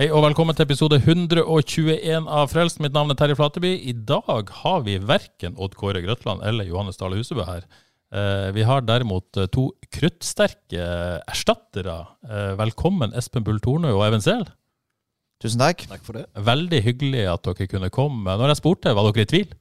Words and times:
Hei 0.00 0.06
og 0.16 0.22
velkommen 0.24 0.56
til 0.56 0.64
episode 0.64 0.96
121 0.96 2.24
av 2.24 2.46
Frelst. 2.48 2.78
Mitt 2.80 2.94
navn 2.94 3.12
er 3.12 3.18
Terje 3.20 3.34
Flateby. 3.36 3.74
I 3.84 3.92
dag 3.92 4.48
har 4.62 4.78
vi 4.86 4.94
verken 4.96 5.58
Odd 5.60 5.74
Kåre 5.76 6.00
Grøtland 6.00 6.40
eller 6.48 6.64
Johannes 6.64 6.96
Dale 6.96 7.18
Husebø 7.18 7.44
her. 7.44 7.66
Eh, 8.08 8.46
vi 8.56 8.64
har 8.64 8.80
derimot 8.88 9.36
eh, 9.36 9.50
to 9.52 9.66
kruttsterke 9.92 10.86
erstattere. 11.28 11.98
Eh, 12.24 12.54
velkommen 12.56 13.12
Espen 13.12 13.44
Bull 13.44 13.60
Tornøy 13.60 13.90
og 13.90 14.06
Even 14.06 14.24
Sehl. 14.24 14.46
Tusen 15.44 15.60
takk. 15.60 15.84
Takk 15.92 16.08
for 16.08 16.16
det. 16.16 16.24
Veldig 16.48 16.80
hyggelig 16.86 17.26
at 17.34 17.44
dere 17.50 17.68
kunne 17.68 17.92
komme. 17.92 18.38
Når 18.40 18.54
jeg 18.54 18.62
spurte, 18.62 18.96
var 18.96 19.10
dere 19.10 19.28
i 19.28 19.32
tvil? 19.34 19.52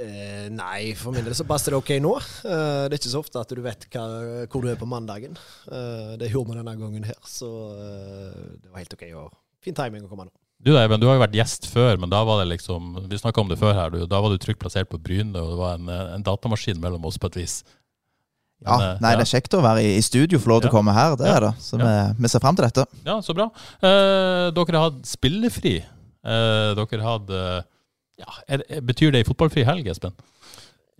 Eh, 0.00 0.46
nei, 0.54 0.94
for 0.96 1.12
min 1.12 1.26
del 1.26 1.34
så 1.36 1.44
passer 1.44 1.74
det 1.74 1.80
ok 1.82 1.90
nå. 2.00 2.14
Eh, 2.48 2.84
det 2.88 2.94
er 2.96 3.00
ikke 3.02 3.12
så 3.12 3.20
ofte 3.20 3.40
at 3.42 3.50
du 3.52 3.60
vet 3.64 3.84
hva, 3.92 4.04
hvor 4.48 4.64
du 4.64 4.70
er 4.72 4.78
på 4.80 4.88
mandagen. 4.88 5.34
Eh, 5.68 6.14
det 6.20 6.30
gjorde 6.32 6.54
vi 6.54 6.60
denne 6.62 6.76
gangen 6.80 7.04
her, 7.04 7.18
så 7.28 7.50
eh, 7.76 8.38
det 8.62 8.70
var 8.70 8.80
helt 8.80 8.96
ok. 8.96 9.04
og 9.20 9.34
Fin 9.60 9.76
timing 9.76 10.06
å 10.06 10.08
komme 10.08 10.24
nå. 10.24 10.32
Du 10.60 10.72
da, 10.72 10.84
du 10.88 11.06
har 11.08 11.16
jo 11.16 11.22
vært 11.22 11.36
gjest 11.36 11.66
før, 11.72 11.96
men 12.00 12.10
da 12.12 12.18
var 12.28 12.42
det 12.42 12.50
liksom 12.50 13.06
Vi 13.08 13.16
snakka 13.16 13.40
om 13.40 13.48
det 13.48 13.56
før 13.60 13.72
her. 13.76 13.92
Du, 13.92 14.02
da 14.08 14.18
var 14.20 14.32
du 14.32 14.40
trygt 14.40 14.60
plassert 14.60 14.90
på 14.92 14.98
Bryne, 15.00 15.32
og 15.40 15.54
det 15.54 15.58
var 15.60 15.76
en, 15.78 15.88
en 16.16 16.24
datamaskin 16.24 16.80
mellom 16.80 17.04
oss 17.08 17.16
på 17.20 17.30
et 17.32 17.38
vis. 17.40 17.54
Ja, 18.60 18.76
Men, 18.76 18.82
eh, 18.90 18.98
nei, 19.00 19.14
Det 19.16 19.24
er 19.24 19.30
kjekt 19.36 19.56
å 19.56 19.62
være 19.64 19.84
i, 19.84 19.94
i 19.96 20.02
studio, 20.04 20.40
få 20.40 20.52
lov 20.52 20.60
til 20.64 20.68
Ja. 20.68 20.74
å 20.74 20.76
komme 20.76 20.92
her. 20.96 21.16
Det 21.16 21.28
Ja. 21.28 21.36
er 21.36 21.46
det. 21.48 21.52
Så 21.64 21.80
vi, 21.80 21.92
vi 22.24 22.28
ser 22.28 22.40
fram 22.44 22.56
til 22.56 22.66
dette. 22.68 22.84
Ja, 23.04 23.18
så 23.24 23.36
bra. 23.36 23.50
Eh, 23.80 24.50
dere 24.56 24.76
har 24.76 24.90
hatt 24.90 25.00
spillefri. 25.08 25.78
Eh, 25.80 26.74
dere 26.76 27.00
eh, 27.40 27.62
ja, 28.20 28.28
er, 28.48 28.62
Betyr 28.84 29.12
det 29.14 29.22
ei 29.24 29.28
fotballfri 29.28 29.64
helg, 29.68 29.88
Espen? 29.92 30.14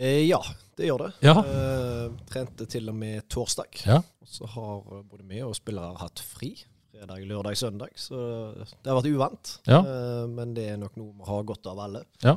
Eh, 0.01 0.23
ja, 0.27 0.39
det 0.81 0.89
gjør 0.89 1.03
det. 1.05 1.11
Ja. 1.27 1.35
Eh, 1.45 2.07
trente 2.31 2.67
til 2.73 2.89
og 2.89 2.97
med 2.97 3.27
torsdag. 3.33 3.83
Ja. 3.85 3.99
Så 4.25 4.49
har 4.49 4.81
både 5.05 5.27
vi 5.29 5.43
og 5.45 5.53
spillere 5.59 5.99
hatt 6.01 6.23
fri. 6.25 6.55
Fredag, 6.95 7.27
lørdag, 7.29 7.57
søndag. 7.61 7.93
Så 8.01 8.17
det 8.57 8.89
har 8.89 8.97
vært 9.01 9.11
uvant. 9.13 9.53
Ja. 9.69 9.83
Eh, 9.85 10.25
men 10.33 10.55
det 10.57 10.71
er 10.73 10.81
nok 10.81 10.97
noe 11.01 11.13
vi 11.19 11.29
har 11.29 11.45
godt 11.53 11.69
av 11.71 11.83
alle. 11.87 12.05
Ja. 12.25 12.37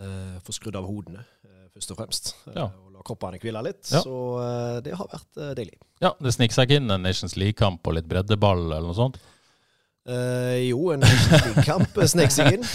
Eh, 0.00 0.36
Få 0.46 0.52
skrudd 0.56 0.76
av 0.80 0.88
hodene, 0.88 1.22
eh, 1.44 1.68
først 1.76 1.92
og 1.92 2.00
fremst. 2.00 2.32
Eh, 2.48 2.56
Ja. 2.62 2.66
Og 2.80 2.92
la 2.96 3.04
kroppene 3.04 3.38
hvile 3.40 3.62
litt. 3.68 3.84
Ja. 3.92 4.00
Så 4.00 4.80
det 4.84 4.96
har 4.96 5.06
vært 5.12 5.56
deilig. 5.56 5.76
Ja, 6.00 6.14
Det 6.20 6.32
sniker 6.34 6.54
seg 6.54 6.68
ikke 6.70 6.80
inn 6.80 6.90
en 6.90 7.02
Nations 7.04 7.36
League-kamp 7.36 7.86
og 7.86 7.94
litt 8.00 8.08
breddeball 8.08 8.66
eller 8.72 8.88
noe 8.88 8.96
sånt? 8.96 9.20
Eh, 10.06 10.68
jo, 10.68 10.92
en 10.94 11.02
kamp 11.66 11.96
snek 12.06 12.30
seg 12.30 12.52
inn. 12.58 12.66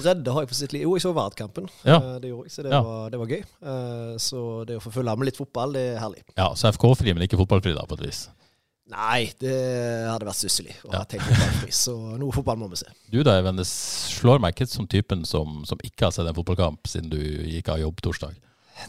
Bredde 0.00 0.32
har 0.34 0.42
jeg 0.42 0.50
for 0.50 0.58
sitt 0.58 0.72
liv. 0.74 0.82
Jo, 0.86 0.94
jeg 0.96 1.04
så 1.04 1.12
Vard-kampen. 1.16 1.68
Ja. 1.86 2.00
Uh, 2.02 2.16
det 2.22 2.32
gjorde 2.32 2.48
jeg, 2.48 2.54
så 2.56 2.64
det, 2.66 2.72
Ja. 2.74 2.80
var, 2.82 3.10
det 3.14 3.20
var 3.20 3.30
gøy. 3.30 3.42
Eh, 3.72 4.16
så 4.22 4.40
det 4.66 4.78
å 4.78 4.82
få 4.82 4.90
følge 4.96 5.14
med 5.20 5.30
litt 5.30 5.38
fotball, 5.38 5.76
det 5.76 5.84
er 5.94 6.00
herlig. 6.02 6.24
Ja, 6.36 6.48
Så 6.58 6.72
FK-fri, 6.72 7.14
men 7.14 7.22
ikke 7.28 7.38
fotballfri, 7.38 7.74
da, 7.76 7.86
på 7.86 7.98
et 8.00 8.06
vis. 8.08 8.24
Nei, 8.90 9.32
det 9.42 9.54
hadde 10.06 10.26
vært 10.28 10.38
stusslig 10.38 10.74
å 10.86 10.92
Ja. 10.92 10.98
ha 11.02 11.06
fotballfri, 11.10 11.72
så 11.74 11.94
noe 12.18 12.30
fotball 12.34 12.58
må 12.60 12.68
vi 12.70 12.76
se. 12.82 12.86
Du 13.10 13.22
da, 13.26 13.38
Even, 13.40 13.56
det 13.58 13.66
slår 13.66 14.38
meg 14.42 14.54
ikke 14.54 14.68
som 14.70 14.86
typen 14.86 15.24
som, 15.26 15.64
som 15.66 15.78
ikke 15.82 16.06
har 16.06 16.12
sett 16.14 16.26
en 16.26 16.34
fotballkamp 16.36 16.86
siden 16.86 17.10
du 17.10 17.18
gikk 17.18 17.68
av 17.74 17.80
jobb 17.82 17.98
torsdag. 18.02 18.34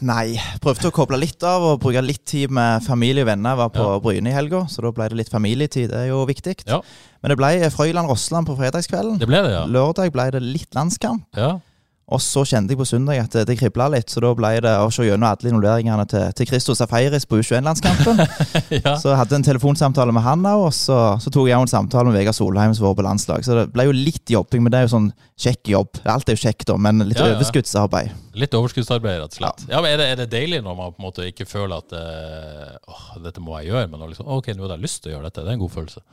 Nei, 0.04 0.36
prøvde 0.62 0.90
å 0.90 0.94
koble 0.94 1.18
litt 1.18 1.42
av 1.48 1.64
og 1.64 1.80
bruke 1.82 2.02
litt 2.04 2.22
tid 2.28 2.52
med 2.54 2.84
familie 2.86 3.24
og 3.24 3.30
venner. 3.30 3.54
Jeg 3.56 3.60
var 3.62 3.70
på 3.74 3.86
Ja. 3.86 3.98
Bryne 4.04 4.30
i 4.30 4.34
helga, 4.36 4.60
så 4.70 4.82
da 4.84 4.92
ble 4.94 5.08
det 5.08 5.16
litt 5.18 5.30
familietid. 5.32 5.88
Det 5.90 5.96
er 6.04 6.08
jo 6.12 6.20
viktig. 6.28 6.58
Ja. 6.68 6.80
Men 7.22 7.32
det 7.32 7.38
ble 7.40 7.70
Frøyland-Rossland 7.74 8.46
på 8.46 8.56
fredagskvelden. 8.60 9.18
Det 9.18 9.26
ble 9.26 9.40
det, 9.42 9.52
ja. 9.56 9.64
Lørdag 9.66 10.12
ble 10.14 10.30
det 10.30 10.42
litt 10.44 10.74
landskamp. 10.76 11.24
Ja, 11.36 11.58
Og 12.08 12.22
så 12.24 12.40
kjente 12.48 12.72
jeg 12.72 12.78
på 12.80 12.86
søndag 12.88 13.18
at 13.20 13.34
det, 13.36 13.42
det 13.50 13.58
kribla 13.60 13.90
litt, 13.92 14.08
så 14.08 14.22
da 14.24 14.30
ble 14.36 14.54
det 14.64 14.70
å 14.80 14.86
se 14.94 15.04
gjennom 15.04 15.28
alle 15.28 15.50
involveringene 15.50 16.06
til, 16.08 16.22
til 16.38 16.48
Christos 16.48 16.80
Safaris 16.80 17.26
på 17.28 17.36
U21-landskampen. 17.42 18.22
ja. 18.78 18.94
Så 18.96 19.10
jeg 19.10 19.18
hadde 19.20 19.36
en 19.36 19.44
telefonsamtale 19.44 20.14
med 20.16 20.24
han 20.24 20.46
òg, 20.48 20.62
og 20.70 20.72
så, 20.72 20.96
så 21.20 21.32
tok 21.34 21.50
jeg 21.50 21.58
en 21.60 21.68
samtale 21.68 22.08
med 22.08 22.16
Vegard 22.16 22.38
Solheim, 22.38 22.72
som 22.76 22.88
var 22.88 22.96
på 22.96 23.04
landslag. 23.04 23.44
Så 23.44 23.58
det 23.58 23.66
ble 23.74 23.88
jo 23.90 23.96
litt 23.96 24.24
jobbing, 24.32 24.64
men 24.64 24.72
det 24.72 24.80
er 24.80 24.86
jo 24.88 24.94
sånn 24.94 25.10
kjekk 25.36 25.72
jobb. 25.74 26.00
Alt 26.08 26.32
er 26.32 26.38
jo 26.38 26.42
kjekt, 26.46 26.64
da, 26.70 26.78
men 26.80 27.04
litt 27.04 27.20
Ja, 27.20 27.28
ja. 27.28 27.36
overskuddsarbeid. 27.36 28.14
Litt 28.40 28.56
overskuddsarbeid, 28.56 29.18
rett 29.26 29.36
og 29.36 29.40
slett. 29.42 29.66
Ja, 29.68 29.82
men 29.84 29.92
er 29.92 30.00
det, 30.00 30.08
er 30.14 30.22
det 30.22 30.30
deilig 30.32 30.62
når 30.64 30.78
man 30.80 30.94
på 30.94 31.02
en 31.02 31.08
måte 31.10 31.28
ikke 31.28 31.44
føler 31.50 31.82
at 31.82 31.92
eh, 31.98 32.72
åh, 32.88 33.04
dette 33.26 33.44
må 33.44 33.58
jeg 33.60 33.74
gjøre, 33.74 33.90
men 33.92 34.08
liksom, 34.08 34.32
ok, 34.38 34.54
nå 34.56 34.64
har 34.64 34.78
jeg 34.78 34.86
lyst 34.88 35.02
til 35.04 35.12
å 35.12 35.18
gjøre 35.18 35.28
dette. 35.28 35.44
Det 35.44 35.52
er 35.52 35.58
en 35.58 35.66
god 35.66 35.76
følelse. 35.76 36.04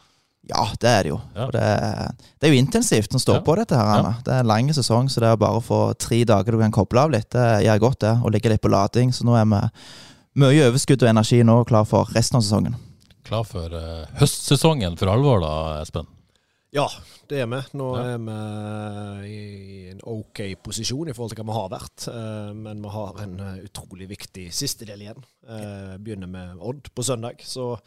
Ja, 0.47 0.67
det 0.79 0.89
er 0.89 1.03
det 1.03 1.09
jo. 1.09 1.19
Ja. 1.35 1.45
Det, 1.49 1.61
er- 1.61 2.11
det 2.39 2.47
er 2.47 2.53
jo 2.53 2.59
intensivt 2.61 3.15
å 3.17 3.19
står 3.21 3.39
Ja. 3.39 3.41
på 3.41 3.55
dette. 3.57 3.75
her, 3.75 3.85
Anna. 3.99 4.11
Det 4.23 4.31
er 4.33 4.39
en 4.43 4.47
lang 4.51 4.67
sesong, 4.69 5.07
så 5.09 5.19
det 5.19 5.29
er 5.31 5.37
bare 5.41 5.57
å 5.57 5.63
få 5.63 5.79
tre 5.97 6.23
dager 6.23 6.51
du 6.51 6.59
kan 6.59 6.71
koble 6.71 6.99
av 7.01 7.09
litt. 7.11 7.29
Det 7.33 7.63
gjør 7.65 7.79
godt, 7.79 7.99
det. 7.99 8.11
Og 8.23 8.31
ligge 8.31 8.49
litt 8.49 8.61
på 8.61 8.69
lading. 8.69 9.09
Så 9.11 9.23
nå 9.25 9.33
er 9.39 9.45
vi 9.45 9.61
mye 10.43 10.67
overskudd 10.69 11.01
og 11.01 11.09
energi 11.09 11.41
nå 11.43 11.61
og 11.61 11.67
klar 11.67 11.85
for 11.85 12.05
resten 12.13 12.37
av 12.37 12.43
sesongen. 12.43 12.75
Klar 13.25 13.43
for 13.43 13.73
uh, 13.73 14.05
høstsesongen 14.19 14.97
for 14.99 15.07
alvor, 15.09 15.39
da, 15.41 15.81
Espen? 15.81 16.05
Ja, 16.75 16.85
det 17.29 17.39
er 17.41 17.47
vi. 17.47 17.61
Nå 17.73 17.95
Ja. 17.97 18.03
er 18.13 18.17
vi 18.19 19.29
i 19.31 19.89
en 19.89 20.01
OK 20.05 20.41
posisjon 20.61 21.09
i 21.09 21.13
forhold 21.15 21.33
til 21.33 21.41
hva 21.43 21.47
vi 21.49 21.57
har 21.57 21.69
vært. 21.71 22.07
Eh, 22.11 22.53
Men 22.53 22.81
vi 22.83 22.89
har 22.89 23.21
en 23.23 23.39
eh, 23.39 23.63
utrolig 23.65 24.07
viktig 24.09 24.51
siste 24.53 24.85
del 24.85 24.99
igjen. 25.01 25.23
Eh, 25.47 25.97
Begynner 25.97 26.27
med 26.27 26.57
Odd 26.61 26.89
på 26.93 27.01
søndag. 27.01 27.39
Så 27.41 27.79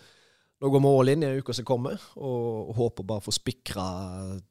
nå 0.58 0.68
går 0.68 0.82
vi 0.82 0.90
all 0.90 1.12
in 1.12 1.22
i 1.22 1.30
uke 1.38 1.54
som 1.54 1.66
kommer, 1.66 2.02
og 2.18 2.74
håper 2.78 3.06
bare 3.06 3.22
å 3.22 3.26
få 3.28 3.34
spikra 3.34 3.86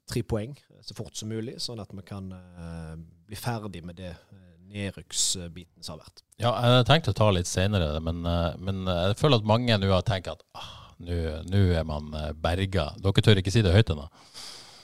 tre 0.08 0.24
poeng 0.24 0.56
så 0.82 0.96
fort 0.96 1.16
som 1.20 1.32
mulig, 1.32 1.58
sånn 1.60 1.82
at 1.84 1.92
vi 1.92 2.04
kan 2.08 2.30
eh, 2.32 2.94
bli 3.28 3.40
ferdig 3.40 3.84
med 3.84 4.00
det 4.00 4.14
eh, 4.14 4.44
nedrykksbiten 4.72 5.84
som 5.84 5.98
har 5.98 6.06
vært. 6.06 6.24
Ja, 6.40 6.54
jeg 6.64 6.88
tenkte 6.88 7.12
å 7.12 7.18
ta 7.18 7.30
litt 7.36 7.50
senere, 7.50 7.90
men, 8.04 8.24
eh, 8.24 8.54
men 8.64 8.88
jeg 8.88 9.20
føler 9.20 9.42
at 9.42 9.52
mange 9.52 9.80
nå 9.82 9.92
har 9.92 10.06
tenkt 10.08 10.32
at 10.32 10.46
ah, 10.56 10.94
nå 11.04 11.64
er 11.76 11.84
man 11.88 12.14
berga. 12.40 12.94
Dere 13.04 13.26
tør 13.26 13.44
ikke 13.44 13.54
si 13.54 13.66
det 13.66 13.76
høyt 13.76 13.92
ennå? 13.92 14.08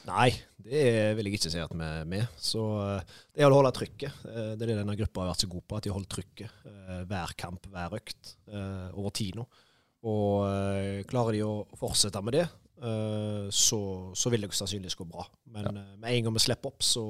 Nei, 0.03 0.33
det 0.59 0.87
vil 1.15 1.29
jeg 1.29 1.37
ikke 1.37 1.53
si 1.53 1.63
at 1.63 1.71
vi 1.71 1.87
er 1.87 2.07
med. 2.09 2.27
Så 2.35 2.59
det 3.31 3.45
er 3.45 3.47
å 3.47 3.55
holde 3.55 3.71
trykket. 3.71 4.25
Det 4.27 4.57
er 4.57 4.73
det 4.73 4.81
denne 4.81 4.97
gruppa 4.99 5.23
har 5.23 5.31
vært 5.31 5.45
så 5.45 5.47
god 5.53 5.63
på, 5.63 5.77
at 5.79 5.87
de 5.87 5.93
holder 5.95 6.11
trykket 6.11 6.65
hver 7.07 7.31
kamp, 7.39 7.69
hver 7.71 7.95
økt, 7.95 8.33
over 8.51 9.15
tid 9.15 9.39
nå. 9.39 9.47
Og 10.03 10.43
eh, 10.49 11.03
klarer 11.07 11.37
de 11.37 11.45
å 11.47 11.63
fortsette 11.79 12.21
med 12.25 12.35
det, 12.35 12.47
eh, 12.83 13.45
så, 13.55 13.79
så 14.17 14.31
vil 14.33 14.43
det 14.43 14.51
sannsynligvis 14.57 14.97
gå 14.99 15.07
bra. 15.07 15.25
Men 15.53 15.69
ja. 15.69 15.85
med 16.01 16.09
en 16.09 16.27
gang 16.27 16.35
vi 16.35 16.43
slipper 16.43 16.73
opp, 16.73 16.83
så, 16.83 17.05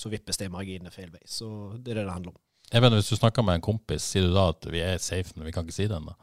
så 0.00 0.12
vippes 0.12 0.40
de 0.40 0.48
marginene 0.52 0.92
feil 0.94 1.12
vei. 1.12 1.22
Så 1.28 1.48
det 1.76 1.92
er 1.92 2.02
det 2.02 2.06
det 2.08 2.16
handler 2.16 2.34
om. 2.34 2.40
Jeg 2.72 2.80
vet, 2.80 2.94
Hvis 2.96 3.10
du 3.12 3.18
snakker 3.18 3.44
med 3.44 3.58
en 3.58 3.64
kompis, 3.64 4.04
sier 4.14 4.24
du 4.24 4.32
da 4.32 4.46
at 4.54 4.64
vi 4.72 4.80
er 4.80 5.02
safe, 5.02 5.34
men 5.36 5.44
vi 5.44 5.52
kan 5.52 5.66
ikke 5.66 5.76
si 5.76 5.88
det 5.90 5.98
ennå? 5.98 6.14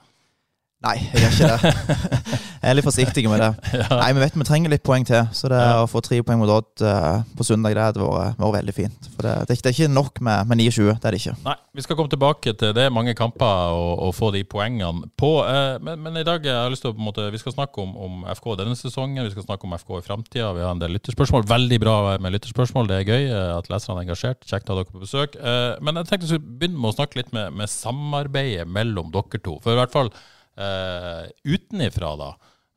Nei, 0.80 0.96
jeg 1.12 1.20
gjør 1.20 1.34
ikke 1.36 1.48
det. 1.52 1.72
jeg 2.64 2.70
er 2.72 2.76
litt 2.78 2.86
forsiktig 2.88 3.24
med 3.28 3.42
det. 3.44 3.50
Nei, 3.92 4.06
Vi 4.16 4.22
vet 4.24 4.36
vi 4.40 4.46
trenger 4.48 4.72
litt 4.72 4.84
poeng 4.88 5.04
til, 5.04 5.26
så 5.36 5.50
det 5.52 5.58
Ja. 5.60 5.74
å 5.84 5.90
få 5.92 6.00
tre 6.06 6.22
poeng 6.24 6.40
mot 6.40 6.48
Odd 6.56 6.84
uh, 6.88 7.20
på 7.36 7.44
søndag 7.44 7.74
det 7.76 7.84
hadde 7.84 8.00
vært, 8.00 8.38
vært 8.40 8.54
veldig 8.56 8.76
fint. 8.78 9.10
For 9.18 9.28
det, 9.28 9.34
det, 9.50 9.58
ikke- 9.58 9.66
det 9.66 9.74
er 9.74 9.76
ikke 9.76 9.92
nok 9.98 10.22
med, 10.24 10.48
med 10.48 10.62
29, 10.62 10.94
det 10.96 11.10
er 11.10 11.12
det 11.12 11.20
ikke. 11.20 11.34
Nei, 11.50 11.56
vi 11.76 11.84
skal 11.84 12.00
komme 12.00 12.14
tilbake 12.14 12.54
til 12.62 12.72
det. 12.78 12.86
mange 12.96 13.12
kamper 13.20 13.76
å, 13.76 13.90
å 14.08 14.14
få 14.16 14.32
de 14.32 14.46
poengene 14.48 15.10
på. 15.20 15.34
Uh, 15.44 15.76
men, 15.84 16.00
men 16.06 16.22
i 16.22 16.24
dag 16.24 16.48
jeg 16.48 16.56
har 16.56 16.72
lyst 16.72 16.88
til 16.88 16.94
å 16.94 16.96
på 16.96 17.04
en 17.04 17.10
måte, 17.10 17.28
vi 17.36 17.44
skal 17.44 17.58
snakke 17.58 17.84
om, 17.84 17.92
om 18.00 18.24
FK 18.40 18.50
denne 18.64 18.80
sesongen, 18.80 19.20
vi 19.28 19.36
skal 19.36 19.50
snakke 19.50 19.68
om 19.68 19.76
FK 19.76 19.94
i 20.00 20.08
framtida. 20.08 20.54
Vi 20.56 20.64
har 20.64 20.72
en 20.78 20.80
del 20.80 20.96
lytterspørsmål. 20.96 21.44
Veldig 21.52 21.82
bra 21.84 21.98
med 22.24 22.38
lytterspørsmål. 22.40 22.88
Det 22.88 23.02
er 23.02 23.08
gøy 23.12 23.28
eh, 23.28 23.52
at 23.60 23.68
leserne 23.68 24.00
er 24.00 24.08
engasjert. 24.08 24.48
Kjekt 24.48 24.72
å 24.72 24.78
ha 24.78 24.80
dere 24.80 24.96
på 24.96 25.04
besøk. 25.04 25.36
Uh, 25.44 25.76
men 25.84 26.00
jeg 26.00 26.08
tenkte 26.14 26.24
vi 26.30 26.34
skulle 26.38 26.58
begynne 26.64 26.80
med 26.80 26.94
å 26.94 26.98
snakke 27.02 27.20
litt 27.20 27.36
med, 27.36 27.52
med 27.60 27.68
samarbeidet 27.76 28.64
mellom 28.72 29.12
dere 29.12 29.44
to. 29.44 29.60
For 29.60 29.76
i 29.76 29.80
hvert 29.84 29.92
fall 29.92 30.16
eh, 30.60 31.26
utenifra, 31.48 32.14
da. 32.20 32.30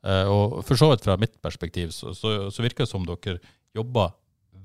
Eh, 0.03 0.31
og 0.31 0.59
for 0.67 0.79
så 0.79 0.91
vidt 0.91 1.05
fra 1.05 1.17
mitt 1.19 1.37
perspektiv, 1.43 1.93
så, 1.95 2.13
så, 2.17 2.35
så 2.53 2.65
virker 2.65 2.85
det 2.85 2.91
som 2.91 3.05
dere 3.07 3.39
jobber 3.75 4.13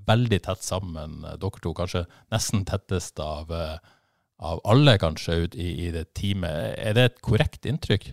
veldig 0.08 0.40
tett 0.46 0.64
sammen, 0.64 1.20
dere 1.22 1.62
to. 1.62 1.74
Kanskje 1.76 2.06
nesten 2.32 2.64
tettest 2.68 3.20
av, 3.22 3.52
eh, 3.54 3.76
av 4.38 4.62
alle, 4.68 4.96
kanskje, 5.00 5.42
ut 5.44 5.58
i, 5.58 5.70
i 5.86 5.92
det 5.94 6.08
teamet. 6.18 6.78
Er 6.80 6.96
det 6.96 7.06
et 7.10 7.20
korrekt 7.24 7.68
inntrykk? 7.68 8.10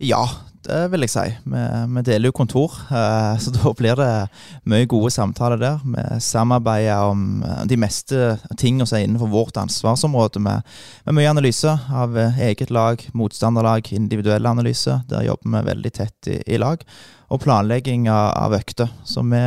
Ja, 0.00 0.22
det 0.64 0.78
vil 0.92 1.04
jeg 1.04 1.12
si. 1.12 1.26
Vi, 1.44 1.62
vi 1.94 2.02
deler 2.06 2.30
jo 2.30 2.36
kontor, 2.36 2.72
eh, 2.88 3.34
så 3.40 3.52
da 3.56 3.72
blir 3.76 3.98
det 4.00 4.12
mye 4.68 4.88
gode 4.88 5.10
samtaler 5.12 5.60
der. 5.60 5.82
Vi 5.84 6.04
samarbeider 6.24 7.10
om 7.10 7.42
eh, 7.44 7.62
de 7.68 7.76
meste 7.80 8.34
tingene 8.60 8.86
som 8.88 8.96
er 8.96 9.04
innenfor 9.04 9.28
vårt 9.32 9.60
ansvarsområde, 9.60 10.40
med, 10.40 10.64
med 11.04 11.18
mye 11.18 11.32
analyse 11.32 11.74
av 11.92 12.16
eh, 12.16 12.40
eget 12.48 12.72
lag, 12.72 13.02
motstanderlag, 13.12 13.92
individuell 13.92 14.48
analyse. 14.48 15.02
Der 15.10 15.26
jobber 15.28 15.58
vi 15.58 15.66
veldig 15.68 15.92
tett 16.00 16.32
i, 16.32 16.38
i 16.48 16.60
lag. 16.60 16.84
Og 17.30 17.44
planlegging 17.44 18.08
av, 18.08 18.32
av 18.46 18.56
økter. 18.56 18.88
Så 19.04 19.24
vi 19.28 19.44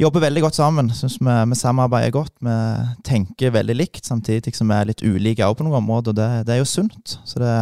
jobber 0.00 0.24
veldig 0.24 0.42
godt 0.44 0.56
sammen. 0.58 0.90
Syns 0.94 1.16
vi, 1.20 1.34
vi, 1.50 1.58
samarbeider 1.58 2.14
godt. 2.14 2.32
Vi 2.44 2.54
tenker 3.06 3.54
veldig 3.54 3.76
likt, 3.76 4.04
samtidig 4.06 4.54
som 4.56 4.70
vi 4.70 4.78
er 4.78 4.88
litt 4.90 5.04
ulike 5.04 5.48
på 5.54 5.66
noen 5.66 5.80
områder. 5.82 6.16
Det, 6.16 6.28
det 6.48 6.56
er 6.56 6.62
jo 6.62 6.68
sunt. 6.68 7.16
Så 7.24 7.42
det 7.42 7.54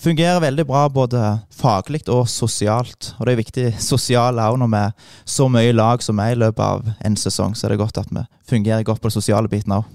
fungerer 0.00 0.42
veldig 0.44 0.66
bra 0.68 0.86
både 0.92 1.22
faglig 1.54 2.02
og 2.08 2.26
sosialt. 2.30 3.14
Og 3.18 3.26
det 3.26 3.34
er 3.34 3.42
viktig 3.42 3.68
sosialt 3.82 4.40
òg 4.40 4.58
når 4.60 4.74
vi 4.74 4.82
er 4.82 5.16
så 5.36 5.48
mye 5.52 5.76
lag 5.76 6.04
som 6.04 6.20
vi 6.20 6.28
er 6.28 6.36
i 6.36 6.42
løpet 6.42 6.66
av 6.66 6.92
en 7.06 7.16
sesong. 7.18 7.56
Så 7.56 7.66
er 7.66 7.74
det 7.74 7.82
godt 7.82 8.02
at 8.02 8.12
vi 8.12 8.26
fungerer 8.50 8.86
godt 8.86 9.02
på 9.02 9.10
den 9.10 9.18
sosiale 9.18 9.50
biten 9.50 9.76
òg. 9.76 9.88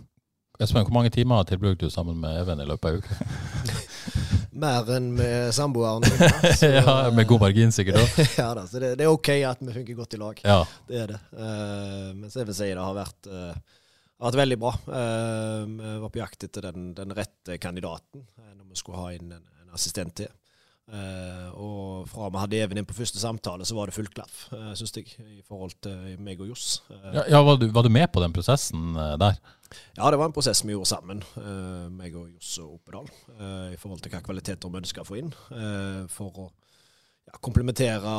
Espen, 0.56 0.86
hvor 0.88 0.96
mange 0.96 1.12
timer 1.12 1.44
tilbrukte 1.44 1.90
du 1.90 1.92
sammen 1.92 2.16
med 2.22 2.38
Even 2.40 2.62
i 2.64 2.68
løpet 2.68 2.88
av 2.88 3.02
uka? 3.02 3.18
Mer 4.56 4.88
enn 4.96 5.10
med 5.18 5.50
samboeren. 5.56 6.06
ja, 6.62 7.12
med 7.12 7.28
god 7.28 7.42
margin 7.44 7.74
sikkert 7.76 8.20
ja 8.40 8.48
da, 8.56 8.64
så 8.70 8.80
det, 8.80 8.94
det, 9.02 9.04
er 9.04 9.12
ok 9.12 9.32
at 9.50 9.64
vi 9.66 9.74
funker 9.76 9.98
godt 9.98 10.16
i 10.16 10.20
lag. 10.22 10.40
Ja. 10.46 10.62
Det 10.88 11.02
er 11.02 11.12
det. 11.12 11.20
Uh, 11.36 12.14
mens 12.22 12.38
jeg 12.40 12.48
vil 12.48 12.56
si 12.56 12.70
det 12.72 12.86
har 12.86 12.96
vært, 12.96 13.28
uh, 13.28 13.82
vært 14.24 14.40
veldig 14.40 14.60
bra. 14.62 14.72
Uh, 14.88 15.68
vi 15.76 15.98
var 16.06 16.14
på 16.14 16.24
jakt 16.24 16.48
etter 16.48 16.70
den, 16.70 16.94
den 16.96 17.12
rette 17.18 17.60
kandidaten 17.60 18.24
når 18.56 18.66
vi 18.70 18.80
skulle 18.80 19.04
ha 19.04 19.12
inn 19.18 19.36
en, 19.36 19.44
en 19.44 19.76
assistent 19.76 20.16
til. 20.24 20.32
Uh, 20.86 21.50
og 21.58 22.10
fra 22.12 22.28
vi 22.30 22.38
hadde 22.44 22.58
Even 22.62 22.78
inn 22.78 22.86
på 22.86 22.94
første 22.94 23.18
samtale, 23.18 23.66
så 23.66 23.74
var 23.74 23.90
det 23.90 23.96
full 23.96 24.10
klaff, 24.14 24.44
uh, 24.54 24.70
syns 24.78 24.94
jeg, 24.94 25.16
i 25.18 25.42
forhold 25.42 25.74
til 25.82 26.20
meg 26.22 26.44
og 26.44 26.52
Johs. 26.52 26.84
Uh, 26.92 27.10
ja, 27.10 27.24
ja 27.34 27.42
var, 27.42 27.58
du, 27.58 27.66
var, 27.74 27.88
du, 27.88 27.90
med 27.90 28.06
på 28.14 28.22
den 28.22 28.36
prosessen 28.36 28.94
der? 28.94 29.40
Ja, 29.96 30.10
det 30.12 30.20
var 30.20 30.30
en 30.30 30.36
prosess 30.36 30.64
vi 30.66 30.74
gjorde 30.74 30.90
sammen, 30.90 31.24
uh, 31.40 31.88
meg 31.94 32.16
og 32.20 32.30
Josse 32.34 32.66
Oppedal, 32.66 33.10
uh, 33.40 33.72
i 33.74 33.80
forhold 33.80 34.04
til 34.04 34.14
hva 34.14 34.22
kvaliteter 34.26 34.72
vi 34.72 34.82
ønska 34.82 35.04
å 35.04 35.08
få 35.08 35.20
inn. 35.22 35.32
Uh, 35.52 36.04
for 36.12 36.42
å 36.44 36.48
ja, 37.26 37.38
komplementere 37.46 38.16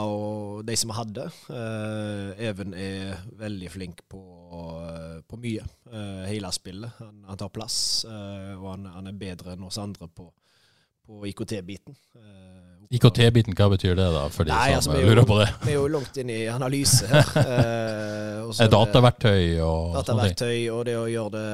de 0.67 0.77
som 0.81 0.91
vi 0.91 0.97
hadde. 0.97 1.27
Even 2.43 2.75
er 2.75 3.21
veldig 3.39 3.69
flink 3.71 4.01
på, 4.11 4.23
på 5.23 5.39
mye. 5.39 5.63
hele 6.27 6.51
spillet. 6.51 6.97
Han, 6.99 7.21
han, 7.29 7.39
tar 7.39 7.53
plass, 7.55 7.79
og 8.09 8.67
han, 8.73 8.89
han, 8.91 9.07
er 9.07 9.21
bedre 9.21 9.55
enn 9.55 9.69
oss 9.69 9.79
andre 9.79 10.09
på, 10.11 10.27
på 11.07 11.21
IKT-biten. 11.31 11.95
IKT-biten, 12.91 13.57
hva 13.59 13.67
betyr 13.73 13.97
det 13.99 14.07
da, 14.15 14.27
for 14.31 14.47
de 14.47 14.55
Nei, 14.55 14.77
som 14.77 14.95
altså, 14.95 14.99
lurer 15.03 15.27
på 15.27 15.39
det? 15.41 15.49
Vi 15.65 15.73
er 15.73 15.79
jo 15.81 15.89
langt 15.91 16.21
inn 16.23 16.31
i 16.31 16.43
analyse 16.51 17.09
her. 17.11 17.33
eh, 17.43 18.69
dataverktøy 18.71 19.59
og 19.65 19.97
Dataverktøy 19.99 20.69
og 20.71 20.85
det 20.87 20.95
å 21.01 21.09
gjøre 21.11 21.35
det 21.35 21.49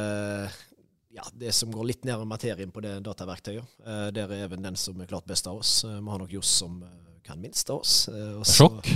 ja, 1.13 1.25
det 1.37 1.53
som 1.53 1.73
går 1.73 1.89
litt 1.91 2.07
nærmere 2.09 2.29
materien 2.29 2.71
på 2.73 2.81
det 2.85 2.99
dataverktøyet. 3.05 3.79
Eh, 3.87 4.07
der 4.17 4.33
er 4.33 4.47
Even 4.47 4.65
den 4.65 4.77
som 4.81 5.01
er 5.01 5.09
klart 5.09 5.29
best 5.29 5.49
av 5.49 5.61
oss. 5.61 5.83
Eh, 5.85 5.99
vi 6.01 6.13
har 6.13 6.23
nok 6.23 6.33
Johs 6.33 6.53
som 6.63 6.81
kan 7.23 7.41
minst 7.41 7.71
av 7.71 7.81
oss. 7.81 8.09
så, 8.09 8.45
Sjokk! 8.45 8.89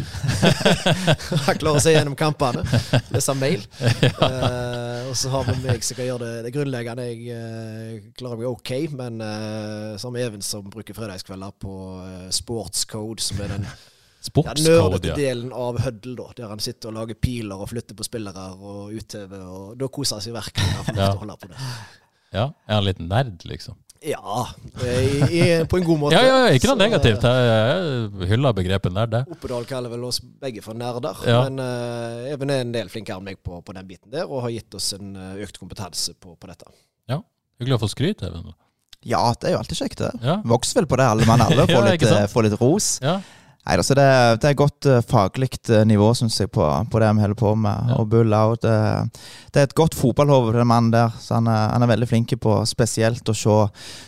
Han 1.47 1.59
klarer 1.61 1.83
seg 1.83 1.95
gjennom 1.95 2.17
kampene, 2.19 2.65
lese 3.15 3.35
mail. 3.39 3.63
ja. 4.03 4.13
Uh, 4.19 5.11
og 5.11 5.17
så 5.19 5.31
har 5.33 5.47
vi 5.47 5.57
meg 5.63 5.85
som 5.87 5.99
kan 5.99 6.09
gjøre 6.09 6.25
det, 6.25 6.47
det 6.47 6.53
grunnleggende. 6.57 7.07
Jeg 7.07 7.37
uh, 7.39 8.09
klarer 8.19 8.41
meg 8.41 8.49
OK, 8.51 8.73
men 8.99 9.23
uh, 9.23 9.95
så 9.95 10.09
har 10.09 10.17
vi 10.17 10.25
Even 10.27 10.43
som 10.43 10.67
bruker 10.73 10.97
fredagskvelder 10.97 11.53
på 11.63 11.75
eh, 12.03 12.31
sportscode, 12.35 13.23
som 13.23 13.39
er 13.45 13.53
den 13.55 13.67
ja, 13.69 14.55
nerdete 14.59 15.15
delen 15.15 15.53
av 15.55 15.79
Huddle, 15.85 16.17
da, 16.19 16.27
der 16.41 16.51
han 16.51 16.63
sitter 16.63 16.91
og 16.91 16.97
lager 16.99 17.19
piler 17.21 17.63
og 17.63 17.71
flytter 17.71 17.99
på 17.99 18.07
spillere 18.07 18.49
og 18.59 18.97
utøver. 18.97 19.45
og 19.47 19.77
Da 19.79 19.91
koser 19.93 20.19
han 20.19 20.27
seg 20.27 20.35
virkelig. 20.35 20.97
Ja. 20.97 21.13
ja. 22.35 22.47
Er 22.67 22.81
han 22.81 22.89
liten 22.89 23.11
nerd, 23.13 23.47
liksom? 23.47 23.79
Ja, 24.07 24.47
i, 24.87 25.41
på 25.67 25.81
en 25.81 25.87
god 25.87 25.99
måte. 25.99 26.15
ja, 26.19 26.23
ja, 26.27 26.51
Ikke 26.55 26.71
noe 26.71 26.79
negativt. 26.79 27.25
Jeg 27.27 28.29
hyller 28.31 28.55
begrepet 28.55 28.95
nerd. 28.95 29.17
Oppedal 29.25 29.67
kaller 29.67 29.91
vel 29.91 30.05
oss 30.07 30.21
begge 30.23 30.63
for 30.63 30.79
nerder. 30.79 31.19
Ja. 31.27 31.41
Men 31.47 31.59
uh, 31.59 32.29
Even 32.31 32.53
er 32.55 32.63
en 32.63 32.75
del 32.75 32.93
flinkere 32.93 33.19
enn 33.19 33.27
meg 33.27 33.41
på, 33.43 33.59
på, 33.67 33.75
den 33.75 33.89
biten 33.89 34.13
der, 34.15 34.29
og 34.31 34.45
har 34.47 34.55
gitt 34.55 34.79
oss 34.79 34.93
en 34.97 35.17
uh, 35.19 35.35
økt 35.43 35.59
kompetanse 35.59 36.15
på, 36.15 36.37
på, 36.39 36.51
dette. 36.51 36.71
Ja, 37.11 37.23
Hyggelig 37.59 37.81
å 37.81 37.83
få 37.87 37.91
skryt, 37.91 38.23
Even. 38.27 38.55
Ja, 39.07 39.23
det 39.39 39.51
er 39.51 39.57
jo 39.57 39.63
alltid 39.63 39.81
kjekt, 39.81 40.03
det. 40.03 40.13
Ja. 40.23 40.39
Vokser 40.47 40.81
vel 40.81 40.89
på 40.91 40.99
det, 41.01 41.09
alle 41.09 41.27
mann 41.29 41.43
alle. 41.43 41.67
Får, 41.73 41.91
litt, 41.91 42.07
uh, 42.07 42.27
får 42.31 42.49
litt 42.49 42.57
ros. 42.63 42.91
Ja. 43.03 43.19
Nei, 43.67 43.75
altså 43.81 43.97
det, 43.99 44.07
det, 44.43 44.51
er 44.53 44.59
godt 44.61 44.87
uh, 44.87 45.01
faglig 45.03 45.49
uh, 45.73 45.81
nivå, 45.89 46.13
syns 46.15 46.39
jeg, 46.39 46.53
på, 46.55 46.63
på, 46.91 47.01
det 47.03 47.09
vi 47.17 47.25
holder 47.25 47.39
på 47.41 47.55
med. 47.59 47.89
Ja. 47.91 47.97
Og 47.99 48.13
Bull 48.13 48.35
out, 48.37 48.63
det, 48.63 48.77
det, 49.51 49.59
er 49.59 49.67
et 49.67 49.75
godt 49.75 49.97
fotballhode, 49.99 50.55
den 50.55 50.71
mannen 50.71 50.93
der. 50.95 51.11
Så 51.19 51.41
han 51.41 51.51
er, 51.51 51.73
han 51.73 51.83
er, 51.83 51.91
veldig 51.91 52.09
flink 52.13 52.37
på 52.43 52.61
spesielt 52.71 53.27
å 53.27 53.35
se 53.35 53.59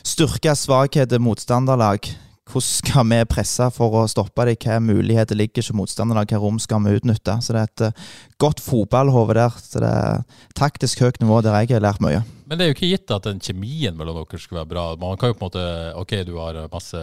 styrke, 0.06 0.54
svakheter, 0.54 1.18
motstanderlag. 1.18 2.06
Hvordan 2.48 2.64
skal 2.64 3.04
vi 3.10 3.18
presse 3.28 3.66
for 3.76 3.92
å 4.00 4.06
stoppe 4.08 4.46
dem? 4.48 4.54
Hvilke 4.56 4.78
muligheter 4.80 5.36
ligger 5.36 5.60
ikke 5.60 5.76
motstanderne? 5.76 6.22
Hvilke 6.22 6.40
rom 6.40 6.56
skal 6.62 6.80
vi 6.86 6.94
utnytte? 6.96 7.34
Så 7.44 7.52
det 7.52 7.60
er 7.60 7.68
et 7.68 7.82
uh, 7.90 8.06
godt 8.40 8.62
fotballhode 8.64 9.36
der. 9.36 9.58
Så 9.60 9.82
det 9.84 9.90
er 9.92 10.22
taktisk 10.56 11.02
høyt 11.04 11.20
nivå 11.20 11.42
der 11.44 11.58
jeg 11.60 11.74
har 11.76 11.84
lært 11.84 12.00
mye. 12.00 12.22
Men 12.48 12.56
det 12.56 12.64
er 12.64 12.70
jo 12.70 12.76
ikke 12.78 12.88
gitt 12.94 13.12
at 13.12 13.28
den 13.28 13.42
kjemien 13.44 13.98
mellom 13.98 14.22
dere 14.22 14.40
skulle 14.40 14.62
være 14.62 14.70
bra. 14.70 14.86
Man 15.00 15.20
kan 15.20 15.34
jo 15.34 15.36
på 15.36 15.44
en 15.44 15.50
måte, 15.50 15.66
Ok, 16.00 16.14
du 16.24 16.38
har 16.40 16.62
masse 16.72 17.02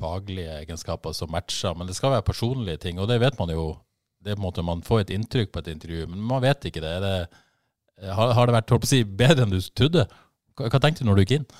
faglige 0.00 0.56
egenskaper 0.62 1.12
som 1.12 1.34
matcher, 1.36 1.76
men 1.76 1.90
det 1.90 1.98
skal 1.98 2.16
være 2.16 2.24
personlige 2.30 2.80
ting. 2.86 3.02
Og 3.02 3.10
det 3.12 3.20
vet 3.20 3.36
man 3.40 3.52
jo. 3.52 3.74
Det 4.24 4.32
er 4.32 4.40
på 4.40 4.42
en 4.42 4.48
måte 4.48 4.64
Man 4.66 4.80
får 4.82 5.04
et 5.04 5.12
inntrykk 5.14 5.52
på 5.52 5.60
et 5.60 5.68
intervju, 5.74 6.08
men 6.08 6.24
man 6.32 6.42
vet 6.42 6.64
ikke 6.64 6.80
det. 6.80 6.96
det 7.04 8.08
har, 8.08 8.32
har, 8.32 8.46
det 8.48 8.56
vært 8.56 8.88
si, 8.88 9.04
bedre 9.04 9.44
enn 9.44 9.52
du 9.52 9.60
trodde? 9.60 10.08
Hva, 10.56 10.72
hva 10.72 10.80
tenkte 10.80 11.04
du 11.04 11.10
når 11.10 11.20
du 11.20 11.26
gikk 11.26 11.36
inn? 11.42 11.50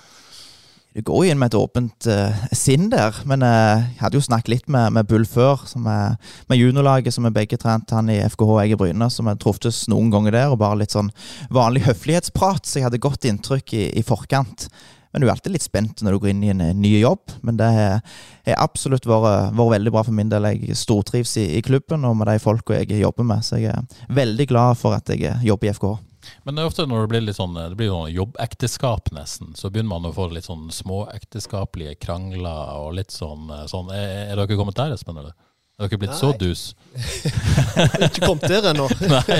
Du 0.99 1.05
går 1.07 1.29
jo 1.29 1.31
inn 1.31 1.39
med 1.39 1.53
et 1.53 1.55
åpent 1.55 2.07
uh, 2.11 2.39
sinn 2.51 2.89
der, 2.91 3.15
men 3.31 3.45
uh, 3.47 3.85
jeg 3.87 4.01
hadde 4.01 4.19
jo 4.19 4.25
snakket 4.25 4.51
litt 4.51 4.65
med, 4.67 4.91
med 4.97 5.07
Bull 5.07 5.23
før, 5.31 5.61
er, 5.79 6.17
med 6.51 6.59
juniorlaget 6.59 7.15
som 7.15 7.29
er 7.29 7.37
begge 7.37 7.55
trent, 7.63 7.95
han 7.95 8.11
i 8.11 8.17
FKH 8.25 8.49
og 8.49 8.59
jeg 8.65 8.75
i 8.75 8.79
Bryne, 8.81 9.07
som 9.15 9.31
vi 9.31 9.37
troftes 9.39 9.85
noen 9.93 10.11
ganger 10.11 10.35
der, 10.35 10.51
og 10.51 10.59
bare 10.59 10.81
litt 10.81 10.97
sånn 10.97 11.13
vanlig 11.55 11.85
høflighetsprat, 11.87 12.67
så 12.67 12.81
jeg 12.81 12.89
hadde 12.89 13.03
godt 13.05 13.29
inntrykk 13.31 13.77
i, 13.79 13.85
i 13.95 14.03
forkant. 14.03 14.67
Men 15.15 15.23
du 15.23 15.29
er 15.29 15.37
alltid 15.37 15.55
litt 15.55 15.69
spent 15.69 16.03
når 16.03 16.17
du 16.17 16.25
går 16.25 16.33
inn 16.33 16.43
i 16.43 16.51
en 16.51 16.67
ny 16.83 16.93
jobb. 16.99 17.31
Men 17.47 17.63
det 17.63 17.71
har 17.71 18.03
absolutt 18.59 19.07
vært, 19.07 19.55
vært, 19.55 19.73
veldig 19.77 19.95
bra 19.95 20.03
for 20.03 20.19
min 20.19 20.35
del. 20.35 20.51
Jeg 20.51 20.83
stortrives 20.83 21.39
i, 21.39 21.47
i 21.61 21.65
klubben 21.65 22.11
og 22.11 22.19
med 22.19 22.27
de 22.29 22.43
folka 22.43 22.83
jeg 22.83 22.99
jobber 23.05 23.31
med, 23.31 23.47
så 23.47 23.63
jeg 23.63 23.71
er 23.71 24.13
veldig 24.19 24.51
glad 24.51 24.83
for 24.83 24.99
at 24.99 25.15
jeg 25.15 25.39
jobber 25.47 25.71
i 25.71 25.79
FKH. 25.79 26.08
Men 26.45 26.57
det 26.57 26.63
er 26.63 26.71
ofte 26.71 26.87
når 26.89 27.05
det 27.05 27.11
blir 27.13 27.25
litt 27.27 27.39
sånn, 27.39 27.57
det 27.59 27.77
blir 27.79 27.91
sånn 27.93 28.13
jobbekteskap, 28.13 29.11
nesten, 29.17 29.53
så 29.59 29.71
begynner 29.73 29.93
man 29.95 30.09
å 30.09 30.15
få 30.17 30.29
litt 30.33 30.49
sånn 30.49 30.69
småekteskapelige 30.75 31.99
krangler 32.03 32.81
og 32.81 32.97
litt 32.99 33.15
sånn, 33.15 33.49
eh, 33.55 33.67
sånn. 33.71 33.93
Er, 33.95 34.33
er 34.33 34.41
dere 34.41 34.59
kommet 34.59 34.79
der, 34.79 34.97
Espen? 34.97 35.21
eller? 35.21 35.37
Er 35.79 35.87
dere 35.87 36.01
blitt 36.03 36.15
Nei. 36.15 36.19
så 36.19 36.33
dus? 36.39 36.65
ikke 38.09 38.27
kommet 38.27 38.49
der 38.51 38.71
ennå. 38.73 38.89
Nei. 39.15 39.39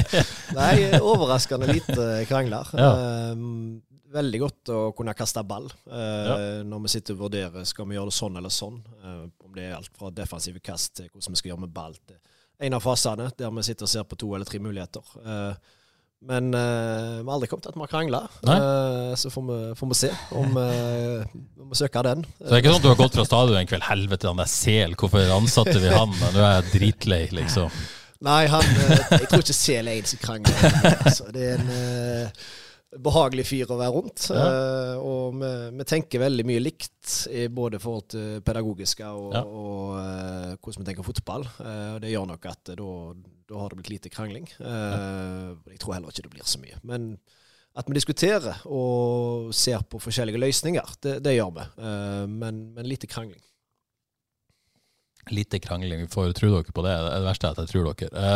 Nei, 0.55 0.75
overraskende 1.01 1.71
lite 1.73 2.09
krangler. 2.31 2.71
Ja. 2.79 2.93
Um, 3.35 3.83
veldig 4.09 4.41
godt 4.41 4.71
å 4.73 4.79
kunne 4.97 5.13
kaste 5.13 5.43
ball 5.45 5.67
uh, 5.69 5.99
ja. 5.99 6.37
når 6.65 6.87
vi 6.87 6.93
sitter 6.95 7.13
og 7.13 7.27
vurderer 7.27 7.67
skal 7.69 7.85
vi 7.91 7.99
gjøre 7.99 8.09
det 8.09 8.17
sånn 8.17 8.39
eller 8.41 8.55
sånn. 8.55 8.79
Uh, 9.03 9.27
om 9.45 9.53
det 9.53 9.67
er 9.67 9.77
alt 9.77 9.93
fra 9.99 10.09
defensive 10.15 10.63
kast 10.65 10.95
til 11.01 11.11
hvordan 11.11 11.35
vi 11.35 11.43
skal 11.43 11.53
gjøre 11.53 11.65
med 11.67 11.75
ball. 11.77 11.99
til 12.09 12.17
en 12.59 12.75
av 12.75 12.83
fasene 12.83 13.31
der 13.39 13.53
vi 13.55 13.65
sitter 13.67 13.87
og 13.87 13.93
ser 13.93 14.07
på 14.09 14.19
to 14.19 14.33
eller 14.35 14.49
tre 14.49 14.61
muligheter. 14.63 15.13
Uh, 15.23 15.77
men 16.27 16.51
uh, 16.51 17.21
vi 17.21 17.29
har 17.29 17.35
aldri 17.37 17.49
kommet 17.51 17.63
til 17.69 17.71
at 17.71 17.77
vi 17.79 17.85
har 17.85 17.91
krangla. 17.93 18.21
Uh, 18.43 19.13
så 19.19 19.31
får 19.31 19.45
vi, 19.47 19.59
får 19.79 19.91
vi, 19.91 19.99
se 20.01 20.11
om, 20.41 20.57
uh, 20.59 21.69
vi 21.71 21.79
søker 21.79 22.09
den. 22.09 22.25
Så 22.41 22.49
det 22.49 22.57
er 22.57 22.65
ikke 22.65 22.73
sånn 22.73 22.81
at 22.81 22.87
du 22.87 22.91
har 22.91 22.99
gått 22.99 23.19
fra 23.21 23.27
stadion 23.29 23.61
en 23.61 23.71
kveld 23.71 23.87
Helvete, 23.87 24.31
han 24.33 24.43
der 24.43 24.51
sel, 24.51 24.97
hvorfor 24.99 25.31
ansatte 25.37 25.79
vi 25.79 25.93
han? 25.95 26.15
Nå 26.35 26.43
er 26.43 26.57
jeg 26.59 26.73
dritlei, 26.73 27.23
liksom. 27.39 27.71
Nei, 28.27 28.41
han, 28.51 28.67
jeg 29.15 29.29
tror 29.31 29.45
ikke 29.45 29.55
sel 29.55 29.87
er 29.87 30.01
en 30.01 30.09
som 30.11 30.23
krangler. 30.25 30.81
Altså. 31.05 31.29
Det 31.35 31.53
er 31.53 31.63
en 31.63 32.33
behagelig 32.97 33.45
fyr 33.49 33.73
å 33.73 33.79
være 33.79 33.95
rundt. 33.95 34.29
Ja. 34.33 34.45
Uh, 34.49 34.95
og 35.05 35.41
vi, 35.41 35.51
vi, 35.77 35.87
tenker 35.89 36.23
veldig 36.23 36.45
mye 36.49 36.63
likt 36.63 37.17
i 37.29 37.47
både 37.53 37.81
forhold 37.83 38.07
til 38.15 38.45
pedagogiske 38.45 39.09
og, 39.09 39.35
ja. 39.37 39.43
og 39.45 39.99
uh, 39.99 40.55
hvordan 40.57 40.85
vi 40.85 40.89
tenker 40.89 41.07
fotball. 41.07 41.45
Uh, 41.59 41.97
og 41.97 42.05
det 42.05 42.15
gjør 42.15 42.31
nok 42.33 42.49
at 42.49 42.73
da, 42.79 42.95
da 43.49 43.61
har 43.61 43.73
det 43.73 43.81
blitt 43.81 43.93
lite 43.97 44.13
krangling. 44.13 44.49
Jeg 44.59 45.83
tror 45.83 45.99
heller 45.99 46.15
ikke 46.15 46.29
det 46.29 46.33
blir 46.33 46.49
så 46.49 46.63
mye. 46.63 46.81
Men 46.89 47.13
at 47.79 47.87
vi 47.87 47.95
diskuterer 47.95 48.65
og 48.67 49.53
ser 49.55 49.85
på 49.87 50.01
forskjellige 50.03 50.41
løsninger, 50.41 50.97
det, 51.05 51.19
det 51.23 51.37
gjør 51.37 51.53
vi. 51.61 51.67
Men, 52.33 52.65
men 52.75 52.89
lite 52.89 53.07
krangling. 53.07 53.41
Lite 55.31 55.61
krangling, 55.63 56.03
vi 56.03 56.11
får 56.11 56.33
tro 56.35 56.51
dere 56.57 56.75
på 56.75 56.85
det. 56.85 56.95
Det 57.07 57.21
verste 57.29 57.47
er 57.47 57.55
at 57.55 57.63
jeg 57.63 57.71
tror 57.71 57.91
dere. 57.93 58.29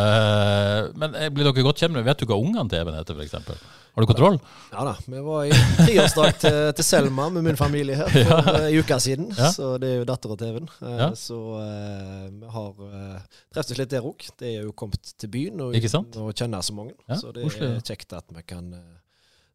Men 0.94 1.16
blir 1.34 1.48
dere 1.48 1.64
godt 1.66 1.82
kjent 1.82 1.96
med 1.96 2.06
Vet 2.06 2.22
du 2.22 2.28
hva 2.30 2.38
ungene 2.38 2.68
til 2.70 2.84
Even 2.84 3.00
heter, 3.00 3.18
f.eks.? 3.18 3.81
Har 3.94 4.02
du 4.02 4.06
kontroll? 4.06 4.38
Ja 4.70 4.84
da. 4.84 4.94
Vi 5.06 5.20
var 5.20 5.44
i 5.44 5.50
treårsdag 5.76 6.38
til, 6.40 6.54
til 6.78 6.84
Selma 6.86 7.26
med 7.28 7.44
min 7.44 7.58
familie 7.60 7.98
her 8.00 8.08
for 8.08 8.30
ja. 8.30 8.54
en 8.62 8.78
uke 8.80 8.96
siden. 9.04 9.26
Ja. 9.36 9.50
Så 9.52 9.74
det 9.82 9.90
er 9.90 9.98
jo 10.00 10.06
dattera 10.08 10.36
til 10.40 10.48
Even. 10.48 10.70
Eh, 10.80 10.94
ja. 11.02 11.08
Så 11.18 11.36
uh, 11.36 12.30
vi 12.32 12.52
har 12.54 12.80
uh, 12.80 13.42
treffes 13.52 13.76
litt 13.76 13.92
der 13.92 14.08
òg. 14.08 14.24
Det 14.40 14.48
er 14.48 14.64
jo 14.64 14.72
kommet 14.72 15.12
til 15.12 15.28
byen 15.34 15.60
og, 15.60 15.76
og 15.76 16.32
kjenner 16.32 16.64
så 16.64 16.76
mange. 16.78 16.96
så 17.20 17.34
det 17.36 17.44
er 17.44 17.84
kjekt 17.84 18.16
at 18.16 18.32
vi 18.32 18.46
kan 18.48 18.72
uh, 18.72 18.80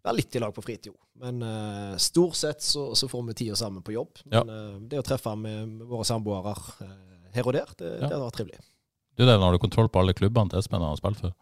være 0.05 0.19
litt 0.19 0.37
i 0.37 0.43
lag 0.45 0.53
på 0.53 0.65
fritid. 0.67 0.93
Men 1.17 1.41
uh, 1.41 1.97
stort 1.97 2.37
sett 2.37 2.61
så, 2.61 2.91
så, 2.93 3.09
får 3.09 3.25
vi 3.31 3.37
tida 3.41 3.57
sammen 3.57 3.81
på 3.81 3.97
jobb. 3.97 4.21
Men 4.29 4.85
det 4.85 5.01
å 5.01 5.07
treffe 5.07 5.33
med, 5.33 5.65
med 5.79 5.89
våre 5.89 6.05
samboere 6.05 6.53
her 7.33 7.41
og 7.41 7.57
der. 7.57 7.73
Det, 7.73 7.89
det 8.05 8.13
har 8.13 8.21
vært 8.21 8.37
trivelig. 8.37 8.61
Du 9.17 9.25
der, 9.25 9.41
Har 9.41 9.49
du 9.49 9.57
kontroll 9.57 9.89
på 9.89 10.05
alle 10.05 10.13
klubbene 10.13 10.53
til 10.53 10.61
Espen 10.61 10.85
har 10.85 10.97
spilt 11.01 11.25
for? 11.25 11.33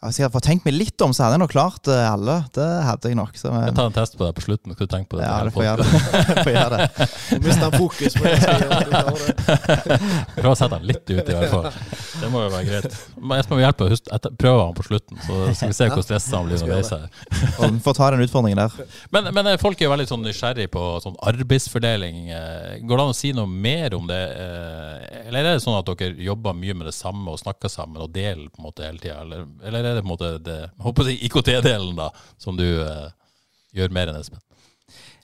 Hvis 0.00 0.16
jeg 0.16 0.24
hadde 0.24 0.40
tenkt 0.40 0.64
meg 0.64 0.72
litt 0.72 1.02
om, 1.04 1.12
så 1.12 1.26
hadde 1.26 1.36
jeg 1.36 1.42
nok 1.42 1.50
klart 1.52 1.88
uh, 1.90 2.06
alle. 2.08 2.38
Det 2.56 2.66
hadde 2.86 3.10
jeg 3.10 3.18
nok. 3.18 3.34
Så, 3.36 3.50
jeg 3.52 3.74
tar 3.76 3.90
en 3.90 3.96
test 3.98 4.14
på 4.16 4.24
det 4.24 4.32
på 4.38 4.44
slutten. 4.46 4.72
Skal 4.72 4.88
du 4.88 4.92
tenker 4.94 5.10
på 5.12 5.18
det? 5.20 5.26
Ja, 5.28 5.42
det 5.44 5.52
får 5.56 5.66
gjøre 5.66 5.84
det. 5.84 6.36
får 6.40 6.54
gjøre 6.54 6.78
det. 6.78 7.08
Mista 7.44 7.68
fokus 7.74 8.16
på 8.16 8.24
det. 8.24 8.38
Prøv 10.40 10.48
å 10.48 10.56
sette 10.56 10.78
han 10.78 10.86
litt 10.88 11.04
ut, 11.04 11.20
i 11.20 11.36
hvert 11.36 11.52
fall. 11.52 11.68
Det 12.16 12.30
må 12.32 12.46
jo 12.46 12.52
være 12.54 12.66
greit. 12.70 12.96
Espen 13.40 13.58
må 13.58 13.60
hjelpe 13.60 13.90
å 13.90 14.20
prøve 14.40 14.62
han 14.62 14.78
på 14.78 14.86
slutten, 14.88 15.20
så 15.26 15.42
skal 15.58 15.72
vi 15.74 15.76
se 15.76 15.90
hvor 15.92 16.06
stressa 16.06 16.40
han 16.40 16.48
blir 16.48 16.64
når 16.64 16.88
han 16.88 17.76
vi 17.76 17.84
Får 17.84 17.98
ta 18.00 18.10
den 18.14 18.24
utfordringen 18.24 18.62
der. 18.62 18.96
Men, 19.12 19.28
men, 19.36 19.52
eh, 19.52 19.60
folk 19.60 19.80
er 19.80 19.88
jo 19.90 19.92
veldig 19.92 20.08
sånn 20.08 20.24
nysgjerrig 20.24 20.70
på 20.72 20.86
sånn 21.04 21.20
arbeidsfordeling. 21.28 22.22
Eh, 22.36 22.80
går 22.88 23.02
det 23.02 23.04
an 23.04 23.12
å 23.12 23.18
si 23.20 23.34
noe 23.36 23.48
mer 23.50 23.96
om 24.00 24.08
det? 24.08 24.20
Eller 25.26 25.44
er 25.44 25.52
det 25.58 25.64
sånn 25.64 25.76
at 25.76 25.92
dere 25.92 26.16
jobber 26.24 26.56
mye 26.56 26.76
med 26.76 26.88
det 26.88 26.96
samme 26.96 27.32
og 27.32 27.40
snakker 27.40 27.72
sammen 27.72 28.00
og 28.00 28.12
deler 28.16 28.48
på 28.48 28.62
en 28.62 28.68
måte 28.70 28.88
hele 28.88 29.02
tida? 29.02 29.20
Eller, 29.26 29.44
eller 29.68 29.89
er 29.90 29.98
det 29.98 30.04
på 30.04 30.08
en 30.08 30.14
måte 30.14 30.34
det, 30.44 30.60
håper 30.82 31.08
det 31.08 31.18
IKT-delen 31.26 31.98
da, 31.98 32.10
som 32.40 32.58
du 32.58 32.66
eh, 32.66 33.08
gjør 33.76 33.92
mer 33.94 34.12
enn 34.12 34.20
Espen? 34.20 34.42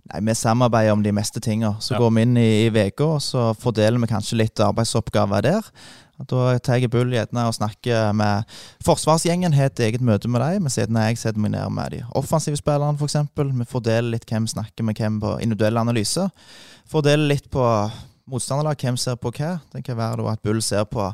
Nei, 0.06 0.22
Vi 0.28 0.34
samarbeider 0.38 0.94
om 0.94 1.02
de 1.02 1.12
meste 1.14 1.40
tingene. 1.42 1.74
Så 1.80 1.94
ja. 1.94 2.00
går 2.00 2.12
vi 2.14 2.26
inn 2.26 2.36
i 2.38 2.50
uka, 2.70 3.16
og 3.16 3.22
så 3.24 3.52
fordeler 3.58 3.98
vi 4.02 4.10
kanskje 4.10 4.38
litt 4.38 4.62
arbeidsoppgaver 4.62 5.46
der. 5.46 5.70
Da 6.16 6.58
tar 6.64 6.78
jeg 6.80 6.88
Bull 6.88 7.12
gjerne 7.12 7.42
og 7.44 7.56
snakker 7.58 8.14
med 8.16 8.46
forsvarsgjengen, 8.84 9.52
har 9.52 9.68
et 9.68 9.82
eget 9.84 10.00
møte 10.00 10.30
med 10.32 10.40
dem. 10.40 10.64
Men 10.64 10.72
siden 10.72 10.96
jeg 10.96 11.18
setter 11.20 11.42
meg 11.42 11.52
ned 11.52 11.74
med 11.74 11.92
de 11.92 12.04
offensive 12.16 12.56
spillerne, 12.56 12.96
f.eks. 12.96 13.18
Vi 13.36 13.68
fordeler 13.68 14.14
litt 14.14 14.24
hvem 14.30 14.46
snakker 14.48 14.86
med 14.86 14.96
hvem 14.96 15.18
på 15.20 15.36
individuell 15.44 15.82
analyse. 15.82 16.28
Fordeler 16.88 17.34
litt 17.34 17.50
på 17.52 17.66
motstanderlag, 18.30 18.80
hvem 18.80 18.96
ser 18.96 19.18
på 19.20 19.34
hva. 19.36 19.56
Det 19.74 19.84
kan 19.84 19.98
være 19.98 20.24
at 20.30 20.42
Bull 20.42 20.62
ser 20.64 20.86
på 20.88 21.10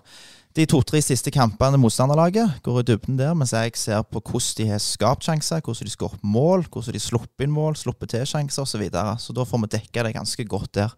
de 0.57 0.67
to-tre 0.69 1.01
siste 1.01 1.33
kampene 1.33 1.79
motstanderlaget 1.81 2.59
går 2.65 2.83
i 2.83 2.85
dybden 2.91 3.17
der, 3.17 3.33
mens 3.39 3.55
jeg 3.57 3.73
ser 3.81 4.03
på 4.05 4.21
hvordan 4.21 4.59
de 4.59 4.69
har 4.69 4.83
skapt 4.85 5.25
sjanser, 5.25 5.63
hvordan 5.65 5.89
de 5.89 5.95
skåret 5.95 6.21
mål, 6.23 6.67
hvordan 6.69 6.97
de 6.97 7.01
slipper 7.01 7.47
inn 7.47 7.55
mål, 7.55 7.77
slipper 7.81 8.11
til 8.11 8.27
sjanser 8.29 8.65
osv. 8.65 8.75
Så, 8.75 8.81
videre. 8.83 9.17
så 9.19 9.33
da 9.37 9.47
får 9.49 9.63
vi 9.65 9.73
dekka 9.77 10.05
det 10.05 10.15
ganske 10.17 10.45
godt 10.49 10.75
der. 10.77 10.93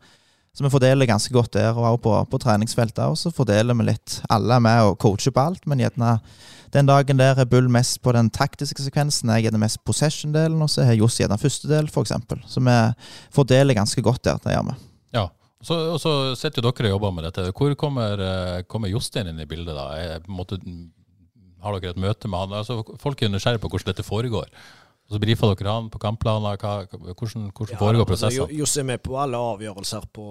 Så 0.54 0.62
vi 0.62 0.70
fordeler 0.70 1.06
ganske 1.10 1.34
godt 1.34 1.54
der, 1.54 1.74
og 1.74 1.86
også 1.88 2.02
på, 2.02 2.12
på 2.30 2.38
treningsfeltet. 2.38 3.02
Og 3.10 3.18
så 3.18 3.32
fordeler 3.34 3.74
vi 3.74 3.88
litt. 3.88 4.20
Alle 4.30 4.54
er 4.54 4.62
med 4.62 4.90
og 4.90 4.98
coacher 5.02 5.34
på 5.34 5.42
alt, 5.42 5.66
men 5.66 5.82
gjerne 5.82 6.18
den 6.74 6.90
dagen 6.90 7.18
der 7.18 7.38
er 7.42 7.48
Bull 7.50 7.66
mest 7.70 8.00
på 8.02 8.14
den 8.14 8.30
taktiske 8.30 8.82
sekvensen. 8.82 9.30
Jeg 9.34 9.50
er 9.50 9.54
den 9.54 9.62
mest 9.62 9.82
possession-delen, 9.86 10.62
og 10.62 10.70
så 10.70 10.86
har 10.86 10.98
Johs 10.98 11.18
gjerne 11.18 11.38
første 11.38 11.70
del, 11.70 11.90
f.eks. 11.90 12.14
Så 12.50 12.62
vi 12.62 12.76
fordeler 13.34 13.78
ganske 13.78 14.02
godt 14.02 14.22
der. 14.26 14.38
Det 14.42 14.54
gjør 14.54 14.68
vi. 14.70 14.76
Ja, 15.14 15.26
så, 15.64 15.78
og 15.94 15.98
så 16.02 16.12
sitter 16.38 16.64
dere 16.64 16.90
og 16.90 16.94
jobber 16.96 17.16
med 17.16 17.28
dette. 17.28 17.48
Hvor 17.56 17.74
kommer, 17.80 18.20
eh, 18.20 18.62
kommer 18.68 18.92
Jostein 18.92 19.30
inn 19.30 19.42
i 19.42 19.48
bildet? 19.48 19.74
da? 19.76 19.90
Er, 19.96 20.24
måte, 20.28 20.60
har 21.64 21.76
dere 21.80 21.94
et 21.94 22.00
møte 22.00 22.30
med 22.30 22.46
han? 22.46 22.56
Altså, 22.60 22.82
folk 23.00 23.22
er 23.22 23.32
nysgjerrige 23.32 23.64
på 23.64 23.72
hvordan 23.72 23.92
dette 23.92 24.06
foregår. 24.06 24.50
Og 25.04 25.12
så 25.12 25.20
brifer 25.20 25.50
dere 25.52 25.72
han 25.72 25.90
på 25.92 26.00
kampplaner. 26.00 26.56
hvordan, 26.56 27.50
hvordan 27.52 27.74
ja, 27.74 27.78
foregår 27.78 28.06
prosessen? 28.08 28.38
prosessene? 28.40 28.58
Joss 28.58 28.76
er 28.80 28.86
med 28.88 29.02
på 29.04 29.18
alle 29.20 29.36
avgjørelser 29.36 30.06
på, 30.16 30.28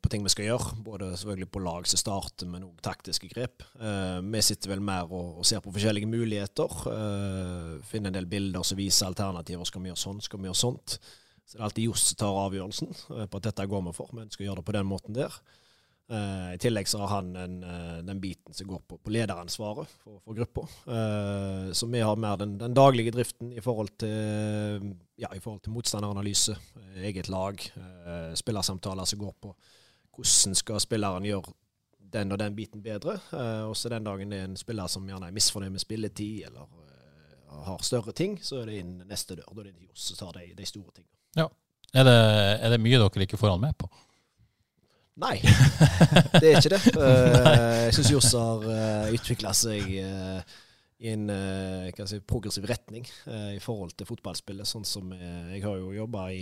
på, 0.00 0.08
ting 0.08 0.24
vi 0.24 0.32
skal 0.32 0.48
gjøre. 0.48 0.76
Både 0.86 1.10
selvfølgelig 1.12 1.50
på 1.52 1.60
lag 1.64 1.88
som 1.90 2.00
starter, 2.00 2.48
men 2.48 2.64
òg 2.64 2.80
taktiske 2.84 3.28
grep. 3.28 3.66
Uh, 3.76 4.24
vi 4.24 4.40
sitter 4.40 4.72
vel 4.72 4.80
mer 4.84 5.12
og, 5.12 5.42
og, 5.42 5.44
ser 5.44 5.60
på 5.60 5.74
forskjellige 5.74 6.08
muligheter. 6.08 6.78
Uh, 6.88 7.84
finner 7.84 8.08
en 8.08 8.16
del 8.16 8.30
bilder 8.30 8.64
som 8.64 8.80
viser 8.80 9.12
alternativer. 9.12 9.68
Skal 9.68 9.84
vi 9.84 9.92
gjøre 9.92 10.04
sånn? 10.06 10.24
Skal 10.24 10.40
vi 10.40 10.48
gjøre 10.48 10.62
sånt? 10.62 10.98
Så 11.44 11.56
det 11.56 11.60
er 11.60 11.66
alltid 11.68 11.90
Johs 11.90 12.06
tar 12.16 12.40
avgjørelsen 12.46 12.94
eh, 12.94 13.26
på 13.28 13.40
at 13.40 13.50
dette 13.50 13.68
går 13.68 13.84
vi 13.88 13.92
for. 13.96 14.10
Vi 14.14 14.24
ønsker 14.24 14.44
å 14.44 14.48
gjøre 14.48 14.62
det 14.62 14.68
på 14.70 14.76
den 14.78 14.88
måten 14.88 15.16
der. 15.16 15.36
Uh, 16.04 16.50
I 16.52 16.58
tillegg 16.60 16.84
så 16.84 16.98
har 17.00 17.08
han 17.14 17.30
en, 17.40 17.52
uh, 17.64 18.00
den 18.04 18.18
biten 18.20 18.52
som 18.52 18.68
går 18.68 18.82
på, 18.84 18.98
på 19.00 19.12
lederansvaret 19.14 19.88
for, 20.02 20.18
for 20.20 20.36
gruppa. 20.36 20.66
Så 21.72 21.88
vi 21.88 22.02
har 22.04 22.20
mer 22.20 22.36
den, 22.42 22.58
den, 22.60 22.74
daglige 22.76 23.14
driften 23.14 23.54
i 23.56 23.62
forhold 23.64 23.94
til, 24.02 24.90
ja, 25.16 25.30
i 25.32 25.40
forhold 25.40 25.62
til 25.64 25.72
motstanderanalyse, 25.72 26.58
eget 27.00 27.30
lag, 27.32 27.64
spillersamtaler 28.36 29.08
som 29.08 29.22
går 29.22 29.32
på 29.46 29.54
hvordan 30.14 30.60
skal 30.60 30.84
spilleren 30.84 31.24
gjøre 31.24 31.56
den 32.14 32.36
og 32.36 32.38
den 32.38 32.54
biten 32.54 32.84
bedre. 32.84 33.16
og 33.32 33.72
også 33.72 33.88
den 33.88 34.04
dagen 34.04 34.30
det 34.30 34.42
er 34.42 34.50
en 34.50 34.60
spiller 34.60 34.92
som 34.92 35.08
gjerne 35.08 35.32
er 35.32 35.34
misfornøyd 35.40 35.72
med 35.72 35.82
spilletid, 35.82 36.44
eller 36.50 36.68
har 37.64 37.82
større 37.82 38.12
ting, 38.12 38.38
så 38.42 38.60
er 38.60 38.70
det 38.70 38.78
inn 38.82 38.96
neste 39.08 39.40
dør. 39.40 39.50
Da 39.50 39.64
er 39.64 39.72
det 39.72 39.88
Johs 39.88 40.10
som 40.10 40.20
tar 40.20 40.38
de, 40.38 40.50
de 40.58 40.68
store 40.68 40.92
tingene. 41.00 41.13
Ja. 41.38 41.48
Er 41.94 42.08
det, 42.08 42.18
er 42.66 42.74
det 42.74 42.82
mye 42.82 42.98
dere 42.98 43.26
ikke 43.26 43.38
får 43.38 43.54
han 43.54 43.62
med 43.62 43.76
på? 43.78 43.90
Nei, 45.14 45.36
det 46.42 46.48
er 46.48 46.58
ikke 46.58 46.74
det. 46.74 46.82
Eh, 47.04 47.80
jeg 47.86 47.94
syns 47.94 48.10
Johs 48.10 48.32
har 48.34 48.64
eh, 48.72 49.12
utvikla 49.14 49.52
seg 49.54 49.90
eh, 50.00 50.54
i 51.04 51.12
en 51.12 51.28
si, 52.08 52.18
progressiv 52.26 52.66
retning 52.66 53.04
i 53.54 53.60
forhold 53.62 53.92
til 53.94 54.08
fotballspillet. 54.08 54.66
Sånn 54.66 54.86
som 54.88 55.12
jeg 55.14 55.60
har 55.62 55.76
jo 55.76 55.92
jobba 55.92 56.24
i, 56.32 56.40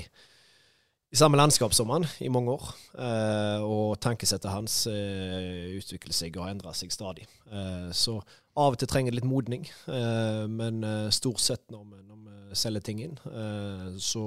i 1.12 1.18
samme 1.18 1.40
landskap 1.40 1.74
som 1.74 1.90
han 1.90 2.06
i 2.22 2.30
mange 2.30 2.54
år. 2.54 2.68
Og 3.66 3.96
tankesettet 4.04 4.52
hans 4.52 4.76
utvikler 4.86 6.14
seg 6.14 6.36
og 6.36 6.46
har 6.46 6.54
endra 6.54 6.76
seg 6.78 6.94
stadig. 6.94 7.26
Så 7.96 8.20
av 8.54 8.76
og 8.76 8.78
til 8.78 8.92
trenger 8.92 9.10
det 9.10 9.18
litt 9.18 9.30
modning, 9.32 9.66
men 10.52 10.84
stort 11.16 11.42
sett 11.42 11.64
når 11.72 11.88
vi, 11.88 12.04
når 12.04 12.11
vi 12.11 12.11
selger 12.58 12.84
ting 12.84 13.00
inn, 13.04 13.16
eh, 13.28 13.88
så, 14.00 14.24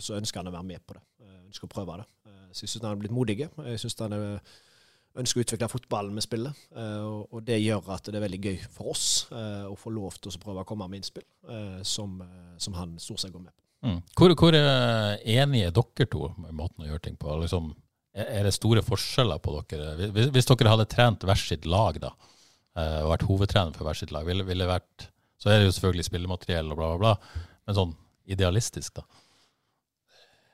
så, 0.00 0.16
ønsker 0.18 0.42
han 0.42 0.50
å 0.50 0.54
være 0.54 0.68
med 0.68 0.84
på 0.86 0.96
det. 0.96 1.04
Eh, 1.24 1.36
ønsker 1.48 1.68
å 1.68 1.72
prøve 1.72 2.00
det. 2.00 2.08
Eh, 2.28 2.48
så 2.52 2.64
jeg 2.64 2.72
syns 2.72 2.84
han 2.84 2.94
er 2.94 3.02
blitt 3.02 3.14
modig. 3.14 3.38
Jeg 3.44 3.82
syns 3.82 3.98
han 4.02 4.16
ønsker 5.18 5.40
å 5.40 5.44
utvikle 5.44 5.70
fotballen 5.72 6.14
med 6.14 6.24
spillet. 6.24 6.66
Og 6.78 7.40
det 7.42 7.56
gjør 7.58 7.88
at 7.96 8.06
det 8.06 8.18
er 8.18 8.22
veldig 8.22 8.38
gøy 8.44 8.58
for 8.70 8.92
oss 8.92 9.06
å 9.32 9.74
få 9.74 9.90
lov 9.90 10.14
til 10.20 10.30
å 10.30 10.42
prøve 10.42 10.62
å 10.62 10.68
komme 10.68 10.86
med 10.86 11.00
innspill 11.00 11.24
som, 11.82 12.20
som 12.60 12.76
han 12.76 12.92
stort 13.02 13.24
sett 13.24 13.32
går 13.34 13.42
med 13.42 13.50
på. 13.50 13.64
Mm. 13.88 13.98
Hvor, 14.14 14.34
hvor 14.38 14.54
enige 14.54 15.72
er 15.72 15.74
dere 15.74 16.06
to 16.12 16.28
med 16.38 16.54
måten 16.60 16.84
å 16.84 16.90
gjøre 16.90 17.02
ting 17.08 17.18
på? 17.18 17.34
Liksom, 17.42 17.72
er 18.14 18.46
det 18.46 18.54
store 18.54 18.84
forskjeller 18.86 19.42
på 19.42 19.56
dere? 19.72 20.08
Hvis, 20.14 20.30
hvis 20.36 20.50
dere 20.52 20.76
hadde 20.76 20.88
trent 20.92 21.26
hvert 21.26 21.42
sitt 21.42 21.66
lag 21.66 21.98
da, 22.04 22.12
og 22.78 23.10
vært 23.16 23.26
hovedtrener 23.26 23.74
for 23.74 23.88
hvert 23.88 24.04
sitt 24.04 24.14
lag, 24.14 24.28
ville, 24.28 24.46
ville 24.46 24.70
vært 24.70 25.08
så 25.38 25.52
er 25.52 25.60
det 25.60 25.68
jo 25.68 25.76
selvfølgelig 25.76 26.06
spillemateriell 26.08 26.72
og 26.72 26.80
bla, 26.80 26.90
bla, 26.90 26.98
bla. 26.98 27.44
Men 27.68 27.76
sånn 27.76 27.96
idealistisk, 28.28 28.96
da? 28.96 29.04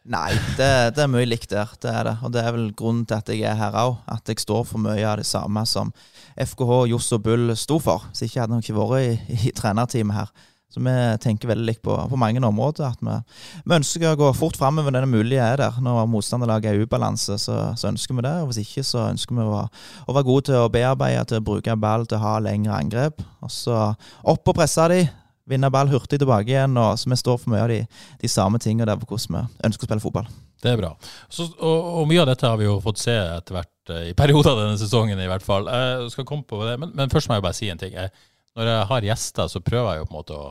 Nei, 0.05 0.35
det, 0.59 0.67
det, 0.99 1.01
er 1.01 1.09
mye 1.09 1.25
likt 1.25 1.53
der. 1.55 1.71
Det 1.81 1.89
er 1.89 2.09
det. 2.11 2.17
Og 2.27 2.33
det 2.35 2.43
er 2.43 2.53
vel 2.53 2.67
grunnen 2.77 3.07
til 3.09 3.17
at 3.17 3.31
jeg 3.33 3.47
er 3.49 3.57
her 3.57 3.77
òg. 3.81 4.03
At 4.11 4.29
jeg 4.29 4.43
står 4.43 4.67
for 4.69 4.83
mye 4.83 5.05
av 5.09 5.17
det 5.23 5.25
samme 5.25 5.63
som 5.65 5.95
FKH, 6.37 6.83
Johs 6.91 7.09
og 7.17 7.23
Bull 7.25 7.55
sto 7.57 7.79
for. 7.81 8.05
Så 8.13 8.27
ikke 8.27 8.43
hadde 8.43 8.59
jeg 8.59 8.67
ikke 8.67 8.77
vært 8.83 9.07
i, 9.07 9.39
i 9.49 9.55
trenerteamet 9.57 10.19
her. 10.19 10.35
Så 10.75 10.83
vi 10.83 10.93
tenker 11.23 11.49
veldig 11.49 11.69
likt 11.69 11.85
på, 11.87 11.95
på, 12.11 12.19
mange 12.21 12.43
områder. 12.45 12.91
At 12.91 13.01
vi, 13.01 13.17
vi, 13.63 13.77
ønsker 13.79 14.11
å 14.11 14.21
gå 14.21 14.31
fort 14.37 14.59
framover 14.61 14.93
når 14.93 15.07
det 15.07 15.13
mulige 15.15 15.49
er 15.55 15.63
der. 15.63 15.81
Når 15.87 16.05
motstanderlaget 16.11 16.75
er 16.75 16.83
i 16.83 16.85
ubalanse, 16.85 17.39
så, 17.41 17.61
så, 17.79 17.89
ønsker 17.95 18.19
vi 18.19 18.27
det. 18.27 18.37
Og 18.43 18.51
hvis 18.51 18.61
ikke, 18.67 18.85
så 18.85 19.07
ønsker 19.07 19.39
vi 19.39 19.47
å, 19.47 19.65
å 20.05 20.19
være 20.19 20.29
gode 20.29 20.51
til 20.51 20.61
å 20.61 20.71
bearbeide, 20.75 21.25
til 21.31 21.41
å 21.41 21.49
bruke 21.49 21.81
ball, 21.81 22.05
til 22.11 22.21
å 22.21 22.27
ha 22.27 22.39
lengre 22.45 22.77
angrep. 22.77 23.25
Og 23.41 23.55
så 23.55 23.87
opp 24.35 24.53
og 24.53 24.59
presse 24.59 24.91
de 24.93 25.05
vinne 25.51 25.71
ball 25.73 25.91
hurtig 25.93 26.19
tilbake 26.21 26.53
igjen. 26.53 26.77
og 26.81 26.99
så 26.99 27.11
Vi 27.11 27.21
står 27.21 27.39
for 27.41 27.53
mye 27.53 27.63
av 27.65 27.73
de, 27.73 27.81
de 28.21 28.31
samme 28.31 28.61
tingene 28.63 28.89
der 28.89 29.01
på 29.01 29.09
hvordan 29.11 29.49
vi 29.49 29.69
ønsker 29.69 29.87
å 29.87 29.91
spille 29.91 30.05
fotball. 30.05 30.29
Det 30.65 30.73
er 30.73 30.81
bra. 30.81 30.95
Så, 31.29 31.51
og, 31.61 31.89
og, 32.01 32.05
mye 32.09 32.23
av 32.23 32.31
dette 32.31 32.49
har 32.49 32.61
vi 32.61 32.69
jo 32.69 32.79
fått 32.85 33.03
se 33.03 33.15
etter 33.15 33.59
hvert 33.59 33.93
eh, 33.93 34.07
i 34.13 34.15
perioder 34.17 34.57
denne 34.63 34.79
sesongen, 34.81 35.21
i 35.21 35.29
hvert 35.29 35.45
fall. 35.45 35.69
Jeg 35.69 36.13
skal 36.15 36.29
komme 36.29 36.47
på 36.49 36.63
det, 36.65 36.79
men, 36.81 36.95
men 36.97 37.13
først 37.13 37.29
må 37.29 37.37
jeg 37.37 37.45
bare 37.45 37.59
si 37.59 37.69
en 37.73 37.81
ting. 37.81 37.93
Jeg, 37.93 38.15
når 38.57 38.71
jeg 38.71 38.87
har 38.93 39.09
gjester, 39.11 39.51
så 39.53 39.61
prøver 39.65 39.91
jeg 39.93 40.01
jo 40.01 40.07
på 40.09 40.15
en 40.15 40.21
måte 40.23 40.39
å 40.39 40.47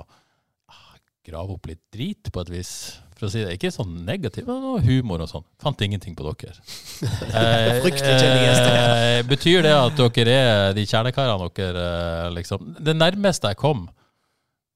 ah, 0.70 0.94
grave 1.26 1.58
opp 1.58 1.72
litt 1.72 1.82
drit, 1.96 2.30
på 2.30 2.44
et 2.44 2.54
vis. 2.54 2.76
For 3.18 3.26
å 3.26 3.32
si 3.34 3.42
det. 3.42 3.56
Ikke 3.58 3.74
sånn 3.74 3.96
negativt, 4.06 4.46
men 4.50 4.86
humor 4.86 5.24
og 5.26 5.32
sånn. 5.32 5.48
Fant 5.64 5.82
ingenting 5.82 6.14
på 6.20 6.28
dere. 6.28 6.54
eh, 7.34 7.82
eh, 7.82 9.20
betyr 9.26 9.66
det 9.66 9.74
at 9.74 10.06
dere 10.20 10.38
er 10.38 10.78
de 10.78 10.86
kjernekarene 10.86 11.50
dere 11.58 11.90
eh, 11.90 12.32
liksom 12.38 12.74
Det 12.84 12.94
nærmeste 12.98 13.54
jeg 13.54 13.62
kom 13.62 13.88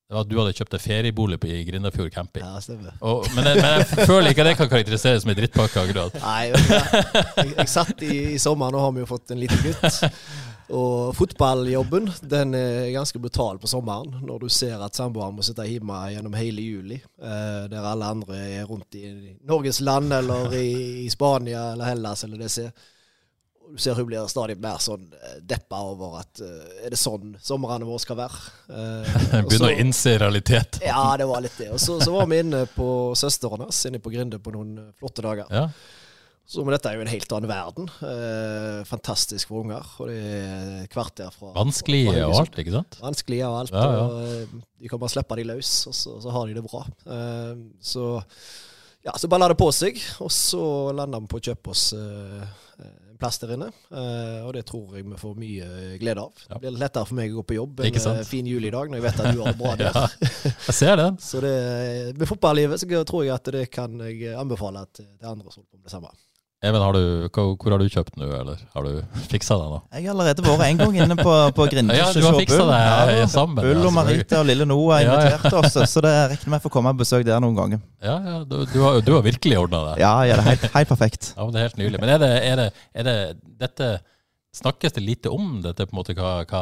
Det 0.08 0.16
var 0.16 0.24
at 0.24 0.30
du 0.32 0.38
hadde 0.40 0.54
kjøpt 0.56 0.72
deg 0.72 0.80
feriebolig 0.86 1.38
på- 1.44 1.50
i 1.52 1.64
Grindafjord 1.68 2.12
camping. 2.16 2.44
Ja, 2.46 2.62
stemmer. 2.64 2.94
Og, 3.04 3.26
men, 3.36 3.44
jeg, 3.50 3.58
men 3.60 3.74
jeg 3.82 4.08
føler 4.08 4.30
ikke 4.32 4.44
at 4.46 4.48
det 4.48 4.58
kan 4.62 4.70
karakteriseres 4.72 5.26
som 5.26 5.34
en 5.34 5.36
drittpakke 5.36 5.82
akkurat. 5.84 6.16
Nei, 6.24 6.46
jeg, 6.54 7.50
jeg 7.58 7.68
satt 7.74 8.06
i, 8.08 8.14
i 8.32 8.38
sommer, 8.40 8.72
nå 8.72 8.80
har 8.86 8.94
vi 8.96 9.04
jo 9.04 9.10
fått 9.10 9.34
en 9.36 9.42
liten 9.42 9.60
gutt. 9.66 10.00
Og 10.78 11.12
fotballjobben 11.16 12.08
den 12.28 12.56
er 12.56 12.90
ganske 12.96 13.20
brutal 13.24 13.60
på 13.60 13.68
sommeren. 13.72 14.16
Når 14.28 14.46
du 14.46 14.50
ser 14.52 14.80
at 14.84 14.96
samboeren 14.96 15.36
må 15.36 15.44
sitte 15.48 15.68
hjemme 15.68 16.00
gjennom 16.16 16.40
hele 16.40 16.64
juli, 16.64 17.02
eh, 17.20 17.68
der 17.72 17.88
alle 17.92 18.10
andre 18.16 18.40
er 18.62 18.66
rundt 18.68 18.96
i 19.00 19.12
Norges 19.48 19.80
land 19.84 20.16
eller 20.22 20.56
i, 20.56 20.68
i 21.04 21.10
Spania 21.12 21.74
eller 21.74 21.92
Hellas 21.92 22.24
eller 22.28 22.40
det 22.48 22.52
ser. 22.56 22.72
Du 23.68 23.78
ser 23.84 23.98
hun 24.00 24.08
blir 24.08 24.26
stadig 24.32 24.56
mer 24.64 24.80
sånn 24.84 25.06
eh, 25.14 25.38
deppa 25.44 25.82
over 25.90 26.20
at 26.22 26.40
eh, 26.44 26.86
er 26.88 26.94
det 26.94 27.00
sånn 27.02 27.34
somrene 27.44 27.86
våre 27.88 28.00
skal 28.04 28.18
være? 28.22 28.40
Eh, 28.72 29.14
Begynner 29.44 29.58
så- 29.60 29.70
å 29.72 29.78
innse 29.84 30.14
realitet. 30.22 30.80
Ja, 30.88 31.04
det 31.20 31.28
var 31.30 31.44
litt 31.44 31.58
det. 31.60 31.70
Og 31.76 31.80
så, 31.84 32.00
så 32.04 32.14
var 32.16 32.30
vi 32.32 32.40
inne 32.46 32.64
på 32.74 32.90
søsteren 33.20 33.66
hans, 33.66 33.82
inne 33.90 34.00
på 34.04 34.14
Grinde 34.14 34.40
på 34.40 34.54
noen 34.56 34.92
flotte 35.00 35.26
dager. 35.26 35.50
Ja. 35.52 35.68
Så 36.48 36.64
men 36.64 36.72
dette 36.72 36.88
er 36.88 36.96
jo 36.96 37.04
en 37.04 37.12
helt 37.12 37.34
annen 37.36 37.50
verden. 37.52 37.90
Eh, 38.08 38.78
fantastisk 38.88 39.50
for 39.50 39.66
unger. 39.66 39.84
Og 40.00 40.08
det 40.08 40.22
er 40.24 40.86
kvarter 40.94 41.34
fra 41.36 41.50
Vanskelig 41.58 42.06
og 42.14 42.38
alt, 42.40 42.56
ikke 42.64 42.72
sant? 42.78 42.96
Vanskelig 43.04 43.42
og 43.50 43.58
alt. 43.66 43.76
Ja, 43.76 43.90
ja. 43.98 44.06
Og 44.08 44.62
de 44.80 44.94
kan 44.94 45.02
bare 45.02 45.12
slippe 45.12 45.36
de 45.42 45.44
løs, 45.50 45.74
og 45.92 45.98
så, 46.00 46.16
så 46.24 46.32
har 46.38 46.48
de 46.48 46.56
det 46.56 46.64
bra. 46.64 46.86
Eh, 47.04 47.52
så 47.84 48.08
ja, 49.04 49.12
så 49.20 49.28
balla 49.32 49.52
det 49.52 49.60
på 49.60 49.68
seg, 49.76 50.00
og 50.24 50.32
så 50.32 50.64
landa 50.96 51.20
vi 51.24 51.30
på 51.32 51.40
å 51.42 51.46
kjøpe 51.50 51.76
oss 51.76 51.84
eh, 52.00 52.48
plass 53.20 53.40
der 53.42 53.54
inne. 53.56 53.70
Eh, 53.92 54.46
og 54.46 54.54
det 54.56 54.66
tror 54.70 54.98
jeg 54.98 55.08
vi 55.08 55.20
får 55.20 55.36
mye 55.40 55.68
glede 56.02 56.24
av. 56.24 56.46
Det 56.48 56.62
blir 56.64 56.80
lettere 56.82 57.10
for 57.10 57.20
meg 57.20 57.34
å 57.34 57.40
gå 57.40 57.46
på 57.52 57.58
jobb 57.58 57.84
en 57.88 58.00
eh, 58.14 58.22
fin 58.28 58.48
julidag 58.50 58.92
når 58.92 59.00
jeg 59.00 59.08
vet 59.08 59.22
at 59.24 59.36
du 59.36 59.44
har 59.44 59.54
det 59.54 59.62
bra 59.62 59.76
der. 59.82 59.92
Ja, 59.92 60.06
jeg 60.70 60.78
ser 60.80 60.96
det. 61.02 61.10
Så 61.30 61.44
det, 61.44 61.54
med 62.18 62.30
fotballivet 62.30 62.82
så 62.84 63.04
tror 63.08 63.28
jeg 63.28 63.36
at 63.36 63.52
det 63.58 63.68
kan 63.74 64.00
jeg 64.06 64.36
anbefale 64.38 64.86
til 64.94 65.10
andre 65.22 65.52
som 65.52 65.64
holder 65.64 65.72
på 65.72 65.82
med 65.82 65.90
det 65.90 65.96
samme. 65.98 66.14
Even, 66.66 66.82
har 66.82 66.96
du, 66.98 67.28
hvor, 67.30 67.70
har 67.70 67.78
du 67.78 67.86
kjøpt 67.86 68.16
nå, 68.18 68.28
eller 68.34 68.62
har 68.74 68.86
du 68.88 69.02
fiksa 69.32 69.60
den 69.62 69.76
nå? 69.76 69.78
Jeg 69.94 70.08
har 70.08 70.16
allerede 70.16 70.42
vært 70.42 70.64
en 70.66 70.80
gang 70.80 70.96
inne 71.04 71.18
på, 71.20 71.36
på 71.54 71.68
Grinders 71.70 72.00
Ja, 72.02 72.08
du 72.16 72.26
har 72.26 72.38
fiksa 72.40 72.64
Bull. 72.64 72.72
det 72.74 73.18
Ja, 73.20 73.28
sammen, 73.30 73.60
Bull 73.62 73.78
ja, 73.78 73.84
og 73.86 73.94
Marita 73.94 74.40
og 74.42 74.50
lille 74.50 74.66
Noah 74.66 75.04
Ja, 75.06 75.20
ja. 75.28 75.38
oss, 75.60 75.78
så 75.78 76.02
det 76.02 76.16
regner 76.34 76.56
med 76.56 76.58
å 76.58 76.66
få 76.66 76.74
komme 76.74 76.96
og 76.96 77.04
besøke 77.04 77.28
der 77.30 77.44
noen 77.46 77.58
ganger. 77.60 77.84
Ja, 78.02 78.18
ja, 78.26 78.40
du, 78.42 78.58
du, 78.74 78.78
har, 78.82 78.98
du 79.06 79.14
har 79.14 79.26
virkelig 79.28 79.60
ordna 79.62 79.84
det. 79.92 79.96
Ja, 80.02 80.14
ja, 80.26 80.40
det 80.40 80.48
er 80.48 80.50
helt, 80.56 80.68
helt 80.80 80.92
perfekt. 80.96 81.32
Ja, 81.36 81.46
men 81.46 81.54
Det 81.54 81.62
er 81.62 81.70
helt 81.70 81.82
nydelig. 81.84 82.02
Men 82.02 82.14
er 82.16 82.24
det, 82.26 82.32
er 82.50 82.62
det, 82.64 82.70
er 82.98 83.10
det 83.12 83.18
dette 83.62 83.96
Snakkes 84.58 84.96
det 84.96 85.04
lite 85.04 85.30
om 85.30 85.60
dette, 85.62 85.86
på 85.86 85.94
en 85.94 86.00
måte, 86.00 86.14
hva, 86.18 86.40
hva 86.50 86.62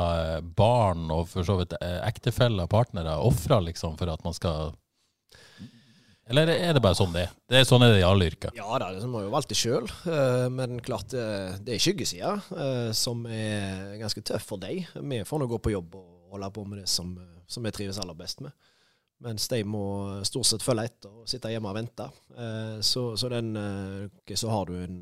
barn 0.58 1.06
og 1.16 1.30
for 1.32 1.48
så 1.48 1.56
vidt 1.62 1.78
ektefeller 1.80 2.66
og 2.66 2.72
partnere, 2.74 3.14
ofrer 3.24 3.62
liksom, 3.70 3.94
for 3.96 4.12
at 4.12 4.26
man 4.26 4.36
skal 4.36 4.74
Eller 6.30 6.50
er 6.50 6.74
det 6.74 6.82
bare 6.82 6.98
sånn 6.98 7.14
det 7.14 7.28
er? 7.28 7.34
Det 7.52 7.60
er 7.60 7.68
sånn 7.70 7.84
er 7.86 7.92
det 7.94 8.00
i 8.02 8.06
alle 8.08 8.26
yrker. 8.32 8.56
Ja 8.58 8.80
da, 8.82 8.88
det 8.96 9.06
må 9.12 9.22
jo 9.22 9.42
det 9.46 9.58
sjøl. 9.60 9.86
Men 10.56 10.80
klart 10.82 11.12
det, 11.14 11.26
det 11.68 11.76
er 11.76 11.84
skyggesida 11.84 12.32
eh, 12.58 12.90
som 12.98 13.22
er 13.30 13.94
ganske 14.02 14.24
tøff 14.26 14.48
for 14.50 14.62
deg. 14.62 14.88
Vi 14.96 15.22
får 15.28 15.44
nå 15.44 15.50
gå 15.52 15.60
på 15.62 15.76
jobb 15.76 16.00
og 16.00 16.34
holde 16.34 16.50
på 16.56 16.66
med 16.66 16.82
det 16.82 16.88
som, 16.90 17.14
som 17.46 17.64
vi 17.68 17.74
trives 17.76 18.00
aller 18.02 18.18
best 18.18 18.42
med. 18.42 18.56
Mens 19.24 19.48
de 19.48 19.62
må 19.64 19.84
stort 20.28 20.50
sett 20.50 20.64
følge 20.66 20.90
etter 20.90 21.14
og 21.22 21.30
sitte 21.30 21.52
hjemme 21.54 21.70
og 21.72 21.78
vente. 21.78 22.10
Eh, 22.36 22.80
Så, 22.84 23.12
så, 23.18 23.30
den, 23.32 23.54
eh, 23.56 24.36
så 24.36 24.50
har 24.52 24.66
du 24.68 24.76
en, 24.82 24.98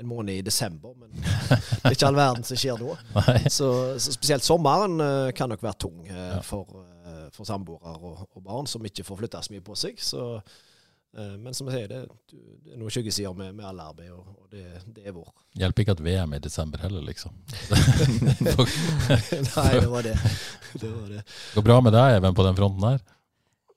en 0.00 0.10
måned 0.10 0.34
i 0.34 0.42
desember, 0.44 0.92
men 0.98 1.14
det 1.22 1.84
er 1.84 1.96
ikke 1.96 2.10
all 2.10 2.18
verden 2.18 2.44
som 2.44 2.60
skjer 2.60 2.82
da. 2.82 2.98
Så, 3.56 3.70
så 4.02 4.12
spesielt 4.14 4.44
sommeren 4.44 4.98
eh, 5.00 5.30
kan 5.38 5.48
nok 5.54 5.62
være 5.64 5.80
tung 5.86 6.04
eh, 6.10 6.40
for, 6.44 6.82
eh, 6.82 6.93
for 7.34 7.44
samboere 7.48 7.96
og, 7.98 8.28
og 8.34 8.44
barn 8.46 8.66
som 8.70 8.84
ikke 8.86 9.04
får 9.06 9.18
flytta 9.24 9.42
så 9.42 9.52
mye 9.54 9.64
på 9.66 9.74
seg. 9.78 9.98
Så, 10.00 10.24
eh, 11.18 11.34
men 11.40 11.54
som 11.54 11.68
jeg 11.70 11.76
sier, 11.84 11.88
det, 11.90 12.02
det 12.64 12.74
er 12.74 12.78
noen 12.80 12.94
skyggesider 12.94 13.34
med, 13.38 13.54
med 13.58 13.66
alle 13.68 13.82
arbeid, 13.90 14.10
og, 14.14 14.24
og 14.44 14.50
det, 14.54 14.64
det 14.96 15.06
er 15.10 15.16
vår. 15.16 15.28
Hjelper 15.60 15.84
ikke 15.84 15.96
at 15.98 16.04
VM 16.06 16.32
er 16.36 16.42
i 16.42 16.46
desember 16.46 16.82
heller, 16.86 17.02
liksom. 17.06 17.34
Nei, 19.54 19.70
det 19.80 19.88
var 19.90 20.02
det. 20.06 20.14
Det 20.78 20.90
var 20.90 21.08
det. 21.10 21.22
Går 21.54 21.66
bra 21.66 21.80
med 21.84 21.94
deg, 21.96 22.16
Even, 22.20 22.34
på 22.36 22.46
den 22.46 22.56
fronten 22.58 22.86
her? 22.88 23.02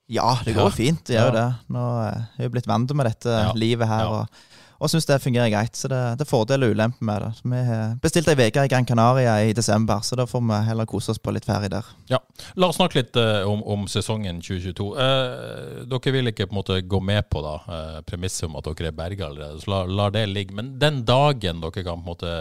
Ja, 0.07 0.37
det 0.45 0.53
går 0.55 0.69
Ja. 0.69 0.75
fint. 0.75 1.01
Det 1.05 1.17
gjør 1.17 1.25
jo 1.27 1.33
Ja. 1.35 1.39
det. 1.41 1.73
Nå 1.75 1.85
eh, 2.07 2.21
er 2.37 2.43
jeg 2.45 2.51
blitt 2.53 2.67
vant 2.69 2.93
med 2.95 3.05
dette 3.09 3.27
Ja. 3.29 3.51
livet 3.53 3.87
her. 3.87 4.03
Ja. 4.05 4.07
og 4.21 4.27
og 4.77 4.91
syns 4.91 5.07
det 5.09 5.17
fungerer 5.23 5.49
greit. 5.49 5.75
Så 5.77 5.89
det, 5.91 5.99
det 6.19 6.25
er 6.25 6.29
fordeler 6.29 6.69
og 6.69 6.75
ulemper 6.77 7.07
med 7.09 7.23
det. 7.23 7.31
Vi 7.41 7.61
bestilte 8.03 8.03
bestilt 8.03 8.29
ei 8.33 8.49
uke 8.51 8.65
i 8.67 8.71
Gran 8.71 8.85
Canaria 8.85 9.35
i 9.45 9.55
desember, 9.57 10.03
så 10.05 10.17
da 10.19 10.27
får 10.29 10.43
vi 10.45 10.59
heller 10.67 10.89
kose 10.89 11.13
oss 11.13 11.21
på 11.21 11.33
litt 11.35 11.47
ferie 11.47 11.71
der. 11.73 11.89
Ja. 12.11 12.19
La 12.55 12.69
oss 12.69 12.77
snakke 12.79 12.99
litt 13.01 13.17
uh, 13.17 13.41
om, 13.49 13.63
om 13.63 13.87
sesongen 13.91 14.41
2022. 14.43 14.87
Uh, 14.93 15.81
dere 15.89 16.15
vil 16.15 16.31
ikke 16.31 16.47
på 16.49 16.55
en 16.55 16.61
måte 16.61 16.79
gå 16.85 17.01
med 17.03 17.29
på 17.31 17.43
da, 17.45 17.55
uh, 17.65 17.99
premisset 18.07 18.47
om 18.49 18.57
at 18.59 18.69
dere 18.69 18.91
er 18.91 18.97
berga 19.01 19.29
allerede, 19.31 19.61
så 19.63 19.73
la, 19.73 19.83
la 20.01 20.09
det 20.13 20.27
ligge. 20.29 20.57
Men 20.57 20.75
den 20.81 21.03
dagen 21.07 21.63
dere 21.63 21.83
kan 21.83 21.97
på 21.97 22.03
en 22.03 22.09
måte 22.11 22.35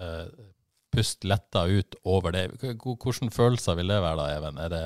uh, 0.00 0.48
puste 0.90 1.28
letta 1.30 1.64
ut 1.70 1.94
over 2.04 2.34
det, 2.34 2.48
hvilke 2.60 3.30
følelser 3.30 3.78
vil 3.78 3.92
det 3.92 4.02
være 4.02 4.18
da, 4.18 4.28
Even? 4.36 4.58
Er 4.58 4.72
det, 4.74 4.84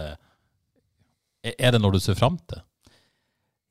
er- 1.59 1.75
det 1.75 1.81
når 1.81 1.97
du 1.97 2.01
ser 2.05 2.19
fram 2.19 2.39
til? 2.49 2.61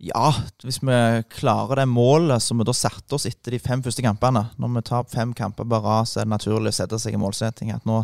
Ja, 0.03 0.33
hvis 0.65 0.81
vi 0.83 0.95
klarer 1.31 1.79
det 1.79 1.85
målet 1.87 2.43
som 2.43 2.59
vi 2.59 2.65
da 2.67 2.73
satte 2.75 3.15
oss 3.15 3.23
etter 3.29 3.55
de 3.55 3.59
fem 3.63 3.79
første 3.85 4.03
kampene 4.03 4.41
Når 4.59 4.73
vi 4.73 4.81
tar 4.89 5.05
fem 5.07 5.31
kamper 5.37 5.63
på 5.69 5.79
rad, 5.79 6.09
så 6.09 6.19
er 6.19 6.27
det 6.27 6.33
naturlig 6.33 6.73
å 6.73 6.75
sette 6.75 6.99
seg 6.99 7.15
i 7.15 7.21
målsetting 7.21 7.71
at 7.71 7.87
nå 7.87 8.01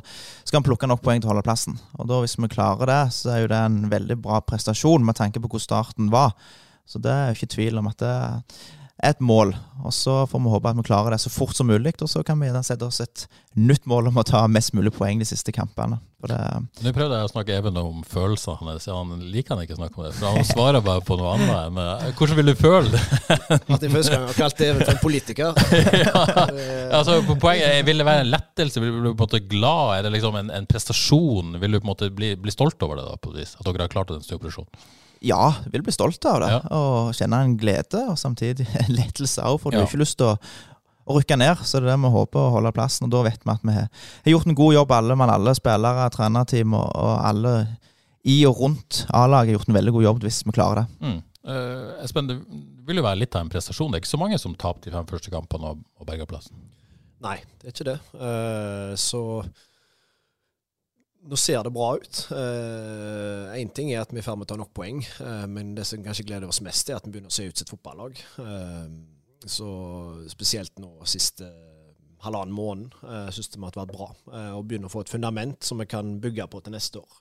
skal 0.48 0.62
vi 0.62 0.70
plukke 0.70 0.88
nok 0.88 1.04
poeng 1.04 1.20
til 1.20 1.28
å 1.28 1.34
holde 1.34 1.44
plassen. 1.44 1.76
Og 2.00 2.08
da 2.08 2.22
Hvis 2.24 2.38
vi 2.40 2.48
klarer 2.54 2.88
det, 2.88 3.02
så 3.18 3.34
er 3.34 3.42
jo 3.44 3.52
det 3.52 3.60
en 3.60 3.82
veldig 3.92 4.16
bra 4.24 4.40
prestasjon 4.40 5.04
med 5.04 5.20
tanke 5.20 5.44
på 5.44 5.52
hvor 5.52 5.64
starten 5.64 6.08
var. 6.14 6.38
Så 6.88 7.04
det 7.04 7.12
er 7.12 7.28
jo 7.28 7.40
ikke 7.40 7.56
tvil 7.58 7.82
om 7.82 7.92
at 7.92 8.00
det 8.00 8.16
et 9.04 9.20
mål. 9.24 9.54
Og 9.80 9.94
så 9.96 10.26
får 10.28 10.42
vi 10.44 10.52
håpe 10.52 10.72
at 10.72 10.78
vi 10.78 10.84
klarer 10.90 11.16
det 11.16 11.22
så 11.24 11.32
fort 11.32 11.56
som 11.56 11.70
mulig. 11.72 11.96
Og 12.04 12.12
så 12.12 12.24
kan 12.28 12.40
vi 12.42 12.52
sette 12.68 12.86
oss 12.86 13.00
et 13.04 13.26
nytt 13.56 13.88
mål 13.88 14.12
om 14.12 14.20
å 14.20 14.28
ta 14.28 14.44
mest 14.52 14.74
mulig 14.76 14.92
poeng 14.96 15.22
de 15.22 15.28
siste 15.28 15.54
kampene. 15.56 16.02
Nå 16.20 16.92
prøvde 16.92 17.16
jeg 17.16 17.28
å 17.30 17.30
snakke 17.32 17.56
Even 17.56 17.78
om 17.80 18.02
følelsene 18.04 18.58
hans, 18.60 18.90
ja, 18.90 18.98
han 18.98 19.22
liker 19.32 19.56
han 19.56 19.64
ikke 19.64 19.78
å 19.78 19.80
snakke 19.80 20.02
om 20.02 20.08
det. 20.10 20.12
For 20.18 20.36
han 20.36 20.48
svarer 20.50 20.84
bare 20.84 21.04
på 21.08 21.16
noe 21.16 21.38
annet. 21.38 21.72
Men 21.78 21.92
eh, 21.96 22.12
hvordan 22.20 22.40
vil 22.42 22.52
du 22.52 22.56
føle 22.60 22.92
det? 22.92 23.04
At 23.56 23.86
jeg 23.86 23.94
først 23.94 24.12
gang 24.12 24.28
har 24.28 24.36
kalt 24.36 24.64
Even 24.68 24.84
for 24.84 24.94
en 24.98 25.04
politiker. 25.06 25.64
ja, 26.04 26.26
altså, 27.00 27.22
poenget 27.40 27.70
er, 27.70 27.86
Vil 27.88 28.04
det 28.04 28.10
være 28.10 28.28
en 28.28 28.34
lettelse? 28.36 28.84
Vil 28.84 28.92
du 28.92 29.00
bli 29.00 29.14
på 29.14 29.16
en 29.16 29.30
måte 29.30 29.46
glad? 29.48 29.94
Er 29.96 30.08
det 30.08 30.16
liksom 30.18 30.40
en, 30.42 30.52
en 30.60 30.68
prestasjon? 30.68 31.56
Vil 31.64 31.72
du 31.72 31.80
på 31.80 31.88
en 31.88 31.94
måte 31.94 32.12
bli, 32.12 32.34
bli 32.36 32.56
stolt 32.56 32.84
over 32.84 33.00
det? 33.00 33.08
da, 33.08 33.16
på 33.16 33.32
et 33.32 33.46
vis? 33.46 33.56
At 33.56 33.70
dere 33.70 33.88
har 33.88 33.96
klart 33.96 34.12
en 34.12 34.26
snuoperasjon? 34.26 34.68
Ja, 35.22 35.54
vil 35.72 35.84
bli 35.84 35.92
stolt 35.92 36.24
av 36.30 36.40
det. 36.44 36.50
Ja. 36.54 36.60
Og 36.78 37.14
kjenne 37.18 37.42
en 37.44 37.58
glede, 37.60 38.06
og 38.12 38.18
samtidig 38.22 38.68
en 38.86 38.94
lettelse 38.96 39.44
òg. 39.44 39.58
For 39.62 39.72
du 39.72 39.78
Ja. 39.80 39.84
har 39.86 39.90
ikke 39.92 40.02
lyst 40.04 40.18
til 40.22 40.30
å, 40.32 40.38
å 41.10 41.18
rykke 41.20 41.38
ned. 41.42 41.60
Så 41.66 41.80
det 41.82 41.90
er 41.90 41.92
det 41.96 42.00
vi 42.06 42.12
håper 42.16 42.40
å 42.40 42.54
holde 42.56 42.72
plassen. 42.76 43.08
Og 43.10 43.12
da 43.16 43.24
vet 43.28 43.44
vi 43.44 43.52
at 43.52 43.66
vi 43.68 43.76
har, 43.76 43.90
har 44.26 44.32
gjort 44.36 44.48
en 44.48 44.58
god 44.62 44.74
jobb, 44.78 44.92
alle 44.96 45.18
mann, 45.20 45.34
alle 45.34 45.56
spillere, 45.58 46.10
trenerteam 46.16 46.74
og, 46.80 46.88
og 46.96 47.16
alle 47.32 47.56
i 48.30 48.42
og 48.46 48.58
rundt 48.60 49.06
A-laget 49.16 49.54
har 49.54 49.58
gjort 49.60 49.70
en 49.72 49.78
veldig 49.80 49.94
god 49.96 50.04
jobb 50.04 50.24
hvis 50.28 50.42
vi 50.46 50.52
klarer 50.56 50.82
det. 50.84 50.88
Mm. 51.08 51.20
Uh, 51.50 52.04
Espen, 52.04 52.28
det 52.28 52.36
vil 52.86 53.00
jo 53.00 53.04
være 53.06 53.22
litt 53.22 53.36
av 53.36 53.46
en 53.46 53.50
prestasjon. 53.52 53.90
Det 53.92 53.98
er 54.00 54.04
ikke 54.04 54.12
så 54.12 54.20
mange 54.22 54.38
som 54.42 54.56
tapte 54.60 54.90
de 54.90 54.94
fem 54.96 55.08
første 55.08 55.32
kampene 55.34 55.72
og, 55.72 55.80
og 56.00 56.06
berga 56.10 56.28
plassen. 56.30 56.56
Nei, 57.24 57.38
det 57.60 57.68
er 57.72 57.74
ikke 57.74 57.88
det. 57.88 58.00
Uh, 58.16 58.92
så 59.00 59.22
nå 61.28 61.38
ser 61.40 61.64
det 61.66 61.74
bra 61.76 61.92
ut. 62.00 62.20
Én 63.60 63.72
ting 63.76 63.92
er 63.92 64.04
at 64.04 64.14
vi 64.14 64.20
er 64.20 64.24
i 64.24 64.26
ferd 64.26 64.40
med 64.40 64.48
å 64.48 64.52
ta 64.54 64.60
nok 64.60 64.72
poeng, 64.76 65.02
eh, 65.04 65.46
men 65.52 65.74
det 65.76 65.86
som 65.88 66.04
kanskje 66.04 66.28
gleder 66.30 66.48
oss 66.48 66.62
mest, 66.66 66.90
er 66.90 67.00
at 67.00 67.08
vi 67.08 67.16
begynner 67.16 67.34
å 67.34 67.36
se 67.36 67.48
ut 67.50 67.60
sitt 67.60 67.72
fotballag. 67.72 68.22
Eh, 68.40 68.86
så 69.46 69.70
spesielt 70.32 70.80
nå 70.80 70.94
siste 71.08 71.48
halvannen 72.24 72.56
måned 72.56 72.96
uh, 73.04 73.30
syns 73.32 73.52
det 73.54 73.62
har 73.62 73.76
vært 73.76 73.94
bra. 73.94 74.12
eh, 74.34 74.52
og 74.58 74.68
begynner 74.68 74.90
å 74.90 74.94
få 74.94 75.06
et 75.06 75.14
fundament 75.14 75.64
som 75.64 75.80
vi 75.80 75.88
kan 75.90 76.18
bygge 76.22 76.50
på 76.52 76.62
til 76.64 76.76
neste 76.76 77.02
år. 77.02 77.20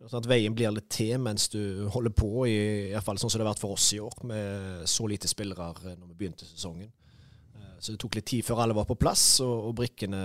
Sånn 0.00 0.22
at 0.22 0.30
veien 0.30 0.54
blir 0.56 0.72
litt 0.72 0.88
til 0.88 1.18
mens 1.20 1.50
du 1.52 1.60
holder 1.92 2.14
på, 2.16 2.30
i, 2.48 2.56
i 2.88 2.92
hvert 2.94 3.04
fall 3.04 3.20
sånn 3.20 3.28
som 3.28 3.40
det 3.40 3.44
har 3.44 3.52
vært 3.52 3.60
for 3.60 3.76
oss 3.76 3.90
i 3.92 4.00
år, 4.00 4.16
med 4.24 4.88
så 4.88 5.08
lite 5.10 5.28
spillere 5.28 5.74
eh, 5.84 5.96
når 5.98 6.06
vi 6.06 6.18
begynte 6.22 6.48
sesongen. 6.48 6.88
Så 7.80 7.94
det 7.94 8.00
tok 8.02 8.18
litt 8.18 8.28
tid 8.28 8.44
før 8.44 8.60
alle 8.64 8.76
var 8.76 8.84
på 8.88 8.96
plass, 9.00 9.24
og, 9.40 9.70
og 9.70 9.76
brikkene 9.78 10.18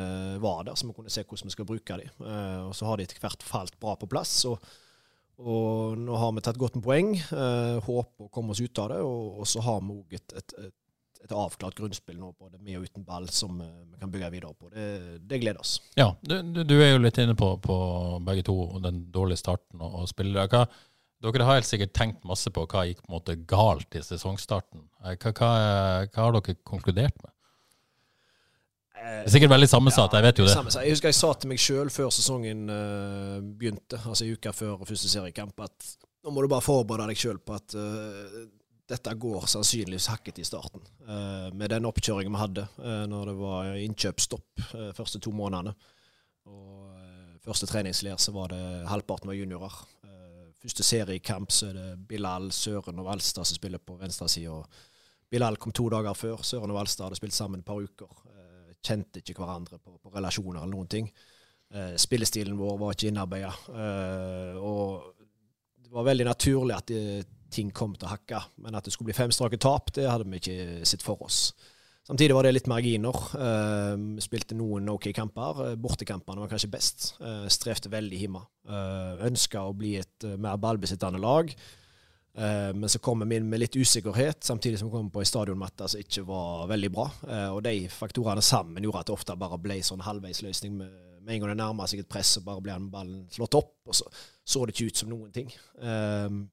var 0.43 0.65
der, 0.67 0.75
så 0.75 0.89
vi 0.89 0.95
kunne 0.97 1.13
se 1.13 1.23
hvordan 1.23 1.47
vi 1.47 1.53
skal 1.55 1.67
bruke 1.69 1.99
dem. 2.01 2.09
Eh, 2.27 2.63
og 2.67 2.73
så 2.75 2.89
har 2.89 2.99
de 2.99 3.05
etter 3.07 3.21
hvert 3.23 3.45
falt 3.47 3.77
bra 3.79 3.93
på 3.99 4.09
plass. 4.11 4.33
Og, 4.49 4.73
og 5.39 5.99
nå 5.99 6.17
har 6.19 6.33
vi 6.35 6.43
tatt 6.43 6.59
godt 6.59 6.75
med 6.79 6.83
poeng. 6.83 7.13
Eh, 7.15 7.77
håper 7.85 8.27
å 8.27 8.31
komme 8.33 8.51
oss 8.51 8.63
ut 8.63 8.81
av 8.83 8.91
det. 8.91 8.97
Og, 9.07 9.37
og 9.39 9.47
så 9.47 9.63
har 9.63 9.79
vi 9.85 9.95
òg 9.95 10.17
et, 10.19 10.35
et, 10.35 10.55
et, 10.65 10.73
et 11.23 11.35
avklart 11.35 11.79
grunnspill 11.79 12.17
nå, 12.19 12.33
både 12.35 12.59
med 12.59 12.81
og 12.81 12.89
uten 12.89 13.05
ball, 13.07 13.29
som 13.31 13.61
eh, 13.63 13.77
vi 13.93 14.01
kan 14.01 14.11
bygge 14.11 14.31
videre 14.35 14.51
på. 14.59 14.73
Det, 14.73 14.89
det 15.23 15.39
gleder 15.45 15.63
oss. 15.63 15.77
Ja, 15.95 16.09
du, 16.27 16.41
du, 16.59 16.75
er 16.81 16.91
jo 16.91 17.05
litt 17.05 17.21
inne 17.23 17.37
på, 17.39 17.53
på 17.63 17.77
begge 18.27 18.43
to 18.51 18.57
den 18.83 19.05
dårlige 19.15 19.39
starten 19.45 19.79
og, 19.79 20.01
og 20.01 20.11
spillere. 20.11 20.65
Dere 21.23 21.47
har 21.47 21.57
helt 21.57 21.67
sikkert 21.69 21.95
tenkt 21.95 22.27
masse 22.27 22.51
på 22.53 22.65
hva 22.69 22.83
gikk 22.85 22.99
på 23.01 23.07
en 23.09 23.15
måte 23.15 23.37
galt 23.47 23.95
i 23.95 24.03
sesongstarten. 24.03 24.83
Eh, 25.05 25.15
Hva, 25.15 25.31
hva, 25.31 25.53
hva 26.11 26.27
har 26.27 26.35
dere 26.35 26.59
konkludert 26.67 27.15
med? 27.23 27.31
Det 29.05 29.29
er 29.29 29.33
sikkert 29.35 29.53
veldig 29.53 29.69
sammensatt, 29.69 30.13
jeg 30.17 30.25
vet 30.25 30.39
jo 30.39 30.45
det. 30.47 30.53
Sammensatt. 30.55 30.85
Jeg 30.85 30.95
husker 30.95 31.11
jeg 31.11 31.17
sa 31.17 31.31
til 31.37 31.51
meg 31.51 31.61
sjøl 31.61 31.91
før 31.93 32.11
sesongen 32.13 32.65
uh, 32.71 33.37
begynte, 33.45 33.99
altså 34.01 34.25
i 34.25 34.33
uka 34.33 34.53
før 34.55 34.85
første 34.87 35.09
seriekamp, 35.11 35.61
at 35.65 35.89
nå 36.25 36.33
må 36.33 36.41
du 36.41 36.49
bare 36.49 36.65
forberede 36.65 37.11
deg 37.11 37.21
sjøl 37.21 37.37
på 37.37 37.53
at 37.53 37.75
uh, 37.77 38.37
dette 38.89 39.13
går 39.21 39.45
sannsynligvis 39.49 40.09
hakket 40.09 40.41
i 40.41 40.47
starten. 40.47 40.81
Uh, 41.05 41.51
med 41.53 41.69
den 41.73 41.85
oppkjøringen 41.89 42.33
vi 42.33 42.41
hadde 42.41 42.65
når 43.09 43.29
det 43.29 43.35
var 43.37 43.69
innkjøpsstopp 43.81 44.65
uh, 44.71 44.89
første 44.97 45.21
to 45.21 45.33
månedene. 45.37 45.75
Og 46.49 47.41
første 47.45 47.69
treningsleir 47.69 48.17
så 48.21 48.33
var 48.33 48.49
det 48.53 48.63
halvparten 48.89 49.29
var 49.29 49.37
juniorer. 49.37 49.73
første 50.61 50.83
seriekamp 50.85 51.51
så 51.53 51.69
er 51.69 51.77
det 51.77 51.87
Bilal, 52.09 52.51
Søren 52.53 53.01
og 53.01 53.09
Alstad 53.13 53.45
som 53.45 53.57
spiller 53.57 53.81
på 53.81 53.97
venstresida. 53.97 54.59
Bilal 55.29 55.57
kom 55.57 55.73
to 55.73 55.89
dager 55.89 56.13
før. 56.13 56.41
Søren 56.45 56.73
og 56.73 56.79
Alstad 56.81 57.05
hadde 57.05 57.17
spilt 57.17 57.33
sammen 57.33 57.61
et 57.61 57.65
par 57.65 57.81
uker. 57.81 58.24
Eh, 58.85 58.91
kjente 58.91 59.21
ikke 59.21 59.41
hverandre 59.41 59.79
på, 59.81 59.97
på 60.01 60.13
relasjoner 60.13 60.61
eller 60.61 60.73
noen 60.73 60.89
ting. 60.89 61.09
Eh, 61.73 61.95
spillestilen 61.97 62.57
vår 62.57 62.77
var 62.81 62.95
ikke 62.95 63.11
innarbeida. 63.11 63.53
Eh, 63.73 64.57
og 64.59 65.13
det 65.85 65.93
var 65.93 66.09
veldig 66.09 66.27
naturlig 66.27 66.75
at 66.75 66.91
det, 66.91 67.25
ting 67.51 67.71
kom 67.71 67.95
til 67.95 68.07
å 68.07 68.15
hakke. 68.15 68.41
Men 68.63 68.75
at 68.75 68.85
det 68.85 68.93
skulle 68.93 69.11
bli 69.11 69.17
fem 69.17 69.31
strake 69.31 69.57
tap, 69.61 69.93
det 69.95 70.09
hadde 70.09 70.27
vi 70.27 70.41
ikke 70.41 70.85
sett 70.85 71.05
for 71.05 71.21
oss. 71.23 71.53
Samtidig 72.05 72.35
var 72.35 72.45
det 72.45 72.51
litt 72.51 72.67
marginer. 72.69 73.15
Vi 73.97 74.21
spilte 74.21 74.53
noen 74.53 74.91
OK 74.91 75.07
kamper. 75.15 75.71
Bortekampene 75.81 76.43
var 76.43 76.51
kanskje 76.51 76.69
best. 76.69 77.07
Strevde 77.49 77.89
veldig 77.89 78.19
hjemme. 78.19 78.43
Ønska 79.25 79.63
å 79.65 79.71
bli 79.73 79.95
et 79.97 80.27
mer 80.37 80.59
ballbesittende 80.61 81.17
lag. 81.23 81.49
Uh, 82.35 82.73
men 82.75 82.89
så 82.89 82.99
kommer 82.99 83.25
vi 83.25 83.37
inn 83.39 83.47
med 83.47 83.61
litt 83.61 83.75
usikkerhet, 83.79 84.43
samtidig 84.43 84.79
som 84.79 84.89
vi 84.89 84.97
kommer 84.97 85.11
på 85.13 85.21
ei 85.23 85.29
stadionmatte 85.29 85.87
som 85.87 86.01
ikke 86.01 86.25
var 86.27 86.65
veldig 86.67 86.89
bra. 86.91 87.05
Uh, 87.23 87.51
og 87.55 87.61
de 87.63 87.85
faktorene 87.91 88.43
sammen 88.43 88.83
gjorde 88.83 89.05
at 89.05 89.09
det 89.09 89.15
ofte 89.15 89.37
bare 89.39 89.59
ble 89.63 89.77
sånn 89.85 90.03
halvveisløsning. 90.03 90.73
Med, 90.81 90.97
med 91.23 91.37
en 91.37 91.43
gang 91.43 91.53
det 91.53 91.61
nærma 91.61 91.87
seg 91.87 92.03
et 92.03 92.11
press, 92.11 92.33
så 92.35 92.43
bare 92.43 92.63
ble 92.65 92.75
ballen 92.91 93.23
slått 93.31 93.55
opp, 93.61 93.77
og 93.87 93.95
så 93.95 94.09
så 94.45 94.61
det 94.61 94.75
ikke 94.75 94.91
ut 94.91 94.99
som 94.99 95.09
noen 95.09 95.31
ting. 95.33 95.47
Uh, 95.79 96.43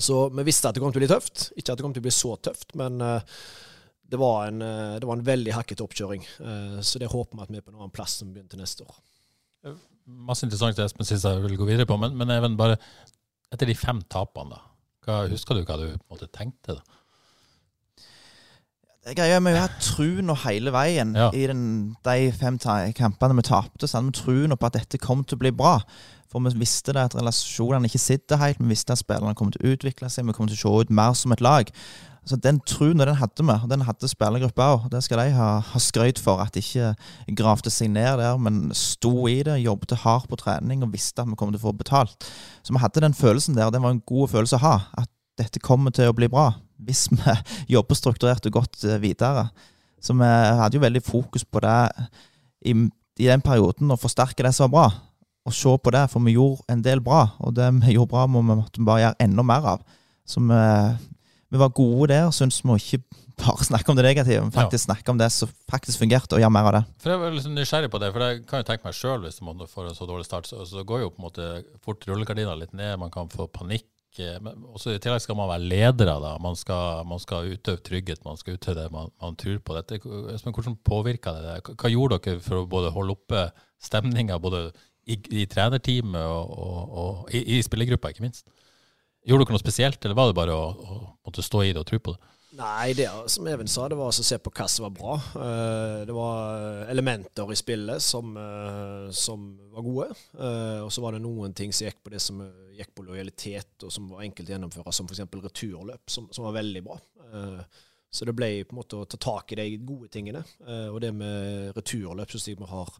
så 0.00 0.22
vi 0.32 0.46
visste 0.46 0.70
at 0.70 0.78
det 0.78 0.80
kom 0.84 0.94
til 0.94 1.02
å 1.02 1.04
bli 1.04 1.10
tøft. 1.10 1.50
Ikke 1.58 1.74
at 1.74 1.80
det 1.80 1.84
kom 1.84 1.96
til 1.96 2.00
å 2.00 2.06
bli 2.06 2.14
så 2.14 2.30
tøft, 2.40 2.70
men 2.78 3.02
det 3.02 4.18
var, 4.18 4.46
en, 4.48 4.62
det, 4.62 5.04
var 5.04 5.18
en, 5.18 5.26
veldig 5.26 5.52
hakkete 5.52 5.84
oppkjøring. 5.84 6.24
så 6.80 7.02
det 7.02 7.10
håper 7.12 7.36
vi 7.36 7.44
at 7.44 7.52
vi 7.52 7.60
er 7.60 7.66
på 7.66 7.74
en 7.74 7.82
annen 7.82 7.92
plass 7.92 8.16
som 8.22 8.30
begynner 8.32 8.48
til 8.54 8.62
neste 8.62 8.86
år. 8.86 9.76
Masse 10.30 10.48
interessant 10.48 10.80
Espen 10.80 11.04
syns 11.04 11.26
jeg 11.28 11.44
vil 11.44 11.58
gå 11.60 11.68
videre 11.68 11.86
på, 11.90 12.00
men, 12.00 12.16
men 12.16 12.32
even 12.32 12.56
bare 12.58 12.78
etter 13.52 13.68
de 13.68 13.76
fem 13.76 14.00
tapene, 14.08 14.56
da. 14.56 14.69
Hva, 15.10 15.26
husker 15.30 15.58
du 15.58 15.66
hva 15.66 15.78
du 15.80 15.88
måte, 16.10 16.30
tenkte? 16.30 16.78
da? 16.78 17.00
Det 19.00 19.14
greia 19.16 19.38
med 19.40 19.56
å 19.56 19.62
ha 19.62 19.68
troen 19.80 20.28
hele 20.42 20.72
veien 20.74 21.14
ja. 21.16 21.30
i 21.32 21.46
den, 21.48 21.62
de 22.04 22.30
fem 22.36 22.58
kampene 22.94 23.38
vi 23.38 23.46
tapte. 23.48 23.88
Så 23.88 23.96
hadde 23.96 24.10
vi 24.10 24.18
troen 24.18 24.54
på 24.54 24.68
at 24.68 24.76
dette 24.76 25.00
kom 25.00 25.24
til 25.24 25.38
å 25.38 25.40
bli 25.40 25.52
bra. 25.56 25.78
For 26.30 26.44
vi 26.44 26.52
visste 26.60 26.92
det 26.94 27.06
at 27.08 27.16
relasjonene 27.16 27.88
ikke 27.88 28.02
sitter 28.02 28.38
helt. 28.42 28.60
Vi 28.60 28.68
visste 28.70 28.94
at 28.94 29.00
spillerne 29.00 29.34
kom 29.38 29.50
til 29.54 29.64
å 29.64 29.72
utvikle 29.72 30.12
seg. 30.12 30.28
Vi 30.28 30.36
kom 30.36 30.50
til 30.50 30.58
å 30.58 30.60
se 30.60 30.84
ut 30.84 30.92
mer 30.94 31.16
som 31.18 31.32
et 31.34 31.42
lag. 31.42 31.72
Så 32.28 32.36
Den 32.36 32.60
troen 32.68 33.00
den 33.00 33.16
hadde 33.16 33.42
vi, 33.42 33.54
og 33.54 33.70
den 33.70 33.84
hadde 33.86 34.08
spillergruppa 34.08 34.66
òg. 34.74 34.88
Det 34.92 35.00
skal 35.04 35.22
de 35.22 35.32
ha, 35.34 35.48
ha 35.64 35.80
skryt 35.80 36.20
for. 36.20 36.42
At 36.42 36.54
de 36.54 36.60
ikke 36.60 36.92
gravde 37.38 37.72
seg 37.72 37.90
ned 37.94 38.20
der, 38.20 38.36
men 38.38 38.68
sto 38.76 39.26
i 39.30 39.40
det, 39.46 39.56
jobbet 39.64 39.96
hardt 40.04 40.28
på 40.30 40.38
trening 40.40 40.84
og 40.84 40.92
visste 40.92 41.24
at 41.24 41.30
vi 41.30 41.38
kom 41.40 41.52
til 41.52 41.60
å 41.60 41.66
få 41.68 41.74
betalt. 41.78 42.28
Så 42.62 42.76
vi 42.76 42.82
hadde 42.82 43.02
den 43.06 43.16
følelsen 43.16 43.56
der. 43.56 43.72
Den 43.72 43.82
var 43.82 43.96
en 43.96 44.04
god 44.06 44.34
følelse 44.34 44.60
å 44.60 44.64
ha. 44.66 44.76
At 45.00 45.10
dette 45.40 45.62
kommer 45.64 45.94
til 45.96 46.10
å 46.10 46.16
bli 46.16 46.28
bra. 46.30 46.52
Hvis 46.80 47.08
vi 47.12 47.36
jobber 47.74 47.98
strukturert 47.98 48.46
og 48.46 48.58
godt 48.60 48.84
eh, 48.84 49.00
videre. 49.02 49.48
Så 50.00 50.16
vi 50.16 50.28
hadde 50.28 50.76
jo 50.76 50.84
veldig 50.84 51.04
fokus 51.04 51.44
på 51.44 51.60
det 51.64 51.78
i, 52.68 52.72
i 52.72 53.28
den 53.28 53.42
perioden, 53.44 53.92
å 53.92 54.00
forsterke 54.00 54.44
det 54.44 54.52
som 54.56 54.68
var 54.68 54.74
bra. 54.76 55.06
Og 55.48 55.56
se 55.56 55.72
på 55.82 55.92
det, 55.92 56.04
for 56.12 56.22
vi 56.24 56.36
gjorde 56.36 56.68
en 56.72 56.84
del 56.84 57.00
bra. 57.04 57.24
Og 57.40 57.56
det 57.56 57.68
vi 57.80 57.96
gjorde 57.96 58.12
bra, 58.12 58.26
må 58.28 58.44
vi 58.44 58.84
bare 58.84 59.06
gjøre 59.06 59.24
enda 59.24 59.44
mer 59.46 59.72
av. 59.74 59.86
Så 60.28 60.42
vi 60.44 60.60
vi 61.50 61.60
var 61.60 61.74
gode 61.74 62.10
der, 62.12 62.30
syns 62.34 62.60
vi 62.64 62.76
ikke 62.78 63.02
bare 63.40 63.64
snakke 63.66 63.90
om 63.90 63.96
det 63.98 64.04
negative, 64.04 64.42
men 64.44 64.52
faktisk 64.54 64.84
ja. 64.84 64.92
snakke 64.92 65.12
om 65.12 65.20
det 65.20 65.30
som 65.34 65.50
faktisk 65.70 66.02
fungerte, 66.02 66.36
og 66.36 66.42
gjøre 66.42 66.54
mer 66.54 66.68
av 66.68 66.76
det. 66.78 66.82
For 67.02 67.14
Jeg 67.14 67.22
var 67.22 67.36
litt 67.36 67.48
nysgjerrig 67.54 67.92
på 67.92 68.00
det, 68.02 68.10
for 68.14 68.26
jeg 68.26 68.42
kan 68.50 68.62
jo 68.62 68.68
tenke 68.68 68.86
meg 68.86 68.98
sjøl, 68.98 69.24
hvis 69.24 69.40
man 69.46 69.64
får 69.70 69.88
en 69.88 69.96
så 69.96 70.08
dårlig 70.10 70.28
start, 70.28 70.50
så, 70.50 70.66
så 70.68 70.84
går 70.86 71.06
jo 71.06 71.14
på 71.14 71.22
en 71.22 71.28
måte 71.28 71.48
fort 71.84 72.04
rullegardina 72.08 72.58
litt 72.58 72.76
ned, 72.76 72.98
man 73.00 73.12
kan 73.14 73.30
få 73.32 73.48
panikk. 73.50 73.88
Eh, 74.18 74.36
men 74.42 74.64
også 74.74 74.94
I 74.94 75.00
tillegg 75.02 75.22
skal 75.24 75.38
man 75.38 75.50
være 75.52 75.68
ledere. 75.70 76.16
da, 76.22 76.36
Man 76.42 76.58
skal, 76.58 77.04
man 77.06 77.22
skal 77.22 77.52
utøve 77.54 77.82
trygghet, 77.86 78.24
man 78.26 78.38
skal 78.40 78.58
utøve 78.58 78.82
det 78.82 78.88
man, 78.92 79.10
man 79.22 79.38
tror 79.38 79.58
på. 79.58 79.76
dette. 79.78 80.00
Men 80.04 80.54
hvordan 80.54 80.78
påvirka 80.84 81.34
det 81.36 81.42
det? 81.46 81.76
Hva 81.78 81.92
gjorde 81.92 82.18
dere 82.18 82.44
for 82.44 82.62
å 82.62 82.70
både 82.70 82.94
holde 82.94 83.16
oppe 83.16 83.48
stemninga 83.80 84.38
både 84.42 84.70
i, 85.06 85.16
i 85.42 85.46
trenerteamet 85.50 86.26
og, 86.26 86.50
og, 86.50 86.96
og 87.02 87.34
i, 87.34 87.44
i 87.56 87.62
spillergruppa, 87.64 88.12
ikke 88.12 88.26
minst? 88.26 88.46
Gjorde 89.28 89.46
dere 89.46 89.56
noe 89.56 89.62
spesielt, 89.62 90.04
eller 90.04 90.16
var 90.16 90.30
det 90.30 90.38
bare 90.38 90.56
å, 90.56 90.68
å 90.70 91.00
måtte 91.26 91.44
stå 91.44 91.64
i 91.66 91.72
det 91.74 91.82
og 91.82 91.88
tro 91.90 92.00
på 92.00 92.14
det? 92.16 92.30
Nei, 92.58 92.94
det 92.98 93.06
som 93.30 93.46
Even 93.46 93.68
sa, 93.70 93.84
det 93.88 93.96
var 93.98 94.10
å 94.10 94.24
se 94.26 94.36
på 94.42 94.50
hva 94.50 94.64
som 94.68 94.88
var 94.88 94.94
bra. 94.96 95.12
Eh, 95.38 95.98
det 96.08 96.14
var 96.14 96.88
elementer 96.90 97.52
i 97.54 97.58
spillet 97.58 98.02
som, 98.02 98.32
eh, 98.36 99.06
som 99.14 99.44
var 99.70 99.86
gode. 99.86 100.08
Eh, 100.34 100.80
og 100.82 100.90
så 100.90 101.04
var 101.04 101.14
det 101.14 101.22
noen 101.22 101.54
ting 101.54 101.70
som 101.72 101.86
gikk 101.86 102.02
på 102.02 102.10
det 102.10 102.20
som 102.24 102.42
gikk 102.74 102.90
på 102.96 103.06
lojalitet, 103.06 103.84
og 103.86 103.94
som 103.94 104.10
var 104.10 104.24
enkelt 104.26 104.50
å 104.50 104.56
gjennomføre, 104.56 104.96
som 104.96 105.06
f.eks. 105.06 105.22
returløp, 105.46 106.02
som, 106.10 106.26
som, 106.34 106.48
var 106.48 106.58
veldig 106.58 106.82
bra. 106.88 106.98
Så 108.10 108.26
det 108.26 108.34
ble 108.34 108.48
på 108.66 108.74
en 108.74 108.80
måte 108.80 108.98
å 108.98 109.06
ta 109.06 109.20
tak 109.22 109.52
i 109.52 109.60
de 109.60 109.68
gode 109.86 110.08
tingene. 110.10 110.42
Og 110.90 110.98
det 111.04 111.12
med 111.14 111.76
returløp 111.76 112.32
syns 112.32 112.48
jeg 112.48 112.58
vi 112.58 112.66
har 112.66 112.90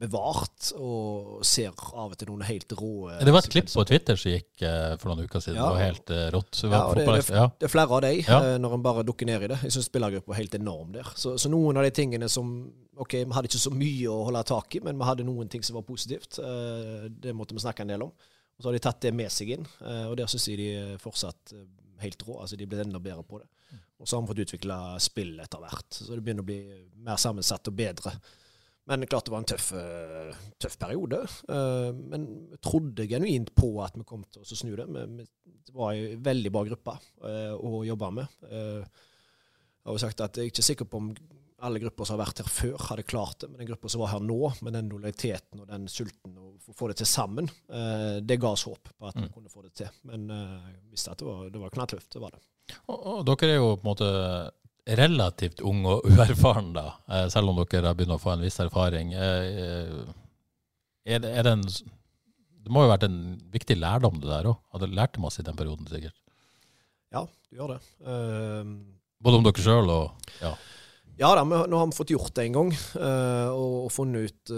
bevart, 0.00 0.70
og 0.80 1.42
ser 1.46 1.74
av 1.92 2.14
og 2.14 2.18
til 2.18 2.30
noen 2.30 2.44
helt 2.48 2.72
rå 2.78 3.10
Det 3.20 3.34
var 3.34 3.44
et 3.44 3.52
klipp 3.52 3.68
på 3.68 3.84
Twitter 3.88 4.18
som 4.20 4.32
gikk 4.32 4.64
uh, 4.64 4.94
for 5.00 5.10
noen 5.10 5.28
uker 5.28 5.44
siden. 5.44 5.58
Ja. 5.60 5.66
Det 5.66 5.76
var 5.76 5.82
helt 5.84 6.12
uh, 6.12 6.22
rått. 6.36 6.60
Ja, 6.64 6.80
det, 6.96 7.04
det, 7.06 7.38
det, 7.60 7.68
er 7.68 7.72
flere 7.72 7.96
av 7.98 8.04
de, 8.06 8.12
ja. 8.24 8.40
når 8.62 8.76
en 8.76 8.86
bare 8.86 9.04
dukker 9.06 9.28
ned 9.28 9.44
i 9.44 9.50
det. 9.52 9.60
Jeg 9.66 9.76
syns 9.76 9.90
spillergruppa 9.90 10.34
er 10.34 10.40
helt 10.40 10.56
enorm 10.56 10.94
der. 10.96 11.12
Så, 11.20 11.36
så, 11.40 11.52
noen 11.52 11.80
av 11.80 11.86
de 11.86 11.92
tingene 11.96 12.30
som 12.32 12.54
Ok, 13.00 13.14
vi 13.16 13.32
hadde 13.32 13.48
ikke 13.48 13.56
så 13.62 13.70
mye 13.72 14.10
å 14.12 14.26
holde 14.26 14.42
tak 14.44 14.74
i, 14.76 14.80
men 14.84 14.98
vi 15.00 15.06
hadde 15.08 15.24
noen 15.24 15.48
ting 15.48 15.62
som 15.64 15.78
var 15.78 15.86
positivt. 15.88 16.36
det 16.36 17.32
måtte 17.32 17.56
vi 17.56 17.62
snakke 17.62 17.86
en 17.86 17.92
del 17.94 18.02
om. 18.04 18.10
Og 18.12 18.60
så 18.60 18.68
har 18.68 18.76
de 18.76 18.82
tatt 18.84 18.98
det 19.00 19.12
med 19.16 19.32
seg 19.32 19.54
inn, 19.54 19.64
og 19.80 20.18
der 20.20 20.28
syns 20.28 20.44
jeg 20.50 20.58
de 20.60 20.66
er 20.76 20.98
fortsatt 21.00 21.54
helt 22.04 22.26
rå. 22.26 22.36
Altså, 22.42 22.58
de 22.60 22.66
er 22.66 22.68
blitt 22.68 22.84
enda 22.84 23.00
bedre 23.00 23.24
på 23.24 23.40
det. 23.40 23.48
Og 24.00 24.08
så 24.08 24.16
har 24.16 24.24
vi 24.26 24.32
fått 24.32 24.44
utvikla 24.44 24.76
spill 25.00 25.32
etter 25.40 25.60
hvert. 25.64 25.88
Så 25.92 26.12
det 26.12 26.22
begynner 26.24 26.44
å 26.44 26.50
bli 26.50 26.60
mer 27.04 27.16
sammensatt 27.20 27.72
og 27.72 27.76
bedre. 27.80 28.14
Men 28.90 29.06
klart 29.06 29.24
det 29.24 29.30
var 29.30 29.38
en 29.38 29.46
tøff, 29.46 29.68
eh, 29.78 30.38
tøff 30.58 30.74
periode. 30.78 31.20
Eh, 31.48 31.90
men 31.94 32.26
vi 32.50 32.56
trodde 32.58 33.06
genuint 33.06 33.52
på 33.54 33.68
at 33.84 33.94
vi 33.94 34.06
kom 34.06 34.24
til 34.26 34.42
å 34.42 34.58
snu 34.58 34.72
det. 34.74 34.86
Det 34.90 35.74
var 35.76 35.94
ei 35.94 36.16
veldig 36.18 36.50
bra 36.50 36.64
gruppe 36.66 36.96
eh, 37.28 37.54
å 37.54 37.84
jobbe 37.86 38.08
med. 38.18 38.40
Jeg 38.50 39.86
har 39.86 39.94
jo 39.94 40.02
sagt 40.02 40.24
at 40.26 40.40
jeg 40.40 40.48
er 40.48 40.50
ikke 40.50 40.66
sikker 40.66 40.90
på 40.90 41.04
om 41.04 41.12
alle 41.60 41.78
grupper 41.78 42.08
som 42.08 42.16
har 42.16 42.24
vært 42.24 42.42
her 42.42 42.50
før, 42.50 42.76
hadde 42.88 43.06
klart 43.06 43.44
det. 43.44 43.52
Men 43.52 43.62
den 43.62 43.70
gruppa 43.70 43.92
som 43.92 44.02
var 44.02 44.10
her 44.16 44.26
nå, 44.26 44.40
med 44.66 44.74
den 44.74 44.90
lojaliteten 44.90 45.62
og 45.62 45.70
den 45.70 45.86
sulten 45.92 46.34
å 46.40 46.74
få 46.74 46.88
det 46.90 46.98
til 46.98 47.08
sammen, 47.10 47.50
det 47.68 48.38
ga 48.40 48.54
oss 48.56 48.64
håp 48.66 48.90
på 48.90 49.10
at 49.10 49.18
vi 49.18 49.26
mm. 49.28 49.34
kunne 49.34 49.52
få 49.52 49.66
det 49.66 49.74
til. 49.82 49.98
Men 50.08 50.24
jeg 50.32 50.78
visste 50.90 51.12
at 51.12 51.20
det 51.20 51.28
var, 51.28 51.50
det 51.52 51.62
var 51.62 51.74
knalltøft. 51.76 52.08
Det 52.16 52.22
var 52.24 52.34
det. 52.34 52.42
Og, 52.88 52.96
og, 52.96 53.20
dere 53.28 53.52
er 53.52 53.60
jo 53.60 53.74
på 53.76 53.84
en 53.84 53.90
måte 53.90 54.08
relativt 54.86 55.60
ung 55.66 55.84
og 55.88 56.06
uerfaren, 56.08 56.72
da, 56.74 56.94
eh, 57.10 57.26
selv 57.32 57.52
om 57.52 57.60
dere 57.60 57.90
har 57.90 57.96
begynt 57.98 58.16
å 58.16 58.20
få 58.20 58.34
en 58.34 58.44
viss 58.44 58.60
erfaring. 58.62 59.12
Eh, 59.14 59.60
eh, 59.64 60.00
er 61.06 61.22
det, 61.22 61.30
er 61.30 61.46
det, 61.46 61.52
en, 61.52 61.62
det 61.64 62.72
må 62.72 62.84
jo 62.84 62.90
ha 62.90 62.96
vært 62.96 63.08
en 63.08 63.20
viktig 63.52 63.76
lærdom, 63.78 64.20
det 64.20 64.30
der 64.30 64.50
òg? 64.52 64.58
Hadde 64.74 64.92
lært 64.92 65.20
masse 65.22 65.42
i 65.42 65.46
den 65.46 65.58
perioden, 65.58 65.88
sikkert? 65.90 66.16
Ja, 67.10 67.24
du 67.50 67.56
gjør 67.58 67.74
det. 67.74 67.80
Uh, 68.06 68.76
Både 69.20 69.40
om 69.40 69.46
dere 69.46 69.64
sjøl 69.64 69.90
og 69.90 70.36
ja. 70.40 70.52
Ja 71.20 71.34
da, 71.36 71.42
nå 71.44 71.76
har 71.76 71.88
vi 71.90 71.96
fått 71.98 72.12
gjort 72.14 72.32
det 72.38 72.46
en 72.46 72.54
gang, 72.54 72.70
og, 73.52 73.90
funnet 73.92 74.30
ut 74.30 74.52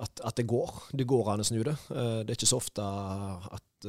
at, 0.00 0.22
at, 0.24 0.36
det 0.38 0.46
går. 0.48 0.70
Det 0.96 1.04
går 1.04 1.26
an 1.28 1.42
å 1.42 1.44
snu 1.44 1.58
det. 1.66 1.74
det 1.90 2.24
er 2.24 2.38
ikke 2.38 2.48
så 2.48 2.56
ofte 2.56 2.80
at 2.80 3.88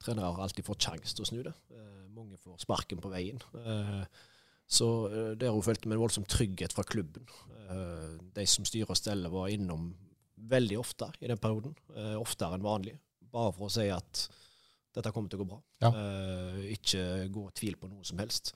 trenere 0.00 0.46
alltid 0.46 0.64
får 0.64 0.78
sjanse 0.86 1.12
til 1.12 1.26
å 1.26 1.28
snu 1.28 1.42
det. 1.44 1.52
mange 2.16 2.40
får 2.40 2.62
sparken 2.64 3.02
på 3.04 3.12
veien. 3.12 3.42
Uh, 3.52 4.08
så 4.66 4.86
der 5.08 5.36
det 5.38 5.48
har 5.48 5.54
hun 5.54 5.64
følt 5.66 5.86
med 5.86 5.96
en 5.96 6.02
voldsom 6.02 6.26
trygghet 6.26 6.74
fra 6.74 6.84
klubben. 6.86 7.26
Uh, 7.70 8.18
de 8.34 8.46
som 8.46 8.66
styrer 8.66 8.90
og 8.90 8.98
steller, 8.98 9.30
var 9.30 9.50
innom 9.50 9.92
veldig 10.36 10.78
ofte 10.78 11.08
i 11.20 11.30
den 11.30 11.38
perioden. 11.38 11.76
Uh, 11.94 12.16
oftere 12.20 12.58
enn 12.58 12.66
vanlig. 12.66 12.96
Bare 13.32 13.54
for 13.54 13.68
å 13.68 13.72
si 13.72 13.86
at 13.92 14.26
dette 14.96 15.12
kommer 15.12 15.30
til 15.30 15.38
å 15.38 15.44
gå 15.44 15.50
bra. 15.50 15.58
Ja. 15.84 15.90
ikke 16.72 17.26
gå 17.28 17.42
tvil 17.52 17.74
på 17.76 17.90
noe 17.90 18.06
som 18.06 18.16
helst. 18.22 18.54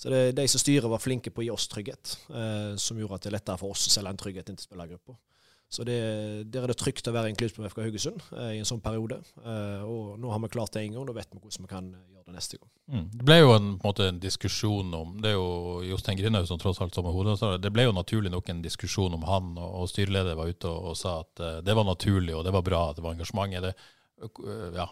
Så 0.00 0.08
det, 0.08 0.32
de 0.32 0.46
som 0.48 0.62
styrer, 0.62 0.88
var 0.88 1.02
flinke 1.02 1.28
på 1.28 1.42
å 1.42 1.44
gi 1.44 1.50
oss 1.52 1.66
trygghet, 1.68 2.14
som 2.80 2.96
gjorde 2.96 3.18
at 3.18 3.26
det 3.26 3.28
er 3.28 3.34
lettere 3.34 3.60
for 3.60 3.74
oss 3.74 3.82
å 3.90 3.92
selge 3.92 4.14
en 4.14 4.20
trygghet 4.22 4.48
inn 4.48 4.56
til 4.56 4.64
spillergruppa. 4.64 5.12
Så 5.74 5.84
det, 5.86 5.98
der 6.54 6.64
er 6.64 6.70
det 6.70 6.78
trygt 6.78 7.08
å 7.10 7.14
være 7.14 7.32
en 7.32 7.38
klubb 7.38 7.50
som 7.50 7.64
FK 7.66 7.80
Haugesund 7.82 8.20
eh, 8.36 8.52
i 8.54 8.60
en 8.62 8.68
sånn 8.68 8.82
periode. 8.84 9.18
Eh, 9.42 9.82
og 9.82 10.20
nå 10.22 10.30
har 10.30 10.42
vi 10.44 10.50
klart 10.54 10.76
det 10.76 10.84
en 10.84 10.94
gang, 10.94 11.08
da 11.08 11.16
vet 11.16 11.32
vi 11.32 11.40
hvordan 11.40 11.66
vi 11.66 11.70
kan 11.72 11.88
eh, 11.90 12.04
gjøre 12.14 12.26
det 12.28 12.36
neste 12.36 12.60
gang. 12.60 12.70
Mm. 12.94 13.08
Det 13.14 13.26
ble 13.26 13.38
jo 13.40 13.50
en, 13.56 13.68
en, 13.72 13.80
måte, 13.82 14.06
en 14.12 14.20
diskusjon 14.20 14.94
om 14.94 15.14
Det 15.24 15.30
er 15.30 15.38
jo 15.38 15.80
Jostein 15.88 16.18
Grindhaug 16.20 16.46
som 16.50 16.60
tross 16.62 16.78
alt 16.84 16.94
som 16.94 17.08
er 17.08 17.16
hovedansvarlig. 17.16 17.62
Det 17.64 17.72
ble 17.74 17.88
jo 17.88 17.96
naturlig 17.96 18.32
nok 18.34 18.52
en 18.52 18.62
diskusjon 18.64 19.18
om 19.18 19.26
han, 19.26 19.54
og, 19.58 19.78
og 19.82 19.90
styreleder 19.90 20.38
var 20.38 20.52
ute 20.52 20.70
og, 20.70 20.90
og 20.92 20.98
sa 21.00 21.18
at 21.24 21.42
uh, 21.42 21.58
det 21.64 21.74
var 21.74 21.88
naturlig, 21.88 22.36
og 22.36 22.44
det 22.46 22.54
var 22.54 22.66
bra 22.66 22.82
at 22.90 23.00
det 23.00 23.06
var 23.06 23.16
engasjement. 23.16 23.56
Det, 23.64 23.72
uh, 24.22 24.68
ja. 24.76 24.86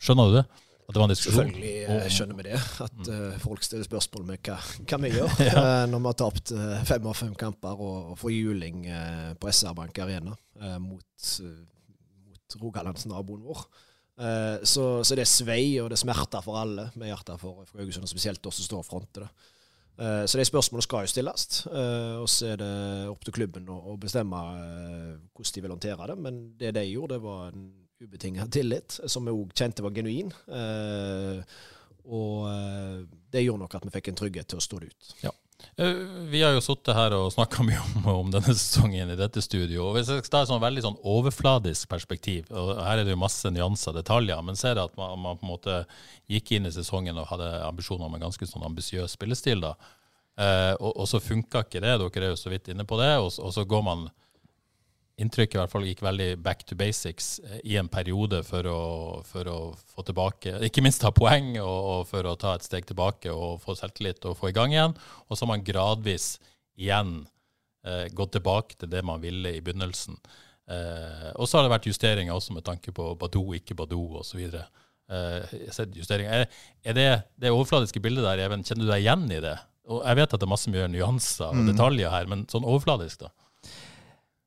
Skjønner 0.00 0.30
du 0.30 0.38
det? 0.38 0.44
At 0.90 0.96
det 0.96 1.02
var 1.02 1.06
en 1.06 1.12
diskusjon? 1.14 1.50
Selvfølgelig 1.52 2.14
skjønner 2.16 2.38
vi 2.40 2.46
det. 2.48 2.60
At 2.82 3.00
mm. 3.06 3.36
folk 3.44 3.62
stiller 3.62 3.86
spørsmål 3.86 4.24
med 4.32 4.40
hva, 4.48 4.56
hva 4.90 4.98
vi 5.04 5.12
gjør 5.14 5.36
ja. 5.46 5.62
når 5.86 6.02
vi 6.02 6.10
har 6.10 6.16
tapt 6.24 6.54
fem 6.90 7.06
av 7.06 7.20
fem 7.20 7.36
kamper 7.38 7.78
og, 7.78 8.10
og 8.10 8.18
får 8.18 8.34
juling 8.34 8.82
på 9.38 9.52
SR 9.54 9.76
Bank 9.78 10.02
Arena 10.02 10.34
mot, 10.82 11.30
mot 12.26 12.58
Rogalandsnaboen 12.64 13.46
vår. 13.46 13.64
Eh, 14.20 14.62
så, 14.62 15.04
så, 15.04 15.16
det 15.16 15.24
er 15.24 15.30
svei, 15.30 15.64
og 15.80 15.88
det 15.88 15.96
er 15.96 16.04
smerter 16.04 16.44
for 16.44 16.60
alle 16.60 16.90
med 17.00 17.08
hjertet 17.08 17.40
for, 17.40 17.64
for 17.68 17.80
Haugesund, 17.80 18.08
spesielt 18.10 18.44
oss 18.46 18.60
som 18.60 18.68
står 18.68 18.82
og 18.82 18.88
fronter 18.88 19.24
det. 19.24 19.30
Eh, 20.00 20.24
så 20.28 20.40
de 20.40 20.46
spørsmålene 20.48 20.86
skal 20.86 21.06
jo 21.06 21.12
stilles, 21.12 21.46
eh, 21.70 22.16
og 22.20 22.28
så 22.30 22.52
er 22.52 22.60
det 22.60 22.72
opp 23.10 23.24
til 23.24 23.36
klubben 23.40 23.70
å, 23.72 23.96
bestemme 24.00 24.42
hvordan 25.32 25.54
de 25.54 25.64
vil 25.64 25.74
håndtere 25.76 26.10
det. 26.12 26.18
Men 26.26 26.42
det 26.60 26.74
de 26.76 26.84
gjorde, 26.90 27.16
det 27.16 27.24
var 27.24 27.54
en 27.54 27.70
ubetinget 28.00 28.52
tillit, 28.52 28.98
som 29.06 29.28
vi 29.28 29.34
òg 29.34 29.52
kjente 29.56 29.84
var 29.84 29.94
genuin. 29.96 30.32
Og 32.10 32.48
det 33.30 33.44
gjorde 33.44 33.62
nok 33.62 33.76
at 33.76 33.86
vi 33.86 33.92
fikk 33.94 34.10
en 34.10 34.18
trygghet 34.18 34.50
til 34.50 34.60
å 34.60 34.64
stå 34.64 34.80
det 34.82 34.90
ut. 34.90 35.10
Ja. 35.26 35.34
Eh, 35.76 35.86
vi 36.30 36.42
har 36.42 36.54
jo 36.54 36.62
sittet 36.64 36.94
her 36.96 37.14
og 37.16 37.30
snakka 37.34 37.64
mye 37.68 37.80
om, 37.80 38.08
om, 38.12 38.32
denne 38.32 38.54
sesongen 38.54 39.12
i 39.12 39.18
dette 39.18 39.42
studio. 39.44 39.88
og 39.88 39.96
Hvis 39.96 40.10
jeg 40.10 40.24
skal 40.24 40.32
ta 40.34 40.42
et 40.44 40.52
sånn 40.52 40.62
veldig 40.62 40.84
sånn 40.86 40.98
overfladisk 41.14 41.90
perspektiv, 41.90 42.50
og 42.50 42.74
her 42.84 43.00
er 43.00 43.06
det 43.06 43.14
jo 43.14 43.20
masse 43.20 43.52
nyanser 43.52 43.94
og 43.94 44.00
detaljer, 44.00 44.42
men 44.46 44.58
ser 44.60 44.80
at 44.82 44.96
man, 45.00 45.16
man, 45.22 45.40
på 45.40 45.46
en 45.46 45.54
måte 45.54 45.80
gikk 46.30 46.56
inn 46.56 46.68
i 46.68 46.74
sesongen 46.74 47.18
og 47.20 47.28
hadde 47.32 47.50
ambisjoner 47.68 48.08
om 48.08 48.16
en 48.18 48.28
ganske 48.28 48.48
sånn 48.48 48.66
ambisiøs 48.70 49.16
spillestil, 49.18 49.64
da. 49.64 49.74
Eh, 50.40 50.74
og, 50.78 50.92
og, 50.94 51.06
så 51.10 51.22
funka 51.22 51.66
ikke 51.66 51.82
det, 51.84 51.96
dere 52.00 52.28
er 52.28 52.34
jo 52.34 52.40
så 52.40 52.52
vidt 52.52 52.70
inne 52.72 52.86
på 52.88 52.98
det, 53.00 53.12
og, 53.20 53.32
og 53.42 53.54
så 53.54 53.66
går 53.68 53.86
man 53.86 54.08
inntrykket 55.20 55.56
i 55.56 55.60
hvert 55.60 55.72
fall 55.72 55.86
gikk 55.88 56.02
veldig 56.04 56.28
back 56.44 56.64
to 56.68 56.76
basics 56.78 57.32
eh, 57.44 57.60
i 57.72 57.76
en 57.80 57.90
periode 57.92 58.42
for 58.46 58.66
å, 58.70 58.80
for 59.26 59.50
å 59.50 59.58
få 59.92 60.04
tilbake 60.08 60.56
Ikke 60.66 60.84
minst 60.84 61.02
ta 61.04 61.12
poeng, 61.14 61.52
og, 61.60 61.78
og, 61.92 62.04
for 62.10 62.28
å 62.28 62.36
ta 62.40 62.54
et 62.56 62.66
steg 62.66 62.88
tilbake 62.88 63.32
og 63.32 63.60
få 63.64 63.76
selvtillit 63.78 64.24
og 64.28 64.38
få 64.40 64.50
i 64.50 64.56
gang 64.56 64.74
igjen. 64.74 64.96
Og 65.28 65.36
så 65.36 65.44
har 65.44 65.52
man 65.54 65.66
gradvis 65.66 66.34
igjen 66.80 67.18
eh, 67.86 68.06
gått 68.16 68.36
tilbake 68.38 68.80
til 68.80 68.92
det 68.92 69.04
man 69.06 69.22
ville 69.22 69.56
i 69.56 69.64
begynnelsen. 69.64 70.20
Eh, 70.70 71.30
og 71.34 71.48
så 71.48 71.58
har 71.58 71.66
det 71.66 71.74
vært 71.74 71.90
justeringer 71.90 72.36
også 72.36 72.56
med 72.56 72.66
tanke 72.66 72.94
på 72.94 73.12
Badou, 73.20 73.50
ikke 73.58 73.76
Badou 73.78 74.20
osv. 74.22 74.40
Eh, 74.40 74.60
er, 75.10 76.46
er 76.46 76.96
det 76.96 77.10
det 77.40 77.50
overfladiske 77.52 78.02
bildet 78.02 78.26
der, 78.26 78.46
Even, 78.46 78.64
kjenner 78.66 78.86
du 78.86 78.92
deg 78.92 79.04
igjen 79.04 79.26
i 79.34 79.42
det? 79.42 79.56
Og 79.90 80.04
jeg 80.06 80.20
vet 80.20 80.34
at 80.34 80.38
det 80.38 80.46
er 80.46 80.52
masse 80.52 80.70
mye 80.70 80.88
nyanser 80.92 81.48
og 81.50 81.64
mm. 81.64 81.70
detaljer 81.72 82.12
her, 82.12 82.28
men 82.30 82.44
sånn 82.52 82.68
overfladisk, 82.68 83.24
da? 83.24 83.32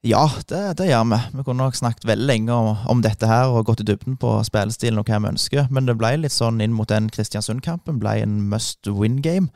Ja, 0.03 0.25
det, 0.49 0.77
det, 0.77 0.89
gjør 0.89 1.05
vi. 1.07 1.17
Vi 1.31 1.43
kunne 1.47 1.63
nok 1.63 1.77
snakket 1.79 2.03
veldig 2.03 2.27
lenge 2.27 2.51
om, 2.51 2.73
om, 2.91 3.01
dette 3.05 3.27
her 3.29 3.47
og 3.47 3.69
gått 3.69 3.85
i 3.85 3.87
dybden 3.87 4.17
på 4.19 4.33
spillestilen 4.43 4.99
og 4.99 5.07
hva 5.07 5.21
vi 5.23 5.31
ønsker, 5.31 5.69
men 5.71 5.87
det 5.87 5.95
ble 5.95 6.17
litt 6.19 6.35
sånn 6.35 6.59
inn 6.59 6.75
mot 6.75 6.91
den 6.91 7.07
Kristiansund-kampen. 7.07 8.01
ble 8.03 8.17
en 8.25 8.41
must 8.51 8.89
win 8.91 9.21
game. 9.23 9.47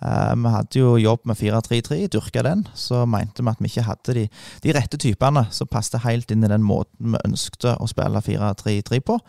Uh, 0.00 0.32
vi 0.32 0.54
hadde 0.54 0.80
jo 0.80 0.94
jobb 0.96 1.28
med 1.28 1.36
4-3-3, 1.36 2.06
dyrka 2.08 2.46
den. 2.48 2.64
Så 2.72 3.04
mente 3.04 3.44
vi 3.44 3.52
at 3.52 3.60
vi 3.60 3.68
ikke 3.68 3.84
hadde 3.90 4.16
de, 4.16 4.24
de 4.64 4.74
rette 4.78 5.02
typene 5.04 5.44
som 5.52 5.68
passet 5.68 6.00
helt 6.06 6.32
inn 6.32 6.48
i 6.48 6.50
den 6.50 6.64
måten 6.64 7.12
vi 7.12 7.22
ønskte 7.28 7.76
å 7.76 7.90
spille 7.92 8.24
4-3-3 8.24 9.04
på. 9.04 9.20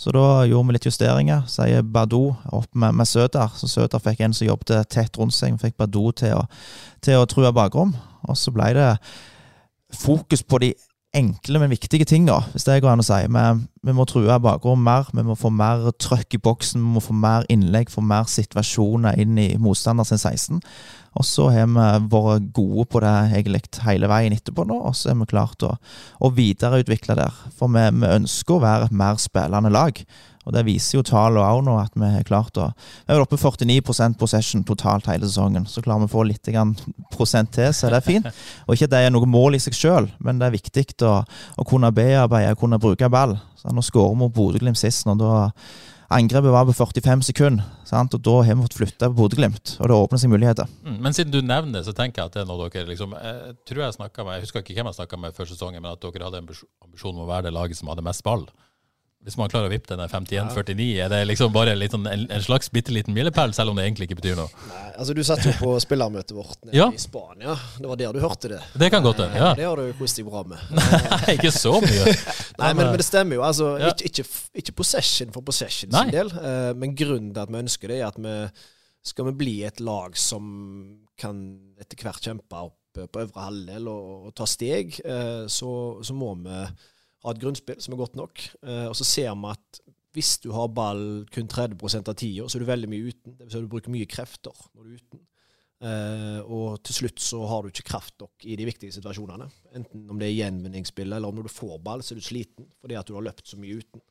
Så 0.00 0.16
da 0.16 0.46
gjorde 0.48 0.72
vi 0.72 0.78
litt 0.78 0.88
justeringer. 0.88 1.44
Sier 1.52 1.84
Badou 1.84 2.32
opp 2.56 2.72
med, 2.72 2.96
med 2.96 3.08
Søder. 3.08 3.52
Så 3.60 3.68
Søder 3.68 4.00
fikk 4.00 4.24
en 4.24 4.32
som 4.36 4.48
jobbet 4.48 4.88
tett 4.96 5.20
rundt 5.20 5.36
seg. 5.36 5.60
Vi 5.60 5.68
fikk 5.68 5.76
Badou 5.84 6.08
til 6.16 6.40
å, 6.40 6.44
å 7.20 7.24
true 7.28 7.52
bakrom. 7.52 7.92
Og 8.24 8.40
så 8.40 8.56
ble 8.56 8.72
det 8.80 8.90
fokus 9.94 10.42
på 10.42 10.58
de 10.58 10.74
enkle, 11.16 11.58
men 11.58 11.70
viktige 11.70 12.04
tinga, 12.04 12.40
hvis 12.52 12.66
det 12.66 12.82
går 12.82 12.92
an 12.92 13.00
å 13.00 13.06
si. 13.06 13.22
Vi, 13.32 13.44
vi 13.88 13.94
må 13.96 14.04
true 14.08 14.38
bakrom 14.42 14.82
mer, 14.84 15.08
vi 15.14 15.24
må 15.24 15.36
få 15.38 15.50
mer 15.54 15.88
trøkk 16.02 16.36
i 16.36 16.42
boksen, 16.42 16.82
vi 16.82 16.96
må 16.96 17.02
få 17.04 17.16
mer 17.16 17.46
innlegg, 17.52 17.90
få 17.92 18.04
mer 18.04 18.28
situasjoner 18.30 19.16
inn 19.22 19.38
i 19.40 19.48
motstanderen 19.62 20.10
sin 20.10 20.20
16. 20.20 20.60
Og 21.16 21.24
så 21.24 21.48
har 21.54 21.68
vi 21.70 21.88
vært 22.12 22.52
gode 22.56 22.86
på 22.92 23.02
det 23.04 23.12
egentlig 23.38 23.62
hele 23.86 24.10
veien 24.12 24.36
etterpå 24.36 24.66
nå, 24.68 24.78
og 24.90 24.96
så 24.96 25.12
er 25.12 25.20
vi 25.22 25.28
klart 25.30 25.64
å, 25.64 25.74
å 26.20 26.32
videreutvikle 26.36 27.16
der. 27.18 27.42
For 27.56 27.72
vi, 27.72 27.84
vi 28.02 28.14
ønsker 28.18 28.56
å 28.56 28.64
være 28.64 28.90
et 28.90 28.96
mer 28.96 29.20
spillende 29.22 29.72
lag. 29.72 30.04
Og 30.46 30.54
Det 30.54 30.62
viser 30.62 31.00
jo 31.00 31.06
tallene 31.06 31.42
òg 31.42 31.64
nå, 31.66 31.74
at 31.82 31.96
vi 31.98 32.06
har 32.06 32.26
klart 32.26 32.58
å 32.62 32.68
Vi 32.76 33.14
er 33.14 33.22
oppe 33.22 33.38
49% 33.40 34.14
possession 34.20 34.62
totalt 34.64 35.08
hele 35.10 35.26
sesongen. 35.26 35.66
Så 35.66 35.82
klarer 35.82 36.04
vi 36.04 36.10
å 36.10 36.14
få 36.14 36.22
litt 36.28 36.50
prosent 37.10 37.50
til, 37.56 37.72
så 37.74 37.90
det 37.90 37.98
er 37.98 38.06
fint. 38.06 38.30
Og 38.66 38.76
ikke 38.76 38.86
at 38.86 38.94
det 38.94 39.02
er 39.06 39.14
noe 39.14 39.26
mål 39.26 39.58
i 39.58 39.62
seg 39.62 39.74
sjøl, 39.74 40.06
men 40.22 40.38
det 40.38 40.46
er 40.46 40.54
viktig 40.54 40.86
å, 41.02 41.18
å 41.58 41.66
kunne 41.66 41.90
bearbeide, 41.94 42.54
kunne 42.60 42.78
bruke 42.78 43.10
ball. 43.10 43.34
Så 43.58 43.74
Nå 43.74 43.82
skårer 43.82 44.14
vi 44.14 44.22
mot 44.22 44.34
Bodø-Glimt 44.34 44.78
sist, 44.78 45.06
og 45.10 45.18
da 45.18 45.48
Angrepet 46.08 46.52
var 46.54 46.66
på 46.68 46.74
45 46.76 47.22
sekunder, 47.26 47.64
sant? 47.84 48.14
og 48.14 48.22
da 48.22 48.34
har 48.46 48.54
vi 48.54 48.62
fått 48.62 48.76
flytta 48.78 49.08
på 49.10 49.16
Bodø-Glimt. 49.18 49.72
Og 49.80 49.90
det 49.90 49.96
åpner 49.96 50.20
seg 50.22 50.30
muligheter. 50.30 50.68
Mm, 50.86 51.00
men 51.02 51.16
siden 51.16 51.34
du 51.34 51.40
nevner 51.42 51.80
det, 51.80 51.86
så 51.88 51.94
tenker 51.96 52.22
jeg 52.22 52.30
at 52.30 52.36
det 52.36 52.44
er 52.44 52.50
noe 52.50 52.68
dere 52.70 52.86
liksom 52.86 53.16
Jeg 53.16 53.56
tror 53.66 53.82
jeg 53.82 53.96
snakka 53.96 54.26
med 54.26 54.36
Jeg 54.36 54.46
husker 54.46 54.62
ikke 54.62 54.76
hvem 54.78 54.90
jeg 54.92 54.98
snakka 55.00 55.18
med 55.18 55.34
før 55.34 55.50
sesongen, 55.50 55.82
men 55.82 55.90
at 55.90 56.04
dere 56.04 56.28
hadde 56.28 56.42
en 56.44 56.52
ambisjon 56.86 57.16
om 57.16 57.24
å 57.24 57.30
være 57.30 57.48
det 57.48 57.56
laget 57.56 57.80
som 57.80 57.90
hadde 57.90 58.06
mest 58.06 58.22
ball. 58.26 58.46
Hvis 59.26 59.34
man 59.34 59.50
klarer 59.50 59.66
å 59.66 59.70
vippe 59.72 59.90
den 59.90 60.06
51-49, 60.06 60.84
er 61.02 61.10
det 61.10 61.18
liksom 61.26 61.50
bare 61.50 61.72
sånn, 61.90 62.04
en, 62.06 62.28
en, 62.30 62.42
slags 62.44 62.68
bitte 62.70 62.92
liten 62.94 63.10
milepæl, 63.10 63.50
selv 63.56 63.72
om 63.72 63.78
det 63.78 63.88
egentlig 63.88 64.06
ikke 64.06 64.20
betyr 64.20 64.36
noe? 64.38 64.46
Nei, 64.70 64.84
altså 64.92 65.16
Du 65.18 65.22
satt 65.26 65.42
jo 65.42 65.54
på 65.58 65.72
spillermøtet 65.82 66.30
vårt 66.36 66.60
nede 66.62 66.78
ja. 66.78 66.86
i 66.94 67.00
Spania. 67.02 67.56
Det 67.74 67.90
var 67.90 67.98
der 67.98 68.14
du 68.14 68.20
hørte 68.22 68.52
det. 68.54 68.60
Det 68.78 68.90
kan 68.94 69.02
godt 69.02 69.24
hende, 69.24 69.40
ja. 69.42 69.50
Det 69.58 69.66
har 69.66 69.82
du 69.82 69.90
kost 69.98 70.22
deg 70.22 70.30
bra 70.30 70.44
med. 70.46 70.62
Nei, 70.78 71.34
ikke 71.34 71.50
så 71.50 71.74
mye. 71.82 72.06
Nei, 72.62 72.70
men, 72.70 72.84
men, 72.84 72.94
det 73.02 73.08
stemmer 73.08 73.40
jo. 73.40 73.44
altså 73.50 73.74
ja. 73.82 73.90
ikke, 73.90 74.12
ikke, 74.12 74.28
ikke, 74.62 74.78
possession 74.78 75.34
for 75.34 75.50
possession 75.50 75.90
sin 75.90 76.14
del, 76.14 76.30
uh, 76.38 76.70
men 76.78 76.94
grunnen 76.94 77.34
til 77.34 77.42
at 77.42 77.50
vi 77.50 77.64
ønsker 77.66 77.96
det, 77.96 78.00
er 78.04 78.12
at 78.12 78.22
vi 78.22 78.38
skal 79.10 79.32
vi 79.32 79.38
bli 79.42 79.60
et 79.66 79.82
lag 79.82 80.14
som 80.18 80.46
kan 81.18 81.48
etter 81.82 81.98
hvert 81.98 82.22
kjempe 82.22 82.68
opp 82.68 82.78
på 83.10 83.26
øvre 83.26 83.42
halvdel 83.50 83.90
og, 83.90 84.28
og, 84.28 84.34
ta 84.38 84.46
steg, 84.46 85.00
uh, 85.02 85.50
så, 85.50 85.72
så 86.06 86.14
må 86.14 86.36
vi 86.46 86.62
ha 87.26 87.34
et 87.34 87.42
grunnspill 87.42 87.82
som 87.82 87.94
er 87.94 88.00
godt 88.00 88.18
nok. 88.18 88.42
Eh, 88.62 88.86
og 88.86 88.96
så 88.98 89.06
ser 89.06 89.34
vi 89.34 89.52
at 89.52 89.80
hvis 90.16 90.38
du 90.40 90.48
har 90.56 90.72
ball 90.72 91.26
kun 91.32 91.48
30 91.50 91.76
av 92.00 92.14
tida, 92.16 92.46
så 92.48 92.56
er 92.56 92.64
du 92.64 92.70
veldig 92.70 92.88
mye 92.88 93.12
uten. 93.12 93.36
Det 93.36 93.44
vil 93.44 93.52
si 93.52 93.58
at 93.58 93.66
du 93.66 93.72
bruker 93.72 93.92
mye 93.92 94.08
krefter 94.08 94.54
når 94.72 94.84
du 94.84 94.92
er 94.92 95.00
uten. 95.02 95.24
Uh, 95.76 96.40
og 96.48 96.78
til 96.88 97.02
slutt 97.02 97.20
så 97.20 97.42
har 97.50 97.60
du 97.60 97.68
ikke 97.68 97.90
kraft 97.90 98.14
nok 98.22 98.46
i 98.48 98.54
de 98.56 98.64
viktige 98.64 98.94
situasjonene. 98.96 99.44
Enten 99.76 100.06
om 100.08 100.16
det 100.16 100.30
er 100.30 100.38
gjenvinningsspill, 100.38 101.12
eller 101.12 101.28
om 101.28 101.36
når 101.36 101.50
du 101.50 101.52
får 101.52 101.74
ball, 101.84 102.00
så 102.00 102.14
er 102.14 102.22
du 102.22 102.24
sliten 102.24 102.70
fordi 102.80 102.96
at 102.96 103.08
du 103.08 103.12
har 103.12 103.26
løpt 103.26 103.52
så 103.52 103.60
mye 103.60 103.76
uten. 103.82 104.04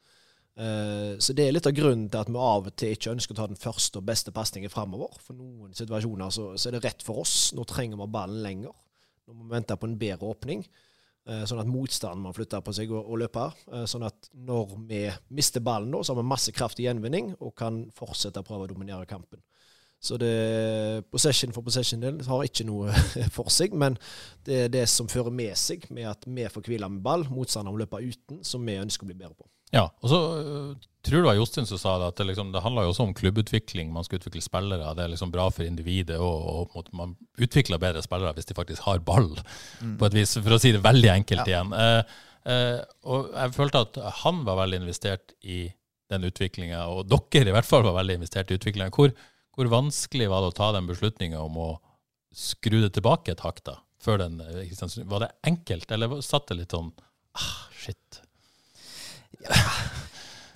Uh, 0.55 1.17
så 1.17 1.33
det 1.35 1.47
er 1.47 1.55
litt 1.55 1.65
av 1.67 1.73
grunnen 1.75 2.05
til 2.07 2.21
at 2.21 2.29
vi 2.29 2.37
av 2.39 2.69
og 2.69 2.77
til 2.77 2.93
ikke 2.93 3.15
ønsker 3.15 3.33
å 3.33 3.39
ta 3.39 3.49
den 3.49 3.59
første 3.59 3.99
og 3.99 4.05
beste 4.07 4.33
pasningen 4.35 4.71
framover. 4.71 5.17
For 5.25 5.37
noen 5.37 5.73
situasjoner 5.75 6.37
så, 6.37 6.51
så, 6.53 6.69
er 6.69 6.77
det 6.77 6.85
rett 6.85 7.05
for 7.07 7.25
oss. 7.25 7.49
Nå 7.57 7.65
trenger 7.67 7.97
vi 7.99 8.11
ballen 8.13 8.45
lenger. 8.45 8.77
Nå 9.25 9.33
må 9.33 9.47
vi 9.47 9.55
vente 9.57 9.79
på 9.81 9.89
en 9.89 9.97
bedre 10.05 10.29
åpning. 10.35 10.61
Eh, 11.25 11.41
sånn 11.49 11.57
at 11.57 11.69
motstanden 11.69 12.21
må 12.21 12.31
flytte 12.37 12.59
på 12.61 12.73
seg 12.77 12.91
og, 12.93 13.01
og 13.01 13.17
løpe. 13.23 13.47
Eh, 13.73 13.87
sånn 13.89 14.05
at 14.05 14.27
når 14.45 14.75
vi 14.85 15.01
mister 15.33 15.63
ballen, 15.65 15.89
da, 15.95 16.03
så 16.05 16.13
har 16.13 16.21
vi 16.21 16.29
masse 16.29 16.53
kraft 16.53 16.81
i 16.81 16.85
gjenvinning 16.85 17.31
og 17.39 17.55
kan 17.57 17.81
fortsette 17.97 18.43
å 18.43 18.45
prøve 18.45 18.67
å 18.67 18.69
dominere 18.69 19.09
kampen. 19.09 19.41
Så 20.05 20.19
det, 20.21 21.05
possession 21.09 21.55
for 21.55 21.65
possession 21.65 22.03
del 22.03 22.19
har 22.27 22.45
ikke 22.45 22.67
noe 22.67 22.93
for 23.37 23.49
seg, 23.49 23.73
men 23.73 23.97
det 24.45 24.59
er 24.67 24.71
det 24.75 24.85
som 24.91 25.09
fører 25.09 25.33
med 25.33 25.57
seg 25.57 25.87
med 25.89 26.11
at 26.11 26.27
vi 26.29 26.45
får 26.51 26.69
hvile 26.69 26.91
med 26.93 27.01
ball, 27.05 27.25
motstanderen 27.33 27.73
må 27.73 27.81
løpe 27.81 28.03
uten, 28.05 28.43
som 28.45 28.61
vi 28.67 28.77
ønsker 28.77 29.07
å 29.07 29.09
bli 29.09 29.17
bedre 29.17 29.33
på. 29.33 29.49
Ja, 29.73 29.87
og 30.03 30.11
så 30.11 30.19
uh, 30.45 30.89
tror 31.05 31.19
du 31.19 31.23
det 31.23 31.29
var 31.29 31.37
Jostein 31.37 31.67
som 31.69 31.79
sa 31.79 31.95
det, 32.01 32.09
at 32.11 32.19
det, 32.19 32.27
liksom, 32.31 32.51
det 32.53 32.61
handler 32.65 32.85
jo 32.85 32.93
også 32.93 33.05
om 33.05 33.13
klubbutvikling. 33.17 33.91
Man 33.93 34.05
skal 34.07 34.19
utvikle 34.19 34.43
spillere. 34.43 34.93
Det 34.97 35.05
er 35.05 35.13
liksom 35.13 35.33
bra 35.33 35.47
for 35.53 35.67
individet, 35.67 36.17
og, 36.21 36.75
og 36.75 36.91
man 36.97 37.15
utvikler 37.41 37.81
bedre 37.81 38.03
spillere 38.05 38.33
hvis 38.37 38.49
de 38.49 38.57
faktisk 38.57 38.85
har 38.87 39.03
ball, 39.05 39.31
mm. 39.81 39.95
på 40.01 40.09
et 40.09 40.17
vis, 40.17 40.37
for 40.39 40.55
å 40.55 40.61
si 40.61 40.73
det 40.75 40.83
veldig 40.85 41.11
enkelt 41.13 41.43
ja. 41.43 41.47
igjen. 41.51 41.73
Eh, 41.77 42.19
eh, 42.53 42.81
og 43.05 43.31
jeg 43.33 43.55
følte 43.57 43.83
at 43.85 44.01
han 44.23 44.43
var 44.47 44.63
veldig 44.63 44.81
investert 44.83 45.35
i 45.45 45.65
den 46.13 46.27
utviklinga, 46.29 46.83
og 46.89 47.09
dere 47.09 47.49
i 47.49 47.55
hvert 47.55 47.69
fall 47.69 47.85
var 47.85 47.97
veldig 47.99 48.19
investert 48.19 48.51
i 48.51 48.59
utviklinga. 48.59 48.93
Hvor, 48.93 49.13
hvor, 49.55 49.71
vanskelig 49.73 50.29
var 50.31 50.43
det 50.43 50.53
å 50.53 50.57
ta 50.57 50.71
den 50.75 50.89
beslutninga 50.89 51.41
om 51.41 51.57
å 51.61 51.71
skru 52.35 52.79
det 52.81 52.95
tilbake 52.97 53.33
et 53.33 53.45
hakk, 53.45 53.63
da? 53.65 53.79
Før 54.05 54.21
den, 54.21 54.37
var 55.09 55.23
det 55.23 55.33
enkelt, 55.49 55.89
eller 55.91 56.19
satt 56.25 56.49
det 56.51 56.59
litt 56.59 56.73
sånn 56.75 56.91
ah, 57.39 57.65
shit? 57.73 58.24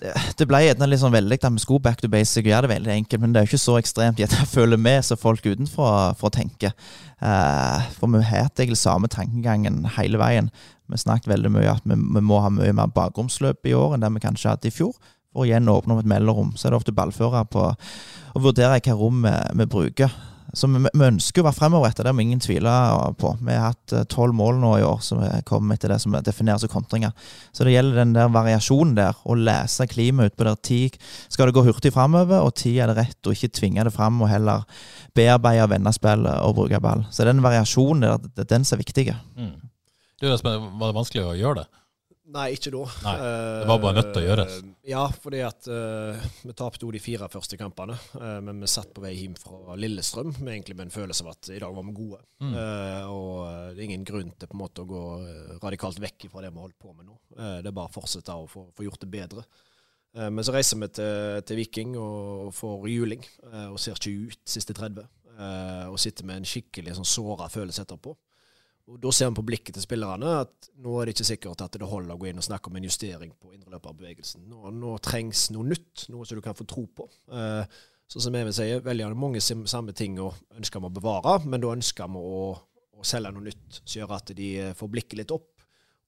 Det, 0.00 0.14
det 0.40 0.46
ble 0.48 0.62
gjerne 0.64 0.88
litt 0.88 1.02
sånn 1.02 1.14
veldig 1.14 1.38
at 1.40 1.52
vi 1.52 1.62
skulle 1.62 1.84
back 1.84 2.00
to 2.00 2.08
basic 2.12 2.46
og 2.46 2.50
gjøre 2.52 2.66
det 2.66 2.72
veldig 2.74 2.92
enkelt, 2.94 3.22
men 3.22 3.34
det 3.34 3.40
er 3.40 3.46
jo 3.46 3.52
ikke 3.52 3.62
så 3.66 3.76
ekstremt 3.80 4.20
jeg 4.22 4.48
føler 4.48 4.80
med 4.80 5.04
som 5.06 5.20
folk 5.20 5.44
utenfor 5.44 6.16
for 6.18 6.30
å 6.30 6.34
tenke. 6.34 6.72
Eh, 7.20 7.88
for 7.98 8.12
vi 8.12 8.24
har 8.24 8.48
egentlig 8.48 8.80
samme 8.80 9.10
tankegangen 9.12 9.84
hele 9.98 10.20
veien. 10.20 10.50
Vi 10.90 10.98
snakket 10.98 11.30
veldig 11.30 11.52
mye 11.54 11.76
at 11.76 11.84
vi, 11.86 11.98
vi 11.98 12.24
må 12.24 12.40
ha 12.42 12.50
mye 12.52 12.74
mer 12.76 12.90
bakromsløp 12.94 13.68
i 13.68 13.76
år 13.76 13.94
enn 13.94 14.04
det 14.04 14.12
vi 14.16 14.24
kanskje 14.24 14.54
hadde 14.54 14.70
i 14.70 14.74
fjor. 14.74 14.96
For 15.30 15.44
å 15.44 15.46
igjen 15.46 15.70
åpne 15.70 15.94
opp 15.94 16.02
et 16.02 16.10
mellomrom. 16.10 16.56
Så 16.58 16.66
er 16.66 16.72
det 16.72 16.80
ofte 16.80 16.96
ballfører 16.96 17.46
på 17.52 17.68
å 17.70 18.42
vurdere 18.42 18.80
hva 18.82 18.96
rom 18.98 19.22
vi, 19.22 19.36
vi 19.60 19.68
bruker. 19.70 20.16
Så 20.56 20.68
vi, 20.70 20.82
vi 20.82 21.06
ønsker 21.06 21.42
å 21.42 21.46
være 21.46 21.58
fremoverrettet, 21.58 22.04
det 22.06 22.12
må 22.16 22.24
ingen 22.24 22.42
tvile 22.42 22.72
på. 23.20 23.32
Vi 23.40 23.56
har 23.56 23.72
hatt 23.72 23.94
eh, 23.96 24.06
tolv 24.10 24.36
mål 24.36 24.60
nå 24.62 24.72
i 24.80 24.84
år 24.86 25.00
som 25.04 25.22
kommer 25.48 25.78
etter 25.78 25.94
det 25.94 26.00
som 26.02 26.16
defineres 26.26 26.64
som 26.64 26.72
kontringer. 26.72 27.14
Så 27.52 27.66
det 27.66 27.74
gjelder 27.74 28.02
den 28.02 28.14
der 28.16 28.32
variasjonen 28.34 28.96
der, 28.98 29.18
å 29.24 29.36
lese 29.38 29.88
klimaet 29.90 30.32
utpå 30.32 30.48
der. 30.48 30.60
Tid 30.70 30.98
skal 31.28 31.50
det 31.50 31.56
gå 31.58 31.64
hurtig 31.66 31.94
fremover, 31.94 32.44
og 32.44 32.54
tid 32.60 32.80
er 32.82 32.92
det 32.92 32.98
rett, 33.00 33.20
og 33.24 33.36
ikke 33.36 33.52
tvinge 33.60 33.86
det 33.86 33.94
frem, 33.94 34.20
og 34.22 34.30
heller 34.30 34.66
bearbeide 35.16 35.68
vende 35.70 35.94
og 36.40 36.56
bruke 36.58 36.80
ball. 36.82 37.06
Så 37.10 37.26
den 37.28 37.42
variasjonen 37.44 38.06
der, 38.06 38.30
det 38.30 38.46
er 38.46 38.54
den 38.56 38.66
som 38.66 38.78
er 38.78 38.84
viktig. 38.84 39.10
Mm. 39.38 39.56
Du, 40.20 40.28
var 40.28 40.90
det 40.90 40.96
vanskelig 40.96 41.24
å 41.24 41.36
gjøre 41.38 41.62
det? 41.62 41.79
Nei, 42.30 42.46
ikke 42.54 42.70
da. 42.72 42.82
Nei, 43.04 43.14
Det 43.20 43.68
var 43.70 43.80
bare 43.82 43.96
nødt 43.96 44.10
til 44.14 44.22
å 44.22 44.26
gjøres? 44.28 44.56
Uh, 44.62 44.74
ja, 44.86 45.02
fordi 45.22 45.40
at 45.46 45.66
uh, 45.70 46.26
vi 46.46 46.54
tapte 46.56 46.86
jo 46.86 46.92
de 46.94 47.00
fire 47.02 47.28
første 47.32 47.58
kampene. 47.58 47.96
Uh, 48.14 48.38
men 48.46 48.60
vi 48.62 48.70
satt 48.70 48.92
på 48.94 49.02
vei 49.02 49.12
hjem 49.16 49.34
fra 49.38 49.76
Lillestrøm 49.78 50.32
med 50.38 50.52
egentlig 50.54 50.76
med 50.78 50.88
en 50.88 50.94
følelse 50.94 51.26
av 51.26 51.32
at 51.32 51.50
i 51.50 51.58
dag 51.62 51.74
var 51.74 51.86
vi 51.88 51.96
gode. 51.96 52.20
Mm. 52.40 52.54
og 53.12 53.74
det 53.74 53.82
er 53.82 53.86
ingen 53.90 54.04
grunn 54.08 54.30
til 54.32 54.48
på 54.48 54.56
en 54.56 54.60
måte 54.62 54.80
å 54.80 54.88
gå 54.88 55.00
radikalt 55.60 55.98
vekk 56.00 56.30
fra 56.32 56.40
det 56.44 56.52
vi 56.54 56.62
holdt 56.62 56.78
på 56.80 56.94
med 56.94 57.04
nå. 57.04 57.18
det 57.60 57.68
er 57.68 57.74
bare 57.76 57.90
å 57.90 57.92
fortsette 57.92 58.32
å 58.32 58.46
få, 58.48 58.62
få 58.76 58.86
gjort 58.86 59.02
det 59.02 59.10
bedre. 59.12 59.44
men 60.16 60.40
så 60.46 60.54
reiser 60.54 60.80
vi 60.80 60.88
til, 60.96 61.42
til 61.44 61.60
Viking 61.60 61.98
og 62.00 62.54
får 62.56 62.88
juling, 62.88 63.26
og 63.68 63.76
ser 63.82 64.00
ikke 64.00 64.30
ut 64.30 64.40
siste 64.48 64.72
30. 64.78 65.04
og 65.92 66.00
sitter 66.00 66.28
med 66.30 66.40
en 66.40 66.48
skikkelig 66.48 66.96
sånn 66.96 67.10
såra 67.12 67.50
følelse 67.52 67.84
etterpå. 67.84 68.16
Og 68.90 68.98
Da 68.98 69.12
ser 69.14 69.28
vi 69.30 69.38
på 69.38 69.46
blikket 69.46 69.76
til 69.76 69.84
spillerne 69.84 70.32
at 70.40 70.70
nå 70.82 70.96
er 70.98 71.06
det 71.06 71.14
ikke 71.14 71.28
sikkert 71.28 71.62
at 71.62 71.76
det 71.78 71.86
holder 71.86 72.16
å 72.16 72.18
gå 72.18 72.26
inn 72.30 72.40
og 72.42 72.46
snakke 72.46 72.70
om 72.70 72.78
en 72.78 72.88
justering 72.88 73.30
på 73.38 73.52
indreløperbevegelsen. 73.54 74.48
Nå, 74.50 74.72
nå 74.74 74.96
trengs 75.04 75.46
noe 75.54 75.68
nytt, 75.68 76.08
noe 76.10 76.26
som 76.26 76.40
du 76.40 76.42
kan 76.42 76.58
få 76.58 76.66
tro 76.66 76.88
på. 76.90 77.06
Eh, 77.30 77.78
så 78.10 78.22
som 78.24 78.34
Even 78.34 78.54
sier, 78.54 78.82
velger 78.82 79.14
mange 79.14 79.38
samme 79.40 79.94
ting 79.94 80.18
og 80.18 80.34
ønsker 80.58 80.82
vi 80.82 80.90
å 80.90 80.96
bevare, 80.96 81.36
men 81.46 81.62
da 81.62 81.70
ønsker 81.76 82.10
vi 82.10 82.18
å, 82.18 82.42
å 82.98 83.06
selge 83.06 83.30
noe 83.36 83.46
nytt 83.46 83.78
som 83.84 84.00
gjør 84.00 84.16
at 84.18 84.34
de 84.34 84.50
eh, 84.58 84.74
får 84.74 84.90
blikket 84.96 85.22
litt 85.22 85.34
opp, 85.36 85.52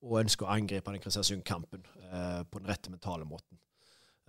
og 0.03 0.18
ønsker 0.25 0.49
å 0.49 0.55
angripe 0.57 0.90
den 0.90 1.05
Kristiansund-kampen 1.05 1.87
eh, 1.87 2.40
på 2.51 2.59
den 2.59 2.73
rette 2.73 2.90
mentale 2.90 3.29
måten. 3.29 3.61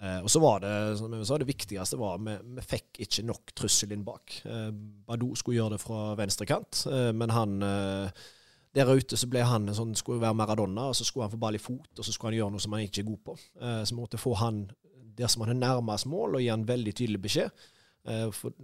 Eh, 0.03 0.19
og 0.19 0.29
så 0.31 0.41
var 0.43 0.61
det 0.63 0.75
som 0.99 1.13
jeg 1.13 1.25
sa, 1.29 1.39
det 1.39 1.47
viktigste 1.49 1.99
var 2.01 2.21
vi, 2.21 2.37
vi 2.57 2.65
fikk 2.65 3.01
ikke 3.05 3.25
nok 3.29 3.53
trussel 3.57 3.93
inn 3.95 4.05
bak. 4.05 4.37
Eh, 4.45 4.69
Badou 5.07 5.33
skulle 5.39 5.59
gjøre 5.61 5.77
det 5.77 5.83
fra 5.83 6.05
venstre 6.19 6.47
kant, 6.49 6.85
eh, 6.89 7.11
men 7.15 7.33
han 7.33 7.57
der 8.73 8.89
ute 8.89 9.17
så 9.19 9.27
ble 9.29 9.43
han 9.45 9.69
sånn, 9.75 9.93
skulle 9.97 10.23
være 10.23 10.37
Maradona, 10.37 10.87
og 10.89 10.97
så 10.97 11.05
skulle 11.05 11.27
han 11.27 11.33
få 11.35 11.41
ball 11.41 11.57
i 11.57 11.61
fot, 11.61 11.91
og 11.97 12.05
så 12.05 12.13
skulle 12.13 12.33
han 12.33 12.39
gjøre 12.39 12.55
noe 12.55 12.63
som 12.63 12.73
han 12.73 12.85
ikke 12.87 13.03
er 13.03 13.09
god 13.11 13.21
på. 13.27 13.35
Eh, 13.61 13.81
så 13.85 13.97
måtte 13.97 14.21
få 14.21 14.33
han 14.39 14.63
der 15.13 15.29
som 15.29 15.43
han 15.45 15.53
er 15.53 15.59
nærmest 15.61 16.09
mål, 16.09 16.39
og 16.39 16.41
gi 16.41 16.49
han 16.49 16.65
veldig 16.65 16.95
tydelig 16.97 17.21
beskjed. 17.21 17.67
Eh, 18.09 18.25
for 18.33 18.55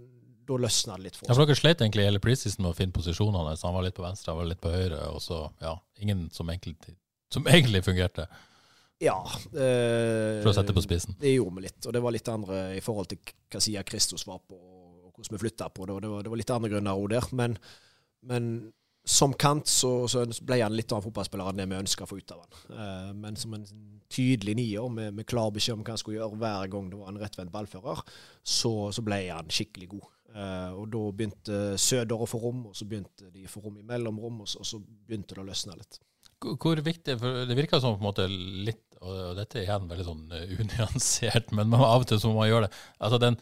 da 0.50 0.58
løsna 0.58 0.96
det 0.98 1.06
litt 1.06 1.18
for 1.18 1.24
oss. 1.24 1.30
Ja, 1.30 1.36
for 1.38 1.46
Dere 1.46 1.58
slet 1.60 1.84
egentlig 1.84 2.06
hele 2.08 2.22
preseason 2.22 2.64
med 2.64 2.72
å 2.72 2.78
finne 2.78 2.96
posisjonene. 2.96 3.54
så 3.56 3.68
Han 3.68 3.76
var 3.76 3.86
litt 3.86 3.96
på 3.96 4.04
venstre, 4.04 4.32
han 4.32 4.40
var 4.40 4.50
litt 4.50 4.62
på 4.62 4.72
høyre, 4.72 5.00
og 5.14 5.22
så 5.22 5.44
ja, 5.62 5.76
ingen 6.02 6.26
som 6.34 6.50
egentlig, 6.50 6.96
som 7.30 7.46
egentlig 7.54 7.84
fungerte. 7.86 8.26
Ja. 9.00 9.16
Eh, 9.54 10.40
for 10.42 10.50
å 10.50 10.56
sette 10.56 10.74
på 10.76 10.82
spissen? 10.84 11.16
Det 11.20 11.36
gjorde 11.36 11.56
vi 11.56 11.68
litt. 11.68 11.78
Og 11.86 11.94
det 11.94 12.02
var 12.04 12.14
litt 12.16 12.28
andre 12.32 12.64
i 12.76 12.82
forhold 12.84 13.12
til 13.12 13.22
hva 13.50 13.62
sida 13.62 13.84
Kristus 13.86 14.26
var 14.28 14.42
på, 14.42 14.58
og 14.58 15.14
hvordan 15.14 15.38
vi 15.38 15.44
flytta 15.46 15.70
på 15.72 15.86
det. 15.86 15.94
og 15.94 16.02
Det 16.02 16.10
var, 16.12 16.26
det 16.26 16.34
var 16.34 16.42
litt 16.42 16.52
andre 16.56 16.72
grunner 16.74 17.00
òg 17.00 17.08
der. 17.14 17.30
Men, 17.38 17.56
men 18.26 18.50
som 19.04 19.32
kant 19.32 19.68
så, 19.68 20.04
så, 20.10 20.24
ble 20.44 20.60
han 20.60 20.74
litt 20.76 20.92
av 20.92 21.00
en 21.00 21.06
fotballspiller 21.06 21.48
enn 21.50 21.60
det 21.62 21.66
vi 21.70 21.78
ønska 21.78 22.04
å 22.04 22.10
få 22.10 22.20
ut 22.20 22.34
av 22.34 22.42
han. 22.42 22.56
Uh, 22.68 23.10
men 23.22 23.38
som 23.38 23.54
en 23.56 23.66
tydelig 24.12 24.56
nier 24.58 24.92
med, 24.92 25.14
med 25.16 25.28
klar 25.28 25.52
beskjed 25.54 25.78
om 25.78 25.84
hva 25.84 25.94
han 25.94 26.02
skulle 26.02 26.18
gjøre 26.18 26.40
hver 26.40 26.72
gang 26.72 26.90
det 26.90 27.00
var 27.00 27.12
en 27.12 27.20
rettvendt 27.22 27.54
ballfører, 27.54 28.02
så, 28.42 28.72
så, 28.92 29.04
ble 29.06 29.22
han 29.30 29.50
skikkelig 29.52 29.90
god. 29.94 30.10
Uh, 30.30 30.76
og 30.78 30.84
da 30.92 31.06
begynte 31.16 31.62
Søder 31.80 32.20
å 32.20 32.28
få 32.28 32.42
rom, 32.42 32.66
og 32.70 32.76
så 32.76 32.86
begynte 32.86 33.32
de 33.32 33.46
å 33.48 33.50
få 33.50 33.64
rom 33.64 33.80
i 33.80 33.86
mellomrom, 33.86 34.44
og 34.44 34.52
og 34.60 34.68
så 34.68 34.78
begynte 34.80 35.34
det 35.34 35.42
å 35.42 35.48
løsne 35.48 35.78
litt. 35.78 36.00
Hvor 36.40 36.80
viktig, 36.80 37.16
for 37.20 37.42
Det 37.48 37.56
virker 37.56 37.80
som 37.82 37.96
på 37.96 38.00
en 38.00 38.08
måte 38.08 38.28
litt, 38.28 38.84
og 39.00 39.34
dette 39.36 39.58
er 39.58 39.66
igjen 39.66 39.88
veldig 39.88 40.06
sånn 40.06 40.36
eh, 40.36 40.54
unyansert, 40.60 41.50
men 41.56 41.72
av 41.76 42.02
og 42.02 42.06
til 42.08 42.20
så 42.20 42.30
må 42.30 42.42
man 42.42 42.50
gjøre 42.50 42.68
det. 42.68 42.78
Altså 43.00 43.20
den 43.20 43.40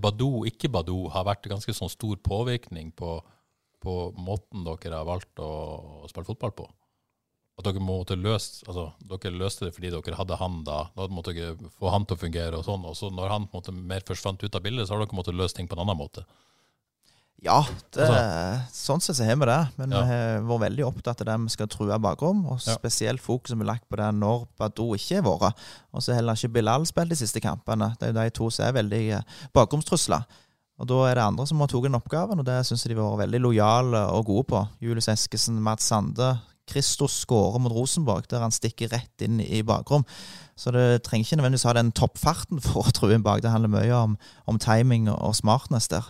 Badou, 0.00 0.46
ikke 0.48 0.70
Badou, 0.72 1.10
har 1.12 1.26
vært 1.28 1.44
ganske 1.52 1.72
sånn 1.76 1.92
stor 1.92 2.16
påvirkning 2.24 2.88
på 2.96 3.18
på 3.84 3.98
måten 4.16 4.64
dere 4.66 4.98
har 4.98 5.08
valgt 5.08 5.42
å, 5.42 5.50
å 6.04 6.10
spille 6.10 6.28
fotball 6.28 6.54
på? 6.56 6.68
At 7.54 7.68
dere 7.68 7.82
måtte 7.82 8.16
løse, 8.18 8.64
altså, 8.66 8.88
dere 9.06 9.30
løste 9.38 9.68
det 9.68 9.74
fordi 9.76 9.92
dere 9.94 10.16
hadde 10.18 10.38
han 10.40 10.62
da. 10.66 10.80
Da 10.96 11.06
måtte 11.06 11.36
dere 11.36 11.70
få 11.78 11.92
han 11.94 12.06
til 12.08 12.18
å 12.18 12.22
fungere. 12.24 12.58
og 12.58 12.66
sånn, 12.66 12.86
og 12.88 12.96
så 12.98 13.12
Når 13.14 13.30
han 13.30 13.46
måte, 13.52 13.74
mer 13.74 14.02
forsvant 14.06 14.42
ut 14.42 14.58
av 14.58 14.64
bildet, 14.64 14.88
så 14.88 14.96
har 14.96 15.04
dere 15.04 15.14
måttet 15.14 15.38
løse 15.38 15.54
ting 15.54 15.70
på 15.70 15.78
en 15.78 15.84
annen 15.84 16.00
måte. 16.00 16.26
Ja, 17.44 17.58
det, 17.92 18.00
altså, 18.00 18.20
sånn 18.72 19.02
sett 19.04 19.18
så 19.18 19.26
har 19.28 19.36
vi 19.36 19.46
det. 19.50 19.60
Men 19.76 19.92
ja. 19.92 20.00
vi 20.00 20.16
har 20.16 20.44
vært 20.48 20.62
veldig 20.64 20.86
opptatt 20.88 21.20
av 21.20 21.28
det 21.28 21.36
vi 21.42 21.52
skal 21.52 21.68
true 21.70 21.98
bakrom. 22.00 22.40
Og 22.48 22.62
spesielt 22.64 23.22
fokuset 23.22 23.58
vi 23.58 23.66
har 23.66 23.74
lagt 23.74 23.86
på 23.90 24.00
det 24.00 24.08
når 24.16 24.46
Badou 24.58 24.94
ikke 24.96 25.20
har 25.20 25.26
vært. 25.28 25.66
Og 25.92 26.02
så 26.02 26.16
heller 26.16 26.38
ikke 26.38 26.54
Bilal 26.56 26.86
spilt 26.88 27.12
de 27.12 27.20
siste 27.20 27.42
kampene. 27.44 27.92
Det 28.00 28.08
er 28.08 28.14
jo 28.14 28.18
de 28.18 28.34
to 28.38 28.48
som 28.54 28.66
er 28.66 28.78
veldig 28.78 29.02
eh, 29.18 29.28
bakromstrusler. 29.54 30.24
Og 30.80 30.88
Da 30.90 30.96
er 31.06 31.14
det 31.14 31.22
andre 31.22 31.46
som 31.46 31.60
har 31.62 31.70
tatt 31.70 31.86
den 31.86 31.94
oppgaven, 31.94 32.40
og 32.42 32.46
det 32.46 32.64
syns 32.66 32.82
jeg 32.84 32.94
de 32.94 32.98
var 32.98 33.20
veldig 33.20 33.40
lojale 33.44 34.00
og 34.10 34.26
gode 34.26 34.48
på. 34.50 34.64
Julius 34.82 35.08
Eskesen, 35.12 35.62
Mads 35.62 35.86
Sande. 35.86 36.34
Kristos 36.66 37.12
skårer 37.20 37.60
mot 37.60 37.72
Rosenborg, 37.72 38.24
der 38.30 38.40
han 38.40 38.54
stikker 38.54 38.90
rett 38.94 39.22
inn 39.22 39.38
i 39.40 39.60
bakrom. 39.62 40.06
Så 40.56 40.72
det 40.72 41.04
trenger 41.04 41.26
ikke 41.26 41.38
nødvendigvis 41.38 41.66
ha 41.68 41.74
den 41.76 41.92
toppfarten 41.92 42.62
for 42.64 42.88
å 42.88 42.94
true 42.96 43.14
inn 43.14 43.26
bak. 43.26 43.42
Det 43.44 43.52
handler 43.52 43.70
mye 43.70 43.98
om, 43.98 44.16
om 44.50 44.58
timing 44.58 45.10
og 45.12 45.36
smartness 45.36 45.90
der. 45.92 46.08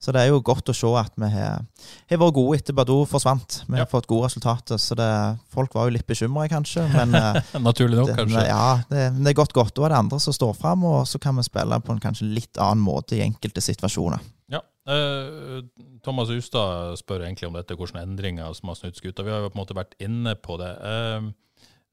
Så 0.00 0.14
det 0.16 0.22
er 0.22 0.30
jo 0.30 0.38
godt 0.40 0.70
å 0.72 0.74
se 0.76 0.90
at 0.96 1.12
vi 1.20 1.28
har, 1.28 1.60
har 2.08 2.20
vært 2.22 2.36
gode 2.38 2.56
etter 2.56 2.76
Badou 2.76 3.02
forsvant. 3.08 3.58
Vi 3.68 3.76
har 3.76 3.88
fått 3.88 4.08
gode 4.08 4.30
resultater. 4.30 4.80
Så 4.80 4.96
det, 4.96 5.08
folk 5.52 5.76
var 5.76 5.90
jo 5.90 5.96
litt 5.98 6.06
bekymra, 6.08 6.46
kanskje. 6.48 6.86
Men 6.94 7.12
eh, 7.18 7.50
Naturlig 7.68 7.98
nok, 7.98 8.08
det, 8.08 8.16
kanskje. 8.22 8.46
Ja, 8.48 8.80
det, 8.88 9.02
det, 9.18 9.28
er 9.28 9.36
godt 9.36 9.52
godt. 9.56 9.74
Da 9.76 9.84
er 9.84 9.92
det 9.92 10.00
andre 10.06 10.20
som 10.24 10.36
står 10.36 10.56
fram, 10.56 10.88
og 10.88 11.02
så 11.10 11.20
kan 11.20 11.36
vi 11.36 11.44
spille 11.44 11.82
på 11.84 11.92
en 11.92 12.00
kanskje 12.00 12.30
litt 12.32 12.56
annen 12.56 12.80
måte 12.80 13.18
i 13.18 13.24
enkelte 13.26 13.60
situasjoner. 13.66 14.24
Ja. 14.56 14.62
Eh, 14.88 15.60
Thomas 16.06 16.32
Ustad 16.32 16.96
spør 17.02 17.26
egentlig 17.28 17.50
om 17.50 17.60
dette, 17.60 17.76
hvilke 17.76 18.00
endringer 18.00 18.56
som 18.56 18.72
har 18.72 18.80
snudd 18.80 18.96
skuta. 18.96 19.26
Vi 19.26 19.36
har 19.36 19.44
jo 19.44 19.52
på 19.52 19.58
en 19.60 19.64
måte 19.66 19.76
vært 19.76 20.00
inne 20.00 20.32
på 20.40 20.56
det. 20.64 20.72
Eh, 20.80 21.30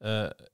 eh, 0.08 0.48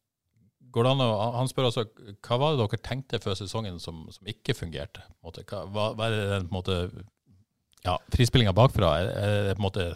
går 0.75 0.89
det 0.89 0.95
an 0.97 1.07
å, 1.07 1.11
han 1.39 1.47
spør 1.47 1.71
altså, 1.71 1.85
Hva 2.19 2.43
var 2.43 2.57
det 2.57 2.65
dere 2.65 2.83
tenkte 2.83 3.23
før 3.23 3.39
sesongen 3.39 3.79
som, 3.79 4.09
som 4.11 4.27
ikke 4.27 4.59
fungerte? 4.59 5.07
Hva, 5.23 5.93
hva 5.95 6.09
er 6.09 6.17
det 6.19 6.31
den 6.35 6.49
på 6.49 6.57
en 6.57 6.59
måte 6.59 6.79
ja, 7.85 7.99
Frispillinga 8.15 8.55
bakfra 8.57 8.95
er, 9.01 9.11
er 9.51 9.51
på 9.55 9.63
en 9.63 9.67
måte 9.67 9.87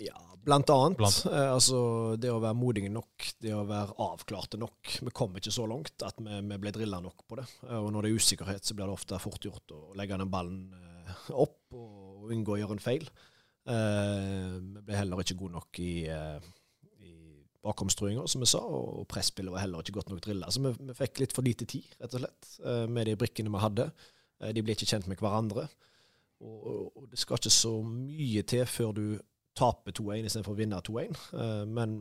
Ja, 0.00 0.16
blant 0.46 0.70
annet. 0.72 0.98
Blant. 1.00 1.22
Eh, 1.28 1.52
altså, 1.52 1.78
det 2.20 2.32
å 2.32 2.40
være 2.42 2.56
modige 2.58 2.90
nok, 2.92 3.30
det 3.42 3.54
å 3.56 3.64
være 3.68 3.96
avklarte 4.06 4.60
nok. 4.60 4.98
Vi 5.08 5.14
kom 5.16 5.36
ikke 5.38 5.54
så 5.54 5.66
langt 5.68 6.04
at 6.06 6.18
vi, 6.22 6.40
vi 6.50 6.60
ble 6.62 6.74
drilla 6.74 7.00
nok 7.04 7.26
på 7.28 7.40
det. 7.40 7.46
Eh, 7.68 7.78
og 7.78 7.90
når 7.94 8.06
det 8.06 8.12
er 8.12 8.20
usikkerhet, 8.22 8.66
så 8.66 8.76
blir 8.76 8.88
det 8.88 8.98
ofte 8.98 9.22
fort 9.22 9.48
gjort 9.48 9.74
å 9.76 9.80
legge 9.98 10.18
den 10.20 10.32
ballen 10.32 10.68
eh, 10.76 11.16
opp 11.34 11.76
og 11.76 12.30
unngå 12.32 12.56
å 12.56 12.60
gjøre 12.62 12.78
en 12.78 12.84
feil. 12.84 13.08
Eh, 13.66 14.52
vi 14.62 14.84
ble 14.86 15.00
heller 15.00 15.22
ikke 15.22 15.38
gode 15.40 15.56
nok 15.56 15.80
i, 15.82 16.06
eh, 16.06 16.50
i 17.02 17.14
bakomstruinga, 17.66 18.26
som 18.30 18.44
vi 18.44 18.50
sa, 18.50 18.60
og 18.62 19.06
presspillet 19.10 19.52
var 19.52 19.64
heller 19.64 19.82
ikke 19.82 19.96
godt 19.98 20.12
nok 20.12 20.22
drilla. 20.22 20.50
Så 20.54 20.62
vi, 20.62 20.72
vi, 20.78 20.94
fikk 20.94 21.24
litt 21.24 21.34
for 21.34 21.46
lite 21.46 21.66
tid, 21.68 21.88
rett 21.98 22.14
og 22.14 22.22
slett, 22.22 22.52
eh, 22.62 22.84
med 22.86 23.10
de 23.10 23.16
brikkene 23.18 23.52
vi 23.52 23.64
hadde. 23.64 23.90
de 24.52 24.60
ble 24.60 24.74
ikke 24.76 24.84
kjent 24.84 25.06
med 25.08 25.16
hverandre. 25.16 25.62
Og, 26.44 26.92
og, 26.92 27.08
det 27.10 27.18
skal 27.20 27.40
ikke 27.40 27.54
så 27.54 27.72
mye 27.86 28.42
til 28.48 28.66
før 28.68 28.92
du 28.96 29.06
taper 29.56 29.94
2-1 29.96 30.28
istedenfor 30.28 30.52
å 30.52 30.58
vinne 30.58 30.80
2-1. 30.84 31.16
Uh, 31.32 31.40
eh, 31.40 31.64
men 31.78 31.96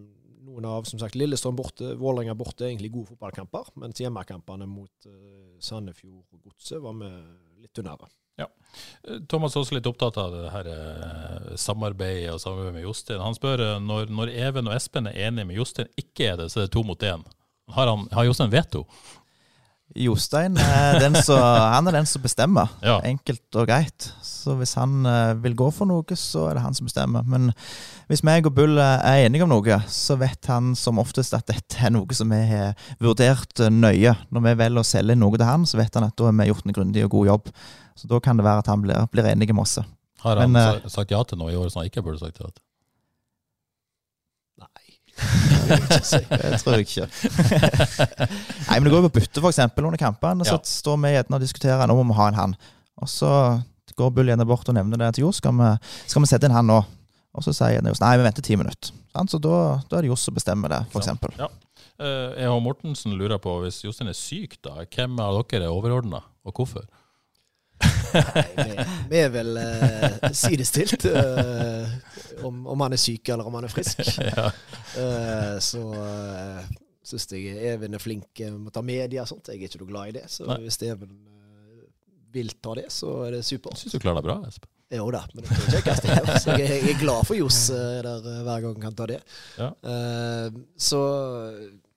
noen 0.45 0.67
av 0.69 0.86
som 0.89 1.00
sagt, 1.02 1.15
Lillestrøm 1.17 1.56
borte, 1.58 1.95
Vålerenga 1.98 2.36
borte 2.38 2.65
er 2.65 2.74
egentlig 2.74 2.91
gode 2.93 3.13
fotballkamper. 3.13 3.71
Mens 3.82 4.02
hjemmekampene 4.04 4.67
mot 4.69 5.10
uh, 5.10 5.56
Sandefjord 5.63 6.26
og 6.36 6.43
Godset 6.50 6.84
var 6.84 6.98
vi 7.00 7.10
litt 7.63 7.82
unnere. 7.82 8.12
Ja. 8.36 8.50
Eh, 9.08 9.21
Thomas 9.32 9.56
er 9.56 9.63
også 9.63 9.78
litt 9.78 9.88
opptatt 9.89 10.19
av 10.19 10.34
det 10.36 10.52
her 10.52 10.69
eh, 10.71 11.52
samarbeidet 11.60 12.34
og 12.34 12.41
samarbeidet 12.43 12.78
med 12.78 12.88
Jostein. 12.88 13.24
Han 13.24 13.38
spør 13.38 13.65
når, 13.84 14.12
når 14.12 14.34
Even 14.36 14.69
og 14.69 14.76
Espen 14.76 15.10
er 15.10 15.19
enige 15.30 15.50
med 15.50 15.60
Jostein 15.60 15.91
ikke 16.00 16.34
er 16.34 16.41
det, 16.41 16.52
så 16.52 16.62
er 16.62 16.67
det 16.67 16.76
to 16.76 16.84
mot 16.88 17.08
én. 17.08 17.24
Har, 17.76 17.89
han, 17.89 18.06
har 18.13 18.28
Jostein 18.28 18.52
veto? 18.54 18.84
Jostein 19.95 20.58
er 20.60 20.98
den 21.00 21.15
som, 21.24 21.39
han 21.76 21.88
er 21.88 22.00
den 22.00 22.08
som 22.10 22.24
bestemmer. 22.24 22.71
Ja. 22.84 22.98
Enkelt 23.06 23.60
og 23.60 23.67
greit. 23.69 24.10
Så 24.26 24.56
hvis 24.60 24.74
han 24.80 25.06
eh, 25.10 25.36
vil 25.43 25.56
gå 25.58 25.69
for 25.74 25.89
noe, 25.89 26.17
så 26.19 26.50
er 26.50 26.58
det 26.58 26.65
han 26.65 26.76
som 26.78 26.89
bestemmer. 26.89 27.24
Men 27.30 27.52
hvis 28.10 28.26
meg 28.26 28.50
og 28.50 28.56
Bull 28.58 28.82
er 28.82 29.26
enige 29.28 29.45
om 29.45 29.54
noe, 29.54 29.80
så 29.91 30.17
vet 30.21 30.50
han 30.52 30.74
som 30.80 31.02
oftest 31.02 31.38
at 31.38 31.48
dette 31.50 31.80
er 31.80 31.93
noe 31.95 32.17
som 32.17 32.34
vi 32.34 32.41
har 32.50 32.76
vurdert 33.02 33.63
nøye. 33.71 34.15
Når 34.34 34.48
vi 34.50 34.56
velger 34.65 34.84
å 34.84 34.88
selge 34.88 35.17
noe 35.19 35.38
til 35.38 35.48
han, 35.48 35.69
så 35.69 35.80
vet 35.80 35.98
han 35.98 36.10
at 36.10 36.17
da 36.17 36.30
har 36.30 36.38
vi 36.41 36.50
gjort 36.52 36.67
en 36.67 36.78
grundig 36.80 37.06
og 37.08 37.13
god 37.19 37.32
jobb. 37.34 37.54
Så 37.95 38.12
da 38.12 38.19
kan 38.19 38.41
det 38.41 38.45
være 38.48 38.65
at 38.65 38.74
han 38.74 38.84
blir, 38.84 39.08
blir 39.13 39.32
enig 39.32 39.54
med 39.54 39.63
oss. 39.63 39.80
Har 40.26 40.41
han 40.41 40.52
Men, 40.52 40.82
eh, 40.82 40.89
sagt 40.89 41.13
ja 41.13 41.21
til 41.24 41.39
noe 41.39 41.54
i 41.54 41.60
år 41.60 41.69
som 41.69 41.84
han 41.84 41.91
ikke 41.91 42.04
burde 42.04 42.19
sagt 42.19 42.41
ja 42.41 42.50
til? 42.50 42.64
Det 45.16 46.59
tror 46.61 46.76
jeg 46.76 46.86
ikke. 46.86 47.07
Nei, 48.70 48.78
men 48.80 48.88
det 48.88 48.91
går 48.93 48.99
jo 48.99 49.07
på 49.07 49.16
bytte, 49.20 49.43
eksempel, 49.49 49.88
under 49.88 50.01
kampene. 50.01 50.45
Så 50.47 50.57
Ja. 50.57 50.63
står 50.63 50.97
vi 51.01 51.13
gjerne 51.16 51.38
og 51.39 51.41
diskuterer 51.45 51.88
nå 51.88 51.95
må 52.01 52.07
vi 52.11 52.18
ha 52.20 52.28
en 52.32 52.39
han. 52.41 52.55
Og 53.01 53.09
så 53.11 53.32
går 53.95 54.11
Bull 54.11 54.28
gjerne 54.28 54.45
bort 54.47 54.68
og 54.70 54.76
nevner 54.76 54.99
det 54.99 55.13
til 55.16 55.24
Johs. 55.26 55.39
Skal, 55.39 55.55
skal 56.05 56.22
vi 56.22 56.28
sette 56.28 56.49
inn 56.49 56.55
han 56.55 56.68
nå? 56.68 56.82
Og 57.36 57.43
så 57.43 57.53
sier 57.55 57.82
Johs 57.84 58.01
nei, 58.03 58.16
vi 58.20 58.24
venter 58.28 58.43
ti 58.45 58.55
minutter. 58.59 58.91
Så 59.28 59.39
da, 59.39 59.80
da 59.89 59.97
er 59.97 60.03
det 60.03 60.11
Johs 60.11 60.24
som 60.28 60.36
bestemmer 60.36 60.72
det, 60.72 60.82
eksempel. 60.99 61.32
Ja. 61.39 61.47
E.H. 61.95 62.51
Mortensen 62.59 63.16
lurer 63.16 63.39
på, 63.39 63.53
hvis 63.63 63.78
Jostein 63.86 64.11
er 64.11 64.18
syk, 64.18 64.57
da, 64.63 64.82
hvem 64.84 65.16
av 65.24 65.38
dere 65.47 65.70
er 65.70 65.72
overordna, 65.76 66.20
og 66.43 66.53
hvorfor? 66.59 66.84
Nei, 68.16 68.86
vi, 69.11 69.20
er 69.20 69.30
vel 69.34 69.59
eh, 69.61 70.32
sidestilt. 70.36 71.05
eh, 71.09 71.95
om, 72.45 72.66
om 72.72 72.86
han 72.86 72.95
er 72.95 73.01
syk 73.01 73.30
eller 73.34 73.47
om 73.47 73.59
han 73.59 73.68
er 73.70 73.74
frisk. 73.74 74.01
Ja. 74.26 74.49
Eh, 74.95 75.55
så 75.63 75.82
uh, 75.91 76.63
syns 77.05 77.28
jeg 77.32 77.55
Even 77.74 77.95
er 77.95 78.01
flink 78.01 78.41
eh, 78.41 78.53
med 78.53 78.72
å 78.72 78.76
ta 78.76 78.84
media 78.86 79.26
og 79.26 79.32
sånt. 79.32 79.51
Jeg 79.51 79.61
er 79.61 79.70
ikke 79.70 79.84
noe 79.84 79.91
glad 79.91 80.11
i 80.11 80.16
det. 80.20 80.26
Så 80.32 80.47
Nei. 80.49 80.61
hvis 80.66 80.80
Even 80.88 81.11
eh, 81.11 81.84
vil 82.36 82.55
ta 82.63 82.76
det, 82.80 82.88
så 82.93 83.18
er 83.28 83.38
det 83.38 83.43
supert. 83.47 83.78
Syns 83.80 83.95
du 83.95 84.01
klarer 84.01 84.22
deg 84.22 84.30
bra, 84.30 84.39
Espen. 84.49 84.72
Jo 84.93 85.07
da, 85.09 85.24
men 85.34 85.41
det 85.41 85.80
er 85.82 86.59
jeg, 86.59 86.66
jeg 86.70 86.91
er 86.91 86.99
glad 86.99 87.26
for 87.26 87.34
Johs 87.38 87.57
eh, 87.74 88.01
der 88.05 88.28
eh, 88.30 88.41
hver 88.45 88.61
gang 88.61 88.76
han 88.76 88.84
kan 88.84 88.97
ta 88.97 89.07
det. 89.09 89.18
Ja. 89.57 89.72
Eh, 89.82 90.59
så 90.78 91.01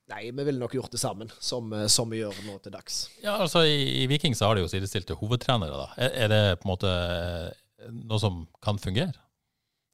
Nei, 0.09 0.31
vi 0.33 0.43
ville 0.43 0.57
nok 0.59 0.73
gjort 0.73 0.91
det 0.91 0.99
sammen, 0.99 1.29
som, 1.39 1.71
eh, 1.73 1.85
som 1.87 2.09
vi 2.09 2.23
gjør 2.23 2.33
nå 2.47 2.57
til 2.63 2.71
dags. 2.73 3.09
Ja, 3.23 3.35
altså 3.43 3.61
I, 3.67 4.03
i 4.03 4.07
Viking 4.09 4.33
så 4.35 4.47
har 4.49 4.55
de 4.57 4.63
jo 4.63 4.71
sidestilte 4.71 5.13
hovedtrenere. 5.19 5.69
da. 5.85 5.87
Er, 6.01 6.09
er 6.25 6.27
det 6.33 6.41
på 6.61 6.65
en 6.67 6.73
måte 6.73 6.89
eh, 6.89 7.91
noe 8.09 8.19
som 8.19 8.47
kan 8.65 8.79
fungere? 8.81 9.13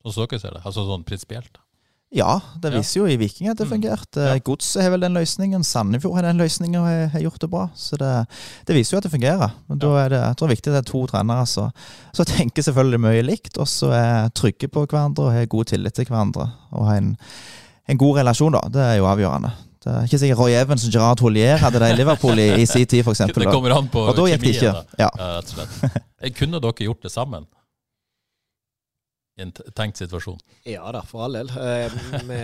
Sånn 0.06 0.14
som 0.16 0.28
dere 0.30 0.40
ser 0.40 0.56
det? 0.56 0.64
Altså 0.66 0.86
sånn 0.88 1.04
prinsipielt? 1.04 1.58
Ja, 2.16 2.38
det 2.62 2.72
Ja. 2.72 2.78
viser 2.80 3.00
jo 3.02 3.08
i 3.12 3.18
Viking 3.18 3.50
at 3.50 3.58
det 3.58 3.66
Mm. 3.68 3.72
fungerte. 3.74 4.22
Ja. 4.24 4.38
Godset 4.40 4.84
har 4.84 4.92
vel 4.92 5.02
den 5.02 5.16
løsningen. 5.18 5.64
Sandefjord 5.66 6.16
har 6.16 6.22
den 6.30 6.38
løsningen 6.38 6.80
og 6.80 6.86
har- 6.88 7.08
har 7.12 7.20
gjort 7.20 7.40
det 7.42 7.50
bra. 7.50 7.70
Så 7.76 7.98
det, 7.98 8.28
det 8.66 8.76
viser 8.78 8.94
jo 8.96 8.98
at 9.00 9.04
det 9.04 9.12
fungerer. 9.12 9.52
Men 9.68 9.80
da 9.80 9.88
er 10.06 10.10
det, 10.10 10.22
jeg 10.22 10.36
tror 10.38 10.48
det 10.48 10.52
er 10.52 10.56
viktig 10.56 10.72
at 10.72 10.78
det 10.78 10.88
er 10.88 10.92
to 10.92 11.08
trenere 11.08 11.46
som 11.48 11.74
som 12.14 12.26
tenker 12.26 12.62
selvfølgelig 12.64 13.00
mye 13.02 13.22
likt, 13.26 13.58
og 13.58 13.66
så 13.68 13.92
er 13.92 14.30
trygge 14.30 14.70
på 14.72 14.86
hverandre 14.88 15.26
og 15.28 15.34
har 15.34 15.46
god 15.48 15.66
tillit 15.66 15.94
til 15.94 16.06
hverandre. 16.06 16.54
Og 16.72 16.86
har 16.88 16.96
en, 16.98 17.18
en 17.90 17.98
god 17.98 18.18
relasjon, 18.20 18.52
da. 18.54 18.62
Det 18.70 18.80
er 18.82 18.98
jo 19.02 19.06
avgjørende. 19.12 19.52
Det 19.86 19.94
er 19.94 20.08
ikke 20.08 20.18
sikkert 20.18 20.40
Roy 20.42 20.56
Evans 20.58 20.84
og 20.88 20.96
Gerard 20.96 21.22
Hollier 21.22 21.60
hadde 21.62 21.78
det 21.84 21.92
i 21.94 21.98
Liverpool 22.00 22.40
i, 22.42 22.48
i 22.58 22.66
sin 22.66 22.88
tid, 22.90 23.04
f.eks. 23.06 23.22
Det 23.30 23.46
kommer 23.52 23.76
an 23.76 23.86
på 23.94 24.02
Og 24.10 24.16
da 24.18 24.24
gikk 24.32 24.42
det 24.42 24.56
ikke. 24.56 24.72
Ja. 24.98 25.12
Rett 25.14 25.52
og 25.52 25.60
slett. 25.60 26.00
Eh, 26.26 26.32
Kunne 26.34 26.58
dere 26.64 26.88
gjort 26.88 27.06
det 27.06 27.12
sammen? 27.14 27.46
I 29.38 29.44
en 29.46 29.52
tenkt 29.78 30.00
situasjon? 30.02 30.40
Ja 30.66 30.88
da, 30.96 31.04
for 31.06 31.26
all 31.28 31.38
del. 31.38 31.52
Eh, 31.54 31.98
vi, 32.32 32.42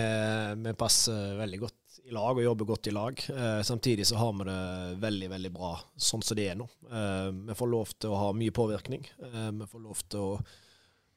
vi 0.68 0.74
passer 0.78 1.34
veldig 1.40 1.62
godt 1.64 1.78
i 2.06 2.14
lag 2.14 2.36
og 2.38 2.44
jobber 2.44 2.68
godt 2.76 2.92
i 2.92 2.94
lag. 2.94 3.26
Eh, 3.32 3.62
samtidig 3.66 4.06
så 4.10 4.20
har 4.20 4.34
vi 4.38 4.48
det 4.52 4.60
veldig, 5.02 5.30
veldig 5.34 5.52
bra 5.56 5.74
sånn 5.96 6.22
som 6.26 6.38
det 6.38 6.50
er 6.52 6.58
nå. 6.60 6.68
Eh, 6.92 7.30
vi 7.50 7.58
får 7.58 7.72
lov 7.74 7.94
til 7.98 8.14
å 8.14 8.20
ha 8.26 8.32
mye 8.38 8.54
påvirkning. 8.54 9.08
Eh, 9.32 9.50
vi 9.64 9.70
får 9.72 9.86
lov 9.88 10.02
til 10.12 10.26
å, 10.36 10.40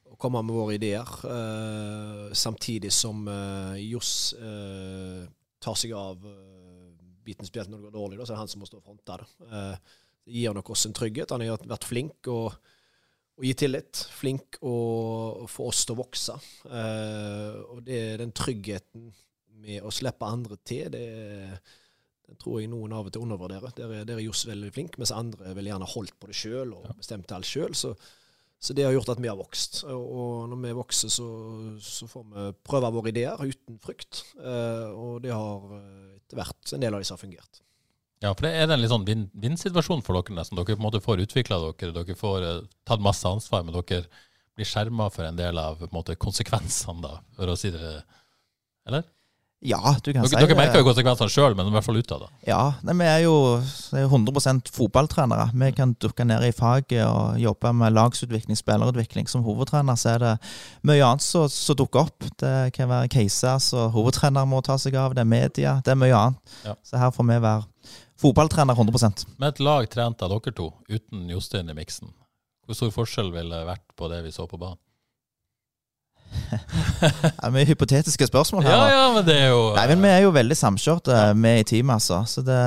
å 0.09 0.17
komme 0.21 0.41
med 0.47 0.55
våre 0.57 0.77
ideer. 0.79 1.15
Eh, 1.37 2.29
samtidig 2.33 2.93
som 2.95 3.27
eh, 3.29 3.81
Johs 3.91 4.13
eh, 4.39 5.25
tar 5.65 5.77
seg 5.79 5.95
av 5.97 6.23
eh, 6.29 6.93
biten 7.25 7.47
spesielt 7.47 7.73
når 7.73 7.81
det 7.81 7.89
går 7.89 7.97
dårlig, 7.97 8.21
da, 8.21 8.27
så 8.27 8.33
er 8.33 8.37
det 8.37 8.43
han 8.43 8.53
som 8.53 8.63
må 8.63 8.69
stå 8.69 8.79
og 8.79 8.87
fronte 8.87 9.19
det. 9.21 9.27
Eh, 9.49 9.99
det 10.25 10.39
gir 10.39 10.55
nok 10.57 10.71
oss 10.73 10.87
en 10.87 10.95
trygghet. 10.97 11.33
Han 11.33 11.45
har 11.45 11.69
vært 11.69 11.89
flink. 11.89 12.31
og 12.33 12.55
og 13.35 13.43
gi 13.43 13.53
tillit. 13.59 13.99
Flink 14.15 14.59
å 14.63 14.75
få 15.51 15.69
oss 15.71 15.83
til 15.85 15.95
å 15.95 16.01
vokse. 16.01 16.35
Eh, 16.69 17.55
og 17.73 17.81
det 17.87 17.97
er 17.99 18.21
den 18.23 18.35
tryggheten 18.35 19.09
med 19.65 19.83
å 19.83 19.91
slippe 19.93 20.27
andre 20.29 20.57
til, 20.67 20.91
det, 20.93 21.05
det 22.25 22.37
tror 22.41 22.61
jeg 22.61 22.69
noen 22.71 22.93
av 22.95 23.09
og 23.09 23.15
til 23.15 23.25
undervurderer. 23.25 23.73
Der 23.75 23.91
er, 23.91 24.05
der 24.07 24.19
er 24.19 24.23
Johs 24.23 24.45
veldig 24.47 24.71
flink, 24.75 24.99
mens 25.01 25.13
andre 25.15 25.55
vil 25.57 25.71
gjerne 25.71 25.89
holdt 25.95 26.15
på 26.19 26.29
det 26.29 26.37
sjøl 26.37 26.75
og 26.77 26.87
bestemt 26.99 27.33
alt 27.35 27.49
sjøl. 27.49 27.75
Så, 27.75 27.95
så 28.61 28.73
det 28.73 28.85
har 28.87 28.95
gjort 28.95 29.11
at 29.13 29.19
vi 29.21 29.29
har 29.29 29.37
vokst. 29.37 29.83
Og, 29.91 30.47
når 30.49 30.61
vi 30.63 30.71
vokser, 30.77 31.11
så, 31.13 31.25
så 31.83 32.07
får 32.09 32.23
vi 32.31 32.45
prøve 32.65 32.91
våre 32.95 33.11
ideer 33.11 33.41
uten 33.43 33.77
frykt. 33.83 34.23
Eh, 34.39 34.89
og 34.95 35.21
det 35.25 35.33
har 35.35 35.77
eh, 35.77 36.15
etter 36.21 36.39
hvert 36.39 36.73
en 36.73 36.85
del 36.85 36.97
av 36.97 37.03
disse 37.03 37.13
har 37.13 37.21
fungert. 37.21 37.61
Ja, 38.23 38.31
for 38.31 38.47
det 38.47 38.53
er 38.57 38.71
en 38.71 38.81
litt 38.81 38.89
sånn 38.89 39.05
vinn- 39.05 39.27
vinn-situasjon 39.37 40.01
for 40.05 40.17
dere 40.17 40.37
nesten. 40.39 40.57
Dere 40.57 40.73
på 40.73 40.79
en 40.79 40.87
måte 40.87 41.03
får 41.03 41.21
utvikla 41.27 41.59
dere, 41.61 41.93
dere 41.99 42.17
får 42.17 42.47
eh, 42.47 42.63
tatt 42.87 43.03
masse 43.05 43.27
ansvar, 43.29 43.65
men 43.67 43.75
dere 43.75 44.05
blir 44.55 44.69
skjerma 44.69 45.09
for 45.11 45.27
en 45.27 45.37
del 45.37 45.59
av 45.59 45.83
en 45.83 45.91
måte, 45.93 46.15
konsekvensene, 46.17 47.03
da, 47.03 47.19
for 47.35 47.51
å 47.51 47.57
si 47.59 47.73
det 47.75 47.97
Eller? 48.87 49.03
Ja, 49.65 49.95
du 50.03 50.11
kan 50.11 50.21
Dere, 50.21 50.29
si 50.29 50.37
dere 50.37 50.51
det. 50.51 50.57
merker 50.59 50.81
jo 50.81 50.85
konsekvensene 50.87 51.31
sjøl, 51.33 51.55
men 51.57 51.71
i 51.71 51.73
hvert 51.73 51.85
fall 51.87 51.97
ut 51.97 52.11
av 52.13 52.25
det. 52.25 52.29
Ja, 52.49 52.61
nei, 52.85 52.95
vi 52.99 53.07
er 53.09 53.23
jo 53.23 53.35
det 53.57 53.99
er 53.99 54.05
jo 54.05 54.11
100 54.11 54.69
fotballtrenere. 54.75 55.47
Vi 55.57 55.71
kan 55.77 55.95
dukke 56.01 56.25
ned 56.27 56.45
i 56.45 56.51
faget 56.55 57.01
og 57.07 57.39
jobbe 57.41 57.71
med 57.73 57.95
lagsutvikling, 57.95 58.59
spillerutvikling. 58.59 59.29
Som 59.31 59.45
hovedtrener 59.47 59.97
så 59.99 60.13
er 60.15 60.23
det 60.23 60.33
mye 60.85 61.01
annet 61.07 61.25
som 61.25 61.79
dukker 61.79 62.05
opp. 62.05 62.29
Det 62.41 62.53
kan 62.77 62.91
være 62.91 63.09
caser 63.15 63.57
som 63.63 63.89
hovedtrener 63.95 64.45
må 64.49 64.61
ta 64.65 64.77
seg 64.81 64.97
av, 65.01 65.17
det 65.17 65.25
er 65.25 65.31
media, 65.33 65.79
det 65.85 65.95
er 65.95 65.99
mye 65.99 66.15
annet. 66.19 66.55
Ja. 66.67 66.77
Så 66.85 67.01
her 67.01 67.13
får 67.15 67.29
vi 67.31 67.41
være 67.47 67.65
fotballtrener 68.21 68.77
100% 68.77 69.25
Med 69.41 69.49
et 69.49 69.59
lag 69.59 69.89
trent 69.91 70.21
av 70.23 70.31
dere 70.31 70.53
to, 70.55 70.69
uten 70.87 71.25
Jostein 71.33 71.69
i 71.73 71.75
miksen, 71.75 72.13
hvor 72.65 72.77
stor 72.77 72.93
forskjell 72.95 73.33
ville 73.33 73.51
det 73.51 73.67
vært 73.67 73.85
på 73.97 74.07
det 74.13 74.21
vi 74.25 74.31
så 74.35 74.47
på 74.47 74.61
banen? 74.61 74.79
Det 77.01 77.31
er 77.43 77.53
mye 77.53 77.67
hypotetiske 77.67 78.27
spørsmål 78.29 78.65
her. 78.65 78.75
Ja, 78.75 78.87
ja, 78.91 79.05
men 79.15 79.25
det 79.27 79.35
er 79.43 79.47
jo 79.53 79.61
Nei, 79.75 79.85
men 79.91 80.03
Vi 80.03 80.11
er 80.11 80.23
jo 80.25 80.33
veldig 80.35 80.57
samkjørte 80.59 81.19
vi 81.41 81.53
i 81.59 81.67
teamet, 81.67 81.99
altså. 81.99 82.21
Så 82.29 82.43
det, 82.45 82.59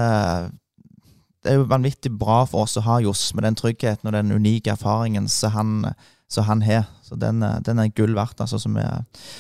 det 1.45 1.53
er 1.53 1.61
jo 1.61 1.69
vanvittig 1.71 2.13
bra 2.19 2.43
for 2.49 2.67
oss 2.67 2.79
å 2.81 2.85
ha 2.87 2.99
Johs 3.05 3.29
med 3.37 3.47
den 3.47 3.59
tryggheten 3.59 4.11
og 4.11 4.17
den 4.17 4.35
unike 4.35 4.75
erfaringen 4.75 5.29
som 5.33 5.55
han, 5.55 5.75
han 6.49 6.65
har. 6.67 6.89
Så 7.07 7.19
den, 7.21 7.45
den 7.65 7.83
er 7.83 7.93
gull 7.97 8.17
verdt. 8.19 8.41
altså. 8.41 8.61
Så 8.61 8.73
vi, 8.75 8.85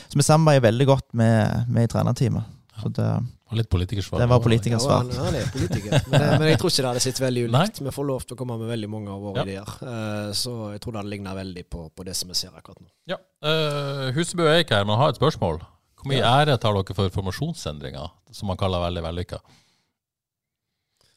så 0.08 0.20
vi 0.20 0.26
samarbeider 0.26 0.68
veldig 0.70 0.88
godt 0.88 1.08
med, 1.18 1.66
med 1.68 1.88
i 1.88 1.92
trenerteamet. 1.92 2.54
Så 2.82 2.92
det, 2.94 3.10
Og 3.48 3.56
litt 3.56 3.68
politikersvar. 3.72 4.20
det 4.20 4.26
var 4.28 4.36
Ja, 4.38 4.44
politikersvar. 4.44 4.98
han, 4.98 5.10
han 5.24 5.36
er 5.38 5.46
politiker. 5.52 5.94
Men, 6.12 6.24
men 6.40 6.48
jeg 6.50 6.58
tror 6.60 6.68
ikke 6.72 6.82
det 6.84 6.90
hadde 6.90 7.02
sett 7.06 7.20
veldig 7.22 7.44
Nei. 7.54 7.62
ulikt. 7.64 7.80
Vi 7.86 7.92
får 7.96 8.06
lov 8.10 8.26
til 8.28 8.36
å 8.36 8.38
komme 8.42 8.58
med 8.60 8.68
veldig 8.68 8.90
mange 8.92 9.08
av 9.14 9.22
våre 9.24 9.40
Ja. 9.40 9.44
ideer. 9.46 9.70
Eh, 9.88 10.32
så 10.36 10.52
jeg 10.74 10.82
tror 10.84 10.92
det 10.96 11.00
hadde 11.00 11.12
ligna 11.14 11.32
veldig 11.38 11.64
på, 11.72 11.86
på 11.96 12.04
det 12.04 12.16
som 12.18 12.28
vi 12.28 12.36
ser 12.36 12.52
akkurat 12.58 12.82
nå. 12.82 12.90
Ja. 13.08 13.16
Uh, 13.40 14.10
Husebø 14.18 14.44
er 14.50 14.60
ikke 14.64 14.76
her, 14.76 14.84
men 14.84 14.98
har 15.00 15.14
et 15.14 15.20
spørsmål. 15.20 15.62
Hvor 15.98 16.12
mye 16.12 16.20
ære 16.22 16.58
tar 16.60 16.76
dere 16.76 16.94
for 16.94 17.08
formasjonsendringer, 17.16 18.12
som 18.36 18.46
man 18.52 18.60
kaller 18.60 18.84
veldig 18.84 19.02
vellykka? 19.08 19.40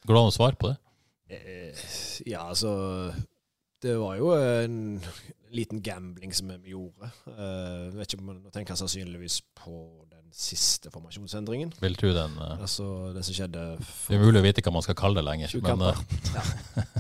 Går 0.08 0.16
det 0.16 0.22
an 0.24 0.32
å 0.32 0.34
svare 0.34 0.58
på 0.58 0.72
det? 0.72 0.78
Uh, 1.32 1.84
ja, 2.32 2.48
altså 2.50 2.72
Det 3.82 3.94
var 4.00 4.16
jo 4.20 4.32
en 4.38 4.80
liten 5.56 5.82
gambling 5.84 6.34
som 6.34 6.52
vi 6.64 6.74
gjorde. 6.74 7.10
Uh, 7.28 7.92
vet 7.96 8.14
ikke 8.14 8.22
om 8.24 8.32
Nå 8.38 8.52
tenker 8.54 8.74
jeg 8.74 8.82
sannsynligvis 8.82 9.42
på 9.58 9.74
den 10.12 10.30
siste 10.36 10.92
formasjonsendringen. 10.94 11.74
Vil 11.82 11.98
du 12.00 12.08
den 12.16 12.38
uh, 12.40 12.56
Altså 12.56 13.12
det 13.16 13.26
som 13.28 13.36
skjedde 13.36 13.66
Det 13.82 14.16
er 14.16 14.22
umulig 14.22 14.42
å 14.42 14.46
vite 14.46 14.64
hva 14.66 14.76
man 14.78 14.86
skal 14.86 14.98
kalle 15.00 15.20
det 15.20 15.26
lenger. 15.28 15.58
Men, 15.66 15.84
uh, 15.84 16.06
ja. 16.38 16.46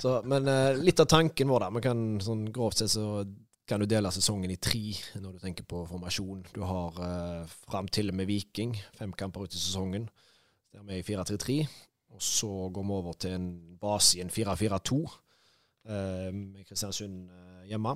så, 0.03 0.17
men 0.27 0.51
litt 0.81 0.99
av 1.03 1.09
tanken 1.11 1.51
vår, 1.51 1.65
da. 1.65 1.71
Man 1.77 1.85
kan 1.85 2.03
sånn 2.23 2.49
grovt 2.53 2.83
sett 2.83 2.93
så 2.95 3.23
kan 3.71 3.79
du 3.79 3.87
dele 3.87 4.11
sesongen 4.11 4.51
i 4.51 4.59
tre 4.59 4.83
når 5.21 5.37
du 5.37 5.43
tenker 5.45 5.67
på 5.67 5.85
formasjon. 5.87 6.43
Du 6.51 6.59
har 6.67 6.97
uh, 6.99 7.55
fram 7.71 7.87
til 7.87 8.11
og 8.11 8.19
med 8.19 8.27
Viking, 8.27 8.75
fem 8.99 9.15
kamper 9.15 9.47
ut 9.47 9.55
i 9.55 9.61
sesongen. 9.61 10.09
Der 10.71 10.83
vi 10.87 10.97
er 10.97 11.03
i 11.03 11.07
4-3-3. 11.07 11.61
Og 12.11 12.23
så 12.23 12.51
går 12.73 12.83
vi 12.83 12.95
over 12.97 13.15
til 13.15 13.35
en 13.37 13.51
base 13.79 14.17
i 14.17 14.23
en 14.23 14.31
4-4-2 14.31 14.97
eh, 15.87 16.31
med 16.35 16.65
Kristiansund 16.67 17.29
hjemme. 17.69 17.95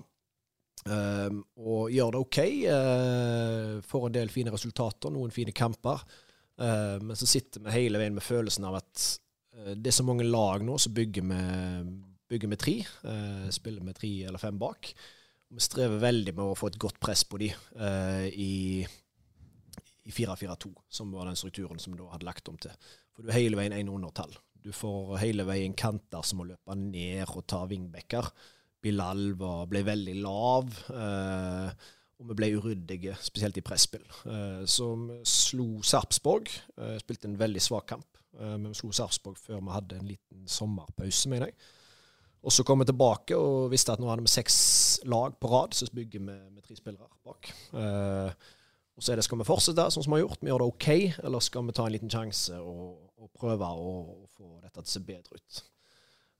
Um, 0.86 1.39
og 1.57 1.89
gjør 1.89 2.13
det 2.13 2.21
OK. 2.21 2.39
Uh, 2.69 3.81
får 3.86 4.07
en 4.07 4.15
del 4.19 4.31
fine 4.33 4.53
resultater, 4.53 5.13
noen 5.13 5.33
fine 5.33 5.53
kamper. 5.55 6.03
Uh, 6.61 7.01
men 7.01 7.17
så 7.17 7.27
sitter 7.27 7.63
vi 7.65 7.73
hele 7.73 7.99
veien 7.99 8.15
med 8.15 8.23
følelsen 8.23 8.67
av 8.69 8.77
at 8.79 9.05
uh, 9.57 9.73
det 9.73 9.89
er 9.89 9.97
så 9.97 10.05
mange 10.07 10.27
lag 10.27 10.63
nå 10.63 10.77
som 10.81 10.93
bygger 10.95 11.25
med, 11.25 11.89
bygger 12.29 12.51
med 12.51 12.61
tre. 12.61 12.77
Uh, 13.03 13.47
spiller 13.53 13.86
med 13.86 13.97
tre 13.97 14.11
eller 14.29 14.41
fem 14.41 14.59
bak. 14.61 14.93
Og 15.49 15.57
Vi 15.57 15.65
strever 15.65 16.03
veldig 16.03 16.36
med 16.38 16.45
å 16.45 16.57
få 16.57 16.69
et 16.69 16.79
godt 16.81 17.01
press 17.01 17.23
på 17.29 17.38
de 17.38 17.51
i, 18.33 18.81
i 18.81 20.13
4-4-2, 20.13 20.71
som 20.89 21.11
var 21.13 21.29
den 21.29 21.38
strukturen 21.38 21.77
som 21.79 21.93
vi 21.93 21.99
da 21.99 22.07
hadde 22.09 22.25
lagt 22.25 22.49
om 22.49 22.57
til. 22.57 22.73
For 23.13 23.21
du 23.21 23.29
er 23.29 23.38
hele 23.38 23.59
veien 23.59 23.75
én 23.77 23.91
undertall. 23.93 24.33
Du 24.65 24.71
får 24.73 25.19
hele 25.21 25.45
veien 25.45 25.75
kanter 25.77 26.25
som 26.25 26.41
må 26.41 26.47
løpe 26.49 26.75
ned 26.79 27.29
og 27.29 27.45
ta 27.45 27.61
vingbekker. 27.69 28.31
Bilal 28.86 29.27
var, 29.39 29.65
ble 29.71 29.81
veldig 29.88 30.15
lav. 30.21 30.79
Eh, 30.93 31.91
og 32.15 32.29
vi 32.29 32.36
ble 32.39 32.51
uryddige, 32.55 33.15
spesielt 33.23 33.57
i 33.59 33.63
presspill. 33.65 34.05
Eh, 34.31 34.63
så 34.69 34.88
vi 35.01 35.17
slo 35.27 35.67
Sarpsborg. 35.83 36.51
Eh, 36.79 36.97
spilte 37.01 37.27
en 37.27 37.39
veldig 37.39 37.63
svak 37.63 37.89
kamp. 37.91 38.21
Eh, 38.39 38.55
men 38.55 38.69
vi 38.71 38.79
slo 38.79 38.91
Sarpsborg 38.95 39.39
før 39.39 39.59
vi 39.59 39.73
hadde 39.75 39.99
en 39.99 40.07
liten 40.07 40.45
sommerpause, 40.47 41.29
mener 41.31 41.51
jeg. 41.51 41.57
Og 42.45 42.53
så 42.53 42.63
kom 42.63 42.79
vi 42.79 42.88
tilbake 42.88 43.36
og 43.36 43.71
visste 43.71 43.91
at 43.91 43.99
nå 43.99 44.07
hadde 44.07 44.23
vi 44.23 44.31
seks 44.31 44.57
lag 45.09 45.33
på 45.41 45.49
rad, 45.49 45.73
så 45.73 45.88
bygger 45.91 46.21
vi 46.21 46.25
med 46.53 46.61
tre 46.61 46.77
spillere 46.77 47.09
bak. 47.25 47.49
og 47.73 49.01
så 49.03 49.11
er 49.11 49.17
det, 49.17 49.25
skal 49.25 49.39
vi 49.39 49.47
fortsette 49.47 49.88
sånn 49.89 50.05
som 50.05 50.13
vi 50.13 50.19
har 50.19 50.27
gjort, 50.27 50.43
vi 50.43 50.51
gjør 50.51 50.61
det 50.61 50.67
OK, 50.69 50.89
eller 51.25 51.41
skal 51.41 51.65
vi 51.65 51.73
ta 51.73 51.88
en 51.88 51.95
liten 51.95 52.13
sjanse 52.13 52.59
og, 52.61 52.99
og 53.17 53.31
prøve 53.33 53.65
å 53.65 53.95
få 54.38 54.59
dette 54.61 54.77
til 54.77 54.86
å 54.86 54.93
se 54.93 55.01
bedre 55.09 55.41
ut. 55.41 55.63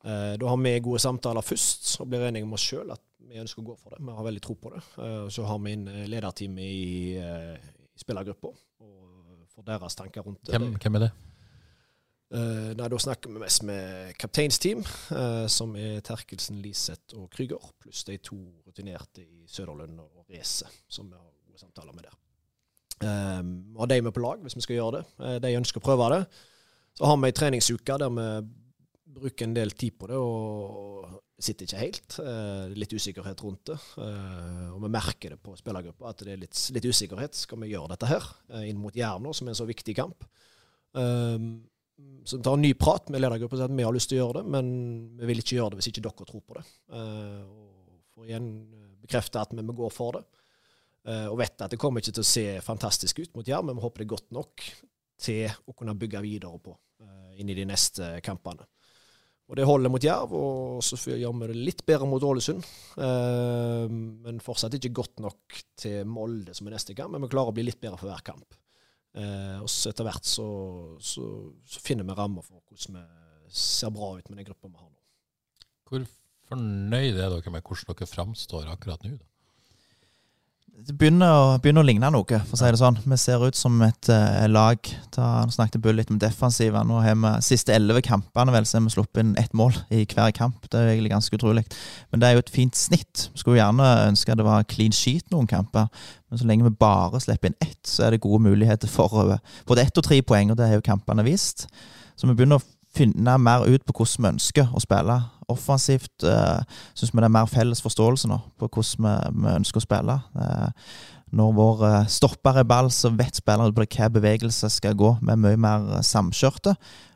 Eh, 0.06 0.38
da 0.38 0.47
har 0.47 0.58
vi 0.58 0.80
gode 0.86 1.01
samtaler 1.01 1.41
først 1.41 1.95
og 2.03 2.10
blir 2.12 2.28
enige 2.28 2.45
med 2.45 2.60
oss 2.60 2.66
sjøl 2.70 2.91
at 2.93 3.01
vi 3.26 3.39
ønsker 3.41 3.64
å 3.64 3.70
gå 3.72 3.76
for 3.80 3.95
det. 3.95 4.03
Vi 4.06 4.14
har 4.14 4.26
veldig 4.28 4.41
tro 4.45 4.53
på 4.62 4.72
det. 4.76 4.82
Eh, 5.01 5.22
så 5.34 5.45
har 5.49 5.62
vi 5.64 5.72
inn 5.74 5.86
lederteam 5.88 6.12
lederteamet 6.12 6.66
i, 6.66 7.16
i 7.18 8.01
spillergruppa 8.03 8.51
og 8.86 9.47
får 9.56 9.66
deres 9.72 9.97
tanker 9.97 10.28
rundt 10.28 10.43
det. 10.45 10.53
Hvem, 10.53 10.76
hvem 10.78 10.99
er 10.99 11.08
det? 11.08 11.14
Nei, 12.36 12.88
Da 12.91 12.97
snakker 12.99 13.32
vi 13.32 13.39
mest 13.39 13.64
med 13.64 14.10
kapteinsteam, 14.20 14.82
som 15.47 15.76
er 15.80 16.01
Terkelsen, 16.03 16.58
Liseth 16.60 17.16
og 17.16 17.30
Krüger, 17.32 17.70
pluss 17.80 18.01
de 18.03 18.18
to 18.18 18.36
rutinerte 18.66 19.24
i 19.24 19.45
Søderlund 19.47 20.01
og 20.01 20.26
Race, 20.34 20.68
som 20.89 21.08
vi 21.08 21.16
har 21.16 21.30
gode 21.45 21.62
samtaler 21.62 21.95
med 21.95 22.10
der. 22.10 22.18
Um, 23.06 23.53
har 23.80 23.88
de 23.93 24.01
med 24.01 24.16
på 24.18 24.24
lag 24.26 24.41
hvis 24.43 24.58
vi 24.58 24.66
skal 24.66 24.80
gjøre 24.82 24.97
det. 24.97 25.32
De 25.45 25.53
ønsker 25.62 25.80
å 25.80 25.86
prøve 25.86 26.10
det. 26.16 26.22
Så 26.97 27.08
har 27.08 27.22
vi 27.22 27.30
ei 27.30 27.38
treningsuke 27.39 27.99
der 28.01 28.18
vi 28.18 28.28
bruker 29.16 29.47
en 29.47 29.55
del 29.55 29.72
tid 29.78 29.95
på 29.99 30.09
det, 30.11 30.20
og 30.20 31.22
sitter 31.41 31.68
ikke 31.68 31.82
helt. 31.82 32.18
Eh, 32.24 32.74
litt 32.80 32.93
usikkerhet 32.95 33.43
rundt 33.43 33.72
det. 33.72 33.78
Eh, 34.01 34.68
og 34.72 34.82
vi 34.86 34.91
merker 34.91 35.36
det 35.36 35.41
på 35.43 35.55
spillergruppa 35.59 36.11
at 36.11 36.24
det 36.24 36.36
er 36.36 36.41
litt, 36.41 36.59
litt, 36.76 36.88
usikkerhet. 36.88 37.36
Skal 37.36 37.59
vi 37.63 37.74
gjøre 37.74 37.91
dette 37.93 38.09
her 38.09 38.28
eh, 38.53 38.70
inn 38.70 38.80
mot 38.80 38.95
Jerv 38.95 39.28
som 39.36 39.47
er 39.47 39.55
en 39.55 39.63
så 39.63 39.70
viktig 39.70 39.97
kamp? 39.97 40.28
så 40.95 42.38
vi 42.38 42.43
tar 42.43 42.55
en 42.55 42.61
ny 42.63 42.70
prat 42.80 43.09
med 43.11 43.20
ledergruppa 43.20 43.57
og 43.57 43.59
sier 43.59 43.68
at 43.68 43.76
vi 43.76 43.84
har 43.84 43.91
lyst 43.91 44.07
til 44.07 44.16
å 44.16 44.20
gjøre 44.22 44.38
det, 44.38 44.51
men 44.53 44.68
vi 45.20 45.28
vil 45.28 45.41
ikke 45.41 45.57
gjøre 45.57 45.74
det 45.74 45.80
hvis 45.82 45.89
ikke 45.89 46.03
dere 46.05 46.28
tror 46.30 46.43
på 46.47 46.55
det. 46.55 46.63
og 46.95 47.97
får 48.16 48.30
igjen 48.30 48.47
bekrefte 49.03 49.41
at 49.41 49.51
vi 49.51 49.66
vi 49.68 49.76
går 49.76 49.91
for 49.91 50.16
det. 50.16 50.22
og 51.28 51.36
vet 51.41 51.66
at 51.66 51.76
det 51.76 51.80
kommer 51.84 51.99
ikke 51.99 52.16
til 52.16 52.24
å 52.24 52.30
se 52.30 52.45
fantastisk 52.63 53.20
ut 53.20 53.36
mot 53.36 53.51
Jerv, 53.51 53.68
men 53.68 53.76
vi 53.76 53.84
håper 53.84 54.05
det 54.05 54.07
er 54.07 54.13
godt 54.13 54.32
nok 54.39 54.63
til 55.28 55.51
å 55.68 55.76
kunne 55.76 55.97
bygge 55.99 56.24
videre 56.24 56.63
på 56.63 56.78
inn 57.36 57.51
i 57.51 57.59
de 57.59 57.68
neste 57.68 58.13
kampene. 58.24 58.63
Og 59.46 59.58
det 59.60 59.66
holder 59.70 59.91
mot 59.93 60.02
Jerv, 60.02 60.32
og 60.34 60.82
så 60.84 60.98
gjør 61.14 61.34
vi 61.38 61.50
det 61.52 61.64
litt 61.68 61.84
bedre 61.86 62.08
mot 62.10 62.24
Ålesund. 62.26 62.66
Eh, 62.98 63.84
men 64.26 64.41
fortsatt 64.41 64.74
ikke 64.80 64.96
godt 65.02 65.22
nok 65.22 65.60
til 65.78 66.08
Molde, 66.10 66.56
som 66.58 66.66
er 66.66 66.74
neste 66.74 66.96
kamp, 66.98 67.14
men 67.14 67.22
vi 67.28 67.30
klarer 67.34 67.54
å 67.54 67.56
bli 67.56 67.68
litt 67.68 67.82
bedre 67.82 68.00
for 68.02 68.10
hver 68.10 68.26
kamp. 68.26 68.58
Eh, 69.16 69.60
og 69.62 69.70
så 69.72 69.93
etter 69.93 70.08
hvert 70.08 70.26
så, 70.28 70.48
så, 70.98 71.28
så, 71.62 71.84
finner 71.84 72.08
vi 72.08 72.18
rammer 72.18 72.43
for 72.43 72.60
hvordan 72.66 72.98
vi 72.98 73.54
ser 73.56 73.93
bra 73.96 74.16
ut 74.18 74.32
med 74.32 74.41
den 74.41 74.50
gruppa 74.50 74.72
vi 74.72 74.82
har 74.82 74.89
nå. 74.89 75.70
Hvor 75.86 76.10
fornøyd 76.50 77.14
er 77.14 77.30
dere 77.30 77.54
med 77.54 77.64
hvordan 77.70 77.93
dere 77.93 78.10
framstår 78.10 78.74
akkurat 78.74 79.06
nå? 79.06 79.14
da? 79.22 79.30
Det 80.76 80.92
begynner 81.00 81.32
å, 81.32 81.44
begynner 81.64 81.86
å, 81.86 81.88
ligne 81.88 82.10
noe, 82.12 82.38
for 82.44 82.58
å 82.58 82.60
si 82.60 82.68
det 82.68 82.80
sånn. 82.82 82.98
Vi 83.08 83.16
ser 83.18 83.40
ut 83.48 83.56
som 83.56 83.78
et 83.86 84.10
uh, 84.12 84.44
lag. 84.52 84.76
Da 85.16 85.46
snakket 85.48 85.80
Bull 85.80 85.96
litt 85.96 86.12
om 86.12 86.18
defensiven. 86.20 86.90
Nå 86.90 87.00
har 87.00 87.16
vi 87.16 87.32
siste 87.48 87.72
elleve 87.72 88.02
kampene 88.04 88.52
vel, 88.52 88.68
så 88.68 88.76
har 88.76 88.84
vi 88.84 88.92
sluppet 88.92 89.22
inn 89.24 89.32
ett 89.40 89.56
mål 89.56 89.72
i 89.96 90.04
hver 90.04 90.34
kamp. 90.36 90.68
Det 90.68 90.82
er 90.82 90.92
egentlig 90.92 91.14
ganske 91.14 91.40
utrolig. 91.40 91.64
Men 92.12 92.20
det 92.20 92.28
er 92.28 92.36
jo 92.36 92.44
et 92.44 92.52
fint 92.58 92.76
snitt. 92.76 93.30
Skulle 93.40 93.62
gjerne 93.62 93.88
ønske 94.10 94.36
det 94.36 94.48
var 94.50 94.68
clean 94.68 94.92
sheet 94.92 95.32
noen 95.32 95.48
kamper. 95.48 95.88
Men 96.28 96.44
så 96.44 96.52
lenge 96.52 96.68
vi 96.68 96.76
bare 96.84 97.24
slipper 97.24 97.54
inn 97.54 97.60
ett, 97.64 97.80
så 97.88 98.04
er 98.04 98.12
det 98.18 98.24
gode 98.28 98.44
muligheter 98.44 98.92
for 98.92 99.32
uh, 99.32 99.62
både 99.72 99.88
ett 99.88 100.04
og 100.04 100.10
tre 100.10 100.20
poeng, 100.28 100.52
og 100.52 100.60
det 100.60 100.68
har 100.68 100.82
jo 100.82 100.90
kampene 100.92 101.24
vist. 101.24 101.70
Så 102.20 102.28
vi 102.28 102.36
begynner 102.36 102.60
å 102.60 102.68
finne 102.96 103.38
mer 103.41 103.66
ut 103.68 103.84
på 103.86 103.96
hvordan 104.00 104.26
vi 104.26 104.32
ønsker 104.36 104.72
å 104.74 104.84
spille. 104.84 105.18
Offensivt 105.52 106.26
uh, 106.26 106.62
syns 106.98 107.12
vi 107.14 107.22
det 107.22 107.28
er 107.28 107.36
mer 107.36 107.50
felles 107.52 107.84
forståelse 107.86 108.30
nå 108.32 108.39
på 108.60 108.70
hvordan 108.70 109.06
vi, 109.06 109.43
vi 109.43 109.58
ønsker 109.60 109.82
å 109.82 109.86
spille. 109.86 110.16
Uh, 110.36 110.93
når 111.36 111.58
vår 111.58 111.84
uh, 111.84 111.98
stopper 112.12 112.62
er 112.62 112.70
ball, 112.70 112.91
så 112.93 113.12
vet 113.14 113.41
spillerne 113.41 113.76
på 113.76 113.86
hva 113.86 114.10
bevegelse 114.14 114.72
skal 114.74 114.98
gå. 114.98 115.18
Vi 115.22 115.34
er 115.34 115.43
mye 115.43 115.60
mer 115.60 115.91
samkjørte. 116.06 116.76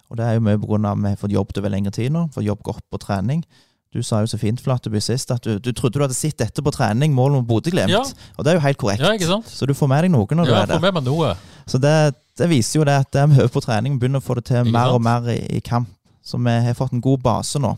Og 0.09 0.17
det 0.17 0.25
er 0.25 0.37
jo 0.37 0.45
mye 0.45 0.57
pga. 0.57 0.77
at 0.89 1.01
vi 1.01 1.09
har 1.09 1.17
fått 1.21 1.33
jobbet 1.33 1.57
over 1.61 1.73
lengre 1.73 1.93
tid 1.93 2.13
nå. 2.13 2.27
Fått 2.33 2.47
jobb 2.47 2.63
godt 2.65 2.85
på 2.91 3.01
trening. 3.01 3.43
Du 3.89 4.03
sa 4.05 4.19
jo 4.21 4.29
så 4.29 4.37
fint 4.37 4.59
Flateby 4.61 4.99
sist 5.01 5.31
at 5.33 5.41
du, 5.41 5.55
du, 5.57 5.71
trodde 5.73 5.97
du 5.97 6.03
hadde 6.03 6.13
sett 6.13 6.37
dette 6.37 6.61
på 6.61 6.73
trening, 6.73 7.13
målet 7.13 7.39
mot 7.39 7.47
Bodø-Glimt. 7.49 7.89
Ja. 7.89 8.03
Og 8.37 8.45
det 8.45 8.51
er 8.51 8.59
jo 8.59 8.65
helt 8.67 8.77
korrekt. 8.77 9.01
Ja, 9.01 9.39
så 9.49 9.65
du 9.65 9.73
får 9.73 9.89
med 9.89 10.05
deg 10.05 10.13
noe 10.13 10.37
når 10.37 10.45
ja, 10.45 10.51
du 10.51 10.57
er 10.59 10.67
der. 10.69 10.77
Får 10.77 10.83
med 10.85 10.97
meg 10.99 11.07
noe. 11.07 11.31
Så 11.69 11.81
det, 11.81 11.93
det, 12.39 12.49
viser 12.51 12.79
jo 12.79 12.87
det 12.87 12.97
at 13.03 13.21
vi 13.29 13.39
øver 13.39 13.53
på 13.53 13.63
trening, 13.63 13.99
begynner 13.99 14.23
å 14.23 14.25
få 14.25 14.39
det 14.39 14.47
til 14.49 14.67
mer 14.71 14.95
og 14.95 15.03
mer 15.05 15.27
i, 15.33 15.39
i 15.57 15.63
kamp. 15.63 15.89
Så 16.23 16.37
vi 16.39 16.51
har 16.51 16.77
fått 16.77 16.93
en 16.93 17.03
god 17.03 17.23
base 17.25 17.61
nå. 17.61 17.73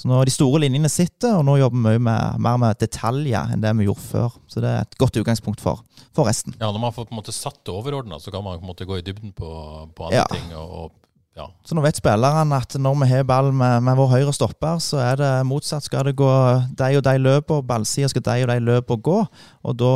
Så 0.00 0.08
nå 0.08 0.22
De 0.24 0.32
store 0.32 0.62
linjene 0.62 0.88
sitter, 0.88 1.34
og 1.36 1.44
nå 1.44 1.58
jobber 1.60 1.96
vi 1.96 2.00
med, 2.06 2.38
mer 2.40 2.60
med 2.62 2.78
detaljer 2.80 3.52
enn 3.52 3.60
det 3.60 3.72
vi 3.76 3.88
gjorde 3.88 4.06
før. 4.06 4.38
Så 4.48 4.62
det 4.64 4.70
er 4.70 4.86
et 4.86 4.96
godt 5.00 5.18
utgangspunkt 5.20 5.60
for, 5.60 5.82
for 6.16 6.30
resten. 6.30 6.54
Ja, 6.56 6.70
Når 6.70 6.80
man 6.86 6.94
får 6.96 7.10
på 7.10 7.14
en 7.14 7.20
måte 7.20 7.36
satt 7.36 7.60
det 7.66 7.74
overordna, 7.74 8.20
så 8.22 8.32
kan 8.32 8.44
man 8.46 8.56
på 8.56 8.64
en 8.64 8.72
måte 8.72 8.88
gå 8.88 8.96
i 8.96 9.04
dybden 9.04 9.34
på, 9.36 9.50
på 9.96 10.08
andre 10.08 10.22
ja. 10.22 10.26
ting. 10.32 10.54
og, 10.56 10.72
og 10.80 10.96
ja. 11.40 11.46
Så 11.66 11.76
nå 11.76 11.82
vet 11.84 11.98
spillerne 11.98 12.58
at 12.60 12.76
når 12.80 12.98
vi 13.02 13.08
har 13.10 13.26
ball 13.28 13.50
med, 13.52 13.80
med, 13.86 13.96
vår 13.98 14.10
høyre 14.14 14.34
stopper, 14.36 14.80
så 14.84 15.00
er 15.02 15.20
det 15.20 15.30
motsatt. 15.48 15.86
Skal 15.86 16.06
det 16.08 16.16
gå 16.18 16.28
de 16.78 16.90
og 16.98 17.04
de 17.06 17.14
løper, 17.20 17.64
ballsida 17.66 18.10
skal 18.12 18.24
de 18.26 18.36
og 18.44 18.52
de 18.52 18.58
løper 18.66 19.00
gå. 19.10 19.16
Og 19.64 19.78
da 19.80 19.94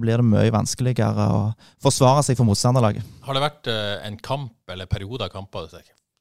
blir 0.00 0.22
det 0.22 0.28
mye 0.30 0.54
vanskeligere 0.54 1.28
å 1.36 1.42
forsvare 1.84 2.24
seg 2.26 2.38
for 2.40 2.48
motstanderlaget. 2.48 3.04
Har 3.26 3.36
det 3.36 3.44
vært 3.44 3.70
uh, 3.70 3.98
en 4.06 4.18
kamp 4.18 4.72
eller 4.72 4.90
perioder 4.90 5.28
av 5.28 5.36
kamper 5.36 5.68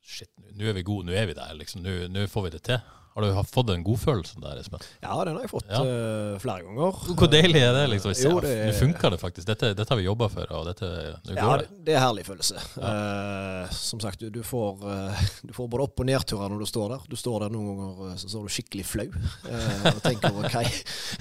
Shit, 0.06 0.30
nå 0.54 0.68
er 0.70 0.76
vi 0.78 0.86
gode, 0.86 1.08
nå 1.08 1.16
er 1.18 1.26
vi 1.26 1.34
der. 1.34 1.56
liksom, 1.58 1.82
Nå 1.82 2.28
får 2.30 2.46
vi 2.46 2.54
det 2.54 2.62
til. 2.68 2.84
Har 3.16 3.24
du 3.24 3.44
fått 3.48 3.70
en 3.72 3.84
godfølelse 3.84 4.42
der, 4.44 4.58
Espen? 4.60 4.82
Ja, 5.00 5.16
den 5.24 5.38
har 5.38 5.46
jeg 5.46 5.52
fått 5.54 5.70
ja. 5.72 5.78
uh, 5.80 6.34
flere 6.44 6.66
ganger. 6.66 6.98
Hvor 7.16 7.30
deilig 7.32 7.62
er 7.64 7.70
det? 7.72 7.84
liksom? 7.94 8.12
Jo, 8.20 8.42
det 8.44 8.50
Nå 8.68 8.74
funker 8.76 9.14
det 9.14 9.20
faktisk. 9.22 9.46
Dette, 9.48 9.70
dette 9.72 9.94
har 9.94 10.02
vi 10.02 10.04
jobba 10.04 10.28
for, 10.34 10.50
og 10.52 10.66
dette, 10.68 10.90
nå 11.24 11.38
ja, 11.38 11.46
går 11.46 11.62
det. 11.62 11.70
Det 11.88 11.94
er 11.96 12.04
herlig 12.04 12.26
følelse. 12.28 12.60
Ja. 12.76 12.90
Uh, 12.92 13.70
som 13.72 14.02
sagt, 14.04 14.20
du, 14.20 14.28
du, 14.36 14.42
får, 14.44 14.84
uh, 14.84 15.22
du, 15.48 15.54
får, 15.56 15.70
både 15.72 15.86
opp- 15.88 16.04
og 16.04 16.10
nedturer 16.10 16.52
når 16.52 16.66
du 16.66 16.68
står 16.74 16.92
der. 16.92 17.06
Du 17.14 17.16
står 17.22 17.46
der 17.46 17.56
noen 17.56 17.80
ganger 17.80 18.18
så 18.20 18.34
står 18.34 18.50
du 18.50 18.56
skikkelig 18.58 18.84
flau 18.90 19.06
og 19.08 20.02
tenker 20.04 20.36
over 20.36 20.50
hva, 20.52 20.66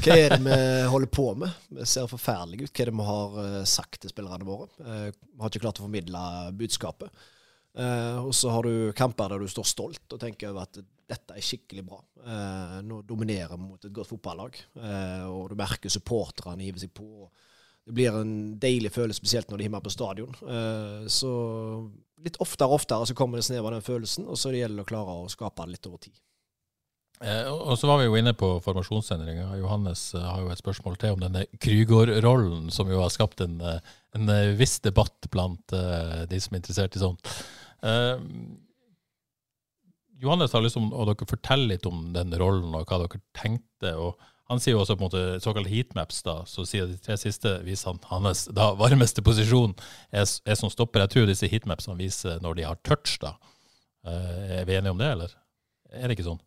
hva 0.02 0.16
er 0.18 0.34
det 0.34 0.40
vi 0.48 0.58
holder 0.96 1.12
på 1.14 1.28
med. 1.44 1.62
Det 1.78 1.86
ser 1.92 2.10
forferdelig 2.10 2.64
ut. 2.64 2.72
Hva 2.72 2.88
er 2.88 2.90
det 2.90 2.96
vi 2.98 3.06
har 3.12 3.70
sagt 3.70 4.00
til 4.02 4.10
spillerne 4.10 4.50
våre? 4.50 4.66
Vi 4.82 5.38
har 5.38 5.54
ikke 5.54 5.62
klart 5.62 5.78
å 5.78 5.86
formidle 5.86 6.24
budskapet. 6.58 7.30
Uh, 7.74 8.22
og 8.22 8.34
så 8.38 8.52
har 8.54 8.62
du 8.62 8.92
kamper 8.94 9.32
der 9.32 9.42
du 9.42 9.50
står 9.50 9.66
stolt 9.66 10.14
og 10.14 10.20
tenker 10.22 10.52
over 10.52 10.68
at 10.68 10.78
dette 11.08 11.36
er 11.36 11.44
skikkelig 11.44 11.84
bra. 11.86 11.98
Eh, 12.24 12.78
nå 12.86 13.00
dominerer 13.06 13.56
vi 13.56 13.66
mot 13.66 13.84
et 13.84 13.94
godt 13.94 14.10
fotballag, 14.10 14.58
eh, 14.80 15.24
og 15.28 15.50
du 15.52 15.58
merker 15.58 15.92
supporterne 15.92 16.64
hiver 16.64 16.82
seg 16.82 16.94
på. 16.96 17.28
Det 17.84 17.92
blir 17.96 18.16
en 18.16 18.34
deilig 18.60 18.92
følelse, 18.94 19.20
spesielt 19.20 19.50
når 19.50 19.60
de 19.60 19.66
hiver 19.68 19.84
på 19.84 19.92
stadion. 19.92 20.36
så 21.08 21.32
litt 22.24 22.38
oftere 22.40 22.70
og 22.70 22.78
oftere 22.78 23.06
så 23.06 23.14
kommer 23.14 23.36
det 23.36 23.44
snev 23.44 23.66
av 23.66 23.74
den 23.74 23.84
følelsen, 23.84 24.24
og 24.24 24.38
så 24.40 24.50
det 24.50 24.62
gjelder 24.62 24.86
å 24.86 24.88
klare 24.88 25.16
å 25.20 25.28
skape 25.28 25.66
det 25.66 25.74
litt 25.74 25.88
over 25.90 25.98
tid. 25.98 26.14
og 27.20 27.76
så 27.76 27.86
var 27.86 28.00
vi 28.00 28.06
jo 28.06 28.16
inne 28.16 28.32
på 28.32 28.48
formasjonsendringer. 28.64 29.58
Johannes 29.60 30.12
har 30.16 30.40
jo 30.40 30.48
et 30.48 30.62
spørsmål 30.64 30.96
til 30.96 31.12
om 31.12 31.20
denne 31.20 31.44
Krygård-rollen, 31.60 32.70
som 32.72 32.88
jo 32.88 33.02
har 33.02 33.12
skapt 33.12 33.44
en, 33.44 33.60
en 33.60 34.34
viss 34.56 34.80
debatt 34.80 35.28
blant 35.28 35.68
de 35.68 36.40
som 36.40 36.56
er 36.56 36.62
interessert 36.62 36.96
i 36.96 37.04
sånt. 37.04 37.36
Uh, 37.84 38.16
Johannes 40.24 40.54
har 40.56 40.64
lyst 40.64 40.78
til 40.78 40.88
å 40.88 41.04
dere 41.08 41.28
fortelle 41.28 41.68
litt 41.74 41.86
om 41.88 42.06
den 42.14 42.32
rollen 42.40 42.72
og 42.74 42.88
hva 42.88 43.02
dere 43.02 43.20
tenkte. 43.36 43.92
og 43.94 44.20
Han 44.50 44.62
sier 44.62 44.74
jo 44.74 44.82
også 44.82 44.96
på 44.96 45.04
en 45.04 45.08
måte 45.10 45.42
såkalt 45.44 45.70
heatmaps, 45.70 46.22
da, 46.26 46.40
så 46.48 46.64
sier 46.68 46.88
de 46.88 46.98
tre 47.00 47.16
siste 47.20 47.58
viser 47.66 47.92
han 47.92 48.00
hans 48.10 48.46
da 48.52 48.72
varmeste 48.78 49.24
posisjon 49.24 49.76
er, 50.10 50.24
er 50.24 50.58
som 50.60 50.72
stopper. 50.72 51.04
Jeg 51.04 51.14
tror 51.14 51.30
disse 51.30 51.50
heatmapsene 51.50 51.98
viser 52.00 52.40
når 52.44 52.60
de 52.60 52.66
har 52.70 52.80
touch. 52.86 53.18
da. 53.22 53.36
Uh, 54.04 54.60
er 54.60 54.66
vi 54.68 54.76
enige 54.76 54.92
om 54.92 55.00
det, 55.00 55.12
eller 55.14 55.36
er 55.94 56.08
det 56.08 56.18
ikke 56.18 56.28
sånn? 56.32 56.42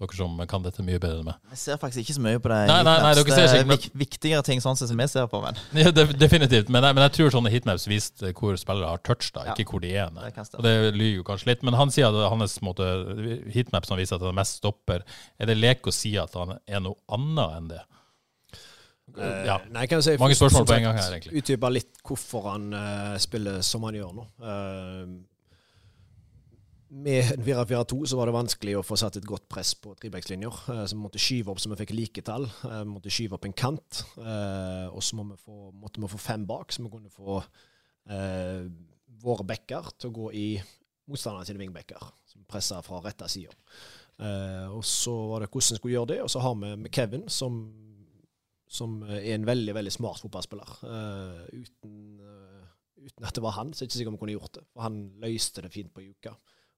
Dere 0.00 0.16
som 0.16 0.38
kan 0.48 0.62
dette 0.64 0.80
mye 0.80 0.96
bedre 0.96 1.20
enn 1.20 1.26
meg. 1.26 1.36
Jeg 1.52 1.60
ser 1.60 1.80
faktisk 1.80 2.06
ikke 2.06 2.16
så 2.16 2.22
mye 2.24 2.40
på 2.40 2.48
det. 2.48 2.60
Nei, 2.70 2.78
nei, 2.86 2.94
nei, 3.04 3.10
det 3.18 3.34
er 3.36 3.66
men... 3.68 3.82
viktigere 4.00 4.44
ting 4.46 4.62
sånn 4.64 4.78
som 4.80 4.88
vi 4.96 5.08
ser 5.12 5.26
på. 5.28 5.42
Men. 5.44 5.60
Ja, 5.76 5.92
definitivt. 5.92 6.72
Men, 6.72 6.86
men, 6.88 7.02
jeg 7.04 7.16
tror 7.18 7.34
sånne 7.34 7.52
heatmaps 7.52 7.84
viste 7.90 8.32
hvor 8.32 8.56
spillere 8.60 8.94
har 8.94 9.02
touch, 9.04 9.28
da, 9.36 9.50
ikke 9.52 9.76
hvor 9.76 9.84
de 9.84 9.92
er. 9.92 10.08
Det 10.16 10.46
og 10.56 10.64
det 10.64 10.74
lyver 10.96 11.20
jo 11.20 11.26
kanskje 11.28 11.52
litt. 11.52 11.64
Men 11.68 11.76
han 11.76 11.92
sier 11.92 12.08
at 12.08 12.32
hans 12.32 12.56
måte, 12.64 12.88
heatmaps 13.52 13.92
viser 13.92 14.16
at 14.16 14.24
han 14.24 14.32
er 14.32 14.40
mest 14.40 14.62
stopper. 14.62 15.04
Er 15.36 15.52
det 15.52 15.58
lek 15.60 15.84
å 15.84 15.94
si 15.94 16.14
at 16.20 16.32
han 16.38 16.56
er 16.64 16.84
noe 16.84 16.96
annet 17.12 17.58
enn 17.58 17.72
det? 17.74 17.84
Eh, 19.18 19.46
ja. 19.46 19.58
Nei, 19.74 19.86
kan 19.90 20.02
si, 20.02 20.16
Mange 20.20 20.36
spørsmål 20.38 20.66
på 20.66 20.76
en 20.78 20.86
gang 20.88 20.98
her, 20.98 21.12
egentlig. 21.16 21.42
Utdype 21.42 21.72
litt 21.74 22.00
hvorfor 22.06 22.52
han 22.52 22.70
uh, 22.72 23.16
spiller 23.20 23.60
som 23.66 23.84
han 23.88 23.98
gjør 23.98 24.16
nå. 24.16 24.26
Uh, 24.40 25.20
med 26.90 27.32
en 27.36 27.44
4-4-2 27.46 28.00
så 28.10 28.18
var 28.18 28.28
det 28.28 28.34
vanskelig 28.34 28.74
å 28.78 28.84
få 28.84 28.98
satt 28.98 29.20
et 29.20 29.26
godt 29.28 29.46
press 29.50 29.72
på 29.78 29.92
trebekslinjer. 29.98 30.56
Eh, 30.74 30.82
så 30.90 30.96
vi 30.96 31.02
måtte 31.04 31.22
skyve 31.22 31.52
opp 31.52 31.62
så 31.62 31.70
vi 31.70 31.78
fikk 31.84 31.94
like 31.94 32.24
tall. 32.26 32.48
vi 32.64 32.84
måtte 32.90 33.12
skyve 33.14 33.38
opp 33.38 33.46
en 33.46 33.56
kant. 33.56 34.02
Eh, 34.18 34.86
og 34.90 35.02
så 35.04 35.18
må 35.18 35.28
måtte 35.30 36.02
vi 36.02 36.10
få 36.10 36.20
fem 36.20 36.46
bak, 36.48 36.74
så 36.74 36.82
vi 36.84 36.92
kunne 36.92 37.12
få 37.14 37.38
eh, 38.10 38.66
våre 39.22 39.46
backer 39.46 39.92
til 39.98 40.10
å 40.10 40.16
gå 40.18 40.28
i 40.34 40.46
motstanderne 41.10 41.46
sine 41.46 41.62
vingbacker, 41.62 42.10
som 42.26 42.46
presser 42.50 42.82
fra 42.86 43.00
rette 43.04 43.28
sida. 43.30 43.54
Eh, 44.20 44.66
og 44.74 44.82
så 44.86 45.14
var 45.30 45.44
det 45.44 45.50
hvordan 45.50 45.76
vi 45.76 45.80
skulle 45.80 45.96
gjøre 45.96 46.12
det. 46.14 46.20
Og 46.26 46.32
så 46.32 46.42
har 46.42 46.58
vi 46.58 46.74
med 46.74 46.94
Kevin, 46.94 47.26
som, 47.30 47.60
som 48.70 49.00
er 49.06 49.34
en 49.36 49.46
veldig 49.48 49.78
veldig 49.78 49.94
smart 49.94 50.22
fotballspiller. 50.24 50.78
Eh, 50.90 51.60
uten, 51.62 51.98
uten, 52.98 53.26
at 53.26 53.36
det 53.36 53.44
var 53.46 53.60
han, 53.60 53.70
så 53.72 53.84
er 53.84 53.86
jeg 53.86 53.92
ikke 53.92 54.00
sikkert 54.02 54.18
vi 54.18 54.24
kunne 54.24 54.40
gjort 54.40 54.56
det. 54.58 54.66
For 54.74 54.86
han 54.86 55.04
løste 55.22 55.66
det 55.66 55.74
fint 55.76 55.94
på 55.94 56.08
uka 56.10 56.34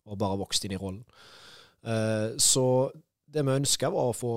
og 0.09 0.19
bare 0.21 0.41
vokst 0.41 0.67
inn 0.67 0.77
i 0.77 0.81
rollen. 0.81 1.03
Uh, 1.83 2.39
så 2.41 2.65
det 3.33 3.45
vi 3.47 3.55
ønska, 3.57 3.89
var 3.93 4.11
å 4.11 4.17
få 4.17 4.33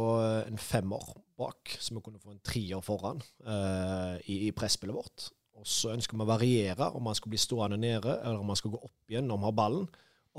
en 0.45 0.59
femmer 0.61 1.03
bak, 1.38 1.76
så 1.80 1.95
vi 1.95 2.03
kunne 2.03 2.22
få 2.22 2.32
en 2.32 2.43
trier 2.45 2.84
foran 2.84 3.20
uh, 3.47 4.16
i, 4.24 4.45
i 4.47 4.53
presspillet 4.55 4.95
vårt. 4.95 5.28
Og 5.55 5.68
så 5.68 5.91
ønsker 5.95 6.18
vi 6.18 6.24
å 6.24 6.30
variere 6.30 6.89
om 6.95 7.05
man 7.07 7.18
skal 7.18 7.32
bli 7.32 7.39
stående 7.39 7.80
nede, 7.80 8.18
eller 8.22 8.39
om 8.39 8.49
man 8.51 8.59
skal 8.59 8.74
gå 8.76 8.80
opp 8.80 9.11
igjen 9.11 9.28
når 9.30 9.41
vi 9.41 9.49
har 9.49 9.59
ballen, 9.59 9.86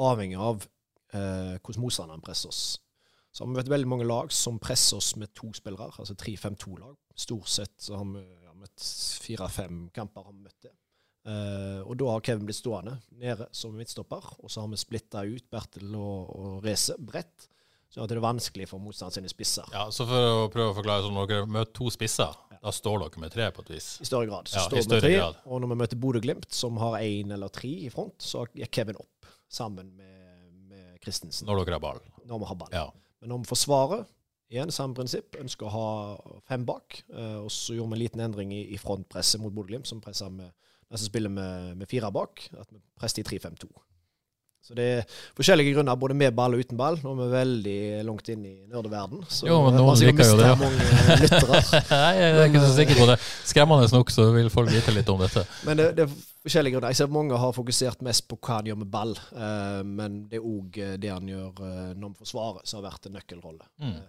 avhengig 0.07 0.41
av 0.41 0.65
uh, 0.65 1.55
hvordan 1.61 1.85
motstanderen 1.85 2.25
presser 2.25 2.53
oss. 2.53 2.65
Så 3.33 3.45
har 3.45 3.53
vi 3.53 3.59
vet 3.59 3.69
veldig 3.69 3.89
mange 3.93 4.09
lag 4.09 4.33
som 4.33 4.61
presser 4.63 4.97
oss 4.97 5.13
med 5.21 5.35
to 5.37 5.51
spillere, 5.57 5.93
altså 6.01 6.17
3-5-2-lag. 6.17 6.97
Stort 7.17 7.53
sett 7.53 7.75
så 7.85 7.99
har 8.01 8.09
vi 8.15 8.25
ja, 8.25 8.55
møtt 8.57 8.87
fire-fem 9.27 9.87
kamper 9.97 10.25
har 10.25 10.33
vi 10.33 10.47
møtt 10.47 10.69
det. 10.69 10.73
Uh, 11.27 11.83
og 11.83 11.97
da 11.99 12.13
har 12.13 12.23
Kevin 12.23 12.47
blitt 12.47 12.61
stående 12.61 13.01
nede 13.19 13.49
som 13.57 13.75
midtstopper, 13.75 14.29
og 14.39 14.51
så 14.53 14.63
har 14.63 14.71
vi 14.71 14.79
splitta 14.79 15.25
ut 15.27 15.47
Bertil 15.51 15.91
og, 15.99 16.31
og 16.31 16.67
Reze 16.67 16.95
bredt. 17.03 17.49
Så 17.91 18.05
det 18.07 18.17
er 18.17 18.23
vanskelig 18.23 18.69
for 18.71 18.83
motstanderen 18.83 19.25
sine 19.25 19.31
spisser. 19.31 19.67
Ja, 19.73 19.87
Så 19.95 20.07
for 20.07 20.45
å 20.45 20.49
prøve 20.53 20.73
å 20.73 20.77
forklare, 20.77 21.05
sånn, 21.07 21.15
når 21.17 21.31
dere 21.31 21.49
møter 21.51 21.73
to 21.79 21.91
spisser, 21.95 22.35
ja. 22.53 22.59
da 22.63 22.73
står 22.75 22.99
dere 23.03 23.23
med 23.23 23.35
tre 23.35 23.47
på 23.55 23.65
et 23.65 23.73
vis? 23.73 23.89
I 24.03 24.09
større 24.09 24.29
grad. 24.31 24.51
Så 24.51 24.59
ja, 24.59 24.67
står 24.67 24.83
vi 24.83 24.91
med 24.93 25.05
tre, 25.07 25.13
grad. 25.17 25.39
Og 25.47 25.63
når 25.63 25.73
vi 25.73 25.79
møter 25.83 26.01
Bodø-Glimt, 26.03 26.49
som 26.55 26.79
har 26.83 26.99
én 27.01 27.33
eller 27.35 27.55
tre 27.55 27.73
i 27.87 27.91
front, 27.95 28.19
så 28.23 28.45
er 28.53 28.71
Kevin 28.75 29.01
opp 29.01 29.31
sammen 29.49 29.95
med, 29.97 30.53
med 30.69 31.01
Christensen. 31.03 31.49
Når 31.49 31.65
dere 31.65 31.79
har 31.79 31.87
ball? 31.87 32.03
Når 32.27 32.43
vi 32.43 32.51
har 32.51 32.61
ball. 32.61 32.77
Ja. 32.77 32.87
Men 33.23 33.33
når 33.33 33.43
vi 33.43 33.51
forsvarer, 33.55 34.05
igjen 34.53 34.75
samme 34.75 34.99
prinsipp, 34.99 35.39
ønsker 35.41 35.67
å 35.67 35.75
ha 35.75 35.89
fem 36.47 36.67
bak. 36.69 37.01
Uh, 37.11 37.47
og 37.47 37.51
så 37.55 37.75
gjorde 37.79 37.95
vi 37.95 37.99
en 37.99 38.05
liten 38.05 38.27
endring 38.29 38.55
i, 38.55 38.63
i 38.75 38.83
frontpresset 38.83 39.43
mot 39.43 39.55
Bodø-Glimt, 39.55 39.89
som 39.89 40.03
presser 40.05 40.31
med 40.31 40.53
den 40.91 41.01
som 41.01 41.11
spiller 41.11 41.33
med, 41.33 41.77
med 41.81 41.91
fire 41.91 42.13
bak, 42.15 42.49
at 42.55 42.71
vi 42.71 42.81
presser 42.99 43.25
i 43.25 43.27
3-5-2. 43.27 43.69
Så 44.67 44.75
det 44.75 44.85
er 44.97 45.19
forskjellige 45.37 45.77
grunner, 45.77 45.95
både 45.95 46.15
med 46.19 46.33
ball 46.35 46.57
og 46.57 46.63
uten 46.65 46.79
ball. 46.79 46.97
Nå 46.99 47.13
er 47.13 47.19
vi 47.21 47.27
veldig 47.37 47.75
langt 48.09 48.31
inn 48.33 48.41
i 48.49 48.55
nerdeverden. 48.67 49.21
Så 49.31 49.47
jo, 49.47 49.61
men 49.63 49.77
noen 49.79 50.01
liker 50.01 50.27
jo 50.27 50.39
det. 50.41 50.49
mange 50.59 51.21
lyttere. 51.21 51.61
Nei, 51.93 52.09
jeg 52.19 52.33
er 52.33 52.49
ikke 52.49 52.63
så 52.65 52.73
sikker 52.75 52.99
på 52.99 53.07
det. 53.13 53.17
Skremmende 53.47 53.87
nok 53.95 54.11
så 54.11 54.27
vil 54.35 54.51
folk 54.51 54.73
vite 54.75 54.95
litt 54.97 55.13
om 55.13 55.23
dette. 55.23 55.45
Men 55.69 55.79
det, 55.79 55.87
det, 56.01 56.09
er 56.09 56.49
forskjellige 56.49 56.75
grunner. 56.75 56.91
Jeg 56.91 56.99
ser 56.99 57.15
mange 57.15 57.39
har 57.45 57.55
fokusert 57.55 58.03
mest 58.09 58.27
på 58.27 58.41
hva 58.41 58.59
han 58.59 58.73
gjør 58.73 58.81
med 58.83 58.91
ball, 58.91 59.15
uh, 59.39 59.87
men 59.87 60.25
det 60.33 60.41
er 60.41 60.51
òg 60.51 60.83
det 60.99 61.15
han 61.15 61.31
gjør 61.31 61.63
når 61.63 62.03
han 62.03 62.19
forsvarer, 62.19 62.67
som 62.67 62.81
har 62.83 62.89
vært 62.89 63.07
en 63.07 63.19
nøkkelrolle. 63.21 63.71
Mm. 63.87 64.01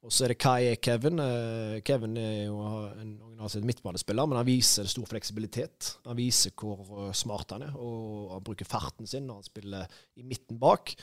Og 0.00 0.12
så 0.12 0.24
er 0.24 0.32
det 0.32 0.40
hva 0.40 0.54
er 0.64 0.78
Kevin? 0.80 1.20
Uh, 1.20 1.76
Kevin 1.84 2.16
er 2.16 2.46
jo 2.46 2.60
en 2.96 3.10
originalt 3.20 3.66
midtbanespiller, 3.68 4.28
men 4.30 4.38
han 4.40 4.48
viser 4.48 4.88
stor 4.88 5.08
fleksibilitet. 5.10 5.90
Han 6.06 6.16
viser 6.16 6.54
hvor 6.56 6.86
uh, 6.88 7.10
smart 7.16 7.52
han 7.52 7.66
er, 7.66 7.74
og 7.76 8.30
han 8.32 8.46
bruker 8.46 8.68
farten 8.68 9.08
sin 9.08 9.26
når 9.28 9.42
han 9.42 9.48
spiller 9.50 9.98
i 10.16 10.24
midten 10.24 10.56
bak. 10.60 10.94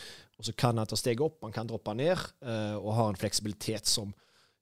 Og 0.41 0.49
så 0.49 0.55
kan 0.57 0.81
han 0.81 0.89
ta 0.89 0.97
steget 0.97 1.21
opp, 1.21 1.43
han 1.45 1.53
kan 1.53 1.69
droppe 1.69 1.93
ned, 1.97 2.17
uh, 2.41 2.77
og 2.81 2.95
har 2.97 3.11
en 3.13 3.21
fleksibilitet 3.21 3.89
som 3.89 4.15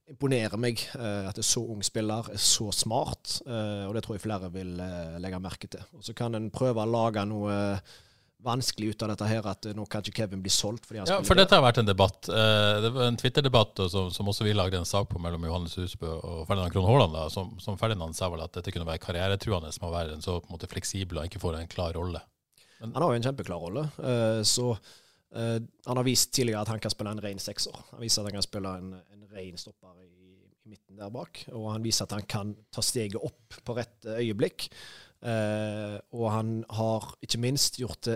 imponerer 0.06 0.60
meg. 0.62 0.84
at 0.94 1.40
en 1.42 1.46
så 1.48 1.64
ung 1.66 1.80
spiller 1.82 2.28
er 2.30 2.38
så 2.38 2.68
smart, 2.70 3.40
og 3.42 3.94
det 3.96 4.04
tror 4.06 4.14
jeg 4.14 4.22
flere 4.22 4.52
vil 4.54 4.76
legge 5.18 5.40
merke 5.42 5.66
til. 5.66 5.82
Og 5.98 6.04
så 6.06 6.14
kan 6.14 6.38
en 6.38 6.52
prøve 6.54 6.84
å 6.84 6.86
lage 6.86 7.24
noe 7.26 7.56
vanskelig 8.46 8.94
ut 8.94 9.04
av 9.06 9.12
dette 9.12 9.28
her 9.30 9.48
at 9.50 9.68
nå 9.76 9.86
kan 9.90 10.04
ikke 10.04 10.22
Kevin 10.22 10.44
bli 10.44 10.52
solgt. 10.54 10.86
fordi 10.86 11.02
han 11.02 11.10
ja, 11.10 11.18
For 11.26 11.38
dette 11.38 11.58
har 11.58 11.64
vært 11.66 11.80
en 11.82 11.90
debatt. 11.90 12.30
Eh, 12.30 12.82
det 12.84 12.92
var 12.94 13.10
en 13.10 13.18
Twitter-debatt 13.20 13.82
som, 13.92 14.12
som, 14.14 14.30
også 14.30 14.46
vi 14.48 14.54
lagde 14.56 14.80
en 14.80 14.88
sak 14.88 15.10
på 15.10 15.22
mellom 15.22 15.48
Johannes 15.48 15.76
Husbø 15.80 16.12
og 16.16 16.44
Ferdinand 16.50 16.74
Krohn 16.74 16.88
Haaland. 16.88 17.18
Som, 17.34 17.56
som, 17.62 17.80
Ferdinand 17.82 18.18
sa 18.18 18.30
vel 18.32 18.44
at 18.46 18.54
dette 18.58 18.74
kunne 18.74 18.88
være 18.88 19.02
karrieretruende 19.04 19.72
med 19.74 19.90
å 19.90 19.96
være 19.96 20.18
en 20.18 20.26
så 20.26 20.38
på 20.40 20.50
en 20.50 20.58
måte, 20.58 20.70
fleksibel 20.72 21.20
og 21.20 21.30
ikke 21.30 21.42
får 21.42 21.58
en 21.60 21.72
klar 21.72 21.98
rolle. 21.98 22.22
Men, 22.82 22.94
han 22.94 23.06
har 23.06 23.14
jo 23.14 23.22
en 23.22 23.28
kjempeklar 23.30 23.64
rolle. 23.64 23.88
Uh, 23.98 24.44
så 24.46 24.76
Han 25.36 25.98
har 26.00 26.06
vist 26.08 26.30
tidligere 26.32 26.62
at 26.64 26.70
han 26.72 26.80
kan 26.80 26.94
spille 26.94 27.12
en 27.12 27.20
ren 27.20 27.42
sekser. 27.44 27.74
Han 27.90 28.00
viser 28.00 28.22
at 28.22 28.30
han 28.30 28.38
kan 28.38 28.46
spille 28.46 28.70
en, 28.80 28.94
en 28.96 29.26
ren 29.36 29.58
stopper 29.60 29.98
i, 30.00 30.06
i, 30.08 30.70
midten 30.70 30.96
der 30.96 31.10
bak. 31.12 31.42
Og 31.52 31.66
han 31.74 31.84
viser 31.84 32.08
at 32.08 32.14
han 32.16 32.30
kan 32.30 32.54
ta 32.72 32.80
steget 32.86 33.20
opp 33.20 33.58
på 33.68 33.76
rett 33.76 34.08
øyeblikk. 34.16 34.70
Og 36.16 36.30
han 36.32 36.54
har 36.78 37.10
ikke 37.26 37.42
minst 37.44 37.82
gjort 37.82 38.00
det 38.08 38.16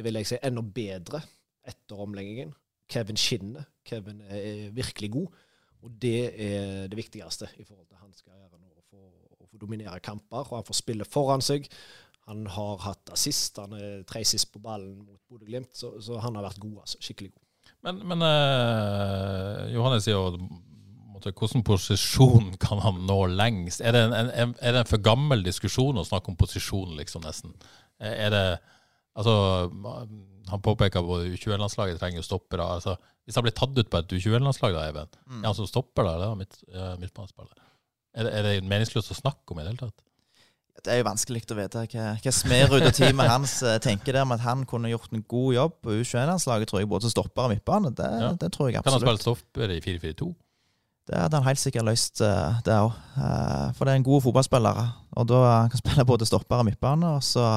vil 0.00 0.18
jeg 0.20 0.30
si, 0.30 0.40
enda 0.44 0.64
bedre 0.64 1.22
etter 1.68 2.00
omleggingen. 2.00 2.52
Kevin 2.92 3.18
skinner. 3.20 3.66
Kevin 3.86 4.20
er 4.28 4.70
virkelig 4.74 5.12
god. 5.12 5.42
Og 5.82 5.92
det 6.02 6.30
er 6.30 6.88
det 6.88 6.98
viktigste 6.98 7.48
i 7.58 7.64
forhold 7.64 7.86
til 7.88 8.00
hans 8.00 8.22
karriere 8.22 8.58
nå. 8.58 8.68
Å 8.68 8.86
få, 8.90 9.02
å 9.42 9.50
få 9.50 9.60
dominere 9.60 10.00
kamper. 10.04 10.46
Og 10.48 10.58
han 10.60 10.66
får 10.68 10.80
spille 10.80 11.08
foran 11.08 11.44
seg. 11.44 11.68
Han 12.30 12.44
har 12.54 12.82
hatt 12.86 13.12
assist. 13.14 13.58
Han 13.62 13.74
er 13.78 14.02
tre 14.08 14.24
sist 14.28 14.52
på 14.52 14.62
ballen 14.62 15.00
mot 15.02 15.20
Bodø-Glimt. 15.30 15.72
Så, 15.76 15.96
så, 16.04 16.20
han 16.22 16.38
har 16.38 16.46
vært 16.46 16.62
god, 16.62 16.84
altså. 16.84 17.00
Skikkelig 17.02 17.32
god. 17.32 17.48
Men, 17.82 17.98
men 18.06 18.22
eh, 18.22 19.72
Johannes 19.74 20.06
sier 20.06 20.14
jo 20.14 20.52
hvordan 21.22 21.62
posisjon 21.62 22.48
kan 22.62 22.80
han 22.82 23.04
nå 23.06 23.18
lengst? 23.30 23.82
Er 23.82 23.94
det 23.94 24.00
en, 24.08 24.30
en, 24.30 24.54
er 24.58 24.74
det 24.74 24.80
en 24.82 24.90
for 24.90 25.02
gammel 25.02 25.44
diskusjon 25.46 26.00
å 26.00 26.06
snakke 26.06 26.32
om 26.32 26.38
posisjon, 26.38 26.96
liksom, 26.98 27.22
nesten? 27.22 27.54
Er 28.02 28.32
det 28.34 28.46
Altså, 29.18 29.34
han 30.48 30.62
påpeker 30.64 31.02
at 31.02 31.34
U21-landslaget 31.34 32.00
trenger 32.00 32.24
stoppere. 32.24 32.68
Altså, 32.78 32.96
hvis 33.26 33.36
han 33.38 33.44
blir 33.46 33.56
tatt 33.56 33.76
ut 33.76 33.90
på 33.90 34.00
et 34.00 34.14
U21-landslag, 34.16 34.76
da, 34.76 34.86
Even, 34.88 35.12
mm. 35.26 35.42
er 35.42 35.50
han 35.50 35.58
som 35.58 35.68
stopper 35.68 36.08
da, 36.08 36.14
eller 36.16 36.38
midt, 36.40 36.62
midtbanespiller? 37.00 37.60
Er, 38.12 38.28
er 38.28 38.48
det 38.48 38.56
meningsløst 38.68 39.12
å 39.12 39.18
snakke 39.18 39.54
om 39.54 39.60
i 39.60 39.64
det 39.64 39.72
hele 39.72 39.84
tatt? 39.86 40.02
Det 40.82 40.90
er 40.90 41.02
jo 41.02 41.06
vanskelig 41.06 41.42
å 41.52 41.56
vite 41.56 41.82
hva, 41.92 42.04
hva 42.18 42.32
Smerud 42.34 42.86
og 42.88 42.94
teamet 42.96 43.28
hans 43.30 43.58
uh, 43.62 43.76
tenker 43.82 44.16
der 44.16 44.24
med 44.26 44.40
at 44.40 44.46
han 44.48 44.64
kunne 44.66 44.90
gjort 44.90 45.12
en 45.14 45.22
god 45.28 45.50
jobb 45.54 45.74
på 45.84 45.98
U21-landslaget, 46.00 46.70
tror 46.70 46.80
jeg, 46.80 46.88
både 46.90 47.10
stopper 47.12 47.44
og 47.44 47.52
midtbane. 47.52 47.92
Det, 47.98 48.08
ja. 48.24 48.30
det, 48.40 48.48
tror 48.54 48.70
jeg 48.70 48.80
absolutt. 48.80 48.88
Kan 48.88 48.96
han 48.96 49.04
spille 49.04 49.22
stopper 49.22 49.74
i 49.76 49.78
4-4-2? 49.84 50.30
Det 51.08 51.18
hadde 51.18 51.38
han 51.40 51.46
helt 51.48 51.58
sikkert 51.58 51.86
løst, 51.88 52.20
uh, 52.22 52.60
det 52.62 52.74
òg. 52.78 52.92
Uh, 53.16 53.72
for 53.74 53.84
det 53.84 53.92
er 53.92 53.98
en 53.98 54.06
god 54.06 54.22
fotballspiller. 54.22 54.78
Og 55.18 55.26
da 55.28 55.40
kan 55.42 55.74
han 55.74 55.80
spille 55.82 56.06
både 56.06 56.28
stopper 56.28 56.62
og 56.62 56.68
midtbane, 56.68 57.16
og 57.16 57.24
så 57.26 57.48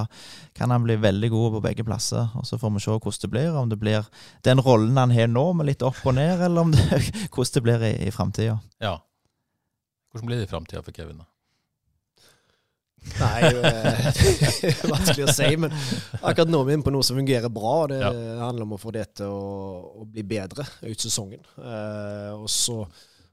kan 0.57 0.73
han 0.73 0.83
bli 0.87 0.97
veldig 1.01 1.29
god 1.29 1.51
på 1.57 1.61
begge 1.67 1.85
plasser. 1.85 2.33
Og 2.39 2.47
så 2.49 2.57
får 2.57 2.73
vi 2.73 2.83
se 2.87 2.97
hvordan 2.97 3.21
det 3.21 3.31
blir. 3.35 3.59
Om 3.61 3.69
det 3.69 3.79
blir 3.79 4.09
den 4.47 4.63
rollen 4.65 4.97
han 4.97 5.13
har 5.13 5.29
nå, 5.29 5.45
med 5.53 5.69
litt 5.69 5.85
opp 5.85 6.01
og 6.05 6.17
ned, 6.17 6.41
eller 6.41 6.65
om 6.65 6.73
det, 6.73 7.03
hvordan 7.33 7.53
det 7.59 7.65
blir 7.69 7.87
i, 7.91 7.93
i 8.07 8.11
framtida. 8.11 8.57
Ja. 8.81 8.97
Hvordan 10.11 10.31
blir 10.31 10.41
det 10.41 10.49
i 10.49 10.53
framtida 10.55 10.81
for 10.81 10.95
Kevin, 10.95 11.21
da? 11.21 11.29
Nei, 13.19 13.41
eh, 13.45 14.07
det 14.17 14.69
er 14.71 14.89
vanskelig 14.89 15.25
å 15.27 15.33
si. 15.35 15.49
Men 15.61 15.73
akkurat 16.21 16.49
nå 16.49 16.61
er 16.63 16.69
vi 16.69 16.77
inne 16.77 16.85
på 16.85 16.93
noe 16.93 17.05
som 17.05 17.19
fungerer 17.19 17.51
bra. 17.53 17.73
og 17.83 17.91
Det 17.93 17.99
ja. 18.01 18.11
handler 18.41 18.65
om 18.65 18.75
å 18.77 18.81
få 18.81 18.93
det 18.95 19.05
til 19.19 19.31
å, 19.31 20.01
å 20.01 20.07
bli 20.09 20.25
bedre 20.27 20.65
ut 20.81 21.05
sesongen. 21.05 21.43
Uh, 21.59 22.33
og 22.39 22.49
så 22.51 22.81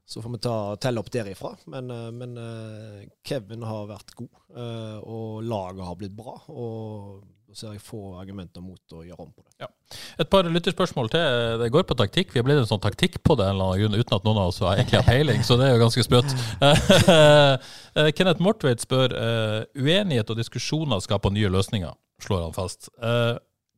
så 0.05 0.21
får 0.21 0.29
vi 0.29 0.37
ta, 0.37 0.55
telle 0.75 0.99
opp 0.99 1.11
derifra. 1.11 1.53
Men, 1.65 1.91
eh, 1.91 2.09
men 2.11 2.37
eh, 2.37 3.05
Kevin 3.27 3.63
har 3.63 3.87
vært 3.87 4.15
god, 4.19 4.33
eh, 4.55 4.97
og 4.99 5.45
laget 5.47 5.87
har 5.87 5.95
blitt 5.99 6.17
bra. 6.17 6.35
og 6.47 7.23
så 7.53 7.67
ser 7.67 7.73
jeg 7.75 7.83
få 7.85 8.15
argumenter 8.17 8.63
mot 8.65 8.93
å 8.97 9.03
gjøre 9.05 9.21
om 9.21 9.29
på 9.29 9.43
det. 9.43 9.51
Ja. 9.61 9.67
Et 10.23 10.29
par 10.29 10.47
lytterspørsmål 10.49 11.11
til. 11.13 11.59
Det 11.61 11.67
går 11.69 11.83
på 11.85 11.93
taktikk. 11.99 12.31
Vi 12.33 12.39
har 12.41 12.47
blitt 12.47 12.57
en 12.57 12.65
sånn 12.65 12.81
taktikk 12.81 13.19
på 13.21 13.35
det 13.37 13.45
en 13.45 13.53
eller 13.53 13.75
annen 13.75 13.83
grunn, 13.83 13.97
uten 14.01 14.15
at 14.17 14.25
noen 14.25 14.39
av 14.41 14.49
oss 14.49 14.57
egentlig 14.65 14.97
har 14.97 15.05
peiling, 15.05 15.43
så 15.45 15.59
det 15.61 15.67
er 15.67 15.75
jo 15.75 15.83
ganske 15.83 16.05
sprøtt. 16.07 16.33
Kenneth 18.17 18.41
Mortveit 18.41 18.81
spør 18.81 19.13
uenighet 19.77 20.33
og 20.33 20.41
diskusjoner 20.41 21.05
skaper 21.05 21.35
nye 21.35 21.53
løsninger, 21.53 21.93
slår 22.25 22.47
han 22.47 22.57
fast. 22.57 22.89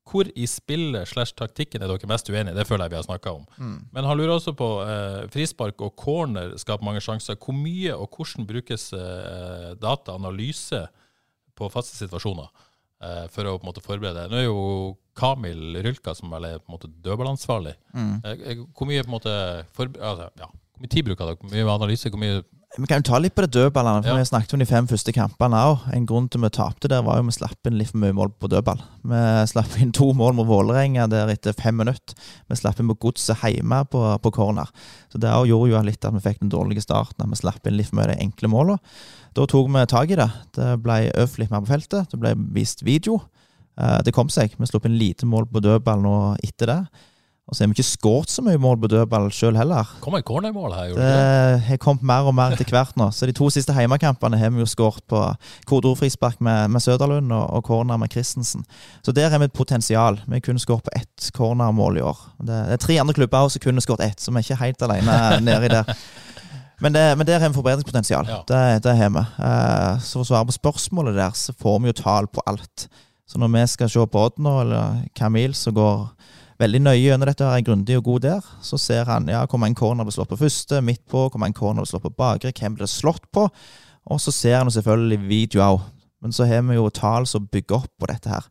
Hvor 0.06 0.28
i 0.38 0.46
spillet 0.46 1.10
slash 1.10 1.34
taktikken 1.34 1.82
er 1.82 1.90
dere 1.90 2.10
mest 2.10 2.30
uenige? 2.30 2.54
Det 2.54 2.68
føler 2.70 2.86
jeg 2.86 2.94
vi 2.94 3.00
har 3.00 3.08
snakka 3.08 3.32
om. 3.40 3.48
Mm. 3.58 3.78
Men 3.96 4.06
han 4.06 4.20
lurer 4.20 4.36
også 4.36 4.54
på 4.58 4.68
eh, 4.84 5.24
frispark 5.34 5.82
og 5.82 5.96
corner 5.98 6.54
skaper 6.62 6.86
mange 6.86 7.02
sjanser. 7.02 7.40
Hvor 7.42 7.58
mye 7.58 7.96
og 7.96 8.14
hvordan 8.14 8.46
brukes 8.46 8.92
eh, 8.94 9.72
dataanalyse 9.82 10.84
på 11.56 11.72
faste 11.74 11.98
situasjoner 11.98 12.52
eh, 13.02 13.26
for 13.34 13.50
å 13.50 13.58
på 13.58 13.66
en 13.66 13.72
måte 13.72 13.86
forberede? 13.86 14.28
Nå 14.30 14.40
er 14.44 14.46
jo 14.46 14.94
Kamil 15.18 15.80
Rylka 15.82 16.14
som 16.16 16.30
vel 16.36 16.52
er 16.52 16.62
på 16.62 16.70
en 16.70 16.76
måte 16.76 16.92
dødballansvarlig. 16.92 17.74
Mm. 17.96 18.14
Eh, 18.22 18.46
eh, 18.52 18.64
hvor 18.76 18.92
mye 18.92 19.04
på 19.04 19.10
en 19.10 19.18
måte 19.18 19.36
for, 19.74 19.90
altså, 19.90 20.30
ja, 20.38 20.52
hvor 20.52 20.86
mye 20.86 20.92
tid 20.92 21.08
bruker 21.08 21.32
dere? 21.32 21.40
Hvor 21.42 21.56
mye 21.56 21.76
analyse? 21.80 22.12
Hvor 22.12 22.22
mye 22.22 22.44
Vi 22.76 22.88
kan 22.92 23.00
jo 23.00 23.06
ta 23.08 23.20
litt 23.24 23.32
på 23.36 23.40
det 23.46 23.54
dødballene, 23.56 24.04
for 24.04 24.12
Ja. 24.12 24.18
vi 24.20 24.26
snakket 24.28 24.54
om 24.54 24.60
de 24.60 24.66
fem 24.66 24.86
første 24.88 25.14
kampene 25.16 25.56
òg. 25.56 25.94
En 25.96 26.06
grunn 26.06 26.28
til 26.30 26.42
vi 26.42 26.50
tapte 26.50 26.90
der, 26.90 27.02
var 27.02 27.16
jo 27.18 27.24
vi 27.24 27.32
slapp 27.32 27.66
inn 27.66 27.78
litt 27.78 27.88
for 27.92 28.00
mye 28.00 28.12
mål 28.12 28.34
på 28.38 28.50
dødball. 28.52 28.82
Vi 29.06 29.22
slapp 29.48 29.78
inn 29.80 29.94
to 29.94 30.12
mål 30.12 30.34
mot 30.36 30.46
Vålerenga 30.46 31.08
der 31.08 31.28
etter 31.32 31.54
fem 31.56 31.78
minutter. 31.78 32.14
Vi 32.50 32.56
slapp 32.56 32.78
inn 32.82 32.90
på 32.90 32.98
Godset 33.00 33.38
hjemme 33.38 33.86
på, 33.88 34.02
på 34.22 34.32
corner. 34.34 34.68
Så 35.10 35.18
det 35.18 35.30
gjorde 35.48 35.72
jo 35.72 35.82
litt 35.88 36.04
at 36.04 36.14
vi 36.14 36.20
fikk 36.20 36.40
den 36.42 36.50
dårlige 36.52 36.82
starten, 36.84 37.16
at 37.24 37.30
vi 37.30 37.36
slapp 37.36 37.66
inn 37.66 37.78
litt 37.78 37.88
for 37.88 37.96
mye 38.02 38.08
de 38.12 38.20
enkle 38.22 38.50
målene. 38.52 38.80
Da 39.34 39.46
tok 39.46 39.72
vi 39.72 39.86
tak 39.86 40.12
i 40.12 40.16
det. 40.20 40.30
Det 40.52 40.84
ble 40.84 41.00
øvd 41.16 41.40
litt 41.40 41.52
mer 41.52 41.62
på 41.62 41.72
feltet. 41.72 42.10
Det 42.12 42.20
ble 42.20 42.36
vist 42.52 42.84
video. 42.84 43.22
Eh, 43.78 44.02
Det 44.04 44.14
kom 44.14 44.28
seg. 44.28 44.52
Vi 44.60 44.66
slapp 44.66 44.86
inn 44.86 45.00
lite 45.00 45.24
mål 45.26 45.46
på 45.48 45.62
dødball 45.64 46.02
nå 46.04 46.38
etter 46.44 46.66
det. 46.68 46.88
Og 47.46 47.54
så 47.54 47.62
har 47.62 47.70
vi 47.70 47.76
ikke 47.78 47.86
skåret 47.86 48.32
så 48.34 48.42
mye 48.42 48.58
mål 48.58 48.80
på 48.82 48.90
dødball 48.90 49.28
sjøl 49.34 49.58
heller. 49.60 49.86
Kom 50.02 50.16
et 50.18 50.26
cornermål 50.26 50.74
her, 50.74 50.88
gjorde 50.90 51.10
det 51.10 51.60
har 51.68 51.78
kommet 51.82 52.06
mer 52.10 52.26
og 52.26 52.34
mer 52.34 52.56
etter 52.56 52.74
hvert 52.74 52.96
nå. 52.98 53.12
Så 53.14 53.30
de 53.30 53.36
to 53.38 53.52
siste 53.54 53.74
heimekampene 53.76 54.40
har 54.42 54.50
vi 54.54 54.64
jo 54.64 54.70
skåret 54.70 55.06
på 55.12 55.22
korridorfrispark 55.70 56.42
med, 56.42 56.74
med 56.74 56.82
Søderlund 56.82 57.30
og, 57.30 57.46
og 57.54 57.64
corner 57.68 58.02
med 58.02 58.10
Christensen. 58.12 58.66
Så 59.06 59.14
der 59.14 59.30
har 59.30 59.42
vi 59.42 59.46
et 59.46 59.54
potensial. 59.54 60.18
Vi 60.26 60.42
kunne 60.42 60.64
skåret 60.64 60.90
på 60.90 60.96
ett 60.98 61.30
cornermål 61.38 62.02
i 62.02 62.06
år. 62.10 62.26
Det, 62.40 62.50
det 62.72 62.80
er 62.80 62.86
tre 62.88 62.98
andre 63.04 63.18
klubber 63.22 63.54
som 63.54 63.62
kunne 63.62 63.86
skåret 63.86 64.08
ett, 64.10 64.22
så 64.22 64.34
vi 64.34 64.42
er 64.42 64.48
ikke 64.50 64.62
helt 64.64 64.88
alene 64.90 65.20
nedi 65.46 65.70
der. 65.76 65.94
Men, 66.82 66.98
det, 66.98 67.04
men 67.18 67.28
der 67.28 67.40
har 67.40 67.50
vi 67.50 67.56
forbedringspotensial. 67.56 68.28
Ja. 68.28 68.42
Det, 68.48 68.84
det 68.84 68.98
har 68.98 69.14
vi. 69.14 69.22
Eh, 69.22 70.02
så 70.02 70.18
for 70.18 70.26
å 70.26 70.30
svare 70.34 70.50
på 70.50 70.58
spørsmålet 70.58 71.16
der, 71.22 71.38
så 71.38 71.54
får 71.54 71.78
vi 71.84 71.94
jo 71.94 72.00
tall 72.02 72.28
på 72.28 72.44
alt. 72.50 72.90
Så 73.30 73.40
når 73.42 73.54
vi 73.54 73.68
skal 73.72 73.90
se 73.90 74.04
på 74.12 74.26
Odd 74.28 74.42
nå, 74.44 74.58
eller 74.62 75.06
Camille, 75.18 75.56
så 75.58 75.72
går 75.74 76.10
veldig 76.62 76.82
nøye 76.86 77.02
gjennom 77.02 77.28
dette, 77.30 77.48
er 77.48 77.66
grundig 77.66 77.98
og 78.00 78.06
god 78.10 78.26
der, 78.26 78.52
så 78.64 78.80
ser 78.82 79.10
han 79.10 79.28
ja, 79.32 79.44
hvor 79.50 79.62
mange 79.62 79.78
corner 79.80 80.08
blir 80.08 80.16
slått 80.16 80.32
på 80.32 80.40
første, 80.40 80.82
midt 80.86 81.04
på, 81.12 81.26
hvor 81.28 81.42
mange 81.42 81.58
corner 81.58 81.84
blir 81.84 81.92
slått 81.92 82.06
på 82.08 82.16
bakre, 82.16 82.54
hvem 82.56 82.78
blir 82.78 82.92
slått 82.92 83.26
på, 83.36 83.50
og 84.06 84.22
så 84.22 84.32
ser 84.32 84.60
han 84.62 84.72
selvfølgelig 84.72 85.20
video 85.28 85.66
òg. 85.66 85.84
Men 86.24 86.34
så 86.34 86.48
har 86.50 86.64
vi 86.66 86.78
jo 86.78 86.88
tall 86.90 87.28
som 87.30 87.46
bygger 87.52 87.84
opp 87.84 87.92
på 88.00 88.08
dette 88.10 88.32
her. 88.32 88.48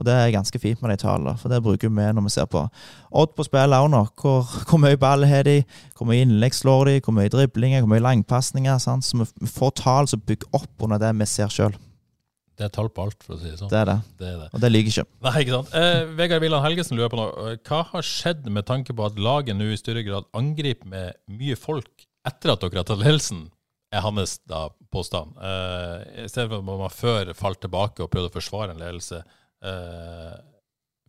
Og 0.00 0.06
det 0.08 0.14
er 0.16 0.32
ganske 0.32 0.58
fint 0.58 0.80
med 0.82 0.90
de 0.90 1.02
tallene, 1.02 1.36
for 1.38 1.52
det 1.52 1.60
bruker 1.62 1.90
vi 1.92 2.06
når 2.16 2.24
vi 2.24 2.32
ser 2.32 2.48
på 2.50 2.64
Odd 3.20 3.34
på 3.36 3.44
spillet 3.44 3.76
òg 3.76 3.90
nå. 3.92 4.00
Hvor, 4.18 4.48
hvor 4.68 4.80
mye 4.80 4.96
ball 4.98 5.26
har 5.28 5.44
de, 5.44 5.60
hvor 5.98 6.08
mye 6.08 6.24
innlegg 6.24 6.56
slår 6.56 6.88
de, 6.88 6.94
hvor 7.04 7.14
mye 7.14 7.30
driblinger, 7.30 7.84
hvor 7.84 7.92
mye 7.92 8.02
langpasninger. 8.02 8.80
Så 8.80 9.20
vi 9.20 9.50
får 9.52 9.74
tall 9.82 10.08
som 10.08 10.24
bygger 10.24 10.48
opp 10.56 10.86
under 10.86 11.02
det 11.02 11.12
vi 11.20 11.28
ser 11.28 11.52
sjøl. 11.52 11.76
Det 12.62 12.68
er 12.68 12.74
tall 12.76 12.88
på 12.94 13.02
alt, 13.02 13.24
for 13.26 13.34
å 13.34 13.40
si 13.40 13.48
det 13.50 13.56
sånn. 13.58 13.70
Det 13.72 13.80
er 13.80 13.88
det. 13.88 13.96
Det 14.20 14.26
er 14.30 14.36
det. 14.38 14.48
Og 14.54 14.60
det 14.62 14.68
lyver 14.70 14.92
ikke. 14.92 15.04
Nei, 15.26 15.32
ikke 15.42 15.54
sant. 15.56 15.72
Eh, 15.80 16.02
Vegard 16.20 16.44
Villand 16.44 16.62
Helgesen 16.62 16.94
lurer 17.00 17.10
på 17.10 17.18
noe. 17.18 17.46
Eh, 17.50 17.56
Hva 17.66 17.80
har 17.88 18.06
skjedd 18.06 18.46
med 18.54 18.68
tanke 18.68 18.94
på 18.94 19.06
at 19.08 19.18
laget 19.18 19.58
nå 19.58 19.66
i 19.72 19.78
større 19.80 20.04
grad 20.06 20.28
angriper 20.38 20.86
med 20.92 21.18
mye 21.40 21.56
folk 21.58 22.06
etter 22.28 22.52
at 22.54 22.62
dere 22.62 22.84
har 22.84 22.86
tatt 22.92 23.02
ledelsen? 23.02 23.48
Er 23.92 24.04
hans 24.06 24.38
da 24.48 24.68
påstand. 24.94 25.34
Eh, 25.42 26.22
I 26.22 26.28
stedet 26.30 26.48
for 26.52 26.62
at 26.62 26.68
man 26.70 26.94
før 26.94 27.34
falt 27.36 27.60
tilbake 27.66 28.04
og 28.06 28.12
prøvde 28.14 28.30
å 28.30 28.36
forsvare 28.38 28.72
en 28.76 28.80
ledelse. 28.80 29.18
Eh, 29.66 30.36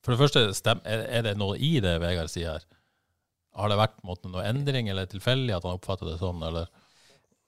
for 0.04 0.16
det 0.16 0.20
første, 0.24 0.47
stem, 0.58 0.82
er, 0.89 1.06
er 1.20 1.28
det 1.30 1.38
noe 1.39 1.56
i 1.62 1.76
det 1.86 1.93
Vegard 2.04 2.34
sier 2.34 2.58
her? 2.58 2.66
Har 3.56 3.70
det 3.70 3.78
vært 3.78 4.01
måte, 4.04 4.28
noe 4.34 4.43
endring, 4.49 4.89
eller 4.89 5.06
tilfeldig 5.08 5.54
at 5.56 5.68
han 5.70 5.78
oppfatter 5.78 6.10
det 6.10 6.18
sånn, 6.20 6.41
eller? 6.43 6.68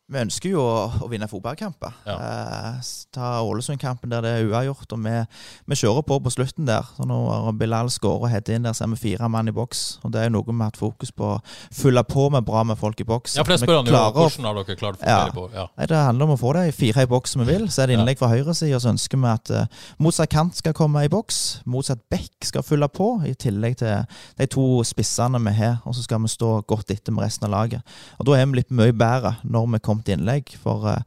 Vi 0.05 0.19
ønsker 0.21 0.51
jo 0.51 0.61
å, 0.61 0.73
å 1.01 1.07
vinne 1.09 1.25
fotballkamper. 1.25 1.93
Ja. 2.05 2.15
Eh, 2.21 2.89
ta 3.15 3.39
Ålesund-kampen 3.41 4.11
der 4.11 4.21
det 4.21 4.33
er 4.35 4.43
uavgjort, 4.51 4.91
og 4.93 4.99
vi, 5.01 5.13
vi 5.71 5.77
kjører 5.79 6.03
på 6.05 6.19
på 6.21 6.29
slutten 6.35 6.67
der. 6.67 6.85
Så 6.93 7.07
når 7.09 7.47
Bilal 7.57 7.89
skårer 7.89 8.27
og 8.27 8.29
header 8.29 8.53
inn 8.59 8.67
der, 8.67 8.75
så 8.77 8.83
er 8.85 8.91
vi 8.93 8.99
fire 9.01 9.25
mann 9.33 9.49
i 9.49 9.53
boks. 9.55 9.81
Og 10.05 10.13
det 10.13 10.21
er 10.21 10.27
jo 10.29 10.35
noe 10.35 10.45
vi 10.51 10.53
har 10.59 10.69
hatt 10.69 10.77
fokus 10.77 11.09
på 11.09 11.31
å 11.31 11.39
fylle 11.73 12.03
på 12.05 12.27
med 12.35 12.45
bra 12.45 12.61
med 12.69 12.77
folk 12.77 13.01
i 13.01 13.07
boks. 13.09 13.39
Ja, 13.39 13.47
for 13.47 13.55
det 13.55 13.63
spør 13.63 13.79
han 13.79 13.89
jo 13.89 13.95
hvordan 14.19 14.45
har 14.51 14.59
dere 14.59 14.77
klart 14.83 14.99
å 14.99 15.01
få 15.01 15.09
Ja. 15.09 15.23
i 15.25 15.33
på? 15.39 15.47
Ja. 15.55 15.65
Nei, 15.73 15.87
Det 15.89 16.03
handler 16.03 16.29
om 16.29 16.35
å 16.35 16.37
få 16.43 16.53
de 16.59 16.67
fire 16.83 17.07
i 17.07 17.09
boks 17.15 17.33
som 17.33 17.41
vi 17.41 17.49
vil. 17.49 17.65
Så 17.73 17.81
er 17.81 17.89
det 17.89 17.97
innlegg 17.97 18.21
fra 18.21 18.29
høyresida, 18.29 18.77
så 18.85 18.93
ønsker 18.93 19.17
vi 19.25 19.31
at 19.33 19.53
uh, 19.57 19.65
motsatt 19.97 20.29
kant 20.29 20.61
skal 20.61 20.77
komme 20.77 21.01
i 21.01 21.09
boks. 21.09 21.41
Motsatt 21.65 22.05
bekk 22.13 22.45
skal 22.51 22.61
fylle 22.61 22.91
på, 22.93 23.09
i 23.25 23.33
tillegg 23.33 23.79
til 23.81 24.05
de 24.37 24.49
to 24.53 24.67
spissene 24.85 25.41
vi 25.49 25.57
har. 25.63 25.81
Og 25.89 25.97
så 25.97 26.05
skal 26.05 26.21
vi 26.21 26.29
stå 26.29 26.59
godt 26.69 26.93
etter 26.93 27.09
med 27.17 27.25
resten 27.25 27.49
av 27.49 27.55
laget. 27.57 27.81
Og 28.21 28.29
da 28.29 28.37
er 28.37 28.45
vi 28.53 28.61
litt 28.61 28.69
mye 28.69 28.93
bedre 28.93 29.37
når 29.49 29.71
vi 29.73 29.79
kommer 29.81 29.94
til 30.03 30.17
innlegg. 30.17 30.55
For 30.61 30.89
eh, 30.91 31.03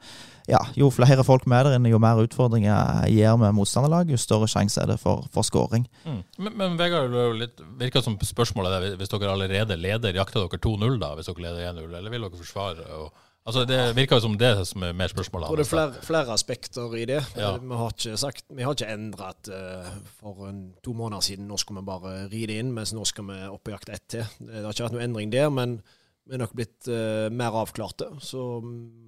ja, 0.48 0.62
jo 0.78 0.88
flere 0.92 1.24
folk 1.26 1.44
med 1.50 1.66
der 1.66 1.76
inne, 1.76 1.90
jo 1.92 2.00
mer 2.00 2.22
utfordringer 2.22 3.04
gir 3.12 3.36
vi 3.36 3.52
motstanderlaget, 3.52 4.14
jo 4.14 4.20
større 4.20 4.48
sjanse 4.48 4.80
er 4.80 4.88
det 4.94 4.98
for, 5.02 5.26
for 5.34 5.44
skåring. 5.44 5.84
Mm. 6.06 6.22
Men, 6.38 6.54
men 6.56 6.78
Vegard, 6.80 7.12
det 7.12 7.50
er 7.50 7.64
virker 7.82 8.04
som 8.04 8.16
spørsmålet 8.16 8.78
er 8.78 8.96
hvis 8.96 9.12
dere 9.12 9.32
allerede 9.34 9.76
leder, 9.76 10.16
jakter 10.16 10.46
dere 10.46 10.60
2-0 10.64 11.00
da, 11.02 11.14
hvis 11.18 11.28
dere 11.28 11.44
leder 11.44 11.72
1-0, 11.74 11.90
eller 12.00 12.14
vil 12.14 12.24
dere 12.24 12.40
forsvare? 12.40 12.86
Og, 12.96 13.28
altså 13.44 13.66
Det 13.68 13.78
virker 13.98 14.16
jo 14.16 14.24
som 14.24 14.40
det 14.40 14.54
som 14.72 14.88
er 14.88 14.96
mer 14.96 15.12
spørsmålet. 15.12 15.44
Jeg 15.44 15.52
tror 15.52 15.60
det 15.60 15.66
er 15.66 15.74
flere, 15.74 16.08
flere 16.08 16.38
aspekter 16.40 16.96
i 16.96 17.04
det. 17.12 17.20
Ja. 17.36 17.52
Vi 17.60 17.82
har 17.82 17.94
ikke 17.98 18.16
sagt, 18.24 18.48
vi 18.48 18.64
har 18.64 18.72
ikke 18.78 18.90
endret 18.96 19.52
eh, 19.52 19.92
for 20.16 20.48
en, 20.48 20.64
to 20.80 20.96
måneder 20.96 21.28
siden. 21.28 21.44
Nå 21.52 21.60
skal 21.60 21.82
vi 21.82 21.86
bare 21.92 22.16
ri 22.32 22.46
det 22.48 22.56
inn, 22.62 22.72
mens 22.72 22.96
nå 22.96 23.04
skal 23.04 23.28
vi 23.28 23.40
opp 23.52 23.68
og 23.68 23.76
jakte 23.76 24.00
ett 24.00 24.08
til. 24.16 24.36
Det 24.40 24.64
har 24.64 24.72
ikke 24.72 24.88
vært 24.88 24.96
noen 24.96 25.10
endring 25.10 25.36
der, 25.36 25.52
men 25.52 25.82
vi 26.28 26.36
er 26.36 26.42
nok 26.42 26.54
blitt 26.56 26.88
uh, 26.92 27.28
mer 27.32 27.56
avklarte. 27.56 28.10
Så 28.20 28.42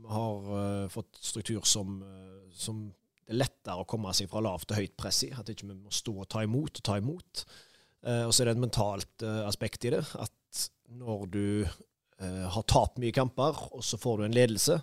har 0.08 0.46
uh, 0.48 0.86
fått 0.92 1.20
struktur 1.20 1.66
som, 1.68 2.00
uh, 2.00 2.48
som 2.52 2.86
det 2.88 3.34
er 3.36 3.42
lettere 3.42 3.82
å 3.82 3.88
komme 3.88 4.14
seg 4.16 4.30
fra 4.30 4.42
lavt 4.42 4.70
til 4.70 4.80
høyt 4.80 4.96
press 4.98 5.20
i. 5.28 5.30
At 5.36 5.52
ikke 5.52 5.68
vi 5.68 5.76
må 5.76 5.92
stå 5.94 6.14
og 6.16 6.30
ta 6.32 6.42
imot 6.46 6.80
og 6.80 6.86
ta 6.86 6.96
imot. 6.98 7.44
Og 8.00 8.30
så 8.32 8.42
er 8.42 8.48
det 8.48 8.54
et 8.56 8.62
mentalt 8.62 9.22
aspekt 9.44 9.84
i 9.86 9.90
det. 9.92 10.00
At 10.18 10.62
når 10.98 11.26
du 11.30 11.44
har 12.18 12.64
tapt 12.66 12.98
mye 12.98 13.14
kamper, 13.14 13.60
og 13.76 13.84
så 13.86 14.00
får 14.00 14.18
du 14.18 14.24
en 14.24 14.34
ledelse, 14.34 14.80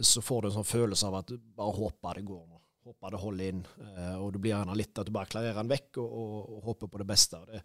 så 0.00 0.22
får 0.24 0.40
du 0.40 0.48
en 0.48 0.54
sånn 0.54 0.68
følelse 0.70 1.10
av 1.10 1.18
at 1.18 1.34
du 1.34 1.34
bare 1.58 1.74
håper 1.76 2.22
det 2.22 2.24
går 2.30 2.40
nå. 2.46 2.62
Håper 2.88 3.12
det 3.12 3.20
holder 3.20 3.50
inn. 3.50 3.60
Og 4.22 4.30
du 4.32 4.38
blir 4.38 4.54
gjerne 4.54 4.78
litt 4.78 5.02
at 5.02 5.10
du 5.10 5.12
bare 5.18 5.28
klarerer 5.34 5.60
den 5.60 5.74
vekk 5.74 6.00
og, 6.00 6.16
og, 6.22 6.38
og 6.54 6.70
håper 6.70 6.94
på 6.94 7.02
det 7.02 7.08
beste. 7.10 7.42
Og 7.42 7.52
Det, 7.52 7.60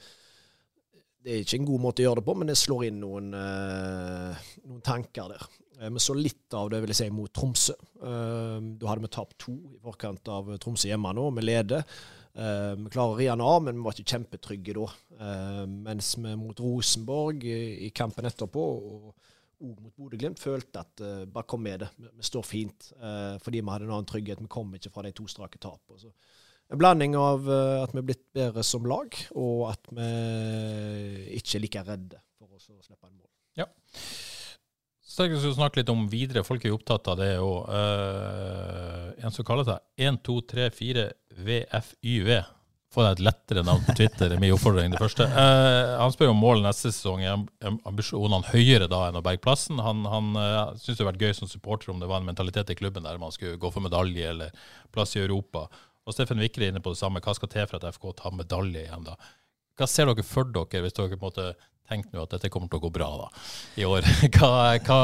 det 1.23 1.33
er 1.33 1.43
ikke 1.43 1.59
en 1.59 1.67
god 1.69 1.83
måte 1.83 2.01
å 2.01 2.07
gjøre 2.07 2.21
det 2.21 2.27
på, 2.27 2.35
men 2.37 2.49
det 2.49 2.57
slår 2.59 2.87
inn 2.87 3.01
noen, 3.03 3.33
eh, 3.37 4.45
noen 4.65 4.81
tanker 4.85 5.33
der. 5.35 5.45
Eh, 5.79 5.89
Vi 5.89 5.99
så 6.01 6.15
litt 6.17 6.53
av 6.53 6.69
det 6.69 6.81
vil 6.81 6.93
jeg 6.93 6.95
si, 7.01 7.09
mot 7.09 7.31
Tromsø. 7.33 7.73
Eh, 8.01 8.59
Da 8.77 8.87
hadde 8.87 9.01
vi 9.01 9.07
tapt 9.07 9.37
to 9.37 9.51
i 9.53 9.79
forkant 9.83 10.27
av 10.27 10.57
Tromsø 10.57 10.89
hjemme 10.89 11.13
nå. 11.13 11.29
Vi 11.35 11.41
leder. 11.41 11.85
Vi 12.33 12.87
klarer 12.89 13.11
å 13.11 13.17
ri 13.17 13.25
den 13.25 13.41
av, 13.41 13.61
men 13.61 13.75
vi 13.75 13.83
var 13.83 13.91
ikke 13.91 14.15
kjempetrygge 14.15 14.73
da. 14.73 15.65
Mens 15.67 16.15
vi 16.15 16.33
mot 16.39 16.55
Rosenborg 16.55 17.43
i 17.43 17.89
kampen 17.91 18.23
etterpå, 18.23 18.55
og 18.55 19.13
mot 19.59 19.91
Bodø-Glimt, 19.97 20.39
følte 20.39 20.79
at 20.79 20.95
bare 21.27 21.43
kom 21.43 21.61
med 21.61 21.81
det. 21.81 21.89
Vi, 21.99 22.23
står 22.23 22.45
fint. 22.47 22.93
fordi 23.43 23.59
vi 23.59 23.67
hadde 23.69 23.83
en 23.83 23.91
annen 23.91 24.07
trygghet. 24.07 24.39
Vi 24.39 24.47
kom 24.47 24.73
ikke 24.73 24.93
fra 24.93 25.03
de 25.03 25.11
to 25.11 25.27
strake 25.27 25.59
tapene. 25.59 26.13
En 26.71 26.79
blanding 26.79 27.17
av 27.19 27.47
eh, 27.51 27.83
at 27.83 27.93
vi 27.93 27.99
er 27.99 28.07
blitt 28.07 28.25
bedre 28.35 28.63
som 28.63 28.85
lag, 28.87 29.15
og 29.35 29.65
at 29.73 29.91
vi 29.91 30.11
ikke 31.39 31.57
er 31.57 31.65
like 31.65 31.83
redde 31.87 32.21
for 32.39 32.47
å 32.47 32.61
slippe 32.61 33.09
en 33.09 33.17
mål. 33.17 33.27
Ja. 33.59 33.67
Så 35.11 35.27
jeg 35.27 35.41
skal 35.41 35.57
snakke 35.57 35.81
litt 35.81 35.91
om 35.91 36.05
videre. 36.07 36.45
Folk 36.47 36.63
er 36.63 36.71
jo 36.71 36.77
opptatt 36.79 37.09
av 37.11 37.19
det 37.19 37.33
òg. 37.43 37.67
en 39.19 39.35
som 39.35 39.43
kaller 39.45 39.67
seg 39.67 39.83
1234 39.99 41.09
VFYV. 41.35 42.31
Få 42.91 43.05
deg 43.05 43.13
et 43.15 43.21
lettere 43.23 43.61
navn 43.63 43.85
på 43.85 43.93
Twitter, 43.95 44.33
er 44.33 44.39
min 44.41 44.51
oppfordring. 44.51 44.91
det 44.91 44.99
første. 44.99 45.23
Uh, 45.31 45.95
han 46.01 46.11
spør 46.11 46.33
om 46.33 46.41
mål 46.43 46.59
neste 46.65 46.89
sesong. 46.91 47.21
Er 47.23 47.37
am- 47.67 47.77
ambisjonene 47.87 48.51
høyere 48.51 48.89
da 48.91 49.05
enn 49.07 49.19
å 49.19 49.23
berge 49.23 49.39
plassen? 49.45 49.79
Han, 49.79 50.03
han 50.11 50.33
uh, 50.35 50.73
syns 50.75 50.97
det 50.97 51.05
hadde 51.05 51.13
vært 51.13 51.23
gøy 51.23 51.37
som 51.37 51.47
supporter 51.47 51.93
om 51.93 52.01
det 52.01 52.09
var 52.11 52.19
en 52.19 52.27
mentalitet 52.27 52.73
i 52.73 52.75
klubben 52.75 53.07
der 53.07 53.21
man 53.21 53.31
skulle 53.31 53.59
gå 53.61 53.71
for 53.71 53.83
medalje 53.85 54.27
eller 54.33 54.51
plass 54.91 55.15
i 55.15 55.23
Europa. 55.23 55.69
Og 56.07 56.15
Steffen 56.15 56.41
Vikre 56.41 56.65
er 56.65 56.73
inne 56.73 56.81
på 56.83 56.93
det 56.93 56.99
samme. 57.01 57.21
Hva 57.23 57.35
skal 57.37 57.51
til 57.51 57.67
for 57.69 57.77
at 57.81 57.93
FK 57.95 58.09
tar 58.23 58.33
medalje 58.37 58.85
igjen 58.87 59.05
da? 59.05 59.17
Hva 59.77 59.87
ser 59.89 60.09
dere 60.09 60.25
for 60.25 60.49
dere, 60.49 60.81
hvis 60.85 60.97
dere 60.97 61.13
på 61.13 61.19
en 61.19 61.27
måte 61.29 61.51
tenker 61.91 62.15
nå 62.17 62.25
at 62.25 62.33
dette 62.37 62.49
kommer 62.53 62.69
til 62.71 62.79
å 62.81 62.85
gå 62.87 62.91
bra 62.95 63.09
da, 63.25 63.29
i 63.81 63.85
år? 63.87 64.05
Hva, 64.37 64.51
hva 64.81 64.99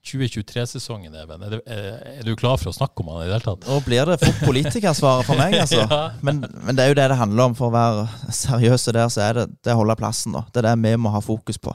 2023-sesongen, 0.00 1.12
Even? 1.20 1.42
Er, 1.44 1.50
du- 1.50 1.62
er, 1.68 2.22
du 2.24 2.30
klar 2.38 2.56
for 2.56 2.70
å 2.70 2.74
snakke 2.74 3.02
om 3.02 3.10
han 3.12 3.24
i 3.24 3.26
det 3.28 3.34
hele 3.36 3.44
tatt? 3.44 3.66
Nå 3.68 3.80
blir 3.84 4.08
det 4.08 4.16
fort 4.22 4.38
politikersvaret 4.46 5.26
for 5.28 5.36
meg, 5.40 5.56
altså. 5.60 5.82
Ja. 5.90 5.98
Men, 6.24 6.40
men 6.64 6.76
det 6.78 6.84
er 6.86 6.92
jo 6.92 6.96
det 7.00 7.08
det 7.12 7.18
handler 7.20 7.50
om. 7.50 7.56
For 7.58 7.68
å 7.68 7.74
være 7.74 8.06
seriøse 8.32 8.94
der, 8.96 9.10
så 9.12 9.24
er 9.26 9.40
det 9.42 9.46
det 9.66 9.74
å 9.74 9.80
holde 9.82 9.98
plassen. 10.00 10.32
da. 10.38 10.44
Det 10.48 10.62
er 10.62 10.70
det 10.70 10.76
vi 10.86 10.94
må 11.04 11.12
ha 11.14 11.20
fokus 11.24 11.60
på. 11.60 11.74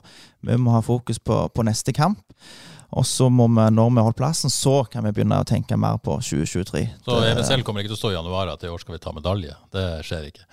Vi 0.49 0.57
må 0.61 0.73
ha 0.73 0.81
fokus 0.85 1.19
på, 1.21 1.37
på 1.53 1.67
neste 1.67 1.93
kamp. 1.95 2.21
Og 2.95 3.03
så 3.07 3.27
må 3.29 3.49
vi, 3.51 3.65
når 3.75 3.89
vi 3.91 4.05
holdt 4.07 4.19
plassen, 4.19 4.53
så 4.53 4.77
kan 4.91 5.03
vi 5.03 5.11
begynne 5.15 5.41
å 5.43 5.47
tenke 5.47 5.75
mer 5.79 5.99
på 6.03 6.15
2023. 6.23 6.85
Så 7.03 7.17
EVSL 7.31 7.65
kommer 7.67 7.83
ikke 7.83 7.91
til 7.91 7.99
å 7.99 8.03
stå 8.05 8.13
i 8.13 8.15
januar 8.15 8.53
at 8.53 8.63
i 8.63 8.71
år 8.71 8.79
skal 8.79 8.95
vi 8.95 9.03
ta 9.03 9.11
medalje. 9.15 9.57
Det 9.75 9.85
skjer 10.07 10.29
ikke. 10.31 10.47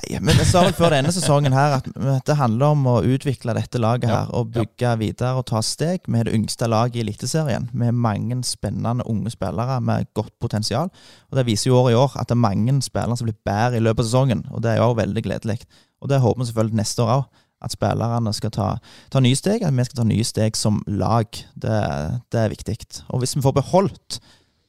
Nei, 0.00 0.18
men 0.24 0.38
jeg 0.38 0.48
sa 0.48 0.62
vel 0.64 0.74
før 0.76 0.94
denne 0.94 1.12
sesongen 1.12 1.54
her 1.54 1.76
at 1.76 1.88
det 2.26 2.36
handler 2.38 2.74
om 2.74 2.86
å 2.88 2.94
utvikle 3.04 3.54
dette 3.56 3.80
laget 3.80 4.10
her. 4.10 4.30
Og 4.36 4.52
bygge 4.54 4.94
videre 5.00 5.36
og 5.38 5.46
ta 5.50 5.60
steg. 5.64 6.06
Vi 6.06 6.18
er 6.18 6.28
det 6.28 6.34
yngste 6.36 6.68
laget 6.70 6.98
i 6.98 7.04
Eliteserien. 7.04 7.68
Har 7.70 7.92
mange 7.94 8.40
spennende 8.48 9.06
unge 9.10 9.32
spillere 9.34 9.78
med 9.84 10.08
godt 10.16 10.32
potensial. 10.42 10.90
Og 11.30 11.38
det 11.38 11.46
viser 11.48 11.70
jo 11.70 11.78
år 11.82 11.92
i 11.92 11.98
år 12.00 12.16
at 12.16 12.30
det 12.30 12.38
er 12.38 12.42
mange 12.42 12.78
spillere 12.86 13.18
som 13.20 13.28
blir 13.28 13.38
bedre 13.46 13.78
i 13.78 13.84
løpet 13.84 14.02
av 14.02 14.10
sesongen. 14.10 14.42
Og 14.50 14.64
det 14.64 14.72
er 14.72 14.82
jo 14.82 14.98
veldig 14.98 15.24
gledelig. 15.26 15.60
Og 16.00 16.10
det 16.10 16.22
håper 16.24 16.42
vi 16.42 16.50
selvfølgelig 16.50 16.80
neste 16.80 17.04
år 17.04 17.14
òg. 17.18 17.46
At 17.60 17.74
spillerne 17.74 18.32
skal 18.32 18.52
ta, 18.54 18.68
ta 19.12 19.20
nye 19.20 19.36
steg, 19.36 19.64
at 19.66 19.74
vi 19.76 19.84
skal 19.84 20.00
ta 20.00 20.06
nye 20.08 20.24
steg 20.24 20.56
som 20.56 20.80
lag. 20.88 21.28
Det, 21.54 21.80
det 22.32 22.40
er 22.40 22.52
viktig. 22.52 22.78
Og 23.12 23.20
hvis 23.20 23.36
vi 23.36 23.44
får 23.44 23.58
beholdt 23.60 24.20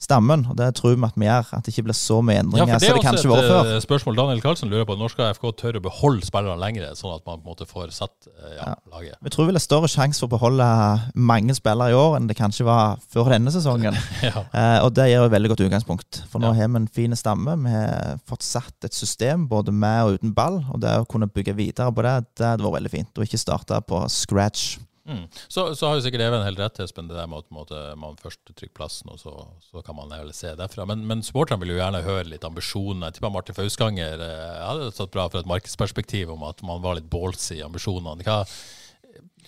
stammen, 0.02 0.47
og 0.49 0.56
det 0.58 0.72
tror 0.80 0.95
vi 0.97 1.06
at 1.06 1.18
vi 1.22 1.28
gjør, 1.28 1.49
at 1.54 1.66
det 1.66 1.72
ikke 1.76 1.84
blir 1.86 1.97
så 1.97 2.16
mye 2.26 2.39
endringer 2.41 2.72
Ja, 2.72 2.78
det 2.82 2.88
som 2.89 2.97
det 2.97 3.04
kanskje 3.06 3.30
også 3.30 3.36
var 3.36 3.49
før. 3.52 3.68
eh, 3.76 3.82
spørsmål 3.86 4.16
Daniel 4.18 4.41
Karlsen 4.41 4.72
lurer 4.72 4.88
på. 4.89 4.95
Når 4.97 5.12
skal 5.14 5.34
FK 5.36 5.45
tørre 5.62 5.78
å 5.82 5.86
beholde 5.86 6.26
spillerne 6.26 6.58
lenger, 6.60 6.95
sånn 6.97 7.14
at 7.16 7.26
man 7.30 7.38
på 7.43 7.45
en 7.45 7.52
måte 7.54 7.68
får 7.70 7.91
satt 7.93 8.28
eh, 8.32 8.56
ja, 8.58 8.66
Ja. 8.72 8.76
laget? 8.91 9.16
Vi 9.22 9.30
tror 9.30 9.45
vi 9.47 9.54
er 9.54 9.62
større 9.62 9.88
sjanse 9.91 10.20
for 10.24 10.28
å 10.28 10.34
beholde 10.34 10.68
mange 11.16 11.54
spillere 11.56 11.93
i 11.93 11.97
år 12.02 12.18
enn 12.18 12.28
det 12.28 12.38
kanskje 12.41 12.66
var 12.66 12.97
før 13.14 13.30
denne 13.36 13.54
sesongen. 13.54 13.93
Ja. 14.26 14.43
Eh, 14.54 14.80
og 14.86 14.93
det 14.97 15.08
gir 15.12 15.22
et 15.26 15.32
veldig 15.34 15.49
godt 15.54 15.66
utgangspunkt. 15.70 16.24
For 16.32 16.41
nå 16.41 16.52
har 16.58 16.68
vi 16.68 16.82
en 16.82 16.88
fin 16.88 17.14
stamme. 17.16 17.56
Vi 17.64 17.70
har 17.74 18.18
fått 18.30 18.43
satt 18.45 18.86
et 18.89 18.93
system 18.97 19.47
både 19.47 19.72
med 19.74 20.04
og 20.06 20.18
uten 20.20 20.34
ball. 20.34 20.64
Og 20.74 20.82
det 20.82 20.91
å 20.97 21.06
kunne 21.10 21.30
bygge 21.30 21.54
videre 21.58 21.93
på 21.93 22.02
det, 22.06 22.18
det 22.38 22.45
hadde 22.56 22.66
vært 22.66 22.80
veldig 22.82 22.91
fint. 22.93 23.12
Og 23.18 23.26
ikke 23.26 23.39
starte 23.41 23.80
på 23.86 24.02
scratch. 24.10 24.80
Mm. 25.08 25.24
Så, 25.47 25.64
så 25.76 25.88
har 25.88 25.95
jo 25.97 26.04
sikkert 26.06 26.22
Even 26.28 26.43
helt 26.45 26.60
rett, 26.62 26.78
Espen, 26.84 27.08
det 27.10 27.16
der 27.18 27.30
med 27.30 27.41
at 27.41 27.54
måte, 27.54 27.80
man 27.97 28.20
først 28.22 28.43
trykker 28.52 28.76
plassen, 28.78 29.10
og 29.10 29.18
så, 29.22 29.34
så 29.66 29.82
kan 29.86 29.97
man 29.97 30.14
vel 30.14 30.30
se 30.38 30.54
derfra. 30.60 30.86
Men, 30.89 31.06
men 31.10 31.24
supporterne 31.26 31.64
vil 31.64 31.74
jo 31.74 31.80
gjerne 31.80 32.04
høre 32.06 32.28
litt 32.30 32.45
ambisjoner. 32.47 33.10
Jeg 33.10 33.18
tipper 33.18 33.34
Martin 33.34 33.58
Fausganger 33.58 34.22
eh, 34.28 34.62
hadde 34.62 34.91
stått 34.93 35.14
bra 35.16 35.26
fra 35.32 35.41
et 35.41 35.49
markedsperspektiv 35.49 36.34
om 36.36 36.45
at 36.49 36.62
man 36.68 36.84
var 36.86 36.99
litt 36.99 37.10
ballsy 37.12 37.58
i 37.58 37.66
ambisjonene. 37.66 38.22
Hva, 38.28 38.43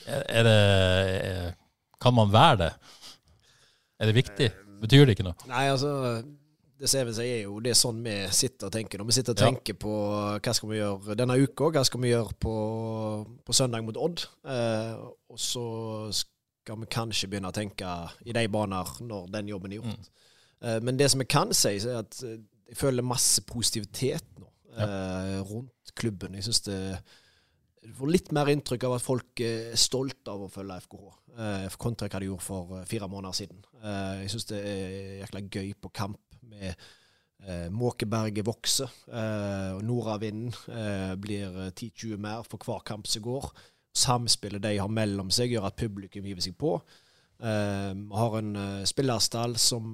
er 0.08 0.48
det, 0.48 0.58
er, 0.58 1.52
kan 2.02 2.18
man 2.18 2.34
være 2.34 2.60
det? 2.66 2.72
Er 4.02 4.10
det 4.10 4.18
viktig? 4.18 4.50
Betyr 4.84 5.06
det 5.06 5.16
ikke 5.16 5.30
noe? 5.30 5.38
Nei, 5.48 5.68
altså 5.72 5.94
Det 6.84 6.90
Even 7.00 7.16
sier, 7.16 7.30
er 7.38 7.44
jo 7.46 7.60
det 7.64 7.72
er 7.72 7.78
sånn 7.80 8.02
vi 8.04 8.14
sitter 8.36 8.68
og 8.68 8.74
tenker. 8.76 9.00
Når 9.00 9.08
vi 9.08 9.14
sitter 9.16 9.32
og 9.32 9.40
Ja. 9.40 9.46
tenker 9.48 9.78
på 9.80 9.92
hva 10.44 10.54
skal 10.58 10.70
vi 10.70 10.80
gjøre 10.82 11.16
denne 11.16 11.38
uka, 11.40 11.70
hva 11.72 11.84
skal 11.88 12.02
vi 12.04 12.10
gjøre 12.12 12.34
på, 12.44 12.56
på 13.48 13.56
søndag 13.56 13.86
mot 13.88 13.96
Odd. 14.04 14.26
Eh, 14.44 14.98
og 15.32 15.40
så 15.40 15.64
skal 16.12 16.82
vi 16.82 16.90
kanskje 16.92 17.30
begynne 17.32 17.52
å 17.54 17.56
tenke 17.56 17.88
i 18.28 18.36
de 18.36 18.44
baner 18.52 18.92
når 19.00 19.32
den 19.32 19.48
jobben 19.54 19.72
er 19.72 19.80
gjort. 19.80 20.10
Eh, 20.62 20.80
men 20.84 21.00
det 21.00 21.08
som 21.14 21.24
jeg 21.24 21.32
kan 21.32 21.54
si, 21.56 21.72
er 21.88 22.02
at 22.04 22.20
eh, 22.28 22.36
jeg 22.74 22.80
føler 22.82 23.06
masse 23.08 23.42
positivitet 23.48 24.28
nå 24.42 24.50
eh, 24.76 25.40
rundt 25.48 25.96
klubben. 25.96 26.36
Jeg 26.36 26.50
syns 26.50 26.62
det 26.68 26.80
du 27.84 27.92
får 27.98 28.12
litt 28.12 28.30
mer 28.36 28.48
inntrykk 28.48 28.84
av 28.88 28.94
at 28.96 29.04
folk 29.04 29.40
er 29.44 29.74
stolte 29.80 30.32
av 30.32 30.46
å 30.46 30.52
følge 30.52 30.78
FKH, 30.86 31.08
eh, 31.36 31.66
kontra 31.80 32.08
hva 32.12 32.20
de 32.24 32.30
gjorde 32.30 32.44
for 32.46 32.78
eh, 32.82 32.86
fire 32.88 33.08
måneder 33.12 33.36
siden. 33.40 33.64
Eh, 33.84 34.22
jeg 34.24 34.32
syns 34.36 34.48
det 34.52 34.62
er 34.68 34.94
jækla 35.24 35.42
gøy 35.48 35.74
på 35.84 35.92
kamp 35.96 36.20
med 36.54 36.74
eh, 37.48 37.70
Måkeberget 37.74 38.46
vokser, 38.48 38.92
eh, 39.12 39.70
og 39.76 39.84
nordavinden 39.88 40.54
eh, 40.72 41.14
blir 41.20 41.62
eh, 41.68 41.72
10-20 41.74 42.18
mer 42.24 42.48
for 42.48 42.62
hver 42.64 42.84
kamp 42.88 43.10
som 43.10 43.26
går. 43.26 43.50
Samspillet 43.94 44.64
de 44.64 44.78
har 44.80 44.90
mellom 44.90 45.30
seg, 45.34 45.54
gjør 45.54 45.70
at 45.70 45.78
publikum 45.78 46.26
hiver 46.26 46.46
seg 46.46 46.58
på. 46.58 46.78
Eh, 47.44 47.92
Vi 47.94 48.20
har 48.22 48.38
en 48.40 48.56
eh, 48.56 48.84
spillerstall 48.90 49.58
som 49.62 49.94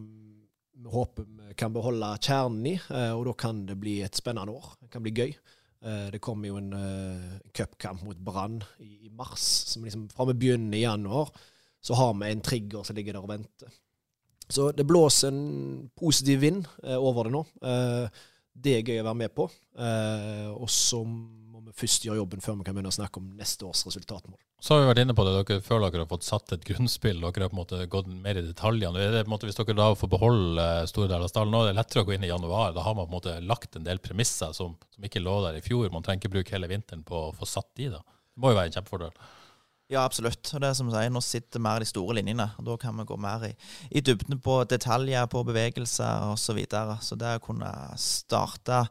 vi 0.80 0.88
håper 0.88 1.26
vi 1.50 1.54
kan 1.60 1.74
beholde 1.76 2.14
kjernen 2.24 2.68
i, 2.70 2.76
eh, 2.78 3.12
og 3.12 3.26
da 3.28 3.34
kan 3.36 3.66
det 3.68 3.76
bli 3.82 4.00
et 4.06 4.16
spennende 4.16 4.54
år. 4.56 4.76
Det 4.80 4.92
kan 4.94 5.04
bli 5.04 5.12
gøy. 5.12 5.34
Eh, 5.82 6.08
Det 6.14 6.22
kommer 6.22 6.48
jo 6.48 6.58
en 6.60 6.74
uh, 6.74 7.40
cupkamp 7.56 8.04
mot 8.04 8.18
Brann 8.18 8.62
i, 8.80 9.08
i 9.08 9.10
mars, 9.10 9.44
som 9.74 9.84
liksom 9.84 10.08
fra 10.12 10.26
vi 10.30 10.38
begynner 10.40 10.78
i 10.78 10.86
januar, 10.86 11.32
så 11.82 11.96
har 11.96 12.14
vi 12.14 12.32
en 12.32 12.42
trigger 12.42 12.84
som 12.84 12.96
ligger 12.96 13.16
der 13.16 13.24
og 13.24 13.32
venter. 13.32 13.72
Så 14.50 14.72
det 14.74 14.88
blåser 14.90 15.30
en 15.30 15.90
positiv 16.00 16.42
vind 16.42 16.68
eh, 16.84 16.98
over 16.98 17.28
det 17.28 17.36
nå. 17.36 17.46
Eh, 17.62 18.22
det 18.60 18.76
er 18.76 18.88
gøy 18.88 19.02
å 19.02 19.08
være 19.08 19.22
med 19.22 19.34
på. 19.36 19.46
Eh, 19.80 20.48
og 20.52 20.70
så 20.74 21.04
må 21.06 21.62
vi 21.68 21.76
først 21.78 22.08
gjøre 22.08 22.20
jobben 22.20 22.44
før 22.44 22.58
vi 22.60 22.68
kan 22.68 22.76
begynne 22.76 22.92
å 22.92 22.98
snakke 22.98 23.22
om 23.22 23.30
neste 23.40 23.68
års 23.68 23.86
resultatmål. 23.88 24.40
Så 24.60 24.74
har 24.74 24.82
vi 24.82 24.90
vært 24.90 25.02
inne 25.06 25.16
på 25.16 25.24
det, 25.24 25.36
dere 25.38 25.64
føler 25.64 25.94
dere 25.94 26.04
har 26.04 26.12
fått 26.12 26.28
satt 26.28 26.52
et 26.56 26.66
grunnspill. 26.68 27.22
Dere 27.22 27.46
har 27.46 27.54
på 27.54 27.56
en 27.56 27.62
måte 27.62 27.86
gått 27.92 28.10
mer 28.12 28.42
i 28.42 28.44
detaljene. 28.44 29.00
Er 29.00 29.16
det 29.16 29.32
måte, 29.32 29.48
hvis 29.48 29.60
dere 29.60 29.78
da 29.78 29.88
får 29.96 30.12
beholde 30.12 30.66
eh, 30.82 30.88
store 30.92 31.12
deler 31.12 31.28
av 31.30 31.32
stallen 31.32 31.56
nå, 31.56 31.64
er 31.64 31.72
det 31.72 31.80
lettere 31.80 32.04
å 32.04 32.10
gå 32.10 32.18
inn 32.18 32.28
i 32.28 32.32
januar. 32.32 32.74
Da 32.76 32.84
har 32.84 32.98
man 32.98 33.08
på 33.08 33.14
en 33.14 33.20
måte 33.20 33.38
lagt 33.46 33.80
en 33.80 33.88
del 33.88 34.02
premisser 34.04 34.56
som, 34.58 34.76
som 34.96 35.08
ikke 35.08 35.24
lå 35.24 35.40
der 35.46 35.62
i 35.62 35.64
fjor. 35.64 35.88
Man 35.94 36.06
trenger 36.06 36.26
ikke 36.26 36.36
bruke 36.40 36.58
hele 36.58 36.72
vinteren 36.72 37.06
på 37.08 37.28
å 37.30 37.36
få 37.38 37.48
satt 37.48 37.72
de 37.80 37.94
da. 37.94 38.02
Det 38.04 38.44
må 38.44 38.52
jo 38.52 38.60
være 38.60 38.74
en 38.74 38.80
kjempefordel. 38.80 39.14
Ja, 39.90 40.04
absolutt. 40.06 40.46
Og 40.54 40.62
det 40.62 40.70
er 40.70 40.76
som 40.78 40.92
jeg 40.92 40.96
sier, 41.00 41.14
Nå 41.14 41.22
sitter 41.26 41.62
mer 41.66 41.82
de 41.82 41.88
store 41.90 42.20
linjene. 42.20 42.46
og 42.60 42.68
Da 42.68 42.78
kan 42.78 42.98
vi 43.00 43.08
gå 43.10 43.18
mer 43.18 43.48
i, 43.48 43.56
i 43.90 44.04
dybden 44.06 44.38
på 44.46 44.62
detaljer, 44.70 45.26
på 45.26 45.42
bevegelser 45.48 46.30
osv. 46.30 46.44
Så, 46.46 46.56
videre. 46.58 47.00
så 47.02 47.18
det 47.18 47.34
å 47.40 47.44
kunne 47.44 47.72
starte 47.98 48.84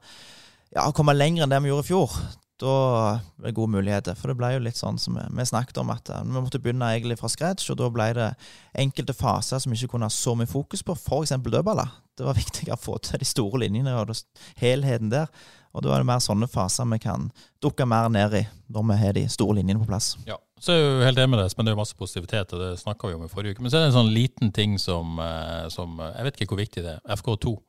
Ja, 0.74 0.90
komme 0.92 1.14
lenger 1.14 1.46
enn 1.46 1.54
det 1.54 1.62
vi 1.64 1.70
gjorde 1.70 1.86
i 1.86 1.88
fjor, 1.88 2.16
da 2.60 3.20
det 3.42 3.54
gode 3.56 3.72
muligheter. 3.76 4.16
For 4.18 4.30
det 4.30 4.38
ble 4.40 4.52
jo 4.54 4.64
litt 4.64 4.78
sånn 4.78 4.98
som 5.00 5.18
vi, 5.18 5.46
snakket 5.46 5.80
om, 5.82 5.92
at 5.94 6.10
eh, 6.12 6.24
vi 6.24 6.34
måtte 6.36 6.60
begynne 6.62 6.90
egentlig 6.94 7.18
fra 7.20 7.30
scratch. 7.32 7.70
Og 7.72 7.78
da 7.80 7.90
ble 7.92 8.08
det 8.18 8.32
enkelte 8.78 9.16
faser 9.16 9.62
som 9.62 9.72
vi 9.72 9.78
ikke 9.78 9.94
kunne 9.94 10.10
ha 10.10 10.14
så 10.14 10.34
mye 10.38 10.50
fokus 10.50 10.84
på, 10.86 10.96
f.eks. 10.98 11.36
dødballer. 11.44 11.94
Det 12.18 12.26
var 12.26 12.38
viktig 12.42 12.70
å 12.74 12.80
få 12.80 12.98
til 13.04 13.22
de 13.22 13.28
store 13.28 13.62
linjene 13.64 13.94
og 13.98 14.14
helheten 14.60 15.12
der. 15.14 15.30
Og 15.76 15.84
da 15.84 15.94
er 15.94 16.02
det 16.02 16.08
mer 16.08 16.22
sånne 16.24 16.48
faser 16.50 16.88
vi 16.90 16.98
kan 17.02 17.28
dukke 17.62 17.86
mer 17.86 18.08
ned 18.10 18.34
i 18.34 18.44
når 18.72 18.86
vi 18.88 19.00
har 19.02 19.16
de 19.16 19.24
store 19.30 19.58
linjene 19.60 19.82
på 19.82 19.90
plass. 19.90 20.14
Ja, 20.26 20.38
så 20.58 20.72
er 20.72 20.80
jeg 20.80 20.86
jo 20.88 21.06
helt 21.06 21.20
enig 21.22 21.32
med 21.34 21.42
deg, 21.42 21.54
men 21.54 21.66
det 21.66 21.70
er 21.70 21.76
jo 21.76 21.80
masse 21.82 21.98
positivitet, 21.98 22.52
og 22.56 22.62
det 22.62 22.70
snakka 22.80 23.10
vi 23.10 23.16
om 23.18 23.24
i 23.26 23.30
forrige 23.30 23.54
uke. 23.54 23.62
Men 23.62 23.70
så 23.70 23.78
er 23.78 23.84
det 23.84 23.92
en 23.92 23.98
sånn 24.00 24.14
liten 24.14 24.52
ting 24.54 24.74
som, 24.82 25.18
eh, 25.22 25.68
som 25.72 26.00
eh, 26.00 26.14
Jeg 26.16 26.26
vet 26.26 26.40
ikke 26.40 26.54
hvor 26.56 26.64
viktig 26.64 26.84
det 26.84 26.96
er. 26.96 27.02
FK2 27.14 27.52
eh, 27.52 27.60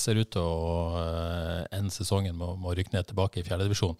ser 0.00 0.18
ut 0.18 0.30
til 0.32 0.42
å 0.42 1.00
eh, 1.02 1.64
ende 1.78 1.92
sesongen 1.94 2.36
med, 2.38 2.48
å- 2.48 2.74
rykke 2.78 2.94
ned 2.94 3.06
tilbake 3.10 3.40
i 3.40 3.44
fjerdedivisjon. 3.46 3.96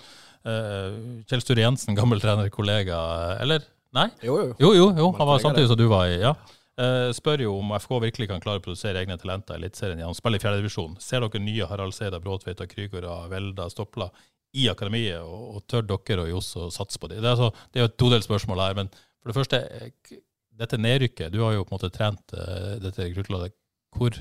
Uh, 0.47 1.23
Kjell 1.29 1.43
Sture 1.45 1.61
Jensen, 1.65 1.97
gammel 1.99 2.21
trenerkollega, 2.23 2.99
eh, 3.35 3.43
eller? 3.45 3.67
Nei? 3.97 4.09
Jo, 4.23 4.37
jo. 4.41 4.55
Jo, 4.61 4.71
jo, 4.77 4.87
jo 4.97 5.11
han 5.17 5.29
var 5.29 5.41
samtidig 5.43 5.69
som 5.71 5.77
du 5.81 5.87
var 5.91 6.07
i. 6.09 6.21
ja. 6.23 6.35
Eh, 6.79 7.09
spør 7.17 7.41
jo 7.43 7.57
om 7.59 7.73
FK 7.75 7.97
virkelig 8.05 8.29
kan 8.31 8.39
klare 8.41 8.61
å 8.61 8.63
produsere 8.63 9.01
egne 9.03 9.17
talenter 9.19 9.57
i 9.57 9.59
Eliteserien 9.59 9.99
gjennom 9.99 10.15
spill 10.15 10.37
i 10.39 10.39
fjerdedivisjon. 10.39 10.93
Ser 11.03 11.25
dere 11.25 11.41
nye 11.43 11.67
Harald 11.67 11.97
Seida, 11.97 12.21
Bråtveita, 12.23 12.69
Krygårda, 12.71 13.17
Velda, 13.33 13.67
Stopla 13.73 14.07
i 14.55 14.69
akademiet, 14.71 15.19
og, 15.27 15.57
og 15.59 15.65
tør 15.67 15.83
dere 15.89 16.23
og 16.23 16.31
Johs 16.31 16.53
å 16.57 16.69
satse 16.71 17.01
på 17.03 17.11
dem? 17.11 17.19
Det 17.19 17.27
er, 17.27 17.35
altså, 17.35 17.51
det 17.75 17.81
er 17.81 17.83
jo 17.83 17.91
et 17.91 17.99
todelt 17.99 18.29
spørsmål 18.29 18.63
her. 18.63 18.79
Men 18.79 18.93
for 18.95 19.33
det 19.33 19.37
første, 19.41 19.61
eh, 19.81 20.21
dette 20.63 20.79
nedrykket, 20.79 21.35
du 21.35 21.43
har 21.43 21.57
jo 21.59 21.65
på 21.67 21.75
en 21.75 21.79
måte 21.81 21.91
trent 21.99 22.37
eh, 22.39 22.77
dette 22.87 23.09
rekruttlaget. 23.09 23.57
Hvor 23.99 24.15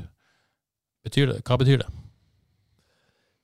betyr 1.07 1.31
det? 1.31 1.39
Hva 1.47 1.57
betyr 1.61 1.81
det? 1.83 1.89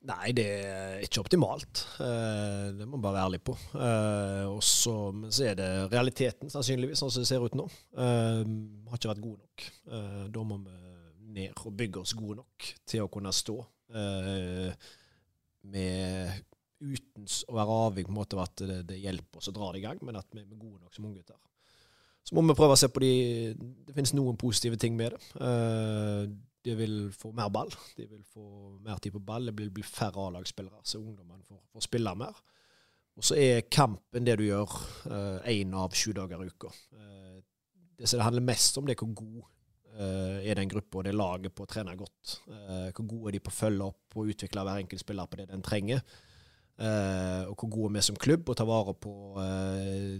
Nei, 0.04 0.34
det 0.36 0.44
er 0.68 1.04
ikke 1.06 1.22
optimalt. 1.22 1.80
Eh, 2.04 2.66
det 2.76 2.84
må 2.84 2.98
man 2.98 3.04
bare 3.06 3.16
være 3.16 3.28
ærlig 3.30 3.40
på. 3.48 3.54
Eh, 3.72 4.44
og 4.50 4.60
så, 4.64 4.96
er 5.40 5.56
det 5.56 5.68
realiteten, 5.92 6.52
sannsynligvis, 6.52 7.00
sånn 7.00 7.12
som 7.14 7.24
det 7.24 7.30
ser 7.30 7.44
ut 7.44 7.56
nå. 7.56 7.64
Vi 7.94 8.90
har 8.90 9.00
ikke 9.00 9.12
vært 9.14 9.24
gode 9.24 9.40
nok. 9.40 9.64
Eh, 9.88 10.26
da 10.34 10.44
må 10.44 10.60
vi 10.66 10.76
ned 11.34 11.64
og 11.64 11.78
bygge 11.78 12.02
oss 12.02 12.12
gode 12.18 12.38
nok 12.42 12.68
til 12.84 13.06
å 13.06 13.08
kunne 13.12 13.32
stå. 13.34 13.56
Eh, 13.96 14.92
med 15.72 16.44
uten 16.84 17.24
å 17.48 17.56
være 17.56 17.80
avhengig 17.86 18.10
på 18.10 18.12
en 18.12 18.20
måte 18.20 18.36
av 18.36 18.44
at 18.44 18.60
det, 18.60 18.80
det 18.90 19.00
hjelper 19.00 19.40
oss 19.40 19.48
å 19.48 19.56
dra 19.56 19.72
det 19.72 19.80
i 19.80 19.86
gang, 19.86 20.04
men 20.04 20.20
at 20.20 20.28
vi 20.34 20.42
er 20.42 20.52
gode 20.52 20.82
nok 20.82 20.92
som 20.92 21.08
unggutter. 21.08 21.38
Så 22.24 22.36
må 22.36 22.44
vi 22.44 22.56
prøve 22.56 22.76
å 22.76 22.80
se 22.80 22.88
på 22.88 23.02
de 23.04 23.14
Det 23.56 23.92
finnes 23.96 24.14
noen 24.16 24.36
positive 24.40 24.78
ting 24.80 24.94
med 24.96 25.12
det. 25.16 25.40
Eh, 26.64 26.70
de 26.70 26.76
vil 26.78 27.12
få 27.12 27.32
mer 27.32 27.52
ball. 27.52 27.70
De 27.96 28.06
vil 28.08 28.24
få 28.24 28.78
mer 28.80 28.98
tid 28.98 29.12
på 29.12 29.22
ball. 29.22 29.46
Det 29.46 29.58
vil 29.58 29.70
bli 29.70 29.84
færre 29.84 30.28
A-lagsspillere, 30.28 30.80
så 30.84 30.98
ungdommene 30.98 31.44
får, 31.44 31.62
får 31.72 31.88
spille 31.88 32.14
mer. 32.16 32.42
Og 33.14 33.24
så 33.24 33.36
er 33.38 33.68
kampen 33.70 34.26
det 34.26 34.38
du 34.40 34.48
gjør 34.48 34.72
én 35.46 35.74
av 35.78 35.92
sju 35.94 36.12
dager 36.16 36.42
i 36.42 36.48
uka. 36.50 36.72
Eh, 36.98 37.42
det 37.98 38.08
som 38.08 38.18
det 38.18 38.24
handler 38.26 38.42
mest 38.42 38.78
om, 38.78 38.86
det 38.86 38.96
er 38.96 39.04
hvor 39.04 39.14
god 39.14 39.42
eh, 39.94 40.50
er 40.50 40.58
den 40.58 40.70
gruppa 40.70 41.00
og 41.00 41.06
det 41.06 41.14
laget 41.14 41.54
på 41.54 41.64
å 41.64 41.70
trene 41.70 41.96
godt. 41.98 42.38
Eh, 42.50 42.88
hvor 42.90 43.06
gode 43.06 43.30
er 43.30 43.36
de 43.36 43.42
på 43.44 43.52
å 43.52 43.58
følge 43.58 43.90
opp 43.92 44.18
og 44.18 44.32
utvikle 44.34 44.64
hver 44.66 44.82
enkelt 44.82 45.04
spiller 45.04 45.30
på 45.30 45.40
det 45.40 45.50
den 45.52 45.64
trenger. 45.64 46.02
Eh, 46.74 47.42
og 47.46 47.54
hvor 47.54 47.70
gode 47.70 47.92
er 47.92 48.00
vi 48.00 48.06
som 48.08 48.18
klubb 48.18 48.50
å 48.50 48.56
ta 48.58 48.66
vare 48.66 48.96
på 48.98 49.14
eh, 49.42 50.18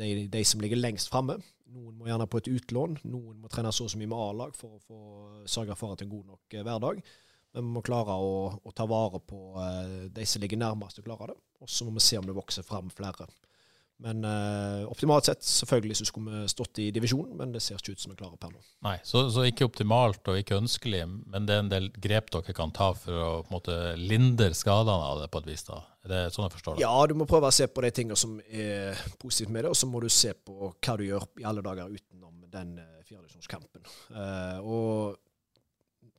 de, 0.00 0.10
de 0.32 0.44
som 0.48 0.62
ligger 0.64 0.80
lengst 0.80 1.12
framme. 1.12 1.36
Noen 1.70 1.98
må 1.98 2.08
gjerne 2.08 2.26
på 2.26 2.40
et 2.40 2.48
utlån, 2.50 2.96
noen 3.06 3.36
må 3.38 3.50
trene 3.50 3.70
så 3.74 3.86
og 3.86 3.92
så 3.92 3.98
mye 4.00 4.10
med 4.10 4.18
A-lag 4.18 4.56
for 4.58 4.74
å 4.74 4.80
få 4.82 5.00
sørge 5.50 5.76
for 5.78 5.94
at 5.94 6.02
en 6.02 6.10
god 6.10 6.32
nok 6.32 6.56
eh, 6.56 6.64
hverdag. 6.66 7.02
Men 7.54 7.66
vi 7.66 7.74
må 7.76 7.82
klare 7.86 8.14
å, 8.14 8.32
å 8.62 8.72
ta 8.74 8.86
vare 8.90 9.20
på 9.22 9.40
eh, 9.62 10.08
de 10.14 10.26
som 10.26 10.42
ligger 10.42 10.58
nærmest 10.60 10.98
og 10.98 11.06
klare 11.06 11.30
det. 11.32 11.38
Og 11.62 11.70
så 11.70 11.86
må 11.86 11.94
vi 11.94 12.02
se 12.04 12.18
om 12.18 12.26
det 12.26 12.34
vokser 12.36 12.66
fram 12.66 12.90
flere. 12.94 13.28
Men 14.00 14.24
eh, 14.24 14.86
optimalt 14.88 15.28
sett, 15.28 15.42
selvfølgelig 15.44 15.98
så 15.98 16.06
skulle 16.08 16.42
vi 16.42 16.48
stått 16.48 16.80
i 16.80 16.88
divisjonen, 16.94 17.34
men 17.36 17.52
det 17.52 17.60
ser 17.64 17.76
ikke 17.76 17.92
ut 17.92 18.00
som 18.00 18.14
vi 18.14 18.18
klarer 18.20 18.40
per 18.40 18.52
nå. 18.54 18.62
Nei, 18.86 18.96
så, 19.04 19.26
så 19.32 19.44
ikke 19.48 19.68
optimalt 19.68 20.30
og 20.32 20.40
ikke 20.40 20.56
ønskelig, 20.56 21.02
men 21.28 21.48
det 21.48 21.56
er 21.56 21.64
en 21.66 21.72
del 21.72 21.90
grep 22.00 22.32
dere 22.32 22.56
kan 22.56 22.72
ta 22.76 22.90
for 22.96 23.20
å 23.20 23.30
på 23.44 23.50
en 23.50 23.58
måte 23.58 23.78
lindre 24.00 24.54
skadene 24.56 25.10
av 25.12 25.20
det 25.24 25.30
på 25.32 25.44
et 25.44 25.50
vis? 25.52 25.66
da. 25.68 25.82
Er 26.06 26.14
det 26.14 26.20
sånn 26.32 26.46
jeg 26.46 26.56
forstår 26.56 26.78
det? 26.78 26.84
Ja, 26.86 26.94
du 27.10 27.16
må 27.20 27.28
prøve 27.28 27.50
å 27.50 27.54
se 27.54 27.68
på 27.68 27.84
de 27.84 27.92
tingene 27.92 28.16
som 28.16 28.38
er 28.48 28.96
positivt 29.20 29.52
med 29.52 29.66
det, 29.66 29.74
og 29.74 29.76
så 29.76 29.88
må 29.90 30.00
du 30.00 30.08
se 30.08 30.32
på 30.32 30.72
hva 30.72 30.96
du 30.96 31.04
gjør 31.04 31.28
i 31.42 31.48
alle 31.50 31.64
dager 31.66 31.92
utenom 31.92 32.46
den 32.50 32.78
eh, 32.80 33.02
fjerdedivisjonskampen. 33.06 33.84
Eh, 34.16 34.58
og 34.64 35.18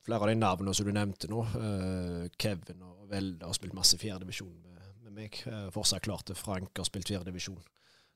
flere 0.06 0.26
av 0.26 0.30
de 0.32 0.38
navnene 0.38 0.74
som 0.74 0.86
du 0.86 0.94
nevnte 0.94 1.30
nå, 1.30 1.42
eh, 1.58 2.28
Kevin 2.40 2.86
og 2.86 3.08
Velde 3.10 3.48
har 3.48 3.56
spilt 3.56 3.76
masse 3.76 3.98
fjerdedivisjon 4.00 4.54
med, 4.54 4.71
med 5.12 5.26
meg. 5.26 5.38
Uh, 5.46 5.68
fortsatt 5.74 6.04
klart 6.06 6.26
til 6.28 6.38
Frank 6.38 6.76
har 6.78 6.88
spilt 6.88 7.10
fjerdedivisjon. 7.10 7.60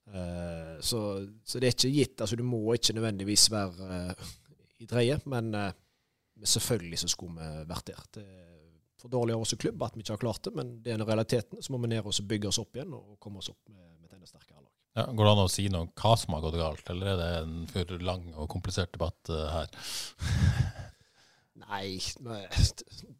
Uh, 0.06 0.76
så, 0.80 1.00
så 1.44 1.60
det 1.60 1.68
er 1.68 1.76
ikke 1.76 1.94
gitt. 1.94 2.20
altså 2.20 2.38
Du 2.38 2.44
må 2.46 2.62
ikke 2.74 2.96
nødvendigvis 2.96 3.50
være 3.52 3.90
uh, 3.90 4.34
i 4.80 4.88
dreie, 4.88 5.18
men 5.24 5.54
selvfølgelig 6.44 6.98
så 7.00 7.08
skulle 7.08 7.36
vi 7.40 7.68
vært 7.68 7.86
der. 7.88 8.02
Det 8.12 8.24
er 8.24 8.42
for 9.00 9.12
dårlig 9.12 9.36
av 9.36 9.44
oss 9.44 9.54
som 9.54 9.60
klubb 9.60 9.82
at 9.84 9.96
vi 9.96 10.04
ikke 10.04 10.12
har 10.12 10.20
klart 10.20 10.44
det, 10.44 10.52
men 10.56 10.74
det 10.84 10.92
er 10.92 10.98
en 11.00 11.08
realiteten. 11.08 11.62
Så 11.64 11.72
må 11.72 11.80
vi 11.80 11.92
ned 11.92 12.04
og 12.04 12.28
bygge 12.28 12.50
oss 12.50 12.60
opp 12.60 12.76
igjen 12.76 12.92
og 12.96 13.16
komme 13.22 13.40
oss 13.40 13.48
opp 13.52 13.72
med, 13.72 14.04
med 14.12 14.28
sterke 14.28 14.52
lag. 14.52 14.66
Ja, 14.96 15.06
går 15.12 15.28
det 15.28 15.32
an 15.32 15.44
å 15.44 15.52
si 15.52 15.64
noe 15.72 15.86
om 15.86 15.94
hva 15.96 16.12
som 16.20 16.36
har 16.36 16.44
gått 16.44 16.60
galt, 16.60 16.92
eller 16.92 17.12
er 17.12 17.22
det 17.22 17.30
en 17.40 17.56
for 17.72 18.04
lang 18.04 18.28
og 18.34 18.50
komplisert 18.52 18.92
debatt 18.96 19.32
her? 19.32 19.72
Nei, 21.64 21.98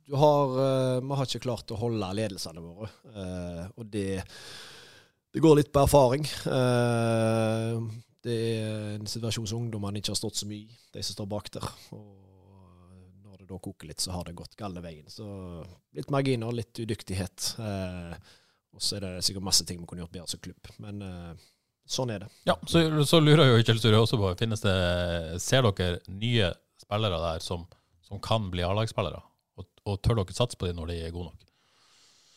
du 0.07 0.14
har, 0.14 0.51
uh, 0.55 1.01
vi 1.01 1.18
har 1.18 1.28
ikke 1.28 1.45
klart 1.47 1.72
å 1.72 1.78
holde 1.80 2.09
ledelsene 2.18 2.62
våre. 2.62 2.89
Uh, 3.09 3.62
og 3.80 3.89
det, 3.93 4.20
det, 5.32 5.43
går 5.43 5.61
litt 5.61 5.72
på 5.72 5.84
erfaring. 5.87 6.26
Uh, 6.45 7.80
det 8.26 8.37
er 8.59 8.93
en 8.99 9.09
situasjon 9.09 9.49
som 9.49 9.64
ungdommene 9.64 10.03
ikke 10.03 10.12
har 10.12 10.20
stått 10.20 10.41
så 10.41 10.49
mye 10.51 10.66
i, 10.66 10.78
de 10.93 11.05
som 11.07 11.16
står 11.16 11.30
bak 11.30 11.49
der. 11.57 11.66
Og 11.97 12.05
når 13.24 13.41
det 13.41 13.49
da 13.49 13.61
koker 13.62 13.89
litt, 13.91 14.05
så 14.05 14.12
har 14.14 14.28
det 14.28 14.37
gått 14.39 14.59
gale 14.59 14.82
veien. 14.84 15.07
Så 15.11 15.26
litt 15.97 16.12
marginer, 16.12 16.53
litt 16.55 16.76
udyktighet. 16.82 17.55
og 17.57 18.82
så 18.82 18.99
er 18.99 19.07
det 19.07 19.24
sikkert 19.24 19.47
masse 19.47 19.64
ting 19.64 19.80
vi 19.80 19.89
kunne 19.89 20.05
gjort 20.05 20.16
bedre 20.18 20.34
som 20.34 20.43
klubb. 20.43 20.72
Men 20.82 21.01
sånn 21.87 22.11
er 22.12 22.26
det. 22.26 22.30
Ja, 22.51 22.59
Så, 22.66 22.82
så 23.07 23.22
lurer 23.22 23.53
jo 23.53 23.62
Kjell 23.62 23.78
Sture 23.80 24.03
også 24.03 24.18
på, 24.20 24.34
finnes 24.43 24.64
det, 24.64 24.76
ser 25.43 25.66
dere 25.70 26.03
nye 26.11 26.51
spillere 26.82 27.22
der 27.22 27.45
som 27.45 27.64
som 28.07 28.22
kan 28.22 28.50
bli 28.52 28.64
A-lagsspillere? 28.66 29.20
Og, 29.57 29.66
og, 29.86 29.98
tør 30.02 30.20
dere 30.20 30.36
satse 30.36 30.59
på 30.59 30.68
dem 30.68 30.78
når 30.80 30.92
de 30.92 31.02
er 31.07 31.14
gode 31.14 31.30
nok? 31.30 31.42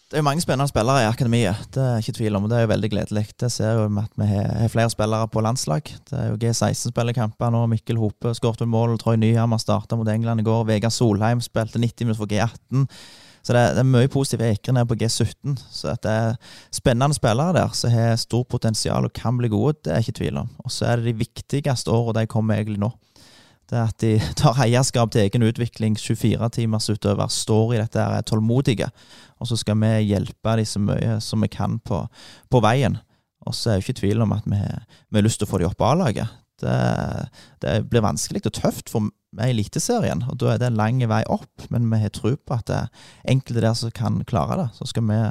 Det 0.09 0.17
er 0.17 0.25
mange 0.25 0.41
spennende 0.41 0.65
spillere 0.71 1.03
i 1.03 1.05
akademiet, 1.05 1.67
det 1.75 1.83
er 1.85 1.99
ikke 2.01 2.15
tvil 2.17 2.35
om. 2.35 2.43
og 2.43 2.49
Det 2.49 2.57
er 2.57 2.63
jo 2.63 2.71
veldig 2.71 2.89
gledelig. 2.89 3.25
Det 3.39 3.51
ser 3.53 3.75
jo 3.77 3.83
at 4.01 4.15
vi 4.17 4.25
har 4.25 4.71
flere 4.73 4.89
spillere 4.89 5.27
på 5.29 5.43
landslag. 5.45 5.91
Det 6.09 6.17
er 6.17 6.31
jo 6.31 6.39
G16-spillerkamper 6.41 7.53
nå. 7.53 7.67
Mikkel 7.69 8.01
Hope 8.01 8.33
skåret 8.33 8.65
mål. 8.65 8.97
Troy 8.97 9.19
Nyhammer 9.21 9.61
starta 9.61 9.95
mot 9.95 10.09
England 10.09 10.41
i 10.41 10.47
går. 10.47 10.63
Vegard 10.65 10.95
Solheim 10.95 11.43
spilte 11.45 11.77
90 11.77 12.09
minutter 12.09 12.23
for 12.23 12.31
G18. 12.33 12.87
Så 13.43 13.53
det 13.53 13.61
er, 13.61 13.75
det 13.77 13.83
er 13.83 13.91
mye 13.91 14.09
positive 14.11 14.49
ekre 14.49 14.73
ned 14.73 14.89
på 14.89 14.97
G17. 14.97 15.55
Så 15.69 15.93
det 16.01 16.11
er 16.11 16.57
spennende 16.73 17.13
spillere 17.13 17.53
der 17.55 17.77
som 17.77 17.93
har 17.93 18.17
stort 18.19 18.49
potensial 18.49 19.05
og 19.05 19.13
kan 19.13 19.37
bli 19.37 19.51
gode. 19.53 19.77
Det 19.85 19.93
er 19.93 20.01
ikke 20.01 20.17
tvil 20.23 20.41
om. 20.41 20.49
Og 20.65 20.73
så 20.73 20.89
er 20.89 20.99
det 20.99 21.11
de 21.11 21.19
viktigste 21.21 21.93
årene 21.93 22.23
de 22.23 22.33
kommer 22.33 22.57
egentlig 22.57 22.81
nå. 22.81 22.91
Det 23.69 23.77
at 23.77 24.01
de 24.01 24.15
tar 24.39 24.57
eierskap 24.63 25.11
til 25.13 25.27
egen 25.27 25.45
utvikling. 25.45 25.97
24-timersutøver 25.99 27.29
står 27.33 27.75
i 27.75 27.81
dette, 27.83 28.01
er 28.01 28.25
tålmodige. 28.25 28.89
Og 29.39 29.49
så 29.49 29.59
skal 29.59 29.77
vi 29.79 29.93
hjelpe 30.09 30.57
dem 30.57 30.67
så 30.67 30.81
mye 30.83 31.19
som 31.23 31.45
vi 31.45 31.51
kan 31.53 31.77
på, 31.85 32.01
på 32.49 32.63
veien. 32.65 32.97
Og 33.47 33.55
så 33.55 33.71
er 33.71 33.79
det 33.79 33.87
ikke 33.87 34.01
tvil 34.01 34.25
om 34.25 34.33
at 34.35 34.45
vi, 34.49 34.59
vi 34.59 35.19
har 35.19 35.25
lyst 35.25 35.41
til 35.41 35.47
å 35.47 35.51
få 35.53 35.61
dem 35.61 35.71
opp 35.71 35.85
A-laget. 35.85 36.35
Det, 36.59 36.75
det, 37.63 37.77
blir 37.87 38.03
vanskelig 38.03 38.43
og 38.49 38.55
tøft 38.57 38.91
for 38.91 39.07
meg 39.37 39.51
i 39.51 39.53
Eliteserien, 39.53 40.25
og 40.27 40.41
da 40.41 40.49
er 40.51 40.57
det 40.59 40.67
en 40.67 40.79
lang 40.79 40.99
vei 41.07 41.21
opp. 41.31 41.69
Men 41.71 41.87
vi 41.91 42.01
har 42.01 42.11
tro 42.13 42.33
på 42.35 42.57
at 42.57 42.67
det 42.67 42.81
er 42.81 43.35
enkelte 43.35 43.63
der 43.63 43.77
som 43.77 43.93
kan 43.95 44.19
klare 44.27 44.57
det. 44.63 44.67
Så 44.75 44.89
skal 44.91 45.05
vi 45.07 45.21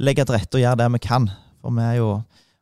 legge 0.00 0.24
til 0.24 0.38
rette 0.38 0.58
og 0.58 0.64
gjøre 0.64 0.80
det 0.80 0.92
vi 0.96 1.02
kan. 1.04 1.28
For 1.60 1.76
vi 1.76 1.84
er 1.84 1.98
jo 1.98 2.12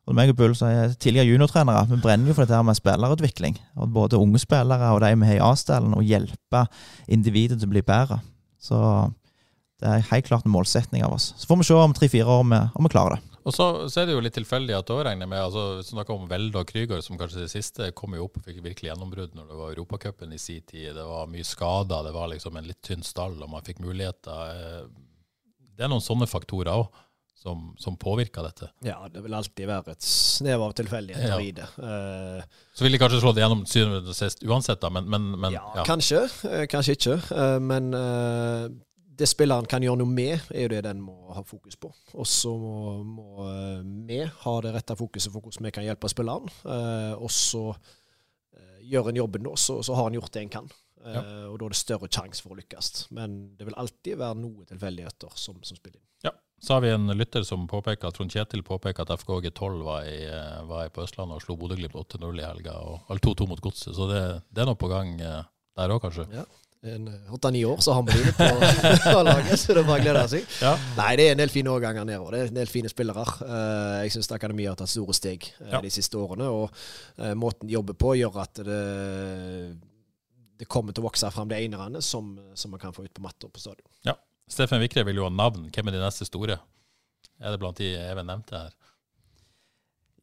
og 0.09 0.17
meg 0.17 0.31
og 0.33 0.37
Bull 0.39 0.53
så 0.57 0.67
er 0.67 0.93
tidligere 0.97 1.29
juniortrenere. 1.29 1.85
Vi 1.91 1.99
brenner 2.01 2.31
jo 2.31 2.35
for 2.35 2.43
dette 2.43 2.57
her 2.57 2.65
med 2.65 2.77
spillerutvikling. 2.79 3.57
Og 3.77 3.91
både 3.93 4.19
unge 4.19 4.41
spillere 4.41 4.89
og 4.95 5.01
de 5.03 5.11
vi 5.13 5.29
har 5.29 5.37
i 5.37 5.43
A-stallen, 5.45 5.93
og 5.93 6.05
hjelpe 6.07 6.65
individet 7.07 7.59
til 7.61 7.69
å 7.69 7.73
bli 7.75 7.83
bedre. 7.85 8.17
Så 8.61 8.77
det 9.81 9.89
er 9.89 10.07
helt 10.11 10.27
klart 10.27 10.45
en 10.45 10.53
målsetning 10.53 11.05
av 11.05 11.13
oss. 11.17 11.31
Så 11.37 11.49
får 11.49 11.61
vi 11.61 11.67
se 11.69 11.77
om 11.77 11.93
tre-fire 11.97 12.25
år 12.25 12.41
om, 12.45 12.55
om 12.57 12.87
vi 12.87 12.93
klarer 12.93 13.17
det. 13.17 13.27
Og 13.41 13.55
så, 13.55 13.67
så, 13.89 14.01
er 14.01 14.09
det 14.09 14.13
jo 14.13 14.21
litt 14.21 14.35
tilfeldig 14.37 14.75
at 14.77 14.89
da 14.89 14.99
regner 15.07 15.29
med 15.29 15.41
altså, 15.41 15.81
Snakka 15.85 16.13
om 16.13 16.27
Velde 16.29 16.61
og 16.61 16.69
Krüger, 16.69 17.01
som 17.01 17.17
kanskje 17.17 17.45
det 17.45 17.53
siste 17.53 17.87
kom 17.97 18.13
jo 18.13 18.27
opp 18.27 18.37
og 18.37 18.45
fikk 18.45 18.59
virkelig 18.61 18.91
gjennombrudd 18.91 19.33
når 19.37 19.47
det 19.49 19.57
var 19.57 19.71
Europacupen 19.73 20.35
i 20.35 20.41
sin 20.41 20.61
tid. 20.61 20.91
Det 20.97 21.05
var 21.07 21.29
mye 21.29 21.47
skader, 21.47 22.05
det 22.05 22.13
var 22.13 22.29
liksom 22.29 22.59
en 22.59 22.69
litt 22.69 22.81
tynn 22.85 23.05
stall, 23.05 23.39
og 23.41 23.49
man 23.49 23.65
fikk 23.65 23.81
muligheter. 23.81 24.53
Eh, 24.53 24.83
det 25.73 25.87
er 25.87 25.89
noen 25.89 26.05
sånne 26.05 26.29
faktorer 26.29 26.83
òg 26.83 27.01
som, 27.41 27.75
som 27.77 27.97
påvirker 27.97 28.43
dette? 28.45 28.69
Ja, 28.85 28.99
det 29.09 29.23
vil 29.25 29.33
alltid 29.33 29.65
være 29.65 29.95
et 29.95 30.05
snev 30.05 30.61
av 30.61 30.75
tilfeldigheter 30.77 31.31
ja. 31.33 31.39
i 31.41 31.49
det. 31.57 31.65
Uh, 31.81 32.43
så 32.77 32.85
vil 32.85 32.93
de 32.93 32.99
kanskje 33.01 33.21
slå 33.23 33.31
det 33.33 33.41
gjennom 33.41 33.63
syvende 33.69 34.01
og 34.13 34.17
sist 34.17 34.43
uansett, 34.45 34.77
da, 34.83 34.91
men, 34.93 35.07
men, 35.09 35.25
men 35.41 35.55
ja, 35.55 35.63
ja, 35.79 35.85
kanskje. 35.87 36.21
Uh, 36.45 36.65
kanskje 36.69 36.93
ikke. 36.99 37.17
Uh, 37.31 37.57
men 37.65 37.89
det 39.17 39.29
spilleren 39.29 39.65
kan 39.69 39.81
gjøre 39.81 40.03
noe 40.03 40.09
med, 40.09 40.45
er 40.53 40.67
jo 40.67 40.73
det 40.75 40.83
den 40.85 41.01
må 41.01 41.33
ha 41.33 41.41
fokus 41.45 41.79
på. 41.81 41.89
Og 42.13 42.29
så 42.29 42.53
må, 42.57 43.01
må 43.05 43.49
vi 44.07 44.21
ha 44.21 44.53
det 44.65 44.75
rette 44.77 44.97
fokuset 44.97 45.33
for 45.33 45.41
hvordan 45.41 45.65
vi 45.67 45.73
kan 45.73 45.85
hjelpe 45.85 46.09
spilleren. 46.09 46.49
og 47.17 47.29
så 47.33 47.65
gjør 48.81 49.11
en 49.11 49.19
jobben 49.21 49.45
nå, 49.45 49.53
så, 49.61 49.79
så 49.85 49.97
har 49.97 50.09
en 50.09 50.17
gjort 50.17 50.33
det 50.33 50.45
en 50.45 50.55
kan. 50.59 50.71
Ja. 51.01 51.21
og 51.49 51.55
da 51.57 51.65
er 51.65 51.73
det 51.73 51.79
større 51.79 52.07
sjanse 52.13 52.43
for 52.45 52.53
å 52.53 52.59
lykkes. 52.61 53.07
Men 53.17 53.37
det 53.57 53.65
vil 53.65 53.77
alltid 53.81 54.21
være 54.21 54.37
noe 54.41 54.65
tilfeldigheter 54.69 55.37
som, 55.37 55.57
som 55.65 55.77
spiller 55.77 55.97
inn. 55.97 56.07
Ja. 56.29 56.33
Så 56.61 56.73
har 56.73 56.81
vi 56.81 56.89
en 56.93 57.07
lytter 57.17 57.43
som 57.43 57.63
påpeker, 57.67 58.11
Trond 58.13 58.29
Kjetil 58.29 58.61
påpeker 58.61 59.01
at 59.01 59.09
FK 59.17 59.39
G12 59.41 59.79
var, 59.81 60.05
i, 60.05 60.27
eh, 60.29 60.59
var 60.69 60.91
på 60.93 61.01
Østlandet 61.01 61.39
og 61.39 61.41
slo 61.41 61.55
Bodø-Glimt 61.57 61.95
8-0 61.97 62.37
i 62.37 62.45
helga. 62.45 62.75
og 62.85 63.17
2-2 63.17 63.47
mot 63.49 63.61
Godset, 63.61 63.95
så 63.97 64.05
det, 64.11 64.21
det, 64.51 64.61
er 64.61 64.69
noe 64.69 64.77
på 64.77 64.91
gang 64.91 65.15
eh, 65.17 65.41
der 65.79 65.93
òg, 65.95 66.03
kanskje. 66.03 66.27
Ja. 66.29 66.45
Åtte-ni 67.33 67.63
år, 67.65 67.81
så 67.81 67.97
har 67.97 68.05
vi 68.05 68.13
det 68.13 68.35
på, 68.37 68.45
laget, 69.25 69.57
så 69.57 69.73
det 69.73 69.87
bare 69.89 70.05
gleder 70.05 70.29
seg. 70.29 70.45
Ja. 70.61 70.75
Nei, 71.01 71.09
det 71.17 71.27
er 71.27 71.33
en 71.33 71.41
del 71.41 71.53
fine 71.53 71.73
årganger 71.73 72.05
nedover. 72.05 72.37
Det 72.37 72.45
er 72.45 72.53
en 72.53 72.61
del 72.61 72.69
fine 72.69 72.93
spillere. 72.93 73.25
Jeg 74.05 74.13
syns 74.13 74.29
Akademiet 74.33 74.73
har 74.73 74.79
tatt 74.81 74.93
store 74.93 75.17
steg 75.17 75.45
ja. 75.59 75.81
de 75.81 75.93
siste 75.93 76.17
årene. 76.17 76.49
Og 76.49 77.37
måten 77.37 77.69
de 77.69 77.77
jobber 77.77 77.97
på, 78.01 78.15
gjør 78.17 78.41
at 78.41 78.63
det, 78.65 78.81
det 80.57 80.69
kommer 80.69 80.93
til 80.93 81.05
å 81.05 81.09
vokse 81.09 81.29
fram 81.33 81.53
de 81.53 81.61
enerne 81.61 82.01
som, 82.01 82.33
som 82.57 82.73
man 82.73 82.81
kan 82.81 82.97
få 82.97 83.05
ut 83.05 83.13
på 83.13 83.29
matta 83.29 83.49
på 83.49 83.61
stadion. 83.61 83.85
Ja. 84.09 84.17
Steffen 84.51 84.83
Vikre 84.83 85.05
vil 85.07 85.21
jo 85.21 85.27
ha 85.27 85.31
navn. 85.31 85.69
Hvem 85.71 85.89
er 85.89 85.95
de 85.95 86.03
neste 86.03 86.27
store? 86.27 86.59
Er 87.41 87.53
det 87.53 87.59
blant 87.61 87.79
de 87.79 87.93
Even 87.95 88.27
nevnte 88.27 88.57
her? 88.57 88.73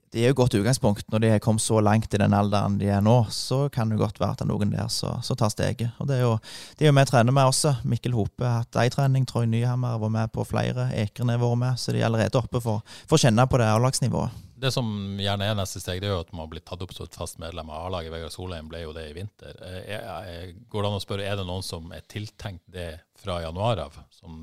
Det 0.08 0.22
er 0.24 0.30
jo 0.32 0.38
godt 0.38 0.54
utgangspunkt. 0.56 1.04
Når 1.12 1.20
de 1.20 1.30
har 1.34 1.40
kommet 1.44 1.60
så 1.60 1.80
langt 1.84 2.14
i 2.14 2.20
den 2.20 2.32
alderen 2.32 2.78
de 2.80 2.88
er 2.88 3.02
nå, 3.04 3.26
så 3.32 3.66
kan 3.72 3.90
det 3.90 3.98
godt 4.00 4.20
være 4.20 4.32
at 4.32 4.40
det 4.40 4.46
er 4.46 4.50
noen 4.52 4.72
der 4.72 4.88
som 4.88 5.36
tar 5.36 5.52
steget. 5.52 5.92
Og 6.00 6.08
det 6.08 6.16
er 6.16 6.24
jo 6.24 6.38
det 6.80 6.94
vi 6.96 7.04
trener 7.10 7.34
med 7.34 7.50
også. 7.50 7.74
Mikkel 7.84 8.16
Hope 8.16 8.44
har 8.44 8.62
hatt 8.62 8.80
ei 8.80 8.88
trening. 8.92 9.28
Troy 9.28 9.44
Nyhammer 9.44 9.96
har 9.96 10.02
vært 10.04 10.16
med 10.16 10.32
på 10.32 10.46
flere. 10.48 10.88
Ekrene 10.96 11.36
har 11.36 11.44
vært 11.44 11.60
med. 11.60 11.80
Så 11.80 11.92
de 11.92 12.00
er 12.00 12.08
allerede 12.08 12.40
oppe 12.40 12.62
for, 12.64 12.84
for 13.04 13.18
å 13.18 13.24
kjenne 13.24 13.48
på 13.48 13.60
det 13.60 13.68
A-lagsnivået. 13.68 14.47
Det 14.58 14.70
som 14.74 14.88
gjerne 15.20 15.46
er 15.46 15.58
neste 15.58 15.80
steg, 15.82 16.00
det 16.02 16.08
er 16.08 16.16
jo 16.16 16.22
at 16.24 16.32
man 16.34 16.48
blir 16.50 16.62
tatt 16.66 16.82
opp 16.82 16.94
som 16.94 17.06
et 17.06 17.18
fast 17.18 17.38
medlem 17.38 17.68
av 17.70 17.86
A-laget. 17.86 18.10
Vegard 18.10 18.34
Solheim 18.34 18.70
ble 18.70 18.82
jo 18.82 18.94
det 18.96 19.04
i 19.10 19.14
vinter. 19.14 19.60
Eh, 19.62 20.54
går 20.70 20.84
det 20.84 20.90
an 20.90 20.98
å 20.98 21.04
spørre, 21.04 21.26
er 21.26 21.38
det 21.38 21.46
noen 21.46 21.66
som 21.66 21.92
er 21.94 22.06
tiltenkt 22.10 22.64
det 22.74 22.90
fra 23.18 23.38
januar 23.44 23.84
av, 23.86 24.00
som, 24.14 24.40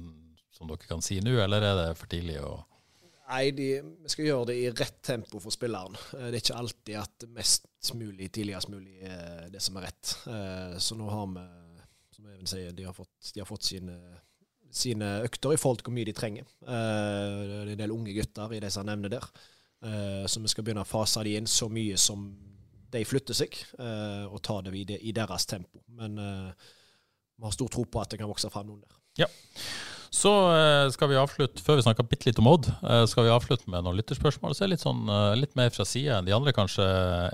som 0.56 0.72
dere 0.72 0.88
kan 0.88 1.04
si 1.04 1.20
nå, 1.24 1.36
eller 1.44 1.68
er 1.68 1.82
det 1.82 1.90
for 2.00 2.12
tidlig 2.12 2.40
å 2.44 2.56
Nei, 3.26 3.50
de, 3.58 3.70
skal 4.06 4.28
gjøre 4.28 4.46
det 4.52 4.56
i 4.62 4.66
rett 4.70 5.00
tempo 5.02 5.40
for 5.42 5.54
spilleren. 5.54 5.98
Eh, 6.14 6.28
det 6.30 6.38
er 6.38 6.44
ikke 6.44 6.60
alltid 6.62 7.00
at 7.02 7.26
mest 7.34 7.92
mulig 7.98 8.30
tidligst 8.34 8.70
mulig 8.70 9.00
er 9.06 9.48
det 9.54 9.64
som 9.66 9.80
er 9.80 9.88
rett. 9.88 10.12
Eh, 10.30 10.78
så 10.82 10.98
nå 11.00 11.10
har 11.10 11.26
vi, 11.34 11.48
som 12.14 12.30
Even 12.30 12.50
sier, 12.50 12.70
de 12.78 12.86
har 12.86 12.94
fått, 12.94 13.32
de 13.34 13.42
har 13.42 13.50
fått 13.50 13.66
sine, 13.66 13.98
sine, 14.70 15.10
økter 15.26 15.56
i 15.56 15.60
forhold 15.60 15.82
til 15.82 15.90
hvor 15.90 15.98
mye 15.98 16.08
de 16.08 16.16
trenger. 16.16 16.54
Det 16.62 16.78
er 16.78 17.74
en 17.74 17.82
del 17.82 17.96
unge 17.98 18.14
gutter 18.14 18.54
i 18.54 18.62
det 18.62 18.72
som 18.78 18.86
nevner 18.86 19.18
der. 19.18 19.26
Uh, 19.86 20.26
så 20.26 20.42
vi 20.42 20.50
skal 20.50 20.66
begynne 20.66 20.82
å 20.82 20.90
fase 20.90 21.22
de 21.26 21.36
inn 21.38 21.50
så 21.50 21.70
mye 21.70 21.98
som 22.02 22.26
de 22.94 23.02
flytter 23.06 23.38
seg, 23.38 23.58
uh, 23.78 24.26
og 24.32 24.42
ta 24.46 24.60
det 24.66 24.74
videre 24.74 25.02
i, 25.04 25.14
deres 25.14 25.46
tempo. 25.50 25.84
Men 26.00 26.18
uh, 26.18 26.70
vi 27.36 27.46
har 27.46 27.54
stor 27.54 27.70
tro 27.70 27.86
på 27.86 28.02
at 28.02 28.14
det 28.14 28.22
kan 28.22 28.32
vokse 28.32 28.50
fram 28.54 28.70
noen 28.70 28.82
der. 28.82 28.96
Ja. 29.26 29.30
Så 30.16 30.32
skal 30.96 31.10
vi 31.12 31.18
avslutte, 31.20 31.60
før 31.60 31.76
vi 31.76 31.84
snakker 31.84 32.06
bitte 32.08 32.30
litt 32.30 32.38
om 32.40 32.48
Odd, 32.48 32.70
skal 33.12 33.26
vi 33.26 33.32
avslutte 33.34 33.68
med 33.68 33.84
noen 33.84 33.98
lytterspørsmål. 33.98 34.54
Så 34.56 34.70
litt, 34.70 34.80
sånn, 34.80 35.10
litt 35.36 35.58
mer 35.60 35.74
fra 35.76 35.84
sida 35.84 36.22
enn 36.22 36.30
de 36.30 36.32
andre, 36.32 36.54
kanskje. 36.56 36.86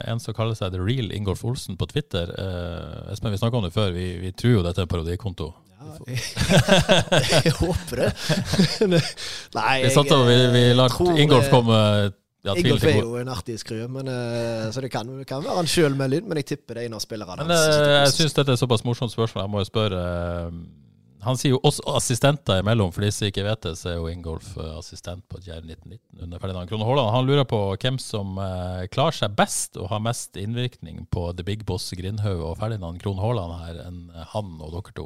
En 0.10 0.18
som 0.24 0.34
kaller 0.34 0.58
seg 0.58 0.74
The 0.74 0.82
Real 0.82 1.14
Ingolf 1.14 1.44
Olsen 1.46 1.78
på 1.78 1.86
Twitter. 1.92 2.32
Espen, 3.14 3.30
vi 3.36 3.38
snakka 3.38 3.60
om 3.60 3.68
det 3.68 3.76
før. 3.76 3.94
Vi, 3.94 4.08
vi, 4.24 4.32
tror 4.34 4.56
jo 4.56 4.64
dette 4.66 4.82
er 4.82 4.90
en 4.90 4.94
parodikonto. 4.96 5.52
Ja, 5.78 6.00
jeg, 7.44 7.54
håper 7.62 8.02
det. 8.02 8.10
Nei, 9.60 9.78
jeg, 9.86 10.10
vi, 10.32 10.40
vi 10.58 10.66
lar 10.82 10.98
Ingolf 11.22 11.54
komme 11.54 11.84
ja, 12.42 12.56
Ingolf 12.58 12.86
er 12.90 12.98
jo 12.98 13.18
en 13.22 13.30
artig 13.30 13.60
skrue, 13.62 13.86
uh, 13.86 14.68
så 14.74 14.82
det 14.82 14.90
kan, 14.94 15.10
kan 15.30 15.44
være 15.46 15.60
han 15.60 15.68
sjøl 15.70 15.94
med 15.98 16.10
lyd, 16.10 16.30
men 16.30 16.40
jeg 16.42 16.56
tipper 16.56 16.80
det 16.80 16.86
er 16.86 16.90
en 16.90 16.98
av 16.98 17.04
spillerne 17.04 17.44
hans. 17.44 17.50
Men, 17.52 17.82
uh, 17.86 17.98
jeg 18.00 18.14
syns 18.16 18.38
dette 18.38 18.56
er 18.56 18.62
såpass 18.62 18.86
morsomt 18.88 19.14
spørsmål, 19.14 19.46
jeg 19.46 19.54
må 19.54 19.62
jo 19.62 19.70
spørre. 19.70 20.00
Uh, 20.50 20.88
han 21.22 21.38
sier 21.38 21.54
jo 21.54 21.60
også 21.62 21.86
assistenter 22.00 22.64
imellom, 22.64 22.90
for 22.96 23.06
de 23.06 23.12
som 23.14 23.28
ikke 23.30 23.46
vet 23.46 23.62
det, 23.68 23.76
så 23.78 23.92
er 23.92 24.00
jo 24.00 24.10
Ingolf 24.10 24.56
assistent 24.72 25.22
på 25.30 25.38
Djerv 25.38 25.68
1919 25.70 26.24
under 26.26 26.42
Ferdinand 26.42 26.72
Krone 26.72 26.88
Haaland. 26.88 27.12
Han 27.14 27.28
lurer 27.30 27.46
på 27.46 27.60
hvem 27.76 28.00
som 28.02 28.40
klarer 28.90 29.20
seg 29.20 29.36
best 29.38 29.78
og 29.78 29.92
har 29.92 30.02
mest 30.02 30.40
innvirkning 30.42 31.04
på 31.14 31.28
The 31.38 31.46
Big 31.46 31.62
Boss 31.70 31.92
Grindhaug 31.94 32.42
og 32.42 32.58
Ferdinand 32.58 32.98
Krone 33.06 33.22
Haaland 33.22 33.54
her, 33.60 33.84
enn 33.86 34.02
han 34.34 34.56
og 34.58 34.74
dere 34.80 34.98
to. 34.98 35.06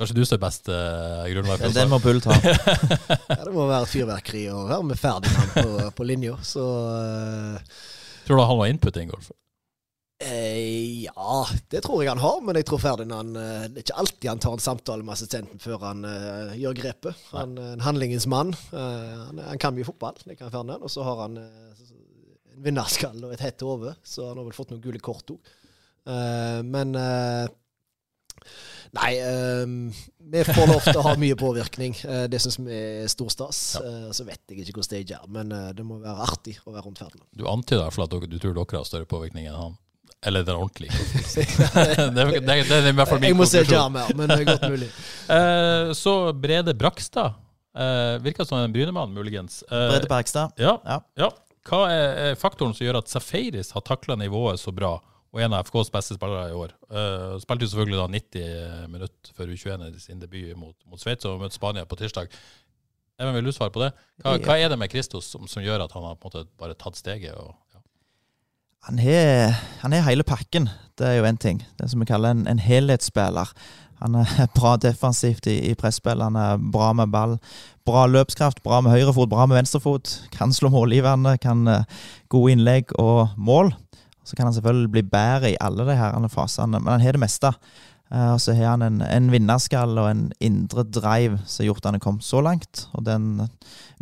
Kanskje 0.00 0.16
du 0.16 0.22
står 0.24 0.38
best 0.40 0.70
uh, 0.72 1.26
grunnlag 1.28 1.60
Den, 1.60 1.74
den 1.76 1.90
må 1.92 1.98
Bull 2.00 2.22
ta. 2.24 2.32
Ja, 3.28 3.42
det 3.44 3.52
må 3.52 3.66
være 3.68 3.88
fyrverkeri 3.90 4.46
å 4.48 4.62
være 4.70 4.86
med 4.88 4.98
Ferdinand 5.00 5.52
på, 5.58 5.90
på 5.98 6.06
linja, 6.08 6.38
så 6.46 6.64
uh, 6.64 7.84
Tror 8.24 8.40
du 8.40 8.42
han 8.46 8.60
har 8.62 8.70
input 8.72 8.96
i 8.96 9.02
Ingolf? 9.04 9.28
eh, 10.24 11.04
Ja, 11.04 11.36
det 11.72 11.82
tror 11.84 12.02
jeg 12.04 12.10
han 12.14 12.22
har, 12.22 12.40
men 12.44 12.58
jeg 12.60 12.66
tror 12.68 12.80
Ferdinand 12.82 13.36
eh, 13.40 13.66
Det 13.68 13.80
er 13.82 13.86
ikke 13.86 14.00
alltid 14.02 14.28
han 14.32 14.42
tar 14.44 14.56
en 14.56 14.64
samtale 14.64 15.04
med 15.06 15.14
assistenten 15.18 15.60
før 15.62 15.84
han 15.90 16.04
eh, 16.08 16.56
gjør 16.60 16.76
grepet. 16.80 17.22
Han 17.34 17.54
er 17.60 17.70
en 17.76 17.84
handlingens 17.86 18.26
mann. 18.30 18.52
Eh, 18.72 19.14
han, 19.26 19.40
han 19.50 19.60
kan 19.62 19.76
mye 19.76 19.88
fotball, 19.88 20.16
det 20.24 20.36
kan 20.40 20.52
Ferdinand. 20.52 20.84
Og 20.86 20.92
så 20.92 21.04
har 21.08 21.22
han 21.26 21.38
eh, 21.40 21.86
en 22.54 22.64
vinnerskall 22.66 23.20
og 23.24 23.32
et 23.36 23.44
hett 23.44 23.64
hode, 23.64 23.94
så 24.04 24.28
han 24.30 24.40
har 24.40 24.48
vel 24.48 24.56
fått 24.56 24.72
noen 24.74 24.84
gule 24.84 25.00
kort 25.04 25.32
òg. 25.32 25.56
men 26.68 26.94
eh, 27.00 27.48
Nei, 28.96 29.10
eh, 29.22 29.66
vi 30.32 30.44
får 30.46 30.66
lov 30.70 30.80
til 30.86 30.98
å 30.98 31.04
ha 31.06 31.12
mye 31.20 31.36
påvirkning. 31.38 31.94
Eh, 32.06 32.24
det 32.30 32.40
syns 32.42 32.58
vi 32.58 32.78
er 33.04 33.10
stor 33.10 33.30
stas. 33.30 33.60
Ja. 33.78 33.84
Eh, 33.86 34.08
så 34.16 34.26
vet 34.26 34.40
jeg 34.50 34.64
ikke 34.64 34.80
hvor 34.80 34.86
stage 34.86 35.14
er, 35.14 35.28
men 35.30 35.52
eh, 35.54 35.68
det 35.76 35.84
må 35.86 36.00
være 36.02 36.26
artig 36.26 36.56
å 36.64 36.74
være 36.74 36.86
rundt 36.88 37.02
Ferdinand. 37.02 37.28
Du 37.38 37.46
antyder 37.50 37.82
i 37.82 37.86
hvert 37.86 37.98
fall 37.98 38.08
at 38.08 38.30
du 38.30 38.38
tror 38.42 38.56
dere 38.58 38.80
har 38.80 38.88
større 38.88 39.08
påvirkning 39.10 39.46
enn 39.50 39.58
han. 39.58 39.78
Eller 40.26 40.42
den 40.44 40.58
ordentlige. 40.60 40.92
det, 42.16 42.24
det, 42.44 42.56
det 42.68 42.76
er 42.76 42.90
i 42.90 42.96
hvert 42.96 43.08
fall 43.08 43.22
min 43.22 43.30
Jeg 43.30 43.38
må 43.38 43.46
se 43.48 43.62
konklusjon. 43.62 44.00
her, 44.02 44.16
men 44.18 44.28
det 44.28 44.40
er 44.42 44.48
godt 44.54 44.66
mulig. 44.72 44.90
Eh, 45.30 45.92
så 45.94 46.12
Brede 46.34 46.74
Brakstad. 46.74 47.38
Uh, 47.70 48.16
virker 48.18 48.42
som 48.42 48.58
en 48.58 48.72
Brynemann, 48.74 49.12
muligens. 49.14 49.60
Eh, 49.70 49.84
Brede 49.92 50.08
Bergstad. 50.10 50.50
Ja, 50.58 50.72
Ja. 50.82 50.96
ja. 51.14 51.28
Hva 51.68 51.84
er, 51.92 52.06
er 52.32 52.38
faktoren 52.40 52.72
som 52.74 52.82
gjør 52.82 52.98
at 52.98 53.12
Safaris 53.12 53.70
har 53.76 53.84
takla 53.86 54.16
nivået 54.18 54.58
så 54.58 54.72
bra, 54.74 54.96
og 55.30 55.42
en 55.44 55.54
av 55.54 55.66
FKs 55.68 55.92
beste 55.94 56.16
spillere 56.16 56.50
i 56.50 56.56
år? 56.58 56.72
Uh, 56.90 57.36
spilte 57.42 57.66
jo 57.66 57.72
selvfølgelig 57.72 58.00
da 58.00 58.06
90 58.16 58.90
minutter 58.90 59.36
før 59.36 59.52
U21 59.54 59.86
i 59.86 60.02
sin 60.02 60.22
debut 60.22 60.56
mot, 60.58 60.74
mot 60.90 61.02
Sveits 61.02 61.28
og 61.28 61.38
møtte 61.42 61.58
Spania 61.58 61.86
på 61.86 61.98
tirsdag. 62.00 62.32
Even, 63.20 63.34
vil 63.36 63.50
du 63.50 63.52
svare 63.52 63.72
på 63.74 63.82
det? 63.84 63.90
Hva, 64.24 64.38
hva 64.40 64.56
er 64.56 64.72
det 64.72 64.78
med 64.80 64.90
Kristos 64.90 65.28
som, 65.28 65.44
som 65.50 65.62
gjør 65.62 65.84
at 65.84 65.92
han 65.92 66.06
har 66.08 66.16
på 66.16 66.30
en 66.30 66.32
måte 66.32 66.48
bare 66.58 66.78
tatt 66.78 66.96
steget? 66.98 67.36
Og, 67.36 67.52
ja. 67.74 67.82
Han 68.88 68.98
har, 68.98 69.60
han 69.84 69.94
har 69.94 70.08
hele 70.08 70.24
pakken. 70.26 70.70
Det 70.98 71.06
er 71.06 71.20
jo 71.20 71.28
én 71.28 71.38
ting. 71.38 71.60
Det 71.78 71.90
som 71.92 72.00
vi 72.00 72.08
kaller 72.08 72.32
en, 72.32 72.46
en 72.48 72.62
helhetsspiller. 72.64 73.52
Han 74.00 74.16
er 74.22 74.30
bra 74.58 74.74
defensivt 74.80 75.46
i, 75.52 75.58
i 75.70 75.76
presspill, 75.78 76.24
han 76.24 76.38
er 76.40 76.56
bra 76.72 76.90
med 76.96 77.12
ball. 77.12 77.36
Bra 77.86 78.06
løpskraft, 78.08 78.62
bra 78.64 78.80
med 78.84 78.94
høyrefot, 78.96 79.28
bra 79.28 79.46
med 79.46 79.60
venstrefot. 79.60 80.14
Kan 80.32 80.54
slå 80.56 80.72
målgiverne, 80.72 81.36
kan 81.42 81.68
uh, 81.68 81.84
gode 82.32 82.56
innlegg 82.56 82.94
og 83.00 83.36
mål. 83.36 83.74
Så 84.24 84.36
kan 84.36 84.46
han 84.46 84.54
selvfølgelig 84.56 84.92
bli 84.94 85.02
bedre 85.10 85.52
i 85.52 85.60
alle 85.60 85.86
de 85.88 85.96
her 85.96 86.28
fasene, 86.32 86.78
men 86.78 86.92
han 86.92 87.04
har 87.04 87.16
det 87.16 87.22
meste. 87.22 87.52
Eh, 88.10 88.32
Og 88.34 88.40
så 88.42 88.54
har 88.54 88.74
han 88.74 88.82
en, 88.82 89.00
en 89.02 89.30
vinnerskall 89.32 89.98
og 89.98 90.10
en 90.10 90.24
indre 90.42 90.84
drive 90.84 91.38
som 91.46 91.62
har 91.62 91.70
gjort 91.70 91.84
at 91.84 91.90
han 91.90 91.98
har 92.00 92.06
kommet 92.06 92.26
så 92.26 92.42
langt. 92.42 92.88
Og 92.92 93.06
den 93.06 93.48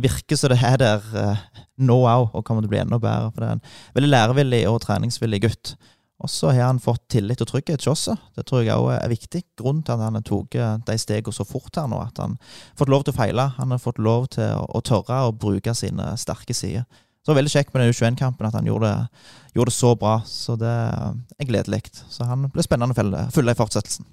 virker 0.01 0.37
som 0.37 0.53
det 0.53 0.63
er 0.65 0.81
der 0.81 1.05
eh, 1.15 1.45
nå 1.79 2.01
òg, 2.01 2.33
og 2.33 2.45
kommer 2.45 2.65
til 2.65 2.71
å 2.71 2.75
bli 2.75 2.83
enda 2.83 2.99
bedre. 3.03 3.31
For 3.35 3.45
det 3.45 3.49
er 3.49 3.59
en 3.59 3.69
veldig 3.99 4.13
lærevillig 4.15 4.65
og 4.71 4.83
treningsvillig 4.87 5.43
gutt. 5.45 5.77
Og 6.19 6.31
så 6.31 6.51
har 6.51 6.67
han 6.67 6.81
fått 6.83 7.05
tillit 7.15 7.41
og 7.45 7.47
trygghet 7.47 7.85
hos 7.87 8.09
oss. 8.09 8.23
Det 8.35 8.43
tror 8.49 8.65
jeg 8.67 8.75
òg 8.75 8.89
er 8.97 9.13
viktig. 9.13 9.45
Grunnen 9.61 9.85
til 9.87 9.95
at 9.95 10.03
han 10.03 10.19
har 10.19 10.25
tatt 10.27 10.89
de 10.89 10.97
stegene 10.99 11.37
så 11.37 11.47
fort 11.47 11.79
her 11.79 11.87
nå, 11.87 12.01
at 12.03 12.19
han 12.19 12.35
har 12.41 12.81
fått 12.81 12.91
lov 12.91 13.05
til 13.07 13.15
å 13.15 13.19
feile. 13.21 13.45
Han 13.61 13.71
har 13.71 13.79
fått 13.83 14.01
lov 14.03 14.27
til 14.35 14.49
å, 14.57 14.65
å 14.67 14.83
tørre 14.83 15.21
å 15.29 15.37
bruke 15.37 15.77
sine 15.79 16.11
sterke 16.19 16.57
sider. 16.57 16.89
Så 17.19 17.31
det 17.31 17.35
var 17.35 17.41
veldig 17.43 17.53
kjekt 17.53 17.75
med 17.75 17.83
den 17.85 17.93
U21-kampen 17.93 18.47
at 18.49 18.57
han 18.57 18.69
gjorde 18.69 18.93
det, 18.93 19.25
gjorde 19.59 19.73
det 19.73 19.79
så 19.79 19.95
bra. 19.99 20.15
Så 20.25 20.57
det 20.61 20.71
er 20.71 21.51
gledelig. 21.51 21.83
Så 22.09 22.25
han 22.29 22.47
blir 22.53 22.65
spennende 22.65 22.95
å 22.95 22.99
følge- 23.35 23.53
i 23.53 23.59
fortsettelsen. 23.59 24.07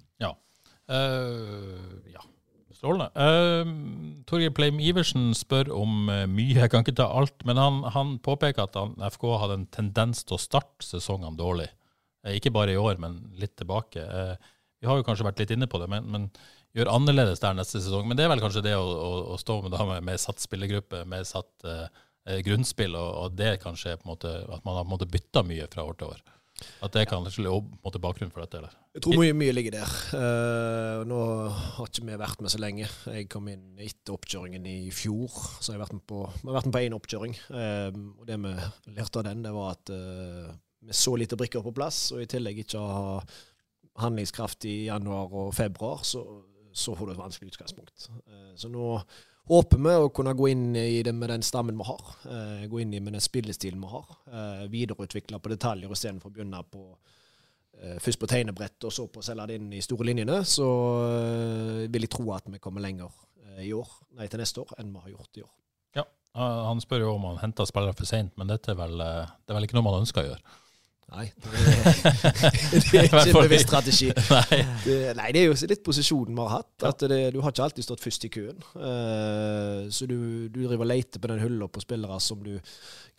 Eh, 0.89 2.11
ja. 2.13 2.23
Strålende. 2.75 3.07
Uh, 3.15 4.21
Torgeir 4.27 4.51
Pleim 4.53 4.81
Iversen 4.83 5.29
spør 5.37 5.71
om 5.73 6.09
eh, 6.11 6.25
mye. 6.29 6.57
Jeg 6.59 6.71
kan 6.73 6.83
ikke 6.83 6.97
ta 6.99 7.07
alt, 7.07 7.37
men 7.47 7.57
han, 7.57 7.79
han 7.95 8.17
påpeker 8.25 8.67
at 8.67 8.75
han, 8.77 8.93
FK 9.13 9.23
hadde 9.41 9.57
en 9.61 9.69
tendens 9.73 10.25
til 10.27 10.37
å 10.37 10.41
starte 10.41 10.85
sesongene 10.85 11.39
dårlig. 11.39 11.69
Eh, 12.25 12.35
ikke 12.37 12.53
bare 12.53 12.75
i 12.75 12.81
år, 12.81 12.99
men 13.01 13.21
litt 13.39 13.55
tilbake. 13.57 14.03
Eh, 14.03 14.51
vi 14.81 14.89
har 14.89 14.99
jo 14.99 15.07
kanskje 15.07 15.25
vært 15.25 15.41
litt 15.41 15.55
inne 15.55 15.69
på 15.71 15.79
det, 15.81 15.87
men, 15.89 16.09
men 16.11 16.27
gjør 16.75 16.91
annerledes 16.91 17.41
der 17.41 17.55
neste 17.57 17.79
sesong. 17.79 18.05
Men 18.09 18.19
det 18.19 18.27
er 18.27 18.33
vel 18.33 18.43
kanskje 18.43 18.65
det 18.67 18.75
å, 18.77 18.83
å, 18.83 19.11
å 19.33 19.39
stå 19.41 19.61
med, 19.63 19.73
da, 19.73 19.87
med, 19.87 20.03
med 20.05 20.21
satt 20.21 20.43
spillergruppe, 20.43 21.05
med 21.09 21.25
satt 21.25 21.65
eh, 21.65 21.87
eh, 21.87 22.03
grunnspill, 22.45 22.95
og, 22.97 23.09
og 23.21 23.35
det 23.37 23.59
kanskje 23.61 23.93
er 23.93 23.99
på 23.99 24.07
en 24.07 24.15
måte, 24.15 24.31
at 24.49 24.63
man 24.65 24.79
har 24.79 24.87
på 24.89 25.07
bytta 25.13 25.43
mye 25.45 25.67
fra 25.71 25.85
år 25.85 25.99
til 25.99 26.15
år. 26.15 26.23
At 26.85 26.93
det 26.95 27.03
kan 27.09 27.25
kanskje 27.25 27.43
være 27.43 27.99
bakgrunnen 27.99 28.31
for 28.31 28.45
dette? 28.45 28.61
eller? 28.61 28.75
Jeg 28.95 29.03
tror 29.03 29.17
mye, 29.19 29.35
mye 29.35 29.53
ligger 29.53 29.75
der. 29.75 29.95
Uh, 30.15 31.01
nå 31.07 31.17
har 31.51 31.89
ikke 31.89 32.05
vi 32.07 32.19
vært 32.21 32.43
med 32.45 32.53
så 32.53 32.61
lenge. 32.63 32.87
Jeg 33.11 33.27
kom 33.31 33.49
inn 33.51 33.81
etter 33.83 34.15
oppkjøringen 34.15 34.65
i 34.71 34.77
fjor, 34.95 35.35
så 35.59 35.73
jeg 35.73 35.75
har 35.75 35.83
vært 35.83 35.97
med 35.97 36.05
på, 36.07 36.21
har 36.47 36.79
én 36.79 36.95
oppkjøring. 36.95 37.35
Uh, 37.49 37.91
og 38.21 38.23
det 38.29 38.39
vi 38.45 38.53
lærte 38.95 39.19
av 39.19 39.27
den, 39.27 39.43
det 39.43 39.51
var 39.55 39.75
at 39.75 39.91
uh, 39.91 40.55
med 40.85 40.95
så 40.95 41.15
lite 41.19 41.37
brikker 41.39 41.65
på 41.65 41.75
plass, 41.75 42.07
og 42.15 42.23
i 42.23 42.29
tillegg 42.29 42.63
ikke 42.63 42.79
ha 42.79 43.19
handlingskraft 43.99 44.67
i 44.69 44.75
januar 44.87 45.31
og 45.33 45.53
februar, 45.55 46.03
så, 46.07 46.23
så 46.75 46.95
får 46.95 47.09
du 47.09 47.15
et 47.15 47.21
vanskelig 47.21 47.53
utgangspunkt. 47.53 48.09
Eh, 48.11 48.51
så 48.59 48.69
nå 48.71 48.89
håper 49.49 49.81
vi 49.81 49.95
å 50.01 50.11
kunne 50.13 50.33
gå 50.37 50.47
inn 50.51 50.75
i 50.79 51.03
det 51.05 51.13
med 51.13 51.29
den 51.29 51.43
stammen 51.45 51.77
vi 51.77 51.85
har. 51.87 52.15
Eh, 52.29 52.63
gå 52.71 52.81
inn 52.81 52.93
i 52.93 53.01
med 53.03 53.13
den 53.17 53.23
spillestilen 53.23 53.81
vi 53.81 53.91
har. 53.91 54.15
Eh, 54.31 54.63
videreutvikle 54.73 55.39
på 55.39 55.51
detaljer 55.53 55.91
istedenfor 55.93 56.31
å 56.31 56.35
begynne 56.35 56.63
på 56.71 56.85
eh, 57.81 57.99
først 58.01 58.21
på 58.21 58.29
tegnebrett 58.31 58.87
og 58.87 58.95
så 58.95 59.07
på 59.07 59.21
å 59.21 59.27
selge 59.27 59.47
det 59.51 59.59
inn 59.59 59.69
i 59.73 59.83
store 59.85 60.09
linjene. 60.09 60.41
Så 60.49 60.67
eh, 61.11 61.85
vil 61.91 62.07
jeg 62.07 62.15
tro 62.17 62.27
at 62.35 62.49
vi 62.49 62.61
kommer 62.63 62.83
lenger 62.85 63.13
eh, 63.45 63.63
i 63.67 63.73
år, 63.77 63.93
nei 64.17 64.27
til 64.31 64.41
neste 64.41 64.65
år 64.65 64.75
enn 64.81 64.93
vi 64.95 65.05
har 65.05 65.15
gjort 65.17 65.41
i 65.41 65.45
år. 65.45 65.53
Ja, 66.01 66.05
Han 66.35 66.81
spør 66.83 67.05
jo 67.05 67.15
om 67.15 67.29
han 67.29 67.41
henter 67.43 67.67
spillere 67.69 67.95
for 67.95 68.09
seint, 68.09 68.33
men 68.35 68.49
dette 68.51 68.73
er 68.73 68.79
vel, 68.81 68.97
eh, 68.99 69.33
det 69.45 69.53
er 69.53 69.59
vel 69.59 69.69
ikke 69.69 69.77
noe 69.77 69.87
man 69.87 70.01
ønsker 70.01 70.23
å 70.23 70.31
gjøre? 70.33 70.55
Nei, 71.13 71.27
det 71.37 71.51
er, 71.53 72.71
det 72.73 72.97
er 72.97 73.05
ikke 73.05 73.19
en 73.29 73.37
bevisst 73.37 73.67
strategi. 73.67 74.07
Nei. 74.33 74.59
Det, 74.81 74.95
nei, 75.15 75.27
det 75.35 75.43
er 75.43 75.51
jo 75.51 75.69
litt 75.69 75.83
posisjonen 75.85 76.33
vi 76.33 76.45
har 76.47 76.53
hatt. 76.57 76.85
At 76.89 77.05
det, 77.11 77.19
du 77.35 77.39
har 77.45 77.53
ikke 77.53 77.67
alltid 77.67 77.85
stått 77.85 78.03
først 78.03 78.25
i 78.25 78.31
køen. 78.33 78.63
Uh, 78.73 79.85
så 79.93 80.07
du, 80.09 80.17
du 80.49 80.59
driver 80.63 80.83
og 80.87 80.89
leter 80.89 81.21
på 81.21 81.29
den 81.31 81.43
hylla 81.43 81.69
på 81.69 81.83
spillere 81.83 82.17
som 82.23 82.41
du 82.43 82.55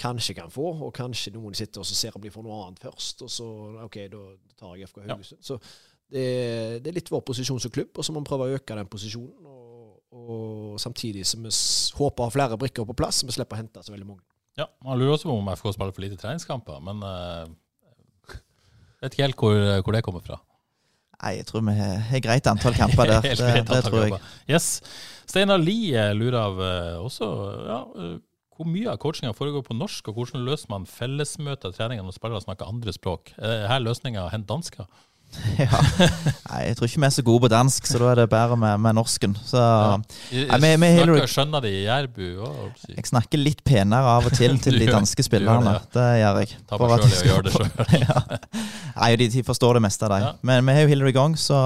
kanskje 0.03 0.35
kan 0.37 0.51
få, 0.53 0.73
og 0.89 0.95
kanskje 0.97 1.37
noen 1.37 1.55
sitter 1.57 1.85
og 1.85 1.89
ser 1.89 2.19
om 2.19 2.25
de 2.25 2.33
får 2.35 2.47
noe 2.47 2.63
annet 2.67 2.83
først, 2.83 3.23
og 3.25 3.33
så 3.33 3.51
OK, 3.87 4.01
da 4.13 4.25
tar 4.59 4.75
jeg 4.77 4.91
FK 4.91 5.05
Haugesund. 5.07 5.45
Så 5.47 5.61
det, 6.11 6.27
det 6.83 6.91
er 6.91 6.99
litt 6.99 7.13
vår 7.13 7.23
posisjon 7.27 7.63
som 7.63 7.73
klubb, 7.75 7.95
og 7.95 8.07
så 8.07 8.15
må 8.15 8.23
vi 8.23 8.31
prøve 8.31 8.49
å 8.49 8.59
øke 8.59 8.79
den 8.79 8.91
posisjonen. 8.91 9.47
Og, 9.47 10.01
og 10.17 10.81
samtidig 10.83 11.23
som 11.29 11.47
vi 11.47 11.55
håper 12.01 12.25
å 12.25 12.29
ha 12.29 12.35
flere 12.35 12.59
brikker 12.61 12.89
på 12.89 12.99
plass, 12.99 13.23
så 13.23 13.31
vi 13.31 13.37
slipper 13.39 13.59
å 13.59 13.63
hente 13.63 13.87
så 13.87 13.95
veldig 13.95 14.11
mange. 14.11 14.27
Ja, 14.57 14.67
Man 14.83 14.99
lurer 14.99 15.15
også 15.15 15.29
på 15.29 15.37
om 15.37 15.49
FK 15.53 15.71
spiller 15.77 15.93
for 15.93 16.05
lite 16.05 16.19
treningskamper, 16.21 16.83
men 16.85 17.03
uh, 17.05 17.45
vet 19.03 19.17
ikke 19.17 19.27
helt 19.27 19.41
hvor, 19.41 19.59
hvor 19.85 19.97
det 19.97 20.05
kommer 20.07 20.25
fra. 20.25 20.41
Nei, 21.17 21.39
jeg 21.39 21.47
tror 21.49 21.65
vi 21.65 21.75
har 21.81 22.23
greit 22.25 22.49
antall 22.51 22.77
kamper 22.77 23.09
der. 23.15 23.25
Det, 23.25 23.65
det 23.69 23.83
tror 23.87 24.03
jeg. 24.03 24.17
kamper. 24.17 24.33
Yes. 24.51 24.81
Steinar 25.27 25.61
Lie 25.63 26.11
lurer 26.15 26.39
av 26.39 26.61
eh, 26.63 26.97
også 27.03 27.29
ja, 27.67 27.81
eh, 27.99 28.17
hvor 28.57 28.69
mye 28.69 28.89
av 28.93 29.01
coachinga 29.03 29.35
foregår 29.37 29.65
på 29.67 29.77
norsk, 29.77 30.09
og 30.09 30.17
hvordan 30.17 30.45
løser 30.47 30.71
man 30.73 30.87
fellesmøter 30.89 31.73
og 31.73 31.77
treninger 31.77 32.05
når 32.07 32.17
spillere 32.17 32.45
snakker 32.45 32.71
andre 32.71 32.95
språk? 32.95 33.35
Er 33.37 33.67
her 33.69 33.83
løsninga 33.85 34.29
hent 34.33 34.49
dansker? 34.49 34.89
Ja. 35.57 35.79
Nei, 36.51 36.59
jeg 36.67 36.77
tror 36.77 36.89
ikke 36.89 37.01
vi 37.01 37.07
er 37.07 37.13
så 37.15 37.23
gode 37.25 37.43
på 37.47 37.49
dansk, 37.49 37.87
så 37.89 38.01
da 38.01 38.11
er 38.11 38.19
det 38.21 38.27
bedre 38.33 38.59
med, 38.61 38.81
med 38.85 38.97
norsken. 38.99 39.37
Så 39.47 39.57
ja. 39.57 39.95
jeg, 40.31 40.47
jeg, 40.51 40.61
jeg, 40.61 40.81
jeg 40.83 41.07
snakker, 41.07 41.31
skjønner 41.33 41.65
de 41.65 41.73
jærbu 41.73 42.27
òg? 42.45 42.83
jeg 42.93 43.09
snakker 43.09 43.41
litt 43.41 43.63
penere 43.67 44.17
av 44.19 44.29
og 44.29 44.37
til 44.37 44.59
til 44.65 44.77
de 44.81 44.89
danske 44.91 45.25
spillerne. 45.25 45.79
det, 45.79 45.95
Det 45.97 46.07
gjør 46.21 46.43
jeg. 46.43 46.59
Ta 46.69 46.81
meg 46.83 46.93
sjøl 46.93 47.07
i 47.07 47.17
å 47.17 47.31
gjøre 47.31 47.47
det 47.47 47.55
sjøl. 47.57 47.71
ja. 48.05 48.19
Nei, 48.97 49.11
de, 49.21 49.31
de 49.33 49.47
forstår 49.47 49.79
det 49.79 49.85
meste 49.87 50.07
av 50.09 50.15
dem. 50.15 50.27
Ja. 50.27 50.35
Men 50.51 50.69
vi 50.69 50.77
har 50.77 50.87
jo 50.87 50.93
Hillary 50.93 51.15
Gong, 51.17 51.39
så, 51.41 51.59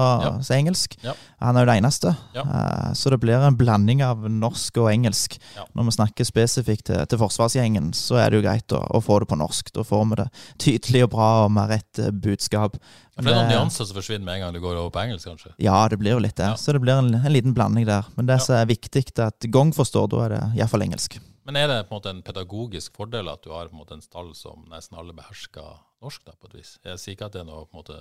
så 0.43 0.55
engelsk. 0.55 0.97
Han 1.41 1.57
er 1.57 1.65
jo 1.65 1.71
det 1.71 1.77
eneste. 1.81 2.13
Eh, 2.37 2.89
så 2.97 3.11
det 3.13 3.19
blir 3.23 3.41
en 3.41 3.57
blanding 3.57 4.03
av 4.05 4.27
norsk 4.29 4.81
og 4.83 4.91
engelsk. 4.91 5.37
Når 5.77 5.87
vi 5.89 5.95
snakker 5.97 6.27
spesifikt 6.27 6.87
til, 6.91 7.01
til 7.09 7.21
forsvarsgjengen, 7.21 7.91
så 7.97 8.19
er 8.21 8.29
det 8.29 8.41
jo 8.41 8.45
greit 8.45 8.75
å, 8.77 8.81
å 8.97 9.01
få 9.03 9.21
det 9.23 9.31
på 9.31 9.39
norsk. 9.41 9.71
Da 9.75 9.85
får 9.87 10.03
vi 10.11 10.19
det 10.21 10.27
tydelig 10.61 11.05
og 11.07 11.13
bra 11.15 11.29
og 11.45 11.55
med 11.55 11.71
rett 11.73 12.03
eh, 12.03 12.13
budskap. 12.13 12.77
For 13.21 13.29
det 13.29 13.33
er 13.37 13.39
noen 13.43 13.51
nyanser 13.53 13.87
som 13.89 13.97
forsvinner 13.97 14.25
med 14.27 14.35
en 14.39 14.43
gang 14.45 14.53
du 14.57 14.59
går 14.63 14.75
over 14.81 14.91
på 14.95 15.01
engelsk, 15.05 15.27
kanskje. 15.29 15.53
Ja, 15.61 15.77
det 15.91 15.99
blir 16.01 16.15
jo 16.17 16.21
litt 16.23 16.35
det. 16.39 16.49
Ja. 16.51 16.57
Så 16.59 16.73
det 16.75 16.81
blir 16.83 16.97
en, 16.99 17.13
en 17.21 17.33
liten 17.33 17.53
blanding 17.57 17.85
der. 17.89 18.07
Men 18.17 18.25
det 18.29 18.39
Ja. 18.39 18.45
som 18.45 18.55
er 18.59 18.65
viktig, 18.69 19.05
at 19.23 19.47
Gong 19.53 19.71
forstår, 19.77 20.09
da 20.11 20.23
er 20.25 20.29
det 20.35 20.41
iallfall 20.59 20.83
engelsk. 20.87 21.19
Men 21.45 21.57
er 21.57 21.67
det 21.71 21.79
på 21.89 21.95
en 21.95 21.99
måte 22.01 22.11
en 22.13 22.21
pedagogisk 22.25 22.95
fordel 22.99 23.29
at 23.31 23.41
du 23.43 23.49
har 23.53 23.67
på 23.67 23.73
en 23.73 23.81
måte 23.81 23.95
en 23.97 24.01
stall 24.05 24.33
som 24.37 24.65
nesten 24.69 24.97
alle 24.97 25.13
behersker 25.17 25.79
norsk, 26.01 26.23
da, 26.27 26.33
på 26.37 26.49
et 26.51 26.59
vis? 26.61 26.75
Jeg 26.85 26.99
sier 27.01 27.15
ikke 27.17 27.29
at 27.31 27.33
det 27.37 27.41
er 27.41 27.47
noe, 27.49 27.65
på 27.65 27.77
en 27.77 27.81
måte, 27.81 27.97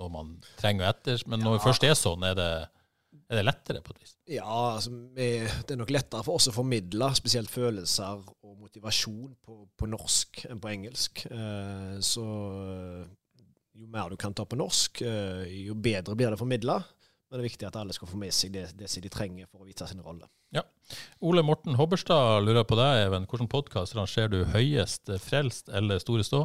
noe 0.00 0.12
man 0.12 0.34
trenger 0.60 0.90
etter, 0.92 1.22
men 1.26 1.40
når 1.40 1.56
det 1.58 1.64
først 1.64 1.84
er 1.88 1.94
sånn, 1.96 2.22
er 2.28 2.36
det, 2.38 2.50
er 3.30 3.40
det 3.40 3.44
lettere 3.46 3.80
på 3.84 3.94
et 3.94 4.02
vis? 4.04 4.14
Ja, 4.36 4.44
altså, 4.76 4.92
det 5.16 5.70
er 5.72 5.80
nok 5.80 5.92
lettere 5.96 6.22
for 6.26 6.36
oss 6.36 6.48
å 6.52 6.54
formidle 6.54 7.08
spesielt 7.16 7.50
følelser 7.52 8.20
og 8.20 8.54
motivasjon 8.60 9.32
på, 9.44 9.58
på 9.80 9.88
norsk 9.88 10.44
enn 10.50 10.60
på 10.60 10.72
engelsk. 10.76 11.24
Eh, 11.30 11.96
så 12.04 12.24
jo 13.74 13.88
mer 13.90 14.10
du 14.10 14.16
kan 14.20 14.34
ta 14.34 14.46
på 14.46 14.58
norsk, 14.58 15.02
eh, 15.02 15.44
jo 15.66 15.74
bedre 15.74 16.14
blir 16.14 16.30
det 16.30 16.40
formidla. 16.40 16.78
Men 17.30 17.38
det 17.38 17.42
er 17.42 17.50
viktig 17.50 17.66
at 17.66 17.76
alle 17.80 17.94
skal 17.96 18.08
få 18.08 18.18
med 18.20 18.34
seg 18.34 18.52
det, 18.54 18.68
det 18.78 18.90
de 19.02 19.10
trenger 19.10 19.48
for 19.50 19.64
å 19.64 19.68
vite 19.68 19.86
sin 19.90 20.02
rolle. 20.04 20.28
Ole 21.20 21.42
Morten 21.42 21.74
Hobberstad 21.74 22.44
lurer 22.44 22.64
på 22.68 22.76
deg, 22.78 23.06
Even. 23.06 23.24
Hvilken 23.30 23.48
podkast 23.48 23.96
rangerer 23.96 24.28
du 24.28 24.42
høyest? 24.52 25.08
Frelst 25.22 25.70
eller 25.72 25.98
Store 26.02 26.24
stå? 26.26 26.42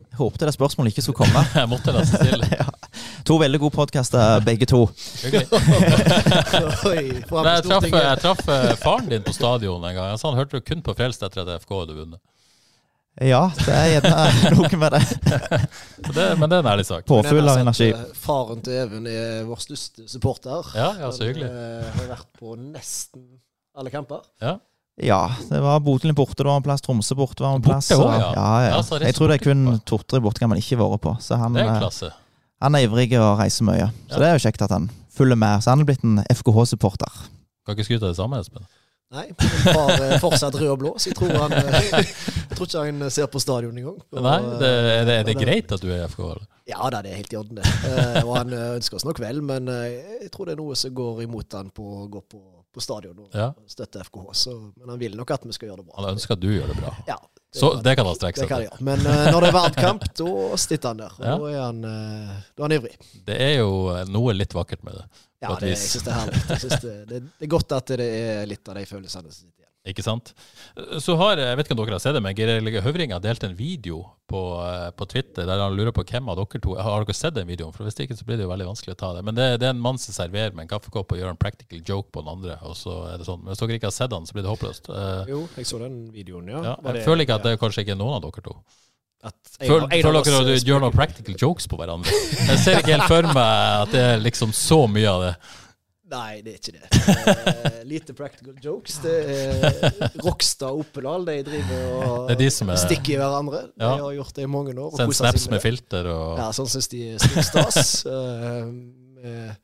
Jeg 0.00 0.18
håpte 0.20 0.46
det 0.48 0.54
spørsmålet 0.54 0.94
ikke 0.94 1.04
skulle 1.04 1.26
komme. 1.26 1.42
Jeg 1.58 1.70
måtte 1.70 1.92
nesten 1.92 2.22
stille. 2.22 2.48
ja. 2.60 2.66
To 3.28 3.36
veldig 3.40 3.60
gode 3.60 3.74
podkaster, 3.74 4.40
begge 4.46 4.68
to. 4.70 4.84
Okay. 5.26 5.44
Oi, 6.90 7.04
Jeg 7.20 7.64
traff, 7.66 7.88
jeg 7.88 8.20
traff 8.22 8.42
eh, 8.52 8.74
faren 8.80 9.08
din 9.10 9.24
på 9.24 9.32
stadion 9.34 9.82
en 9.84 9.96
gang. 9.96 10.12
Han 10.12 10.20
sa 10.20 10.30
han 10.30 10.38
hørte 10.38 10.60
kun 10.64 10.84
på 10.84 10.94
Frelst 10.96 11.24
etter 11.26 11.42
at 11.44 11.64
FK 11.64 11.74
hadde 11.82 11.96
vunnet. 11.98 12.20
Ja, 13.22 13.44
det 13.54 13.70
er 13.70 13.88
gjerne 13.92 14.50
noe 14.58 14.78
med 14.80 14.92
det. 14.96 15.02
Det. 16.14 16.24
Men 16.38 16.50
det 16.50 16.56
er 16.58 16.64
en 16.64 16.68
ærlig 16.72 16.84
sak. 16.88 17.04
Påfyll 17.06 17.46
av 17.48 17.60
energi. 17.62 17.90
eh, 17.94 18.00
Faren 18.18 18.60
til 18.66 18.74
Even 18.82 19.06
er 19.06 19.44
vår 19.46 19.60
største 19.62 20.08
supporter. 20.10 20.66
Ja, 20.74 20.88
ja, 21.00 21.10
så 21.14 21.28
hyggelig. 21.28 21.46
Han 21.48 21.84
eh, 21.84 21.92
har 22.00 22.08
vært 22.16 22.26
på 22.40 22.56
nesten 22.58 23.22
alle 23.78 23.90
kamper. 23.94 24.24
Ja. 24.42 24.56
Ja, 25.02 25.20
det 25.50 25.58
var 25.62 25.80
Bodø 25.82 26.12
borte, 26.14 26.36
det 26.42 26.46
var 26.46 26.58
en 26.60 26.66
plass. 26.66 26.82
Tromsø 26.84 27.16
borte 27.18 27.42
var 27.42 27.56
en 27.56 27.62
Borte 27.62 27.72
plass. 27.72 27.88
også, 27.94 28.10
ja. 28.18 28.28
ja, 28.36 28.50
ja. 28.66 28.74
Ja, 28.76 28.98
Jeg 29.08 29.16
tror 29.16 29.30
det 29.32 29.38
er 29.40 29.44
kun 29.46 29.64
borte. 29.70 29.84
to-tre 29.90 30.20
bortekamper 30.22 30.54
han 30.58 30.62
ikke 30.62 30.76
har 30.78 30.92
vært 30.92 31.02
på. 31.06 31.14
Så 31.24 31.38
han, 31.40 31.54
Det 31.56 31.64
er 31.64 31.70
en 31.70 31.74
eh, 31.78 31.80
klasse. 31.86 32.10
han 32.62 32.74
er 32.78 32.86
ivrig 32.86 33.08
og 33.18 33.38
reiser 33.40 33.66
mye. 33.70 33.88
Så 34.10 34.18
Ja. 34.18 34.20
det 34.22 34.28
er 34.28 34.36
jo 34.38 34.44
kjekt 34.48 34.62
at 34.68 34.70
han 34.76 34.90
følger 35.14 35.38
med. 35.40 35.62
Så 35.64 35.70
han 35.74 35.80
er 35.82 35.88
blitt 35.88 36.04
en 36.06 36.20
FKH-supporter. 36.30 37.10
Kan 37.66 37.74
ikke 37.78 37.86
skryte 37.88 38.04
av 38.06 38.12
det 38.12 38.18
samme, 38.20 38.38
Espen. 38.42 38.66
Nei, 39.14 39.26
bare 39.70 40.08
er 40.16 40.22
fortsatt 40.22 40.56
rød 40.58 40.72
og 40.74 40.78
blå, 40.80 40.90
så 40.98 41.10
jeg 41.12 41.18
tror, 41.20 41.30
han, 41.44 41.52
eh, 41.54 41.90
jeg 41.94 42.56
tror 42.58 42.66
ikke 42.66 42.82
han 42.88 43.04
ser 43.14 43.28
på 43.30 43.42
stadion 43.42 43.76
engang. 43.78 44.00
Nei, 44.18 44.38
det, 44.62 44.72
det, 45.06 45.14
er 45.20 45.28
det 45.28 45.36
greit 45.38 45.74
at 45.76 45.84
du 45.84 45.92
er 45.94 46.02
FK? 46.10 46.24
Eller? 46.32 46.48
Ja 46.66 46.88
da, 46.90 47.02
det 47.04 47.12
er 47.12 47.18
helt 47.20 47.32
i 47.34 47.38
orden, 47.38 47.58
det. 47.60 47.68
Eh, 47.90 48.18
og 48.24 48.32
han 48.38 48.52
eh, 48.56 48.66
ønsker 48.80 48.96
oss 48.98 49.04
nok 49.06 49.20
vel, 49.22 49.42
men 49.44 49.68
eh, 49.70 50.18
jeg 50.24 50.32
tror 50.34 50.48
det 50.48 50.56
er 50.56 50.62
noe 50.62 50.76
som 50.80 50.94
går 50.96 51.22
imot 51.26 51.56
han 51.58 51.70
på 51.76 51.84
å 52.00 52.06
gå 52.10 52.22
på, 52.34 52.40
på 52.74 52.82
stadion 52.82 53.20
og 53.26 53.36
Ja. 53.36 53.50
støtte 53.70 54.02
FKH. 54.08 54.26
Så, 54.44 54.54
men 54.80 54.94
han 54.94 54.98
vil 55.02 55.14
nok 55.20 55.30
at 55.36 55.44
vi 55.46 55.54
skal 55.54 55.70
gjøre 55.70 55.82
det 55.84 55.88
bra. 55.90 55.98
Han 56.00 56.14
ønsker 56.16 56.34
at 56.38 56.42
du 56.42 56.48
gjør 56.54 56.72
det 56.72 56.78
bra. 56.80 56.94
Ja, 57.10 57.18
Så 57.54 57.70
det 57.84 57.92
kan 57.96 58.08
han 58.08 58.16
strekke 58.18 58.42
seg 58.42 58.50
til. 58.50 58.84
Men 58.84 59.04
uh, 59.06 59.28
når 59.30 59.44
det 59.44 59.50
er 59.52 59.56
verdkamp, 59.56 60.06
da 60.18 60.58
sitter 60.58 60.90
han 60.90 61.02
der. 61.04 61.12
Ja. 61.20 61.36
da, 61.38 61.50
er 61.52 61.60
han, 61.62 61.84
uh, 61.86 62.32
da 62.50 62.64
er 62.64 62.66
han 62.66 62.76
ivrig. 62.78 62.94
Det 63.28 63.36
er 63.46 63.52
jo 63.60 63.70
noe 64.10 64.34
litt 64.34 64.56
vakkert 64.56 64.82
med 64.86 64.98
det. 64.98 65.04
Ja, 65.44 65.52
det, 65.60 65.74
jeg 65.74 65.82
syns 65.82 66.06
det 66.06 66.14
er 66.14 66.18
herlig. 66.22 66.42
Det, 66.48 66.94
det, 67.10 67.20
det 67.28 67.46
er 67.46 67.52
godt 67.52 67.76
at 67.76 67.92
det 67.94 68.08
er 68.08 68.48
litt 68.48 68.72
av 68.72 68.78
de 68.80 68.86
følelsene 68.88 69.28
som 69.28 69.44
sitter. 69.44 69.63
Ikke 69.84 70.00
sant? 70.00 70.30
Så 71.04 71.12
har, 71.20 71.36
jeg 71.36 71.56
vet 71.58 71.66
ikke 71.68 71.74
om 71.76 71.80
dere 71.82 71.98
har 71.98 72.00
sett 72.00 72.14
det, 72.16 72.22
men 72.24 72.32
Geir 72.38 72.80
Høvring 72.86 73.12
har 73.12 73.20
delt 73.20 73.42
en 73.44 73.52
video 73.58 73.98
på, 74.32 74.40
eh, 74.64 74.86
på 74.96 75.04
Twitter 75.12 75.44
der 75.44 75.60
han 75.60 75.74
lurer 75.76 75.92
på 75.92 76.06
hvem 76.08 76.30
av 76.32 76.38
dere 76.40 76.60
to 76.64 76.72
Har 76.80 77.04
dere 77.04 77.16
sett 77.16 77.34
den 77.36 77.50
videoen? 77.50 77.74
For 77.76 77.84
Hvis 77.84 78.00
ikke 78.00 78.16
så 78.16 78.24
blir 78.24 78.38
det 78.40 78.46
jo 78.46 78.52
veldig 78.54 78.68
vanskelig 78.70 78.94
å 78.94 79.00
ta 79.02 79.10
det. 79.18 79.24
Men 79.28 79.36
det, 79.36 79.48
det 79.60 79.68
er 79.68 79.74
en 79.76 79.82
mann 79.84 80.00
som 80.00 80.16
serverer 80.16 80.56
med 80.56 80.64
en 80.64 80.70
kaffekopp 80.72 81.12
og 81.12 81.20
gjør 81.20 81.34
en 81.34 81.40
practical 81.42 81.82
joke 81.84 82.08
på 82.16 82.24
den 82.24 82.32
andre. 82.32 82.56
Og 82.64 82.78
så 82.80 82.94
er 83.12 83.20
det 83.20 83.28
sånn. 83.28 83.42
Men 83.44 83.52
hvis 83.52 83.60
dere 83.60 83.76
ikke 83.76 83.90
har 83.92 83.96
sett 83.98 84.14
den, 84.14 84.24
så 84.24 84.32
blir 84.38 84.46
det 84.46 84.54
håpløst. 84.54 84.88
Eh, 84.88 85.34
Jo, 85.34 85.42
jeg 85.58 85.68
så 85.68 85.82
den 85.84 85.98
videoen, 86.14 86.48
ja. 86.48 86.62
ja, 86.70 86.74
jeg 86.88 87.02
jeg 87.02 87.04
føler 87.10 87.26
ikke 87.28 87.36
at 87.36 87.44
det 87.44 87.52
er 87.52 87.60
kanskje 87.60 87.84
ikke 87.84 87.92
er 87.98 88.00
noen 88.00 88.16
av 88.16 88.24
dere 88.24 88.46
to. 88.48 88.56
Føler 89.60 89.86
dere 89.88 90.40
at 90.40 90.48
du 90.48 90.70
gjør 90.70 90.80
noen 90.84 90.96
practical 90.96 91.36
jokes 91.40 91.68
på 91.68 91.76
hverandre? 91.80 92.12
Jeg 92.48 92.58
ser 92.60 92.80
ikke 92.80 92.96
helt 92.96 93.08
for 93.08 93.28
meg 93.36 93.84
at 93.84 93.92
det 93.92 94.02
er 94.14 94.24
liksom 94.24 94.52
så 94.56 94.82
mye 94.88 95.12
av 95.12 95.22
det. 95.28 95.34
Nei, 96.14 96.40
det 96.46 96.52
er 96.54 96.58
ikke 96.60 96.74
det. 96.78 96.88
Uh, 96.94 97.78
lite 97.90 98.14
practical 98.16 98.54
jokes. 98.62 98.98
Det 99.02 99.14
er 99.34 100.18
Rokstad 100.22 100.70
og 100.70 100.84
Oppedal. 100.84 101.24
De 101.26 101.36
driver 101.48 101.94
og 102.06 102.18
Det 102.30 102.36
er 102.36 102.42
de 102.44 102.50
som 102.54 102.70
er- 102.70 102.80
stikker 102.84 103.16
i 103.16 103.20
hverandre. 103.20 103.64
De 103.74 103.82
Ja. 103.82 103.96
har 104.04 104.12
gjort 104.20 104.34
det 104.36 104.44
i 104.46 104.50
mange 104.50 104.74
år. 104.78 104.94
Send 105.00 105.16
snaps 105.18 105.48
med 105.48 105.56
med 105.58 105.64
filter 105.66 106.06
og 106.12 106.38
Ja, 106.38 106.50
sånn 106.54 106.70
syns 106.70 106.88
de 106.92 107.02
er 107.14 107.42
stas. 107.42 107.80
uh, 108.06 108.70
eh, 109.24 109.56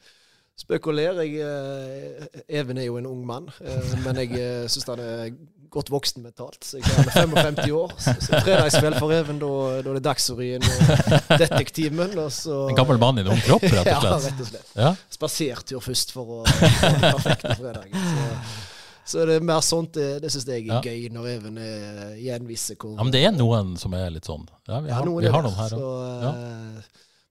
Spøk 0.60 0.90
og 0.90 0.94
ler. 0.98 1.22
Jeg, 1.24 1.38
eh, 1.40 2.26
Even 2.60 2.76
er 2.78 2.84
jo 2.90 2.98
en 3.00 3.06
ung 3.08 3.22
mann, 3.26 3.46
eh, 3.64 3.94
men 4.04 4.18
jeg 4.20 4.34
uh, 4.36 4.66
syns 4.68 4.84
han 4.90 5.00
er 5.00 5.30
godt 5.70 5.90
voksen 5.92 6.22
mentalt. 6.24 6.58
Så 6.66 6.78
jeg 6.80 6.86
er 6.98 7.10
55 7.14 7.70
år. 7.76 7.92
Så, 7.98 8.14
så 8.26 8.40
fredagskveld 8.44 8.96
for 9.00 9.12
Even, 9.14 9.38
da, 9.42 9.50
da 9.84 9.92
er 9.92 9.98
det 9.98 10.04
Dagsrevyen 10.06 10.64
og 10.66 11.38
Detektimen. 11.40 12.16
Og 12.18 12.32
så, 12.34 12.56
En 12.72 12.78
gammel 12.78 12.98
mann 13.02 13.18
i 13.20 13.24
en 13.24 13.30
ung 13.34 13.42
kropp, 13.46 13.62
rett 13.76 13.90
og 13.94 14.02
slett. 14.02 14.10
ja, 14.10 14.16
rett 14.26 14.42
og 14.44 14.50
slett. 14.50 14.74
Ja. 14.78 14.90
Spasertur 15.18 15.84
først 15.84 16.12
for 16.16 16.34
å 16.40 16.42
få 16.50 16.90
den 16.90 17.06
perfekte 17.06 17.56
fredagen. 17.60 18.10
Så, 18.10 19.16
så 19.16 19.24
det 19.26 19.40
er 19.40 19.46
mer 19.48 19.62
sånt. 19.66 19.94
Det, 19.98 20.08
det 20.22 20.30
syns 20.30 20.46
jeg 20.46 20.66
er 20.68 20.74
Ja. 20.76 20.80
gøy, 20.84 21.08
når 21.14 21.30
Even 21.36 21.56
er, 21.58 22.16
igjen 22.20 22.44
hvor 22.46 22.96
ja, 22.96 23.02
men 23.02 23.14
det 23.14 23.24
er 23.26 23.32
noen 23.34 23.72
som 23.80 23.94
er 23.98 24.10
litt 24.14 24.28
sånn. 24.28 24.44
Ja, 24.70 24.78
vi 24.84 24.90
Ja, 24.92 25.00
har, 25.00 25.06
noen 25.08 25.24
vi 25.24 25.32
har 25.34 25.42
noen 25.46 25.58
her 25.58 25.78
òg. 25.80 26.90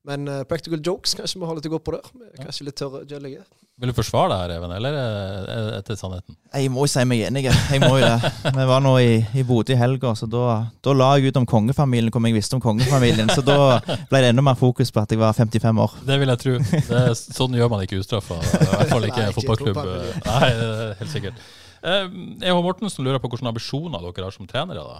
Eh, 0.09 0.17
Men 0.17 0.27
uh, 0.27 0.43
practical 0.49 0.81
jokes 0.81 1.13
kanskje 1.17 1.39
vi 1.39 1.45
har 1.45 1.57
litt 1.57 1.69
å 1.69 1.71
gå 1.75 1.79
på 1.85 1.93
der. 1.95 2.05
Er 2.33 2.45
Kanskje 2.47 2.65
litt 2.65 2.77
tørre 2.79 3.05
jellige. 3.09 3.43
Vil 3.79 3.93
du 3.93 3.95
forsvare 3.95 4.33
det 4.33 4.37
her, 4.41 4.51
Even, 4.57 4.71
eller 4.75 4.95
er 4.99 5.67
det 5.77 5.83
til 5.87 5.95
sannheten? 5.95 6.35
Jeg 6.51 6.67
må 6.73 6.83
jo 6.83 6.89
si 6.91 7.03
meg 7.07 7.21
enig. 7.29 7.45
Jeg 7.47 7.79
må 7.79 7.93
jo 7.95 8.01
det. 8.03 8.31
Vi 8.57 8.65
var 8.67 8.81
nå 8.83 8.91
i, 8.99 9.13
i 9.39 9.43
Bodø 9.47 9.71
i 9.71 9.77
helga, 9.79 10.11
så 10.19 10.27
da, 10.27 10.41
da 10.83 10.95
la 10.99 11.13
jeg 11.15 11.31
ut 11.31 11.39
om 11.39 11.45
kongefamilien, 11.47 12.11
hvor 12.11 12.25
jeg 12.27 12.35
visste 12.35 12.57
om 12.57 12.63
kongefamilien. 12.65 13.31
Så 13.31 13.39
da 13.47 13.77
ble 14.09 14.19
det 14.25 14.33
enda 14.33 14.43
mer 14.43 14.59
fokus 14.59 14.91
på 14.91 14.99
at 14.99 15.15
jeg 15.15 15.21
var 15.21 15.31
55 15.37 15.79
år. 15.85 15.95
Det 16.09 16.19
vil 16.19 16.33
jeg 16.33 16.43
tro. 16.43 16.57
Det 16.59 16.99
er, 17.05 17.15
sånn 17.15 17.55
gjør 17.55 17.71
man 17.71 17.85
ikke 17.85 18.01
ustraffa. 18.03 18.41
I 18.43 18.67
hvert 18.67 18.91
fall 18.91 19.07
ikke 19.07 19.23
i 19.23 19.27
en 19.29 19.37
fotballklubb. 19.39 19.81
Nei, 20.27 20.51
helt 20.99 21.13
sikkert. 21.15 21.39
Eh, 21.79 22.05
EH 22.49 22.59
Mortensen 22.65 23.07
lurer 23.07 23.23
på 23.23 23.31
hvilke 23.31 23.47
ambisjoner 23.47 24.03
dere 24.09 24.27
har 24.27 24.35
som 24.35 24.49
trenere. 24.49 24.83
da. 24.83 24.99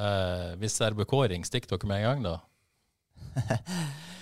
Eh, 0.00 0.52
hvis 0.62 0.80
RBK 0.80 1.12
ringer, 1.34 1.44
stikker 1.50 1.76
dere 1.76 1.90
med 1.92 2.00
en 2.00 2.08
gang, 2.08 2.30
da? 2.32 2.38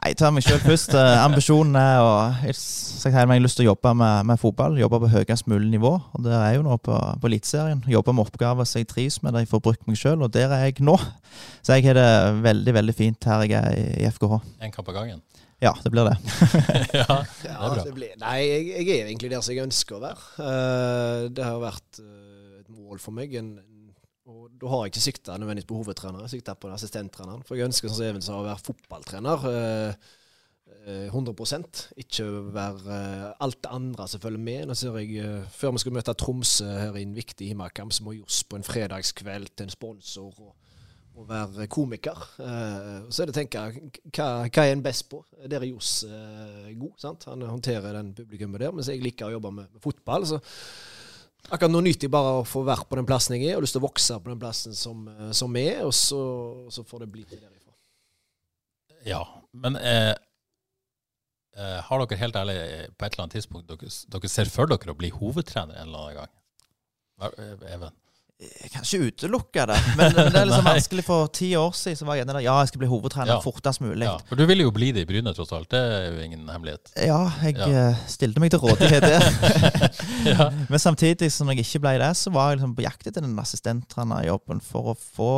Jeg 0.00 0.16
tar 0.16 0.30
meg 0.32 0.44
sjøl 0.46 0.60
først. 0.62 0.94
Eh, 0.96 1.18
ambisjonen 1.20 1.74
er 1.76 1.98
å 2.00 2.12
jeg, 2.40 2.54
jeg 3.04 3.12
har 3.12 3.42
lyst 3.42 3.58
til 3.58 3.66
å 3.66 3.72
jobbe 3.74 3.92
med, 4.00 4.28
med 4.30 4.40
fotball. 4.40 4.78
Jobbe 4.80 5.02
på 5.02 5.10
høyest 5.12 5.48
mulig 5.50 5.68
nivå. 5.74 5.92
Og 6.16 6.24
det 6.24 6.32
er 6.32 6.54
jo 6.56 6.62
nå 6.64 6.78
på, 6.80 6.96
på 7.20 7.28
Eliteserien. 7.28 7.82
Jobbe 7.90 8.14
med 8.16 8.24
oppgaver 8.24 8.68
som 8.68 8.80
jeg 8.80 8.88
trives 8.88 9.18
med, 9.20 9.34
der 9.36 9.44
jeg 9.44 9.50
får 9.50 9.62
brukt 9.66 9.84
meg 9.90 10.00
sjøl. 10.00 10.24
Og 10.24 10.32
der 10.32 10.54
er 10.56 10.64
jeg 10.64 10.80
nå. 10.86 10.96
Så 11.60 11.76
jeg 11.76 11.90
har 11.90 12.00
det 12.00 12.08
veldig 12.46 12.76
veldig 12.78 12.96
fint 12.96 13.28
her 13.28 13.44
jeg 13.44 13.58
er 13.60 13.76
i, 13.76 13.84
i 14.00 14.08
FKH. 14.08 14.40
En 14.64 14.72
kamp 14.72 14.88
av 14.88 15.02
gangen? 15.02 15.20
Ja, 15.60 15.74
det 15.84 15.92
blir 15.92 16.08
det. 16.08 16.16
ja, 17.02 17.18
det 17.42 17.52
er 17.52 17.60
bra. 17.60 17.84
blir, 17.92 18.14
nei, 18.22 18.38
jeg, 18.46 18.68
jeg 18.78 18.88
er 18.96 19.10
egentlig 19.10 19.34
der 19.34 19.44
som 19.44 19.52
jeg 19.52 19.66
ønsker 19.68 19.98
å 19.98 20.04
være. 20.06 20.30
Uh, 20.40 21.28
det 21.36 21.44
har 21.44 21.60
vært 21.60 22.00
uh, 22.00 22.62
et 22.62 22.72
mål 22.72 23.02
for 23.04 23.12
meg. 23.20 23.36
En, 23.36 23.58
og 23.60 23.69
da 24.60 24.70
har 24.70 24.84
jeg 24.84 24.92
ikke 24.94 25.04
sikta 25.06 25.36
nødvendigvis 25.40 25.68
på 25.70 25.80
hovedtrener, 25.80 26.24
jeg 26.26 26.36
sikta 26.38 26.54
på 26.54 26.70
assistenttreneren. 26.74 27.44
For 27.48 27.58
jeg 27.58 27.70
ønsker 27.70 27.88
sånn 27.88 28.00
som 28.00 28.08
Even 28.08 28.24
sa, 28.24 28.38
å 28.38 28.46
være 28.46 28.64
fotballtrener. 28.66 29.46
eh, 29.50 30.08
eh, 30.86 31.06
100 31.08 31.34
Ikke 31.96 32.28
være 32.52 32.96
eh, 32.98 33.26
alt 33.40 33.62
det 33.62 33.72
andre 33.72 34.08
som 34.08 34.20
følger 34.20 34.44
med. 34.50 34.66
Nå 34.68 34.74
ser 34.74 34.98
jeg, 35.00 35.16
eh, 35.24 35.48
Før 35.50 35.72
vi 35.72 35.84
skal 35.84 35.96
møte 35.96 36.14
Tromsø 36.14 36.68
her 36.68 36.96
i 36.96 37.02
en 37.02 37.16
viktig 37.16 37.50
hjemmekamp, 37.50 37.92
så 37.92 38.04
må 38.04 38.16
Johs 38.18 38.44
på 38.44 38.56
en 38.56 38.66
fredagskveld 38.66 39.56
til 39.56 39.68
en 39.68 39.76
sponsor. 39.76 40.34
og 40.38 40.56
og 41.20 41.28
være 41.28 41.66
komiker. 41.66 42.16
Eh, 42.40 43.10
så 43.10 43.22
er 43.22 43.28
det 43.28 43.34
å 43.34 43.38
tenke 43.40 43.64
hva, 44.14 44.28
hva 44.46 44.64
er 44.64 44.72
en 44.72 44.84
best 44.84 45.08
på? 45.10 45.20
Der 45.42 45.58
er 45.60 45.68
Johs 45.68 46.04
eh, 46.06 46.70
god. 46.78 46.94
sant? 47.02 47.26
Han 47.28 47.44
håndterer 47.44 47.98
den 47.98 48.14
publikummet 48.16 48.62
der, 48.62 48.72
mens 48.72 48.88
jeg 48.88 49.02
liker 49.04 49.28
å 49.28 49.34
jobbe 49.36 49.52
med, 49.58 49.68
med 49.74 49.84
fotball. 49.84 50.26
så 50.30 50.40
Akkurat 51.48 51.72
nå 51.72 51.80
nyter 51.82 52.06
jeg 52.06 52.12
bare 52.12 52.40
å 52.40 52.46
få 52.46 52.62
være 52.66 52.84
på 52.90 52.98
den 52.98 53.08
plassen 53.08 53.36
jeg 53.38 53.48
er, 53.48 53.56
og 53.58 53.64
lyst 53.64 53.74
til 53.76 53.82
å 53.82 53.86
vokse 53.88 54.18
på 54.20 54.30
den 54.32 54.42
plassen 54.42 54.76
som, 54.76 55.06
eh, 55.08 55.30
som 55.36 55.56
er, 55.58 55.80
og 55.86 55.94
så, 55.96 56.20
så 56.74 56.84
får 56.86 57.06
det 57.06 57.12
bli 57.14 57.24
til 57.24 57.40
derifra. 57.40 57.72
Ja, 59.08 59.22
men 59.56 59.78
eh, 59.80 60.12
eh, 61.56 61.78
har 61.86 62.04
dere 62.04 62.20
helt 62.20 62.36
ærlig 62.36 62.58
eh, 62.60 62.84
på 62.92 63.06
et 63.06 63.14
eller 63.14 63.24
annet 63.24 63.38
tidspunkt 63.38 63.70
dere, 63.72 63.90
dere 64.14 64.30
ser 64.32 64.52
for 64.52 64.70
dere 64.70 64.92
å 64.92 64.98
bli 65.00 65.10
hovedtrener 65.14 65.80
en 65.80 65.88
eller 65.88 66.04
annen 66.04 66.20
gang? 66.20 66.36
Even? 67.68 67.96
Jeg 68.40 68.70
kan 68.72 68.84
ikke 68.86 69.06
utelukke 69.10 69.64
det, 69.68 69.76
men, 69.98 70.14
det 70.16 70.38
er 70.40 70.46
liksom 70.48 70.64
vanskelig. 70.72 71.02
For 71.04 71.26
ti 71.36 71.50
år 71.60 71.74
siden 71.76 71.98
så 72.00 72.06
var 72.08 72.16
jeg 72.16 72.24
enig 72.24 72.34
der 72.38 72.44
ja, 72.46 72.54
jeg 72.62 72.70
skal 72.70 72.80
bli 72.80 72.88
hovedtrener 72.88 73.34
Ja. 73.34 73.40
fortest 73.44 73.82
mulig. 73.84 74.06
Ja, 74.08 74.14
for 74.30 74.40
du 74.40 74.46
ville 74.48 74.64
jo 74.64 74.70
bli 74.72 74.88
det 74.96 75.02
i 75.04 75.08
Bryne, 75.10 75.34
tross 75.36 75.52
alt. 75.52 75.68
Det 75.74 75.80
er 75.80 76.06
jo 76.14 76.22
ingen 76.24 76.46
hemmelighet. 76.48 76.92
Ja, 76.96 77.18
jeg 77.44 77.58
Ja. 77.60 77.68
eh, 77.90 78.00
stilte 78.08 78.40
meg 78.40 78.50
til 78.54 78.62
rådighet 78.64 79.04
der. 79.04 79.28
Ja. 80.30 80.50
Men 80.68 80.78
samtidig 80.78 81.30
som 81.32 81.48
jeg 81.52 81.62
ikke 81.64 81.80
ble 81.84 81.92
det, 82.00 82.10
så 82.16 82.30
var 82.32 82.50
jeg 82.50 82.58
liksom 82.60 82.74
på 82.76 82.82
jakt 82.84 83.06
etter 83.08 83.24
den 83.24 83.36
assistenttrenerjobben 83.40 84.60
for 84.64 84.92
å 84.92 84.96
få 84.96 85.30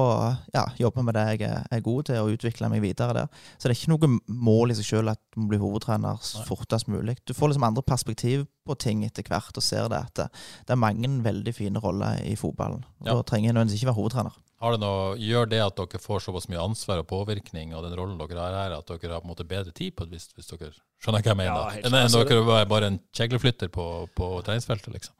ja, 0.54 0.64
jobbe 0.80 1.04
med 1.06 1.14
det 1.18 1.24
jeg 1.40 1.50
er, 1.50 1.80
god 1.82 2.04
til, 2.08 2.18
og 2.22 2.34
utvikle 2.36 2.70
meg 2.72 2.82
videre 2.84 3.14
der. 3.16 3.28
Så 3.58 3.66
det 3.68 3.74
er 3.76 3.80
ikke 3.80 3.92
noe 3.94 4.18
mål 4.28 4.72
i 4.74 4.78
seg 4.78 4.88
sjøl 4.92 5.12
at 5.12 5.20
du 5.34 5.42
må 5.42 5.50
bli 5.52 5.60
hovedtrener 5.62 6.18
fortest 6.48 6.88
mulig. 6.92 7.16
Du 7.26 7.34
får 7.34 7.52
liksom 7.52 7.66
andre 7.66 7.82
perspektiv 7.86 8.46
på 8.66 8.76
ting 8.78 9.04
etter 9.04 9.26
hvert, 9.26 9.56
og 9.58 9.62
ser 9.64 9.88
det 9.90 9.98
at 9.98 10.14
det, 10.20 10.28
det 10.68 10.74
er 10.74 10.80
mange 10.80 11.08
veldig 11.24 11.54
fine 11.56 11.82
roller 11.82 12.20
i 12.24 12.36
fotballen. 12.38 12.84
Og 13.02 13.06
Ja. 13.06 13.14
Da 13.18 13.22
trenger 13.22 13.48
jeg 13.50 13.54
nødvendigvis 13.56 13.82
ikke 13.82 13.90
være 13.92 14.00
hovedtrener. 14.00 14.36
Har 14.62 14.76
det 14.76 14.80
noe, 14.84 15.16
gjør 15.18 15.48
det 15.50 15.58
at 15.58 15.74
dere 15.80 15.98
får 15.98 16.20
såpass 16.22 16.46
mye 16.48 16.60
ansvar 16.62 17.00
og 17.02 17.08
påvirkning 17.10 17.72
og 17.74 17.82
den 17.82 17.96
rollen 17.98 18.20
dere 18.20 18.38
har 18.38 18.54
her, 18.54 18.76
at 18.78 18.86
dere 18.86 19.10
har 19.16 19.20
på 19.24 19.26
en 19.26 19.32
måte 19.34 19.48
bedre 19.48 19.72
tid 19.74 19.96
på 19.98 20.06
det, 20.06 20.14
hvis, 20.20 20.28
hvis 20.36 20.52
dere 20.52 20.70
skjønner 21.02 21.18
hva 21.24 21.32
jeg 21.32 21.40
mener? 21.40 21.56
Ja, 21.56 21.72
helt 21.74 21.86
Enn 21.90 22.14
dere 22.28 22.44
bare- 22.46 22.68
bare 22.70 22.86
en 22.92 23.00
kjegleflytter 23.12 23.72
på, 23.74 23.86
på 24.14 24.28
treningsfeltet, 24.46 24.92
liksom? 24.94 25.14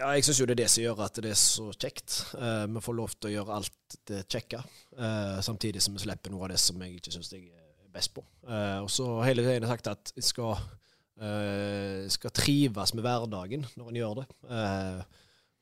Ja, 0.00 0.10
jeg 0.16 0.24
syns 0.24 0.40
jo 0.40 0.46
det 0.48 0.54
er 0.56 0.62
det 0.64 0.70
som 0.72 0.82
gjør 0.82 1.04
at 1.04 1.14
det 1.22 1.30
er 1.30 1.36
så 1.38 1.68
kjekt. 1.76 2.14
Uh, 2.34 2.64
vi 2.72 2.80
får 2.80 2.94
lov 2.96 3.14
til 3.20 3.30
å 3.30 3.32
gjøre 3.34 3.56
alt 3.60 3.96
det 4.08 4.24
kjekke, 4.32 4.62
uh, 4.98 5.38
samtidig 5.44 5.82
som 5.84 5.94
vi 5.94 6.00
slipper 6.02 6.32
noe 6.32 6.46
av 6.48 6.54
det 6.54 6.58
som 6.58 6.80
jeg 6.80 6.96
ikke 6.96 7.12
syns 7.12 7.30
jeg 7.34 7.50
er 7.52 7.90
best 7.92 8.14
på. 8.16 8.24
Uh, 8.48 8.80
og 8.80 8.88
så 8.90 9.06
hele 9.22 9.44
tiden 9.44 9.68
har 9.68 9.76
jeg 9.76 9.76
sagt 9.76 9.90
at 9.92 10.12
jeg 10.16 10.24
skal 10.24 10.56
skal 12.12 12.32
trives 12.32 12.94
med 12.96 13.04
hverdagen 13.04 13.66
når 13.76 13.90
en 13.90 13.98
gjør 14.00 14.22
det. 14.22 14.28
Eh, 14.56 15.18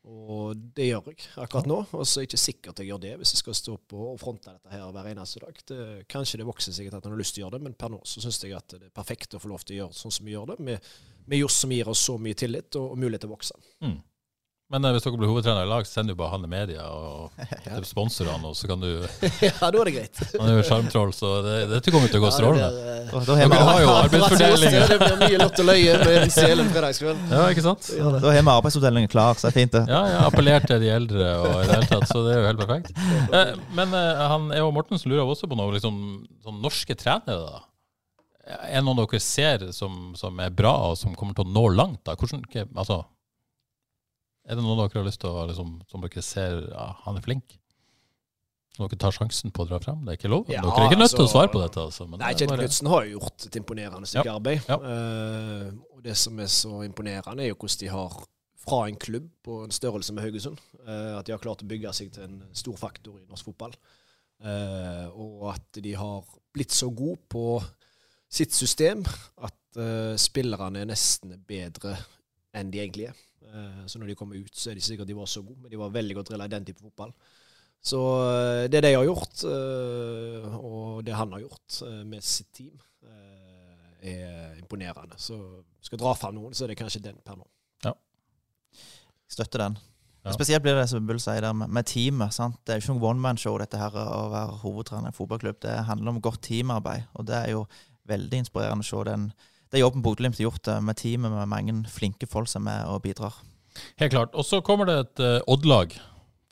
og 0.08 0.56
det 0.76 0.86
gjør 0.86 1.10
jeg 1.10 1.26
akkurat 1.42 1.68
nå. 1.68 1.78
Og 1.92 2.06
så 2.06 2.20
er 2.20 2.24
jeg 2.24 2.30
ikke 2.30 2.40
sikkert 2.40 2.80
jeg 2.80 2.90
gjør 2.92 3.02
det 3.02 3.14
hvis 3.20 3.34
jeg 3.34 3.42
skal 3.42 3.56
stå 3.58 3.74
på 3.90 4.04
og 4.12 4.20
fronte 4.20 4.54
dette 4.54 4.72
her 4.72 4.92
hver 4.94 5.10
eneste 5.10 5.42
dag. 5.42 5.62
Det, 5.68 5.80
kanskje 6.10 6.40
det 6.40 6.48
vokser 6.48 6.76
sikkert 6.76 7.00
at 7.00 7.08
en 7.08 7.14
har 7.14 7.20
lyst 7.20 7.36
til 7.36 7.42
å 7.42 7.46
gjøre 7.46 7.58
det, 7.58 7.64
men 7.66 7.76
per 7.78 7.92
nå 7.92 8.00
så 8.08 8.22
syns 8.24 8.40
jeg 8.44 8.56
at 8.56 8.76
det 8.76 8.88
er 8.88 8.94
perfekt 8.94 9.36
å 9.36 9.42
få 9.42 9.52
lov 9.52 9.66
til 9.66 9.76
å 9.76 9.80
gjøre 9.82 9.98
sånn 9.98 10.14
som 10.14 10.28
vi 10.28 10.36
gjør 10.36 10.52
det, 10.52 10.58
med, 10.70 10.92
med 11.28 11.42
Johs 11.42 11.58
som 11.60 11.74
gir 11.74 11.90
oss 11.92 12.06
så 12.08 12.16
mye 12.22 12.38
tillit 12.38 12.80
og, 12.80 12.94
og 12.94 13.02
mulighet 13.02 13.26
til 13.26 13.32
å 13.32 13.34
vokse. 13.34 13.58
Mm. 13.84 13.98
Men 14.68 14.84
eh, 14.84 14.92
hvis 14.92 15.04
dere 15.06 15.16
blir 15.16 15.30
hovedtrener 15.30 15.64
i 15.64 15.68
lag, 15.68 15.86
så 15.88 15.96
sender 15.96 16.12
du 16.12 16.18
bare 16.20 16.34
han 16.34 16.42
i 16.44 16.48
media 16.52 16.84
og 16.92 17.44
til 17.64 17.86
sponsorene, 17.88 18.50
og 18.50 18.56
så 18.56 18.68
kan 18.68 18.82
du 18.82 18.88
ja, 19.46 19.52
da 19.62 19.70
er 19.70 19.88
det 19.88 19.94
greit. 19.94 20.20
Han 20.34 20.50
er 20.50 20.58
jo 20.58 20.64
sjarmtroll, 20.68 21.14
så 21.16 21.30
det, 21.46 21.54
dette 21.70 21.94
kommer 21.94 22.12
til 22.12 22.20
å 22.20 22.26
gå 22.26 22.32
strålende. 22.36 22.68
Ja, 22.68 22.98
det 23.08 23.14
Og 23.16 23.24
Da 23.24 23.38
har 23.38 23.48
Dere 23.54 23.68
har 23.70 23.78
vi, 23.78 23.86
jo 23.86 23.94
arbeidsfordeling. 24.02 24.76
Det 24.92 24.98
blir 25.00 25.16
mye 25.22 25.40
lott 25.40 25.62
og 25.64 25.68
løye 25.70 25.96
med 26.02 26.18
en 26.18 26.34
sel 26.36 26.64
fredagskveld. 26.68 27.24
Ja, 27.32 27.46
ikke 27.54 27.64
sant? 27.64 27.90
da 27.96 28.20
har 28.20 28.36
vi 28.42 28.54
arbeidsfordelingen 28.58 29.14
klar, 29.16 29.40
så 29.40 29.48
det 29.48 29.54
er 29.54 29.58
fint, 29.62 29.78
det. 29.78 29.84
Ja, 29.88 30.04
jeg 30.12 30.22
appellerte 30.28 30.72
til 30.74 30.84
de 30.84 30.94
eldre 30.98 31.32
og 31.40 31.50
i 31.54 31.64
det 31.64 31.74
hele 31.78 31.90
tatt, 31.94 32.08
så 32.12 32.28
det 32.28 32.36
er 32.36 32.42
jo 32.42 32.48
helt 32.50 32.64
perfekt. 32.66 32.92
Eh, 33.40 33.56
men 33.80 33.96
eh, 33.96 34.24
han, 34.34 34.50
Eva 34.52 34.70
Mortensen 34.74 35.08
lurer 35.08 35.24
også 35.24 35.48
på 35.48 35.56
noe 35.56 35.78
liksom, 35.78 36.00
sånn 36.44 36.60
norske 36.60 36.98
trenere. 36.98 37.40
da. 37.40 37.64
Er 38.68 38.82
det 38.82 38.84
noen 38.84 39.00
dere 39.00 39.20
ser 39.24 39.70
som, 39.76 40.10
som 40.18 40.44
er 40.44 40.52
bra, 40.52 40.76
og 40.90 41.00
som 41.00 41.16
kommer 41.16 41.36
til 41.36 41.48
å 41.48 41.56
nå 41.56 41.70
langt? 41.72 42.02
da? 42.04 42.20
Hvordan, 42.20 42.44
altså, 42.76 43.06
er 44.48 44.56
det 44.56 44.64
noen 44.64 44.80
dere 44.80 45.00
har 45.02 45.06
lyst 45.06 45.20
til 45.22 45.30
å 45.30 45.46
liksom, 45.50 45.74
som 45.90 46.04
dere 46.04 46.24
ser 46.24 46.62
ja, 46.70 46.86
han 47.04 47.20
er 47.20 47.24
flink? 47.24 47.58
Dere 48.78 48.98
tar 49.00 49.14
sjansen 49.14 49.52
på 49.52 49.64
å 49.64 49.68
dra 49.68 49.80
frem? 49.82 50.00
Det 50.06 50.14
er 50.14 50.18
ikke 50.20 50.30
lov. 50.30 50.48
Ja, 50.52 50.62
dere 50.62 50.84
er 50.84 50.92
ikke 50.92 51.00
nødt 51.00 51.10
til 51.10 51.24
å 51.24 51.26
altså- 51.26 51.34
svare 51.34 51.50
på 51.52 51.62
dette. 51.64 51.84
Altså, 51.90 52.06
men 52.06 52.20
Nei, 52.22 52.32
Kjell 52.32 52.46
er 52.46 52.54
bare- 52.54 52.66
Knutsen 52.68 52.90
har 52.92 53.04
jo 53.04 53.18
gjort 53.18 53.46
et 53.46 53.56
imponerende 53.60 54.06
stykke 54.06 54.24
Ja, 54.24 54.34
arbeid. 54.38 54.58
Eh, 54.70 55.72
og 55.96 56.02
det 56.02 56.16
som 56.16 56.38
er 56.38 56.46
så 56.46 56.82
imponerende, 56.86 57.42
er 57.42 57.48
jo 57.48 57.56
hvordan 57.56 57.80
de 57.80 57.88
har 57.88 58.12
fra 58.68 58.86
en 58.88 58.96
klubb 58.96 59.28
på 59.44 59.64
en 59.64 59.70
størrelse 59.70 60.12
med 60.12 60.22
Haugesund, 60.22 60.58
uh, 60.86 61.18
at 61.18 61.26
de 61.26 61.32
har 61.32 61.40
klart 61.42 61.62
å 61.64 61.68
bygge 61.68 61.92
seg 61.96 62.12
til 62.12 62.24
en 62.24 62.42
stor 62.52 62.76
faktor 62.76 63.18
i 63.18 63.26
norsk 63.28 63.44
fotball. 63.44 63.74
Uh, 64.44 65.08
og 65.18 65.54
at 65.54 65.80
de 65.82 65.94
har 65.98 66.22
blitt 66.54 66.74
så 66.74 66.90
gode 66.94 67.18
på 67.32 67.62
sitt 68.30 68.54
system 68.54 69.04
at 69.42 69.80
uh, 69.80 70.14
spillerne 70.20 70.82
er 70.82 70.90
nesten 70.90 71.34
bedre 71.48 71.96
enn 72.54 72.70
de 72.70 72.82
egentlig 72.82 73.08
er. 73.08 73.24
Eh, 73.48 73.82
så 73.86 74.00
når 74.00 74.12
de 74.12 74.16
kommer 74.18 74.38
ut, 74.38 74.54
så 74.54 74.70
er 74.70 74.76
de 74.76 74.82
ikke 74.82 74.92
sikkert 74.92 75.10
de 75.10 75.18
var 75.18 75.30
så 75.30 75.42
gode, 75.42 75.60
men 75.62 75.72
de 75.72 75.80
var 75.80 75.94
veldig 75.94 76.18
godt 76.18 76.32
drilla 76.32 76.48
i 76.48 76.54
den 76.56 76.68
type 76.68 76.82
fotball. 76.84 77.14
Så 77.80 78.00
eh, 78.28 78.64
det 78.70 78.82
de 78.84 78.94
har 78.96 79.06
gjort, 79.06 79.44
eh, 79.48 80.56
og 80.58 81.04
det 81.06 81.16
han 81.16 81.32
har 81.36 81.44
gjort 81.44 81.82
med 82.08 82.24
sitt 82.24 82.50
team, 82.56 82.74
eh, 83.06 84.14
er 84.14 84.58
imponerende. 84.58 85.18
Så 85.18 85.38
skal 85.80 85.96
jeg 85.96 86.02
dra 86.02 86.16
fram 86.18 86.36
noen, 86.38 86.56
så 86.56 86.66
er 86.66 86.72
det 86.72 86.80
kanskje 86.80 87.04
den 87.10 87.22
per 87.24 87.38
nå. 87.38 87.46
Støtter 89.28 89.60
den. 89.60 89.74
Ja. 90.24 90.32
Spesielt 90.32 90.64
blir 90.64 90.76
det 90.78 90.86
som 90.90 91.04
Bull 91.06 91.20
sier 91.22 91.44
der 91.44 91.52
med, 91.56 91.70
med 91.72 91.86
teamet. 91.86 92.32
sant? 92.34 92.56
Det 92.64 92.72
er 92.72 92.80
jo 92.80 92.86
ikke 92.86 92.94
noe 92.96 93.10
one 93.10 93.22
man-show 93.22 93.58
dette 93.60 93.80
her 93.80 93.92
å 93.92 94.30
være 94.32 94.56
hovedtrener 94.62 95.08
i 95.08 95.12
en 95.12 95.16
fotballklubb. 95.16 95.60
Det 95.62 95.74
handler 95.88 96.14
om 96.14 96.22
godt 96.24 96.42
teamarbeid, 96.48 97.06
og 97.14 97.28
det 97.28 97.36
er 97.36 97.52
jo 97.52 97.66
veldig 98.08 98.40
inspirerende 98.42 98.86
å 98.86 98.88
se 98.88 99.02
den, 99.10 99.28
det 99.72 99.82
jobben 99.82 100.02
Bodø-Glimt 100.04 100.38
har 100.38 100.48
gjort 100.48 100.70
med 100.84 100.96
teamet, 100.96 101.32
med 101.32 101.50
mange 101.50 101.74
flinke 101.92 102.28
folk 102.30 102.48
som 102.50 102.66
er 102.66 102.82
med 102.82 102.92
og 102.94 103.02
bidrar. 103.04 103.36
Helt 104.00 104.14
klart. 104.14 104.34
Og 104.34 104.46
så 104.46 104.60
kommer 104.64 104.88
det 104.88 104.96
et 105.02 105.24
uh, 105.24 105.50
Odd-lag, 105.50 105.92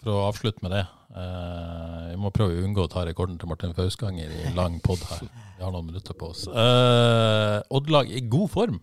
for 0.01 0.13
å 0.13 0.27
avslutte 0.29 0.63
med 0.65 0.75
det. 0.77 0.85
Uh, 1.17 2.13
vi 2.13 2.19
må 2.21 2.33
prøve 2.35 2.59
å 2.59 2.67
unngå 2.67 2.85
å 2.85 2.91
ta 2.93 3.07
rekorden 3.09 3.39
til 3.41 3.51
Martin 3.51 3.75
Fausganger 3.77 4.31
i 4.31 4.53
lang 4.59 4.79
pod 4.85 5.03
her. 5.11 5.25
Vi 5.57 5.65
har 5.65 5.73
noen 5.73 5.89
minutter 5.89 6.17
på 6.19 6.31
oss. 6.35 6.45
Uh, 6.51 7.63
Odd-lag 7.75 8.13
i 8.13 8.25
god 8.29 8.53
form 8.53 8.83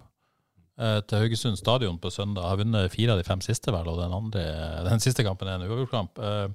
til 0.73 1.21
Haugesund 1.21 1.53
stadion 1.59 1.99
på 2.01 2.09
søndag. 2.09 2.47
Har 2.49 2.57
vunnet 2.57 2.89
fire 2.89 3.13
av 3.13 3.19
de 3.19 3.25
fem 3.27 3.43
siste, 3.45 3.69
vel, 3.71 3.85
og 3.91 3.99
den, 4.01 4.15
andre, 4.17 4.41
den 4.87 5.03
siste 5.03 5.21
kampen 5.23 5.45
er 5.45 5.59
en 5.59 5.67
uavgjortkamp. 5.67 6.17
Uh, 6.17 6.49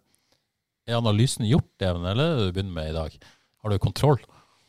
er 0.89 0.99
analysen 0.99 1.47
gjort, 1.47 1.71
Even, 1.79 2.07
eller 2.09 2.33
er 2.33 2.41
det 2.41 2.49
du 2.49 2.57
begynner 2.57 2.75
med 2.81 2.91
i 2.91 2.97
dag? 2.97 3.15
Har 3.63 3.71
du 3.71 3.79
kontroll? 3.83 4.19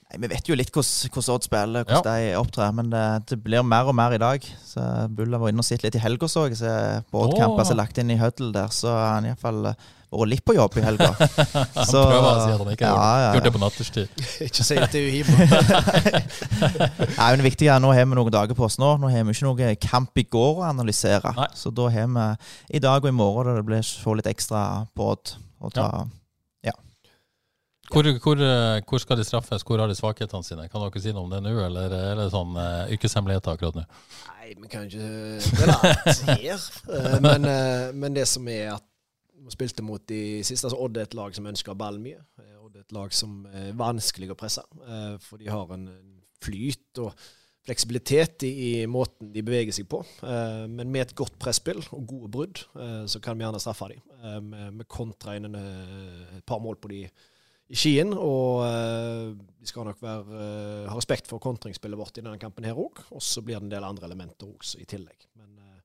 Nei, 0.10 0.18
Vi 0.24 0.28
vet 0.32 0.48
jo 0.50 0.56
litt 0.58 0.72
hvordan, 0.74 1.36
Odd 1.36 1.44
spiller, 1.46 1.84
hvordan 1.86 2.06
Ja. 2.06 2.16
de 2.18 2.34
opptrer, 2.40 2.74
men 2.74 2.90
det, 2.90 3.04
det 3.30 3.38
blir 3.44 3.62
mer 3.64 3.86
og 3.92 3.96
mer 3.96 4.16
i 4.18 4.18
dag. 4.22 4.42
Så 4.66 4.82
Bulla 5.14 5.38
var 5.38 5.50
inne 5.54 5.62
og 5.62 5.66
sett 5.68 5.84
litt 5.86 5.96
i 5.96 6.02
helga, 6.02 6.26
så 6.28 6.48
jeg. 6.50 6.58
Så 6.58 6.72
på 7.12 7.24
Odd-kamper 7.28 7.64
som 7.66 7.78
er 7.78 7.84
lagt 7.84 7.98
inn 8.02 8.10
i 8.12 8.18
Huddle 8.18 8.52
der, 8.56 8.68
så 8.74 8.90
har 8.90 9.14
han 9.20 9.26
iallfall 9.30 9.70
vært 10.10 10.30
litt 10.32 10.42
på 10.42 10.56
jobb 10.58 10.74
i 10.78 10.82
helga. 10.82 11.12
Han 11.20 11.86
Så- 11.86 12.02
prøver 12.10 12.26
å 12.26 12.42
si 12.42 12.50
at 12.56 12.58
han 12.64 12.72
ikke 12.74 12.88
har 12.90 12.98
Ja, 12.98 13.04
ja, 13.06 13.26
ja. 13.28 13.34
gjort 13.38 13.46
det 13.46 13.54
på 13.54 13.62
natterstid. 13.62 14.08
Ikke 14.48 14.64
si 14.66 14.78
at 14.82 14.90
det 14.96 15.04
er 15.04 15.10
uhibla. 15.12 15.38
Nei, 17.20 17.28
men 17.30 17.38
det 17.44 17.46
viktige 17.46 17.76
er 17.76 17.84
Nå 17.84 17.92
har 17.94 18.08
vi 18.10 18.18
noen 18.18 18.34
dager 18.34 18.58
på 18.58 18.66
oss 18.66 18.80
nå. 18.82 18.96
Nå 18.98 19.12
har 19.14 19.24
vi 19.28 19.36
ikke 19.38 19.46
noe 19.46 19.76
kamp 19.86 20.18
i 20.18 20.26
går 20.26 20.64
å 20.64 20.66
analysere. 20.72 21.36
Nei. 21.38 21.46
Så 21.54 21.70
da 21.70 21.86
har 21.94 22.10
vi 22.10 22.26
i 22.80 22.82
dag 22.82 23.06
og 23.06 23.12
i 23.12 23.14
morgen 23.16 23.52
da 23.52 23.60
det 23.62 23.68
blir 23.70 23.86
få 23.86 24.18
litt 24.18 24.30
ekstra 24.34 24.88
på 24.98 25.12
Odd. 25.14 25.36
å 25.62 25.70
ta. 25.78 25.88
Hvor, 27.90 28.06
hvor, 28.22 28.38
eh, 28.38 28.82
hvor 28.86 29.02
skal 29.02 29.18
de 29.18 29.24
straffes? 29.26 29.64
Hvor 29.66 29.82
har 29.82 29.90
de 29.90 29.96
svakhetene 29.98 30.46
sine? 30.46 30.68
Kan 30.70 30.84
dere 30.84 31.02
si 31.02 31.14
noe 31.16 31.26
om 31.26 31.32
det 31.34 31.40
nå, 31.42 31.56
eller 31.66 31.94
er 31.98 32.20
det 32.20 32.28
sånn 32.30 32.54
uh, 32.54 32.92
yrkeshemmeligheter 32.94 33.56
akkurat 33.56 33.80
nå? 33.80 33.86
Nei, 34.28 34.52
vi 34.62 34.70
kan 34.70 34.86
ikke 34.86 35.08
Det 35.42 35.74
alt 35.74 36.22
her. 36.28 36.68
Eh, 37.00 37.16
Men, 37.26 37.48
uh, 37.50 37.90
men 37.98 38.14
det 38.18 38.28
som 38.30 38.46
er 38.52 38.76
at 38.76 38.86
vi 39.40 39.56
spilte 39.56 39.86
mot 39.86 40.04
de 40.12 40.44
siste, 40.46 40.68
altså 40.68 40.78
Odd 40.86 41.00
er 41.00 41.08
et 41.08 41.18
lag 41.18 41.34
som 41.34 41.48
ønsker 41.50 41.78
ballen 41.80 42.04
mye. 42.06 42.22
Odd 42.60 42.78
er 42.78 42.84
et 42.84 42.94
lag 42.94 43.16
som 43.16 43.42
er 43.50 43.74
vanskelig 43.80 44.30
å 44.36 44.38
presse, 44.38 44.62
uh, 44.86 45.18
for 45.26 45.42
de 45.42 45.50
har 45.50 45.74
en 45.74 45.90
flyt 46.46 47.02
og 47.02 47.26
fleksibilitet 47.66 48.46
i, 48.46 48.52
i 48.68 48.86
måten 48.90 49.34
de 49.34 49.44
beveger 49.46 49.74
seg 49.74 49.90
på. 49.90 50.04
Uh, 50.22 50.70
Men 50.70 50.94
med 50.94 51.08
et 51.08 51.16
godt 51.18 51.40
presspill 51.42 51.82
og 51.90 52.06
gode 52.06 52.30
brudd, 52.38 52.64
så 53.10 53.18
kan 53.18 53.34
vi 53.34 53.48
gjerne 53.48 53.66
straffe 53.66 53.90
dem. 53.96 54.54
Vi 54.78 54.90
kontrer 54.94 55.42
inn 55.42 55.50
en, 55.50 55.60
et 56.38 56.46
par 56.46 56.62
mål 56.62 56.78
på 56.78 56.94
de 56.94 57.04
i 57.70 57.78
Skien, 57.78 58.16
og 58.18 58.66
vi 58.66 59.50
de 59.60 59.68
skal 59.68 59.88
nok 59.90 60.00
være, 60.02 60.40
eh, 60.40 60.88
ha 60.90 60.96
respekt 60.96 61.28
for 61.28 61.42
kontringsspillet 61.44 62.00
vårt 62.00 62.18
i 62.18 62.24
denne 62.24 62.40
kampen 62.40 62.66
her 62.68 62.78
òg. 62.80 63.04
Og 63.12 63.22
så 63.24 63.44
blir 63.44 63.60
det 63.60 63.68
en 63.68 63.74
del 63.76 63.84
andre 63.86 64.08
elementer 64.08 64.48
også 64.48 64.80
i 64.80 64.88
tillegg. 64.88 65.28
Men, 65.36 65.52
eh, 65.60 65.82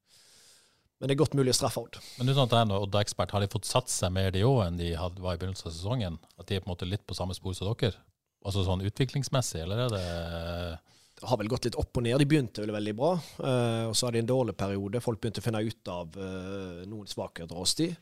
men 1.01 1.09
det 1.09 1.17
er 1.17 1.23
godt 1.25 1.35
mulig 1.35 1.51
å 1.51 1.59
straffe 1.59 1.83
Odd. 1.83 1.99
Men 2.19 2.29
uten 2.31 2.45
at 2.45 2.55
jeg 2.55 2.61
er 2.61 2.71
noen 2.71 2.87
Odd-ekspert, 2.87 3.35
har 3.35 3.41
de 3.41 3.51
fått 3.51 3.67
satt 3.67 3.91
seg 3.91 4.13
mer 4.13 4.31
de 4.31 4.45
òg 4.47 4.67
enn 4.69 4.79
de 4.79 4.95
var 4.95 5.35
i 5.35 5.39
begynnelsen 5.43 5.67
av 5.67 5.75
sesongen? 5.75 6.19
At 6.39 6.47
de 6.47 6.57
er 6.57 6.61
på 6.61 6.71
en 6.71 6.77
måte 6.77 6.89
litt 6.89 7.07
på 7.07 7.19
samme 7.19 7.35
spor 7.35 7.53
som 7.53 7.75
dere? 7.75 7.99
Altså 8.45 8.63
sånn 8.63 8.85
utviklingsmessig, 8.85 9.63
eller 9.63 9.87
er 9.87 9.89
det 9.89 10.81
Det 11.15 11.29
har 11.29 11.39
vel 11.39 11.49
gått 11.49 11.65
litt 11.65 11.77
opp 11.77 11.97
og 11.97 12.03
ned. 12.03 12.19
De 12.19 12.27
begynte 12.27 12.61
vel 12.61 12.75
veldig 12.75 12.95
bra, 12.95 13.15
eh, 13.15 13.85
og 13.87 13.95
så 13.95 14.07
hadde 14.07 14.19
de 14.19 14.25
en 14.25 14.35
dårlig 14.35 14.57
periode. 14.57 15.01
Folk 15.01 15.21
begynte 15.21 15.41
å 15.41 15.45
finne 15.47 15.63
ut 15.63 15.89
av 15.89 16.17
eh, 16.19 16.85
noen 16.87 17.07
svakheter 17.07 17.55
hos 17.55 17.75
de. 17.75 17.95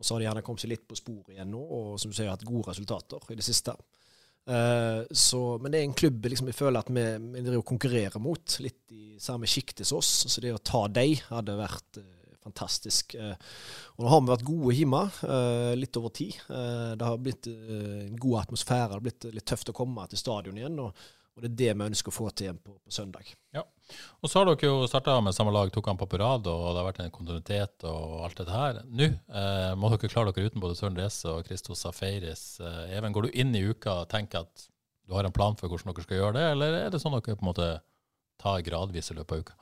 Og 0.00 0.06
så 0.06 0.14
har 0.14 0.22
de 0.22 0.28
gjerne 0.30 0.42
kommet 0.44 0.64
seg 0.64 0.72
litt 0.72 0.86
på 0.88 0.96
sporet 0.96 1.34
igjen 1.34 1.50
nå, 1.52 1.60
og 1.60 1.96
som 2.00 2.08
du 2.08 2.16
sier, 2.16 2.30
hatt 2.32 2.46
gode 2.48 2.72
resultater 2.72 3.26
i 3.28 3.36
det 3.36 3.44
siste. 3.44 3.76
Eh, 4.48 5.02
så, 5.10 5.40
men 5.60 5.72
det 5.72 5.80
er 5.80 5.84
en 5.86 5.96
klubb 5.96 6.24
liksom, 6.26 6.48
jeg 6.50 6.56
føler 6.56 6.80
at 6.80 6.88
vi, 6.90 7.04
vi 7.36 7.42
driver 7.44 7.66
konkurrerer 7.68 8.22
mot, 8.22 8.56
litt 8.64 8.96
i 8.96 9.18
samme 9.20 9.48
sjiktet 9.50 9.86
som 9.86 10.00
oss. 10.00 10.24
Så 10.24 10.42
det 10.42 10.54
å 10.56 10.62
ta 10.64 10.86
dem 10.88 11.20
hadde 11.28 11.58
vært 11.60 12.00
eh, 12.00 12.34
fantastisk. 12.40 13.14
Eh, 13.20 13.36
og 13.94 14.04
nå 14.06 14.10
har 14.14 14.24
vi 14.24 14.32
vært 14.32 14.48
gode 14.48 14.74
hjemme, 14.78 15.04
litt 15.76 16.00
over 16.00 16.12
tid. 16.16 16.38
Det 16.48 17.04
har 17.04 17.18
blitt 17.20 17.50
en 17.50 18.16
god 18.16 18.38
atmosfære. 18.46 18.86
Det 18.88 18.96
har 18.96 19.04
blitt 19.04 19.26
litt 19.36 19.48
tøft 19.52 19.68
å 19.68 19.76
komme 19.76 20.06
til 20.08 20.22
stadion 20.22 20.56
igjen. 20.56 20.78
og 20.80 20.96
og 21.40 21.44
det 21.46 21.50
er 21.50 21.58
det 21.60 21.76
vi 21.78 21.86
ønsker 21.90 22.12
å 22.12 22.14
få 22.14 22.30
til 22.30 22.46
igjen 22.46 22.58
på, 22.60 22.74
på 22.76 22.92
søndag. 22.92 23.30
Og 24.20 24.30
så 24.30 24.40
har 24.40 24.48
dere 24.50 24.68
jo 24.68 24.88
starta 24.88 25.16
med 25.24 25.34
samme 25.34 25.52
lag, 25.54 25.70
tok 25.72 25.88
han 25.90 25.98
på 25.98 26.08
rad, 26.20 26.46
og 26.46 26.66
det 26.70 26.80
har 26.80 26.86
vært 26.86 27.00
en 27.04 27.14
kontinuitet 27.14 27.86
og 27.88 28.18
alt 28.26 28.36
dette 28.38 28.54
her. 28.54 28.82
Nå 28.86 29.08
eh, 29.08 29.70
må 29.80 29.90
dere 29.92 30.12
klare 30.12 30.34
dere 30.36 30.50
uten 30.50 30.62
både 30.62 30.76
Søren 30.78 30.98
Reze 31.00 31.32
og 31.32 31.48
Christos 31.48 31.82
Safaris. 31.86 32.44
Eh, 32.60 32.92
Even, 32.98 33.14
går 33.16 33.26
du 33.26 33.40
inn 33.40 33.54
i 33.56 33.64
uka 33.66 34.02
og 34.02 34.10
tenker 34.12 34.44
at 34.44 34.68
du 35.08 35.16
har 35.16 35.26
en 35.26 35.34
plan 35.34 35.56
for 35.58 35.72
hvordan 35.72 35.90
dere 35.90 36.06
skal 36.06 36.20
gjøre 36.20 36.36
det, 36.38 36.46
eller 36.52 36.78
er 36.84 36.92
det 36.92 37.00
sånn 37.02 37.16
dere 37.16 37.34
på 37.34 37.42
en 37.42 37.50
måte 37.50 37.72
tar 38.40 38.62
gradvis 38.66 39.10
i 39.10 39.18
løpet 39.18 39.34
av 39.34 39.42
uka? 39.42 39.58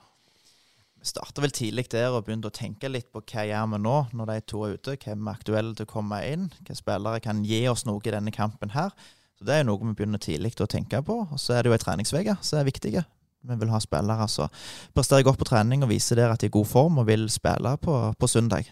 Vi 0.99 1.07
starta 1.07 1.39
vel 1.39 1.53
tidlig 1.55 1.85
der 1.93 2.11
og 2.11 2.25
begynte 2.27 2.49
å 2.51 2.53
tenke 2.53 2.89
litt 2.91 3.07
på 3.13 3.21
hva 3.23 3.45
gjør 3.47 3.69
vi 3.71 3.77
nå 3.85 3.95
når 4.19 4.33
de 4.33 4.41
to 4.51 4.65
er 4.67 4.75
ute. 4.75 4.97
Hvem 4.99 5.29
er 5.29 5.37
aktuelle 5.39 5.71
til 5.77 5.87
å 5.87 5.93
komme 5.93 6.19
inn? 6.27 6.49
Hvilke 6.57 6.75
spillere 6.75 7.21
kan 7.23 7.39
gi 7.47 7.61
oss 7.71 7.85
noe 7.87 8.03
i 8.03 8.11
denne 8.11 8.33
kampen 8.35 8.75
her? 8.75 8.91
Så 9.39 9.45
Det 9.47 9.53
er 9.55 9.61
jo 9.63 9.69
noe 9.69 9.79
vi 9.87 9.93
begynner 9.95 10.19
tidlig 10.19 10.57
å 10.59 10.67
tenke 10.67 10.99
på. 10.99 11.15
Og 11.31 11.39
så 11.39 11.55
er 11.55 11.63
det 11.63 11.71
jo 11.71 11.77
ei 11.77 11.79
treningsuke 11.79 12.35
som 12.43 12.59
er 12.59 12.67
viktige. 12.67 13.05
Vi 13.47 13.55
vil 13.55 13.71
ha 13.71 13.79
spillere 13.79 14.27
som 14.27 14.51
presterer 14.91 15.23
godt 15.23 15.39
på 15.39 15.47
trening 15.47 15.85
og 15.85 15.93
viser 15.93 16.19
der 16.19 16.33
at 16.33 16.41
de 16.41 16.49
er 16.49 16.51
i 16.51 16.57
god 16.57 16.67
form 16.67 16.99
og 16.99 17.07
vil 17.07 17.29
spille 17.31 17.71
på, 17.79 17.95
på 18.19 18.27
søndag. 18.27 18.67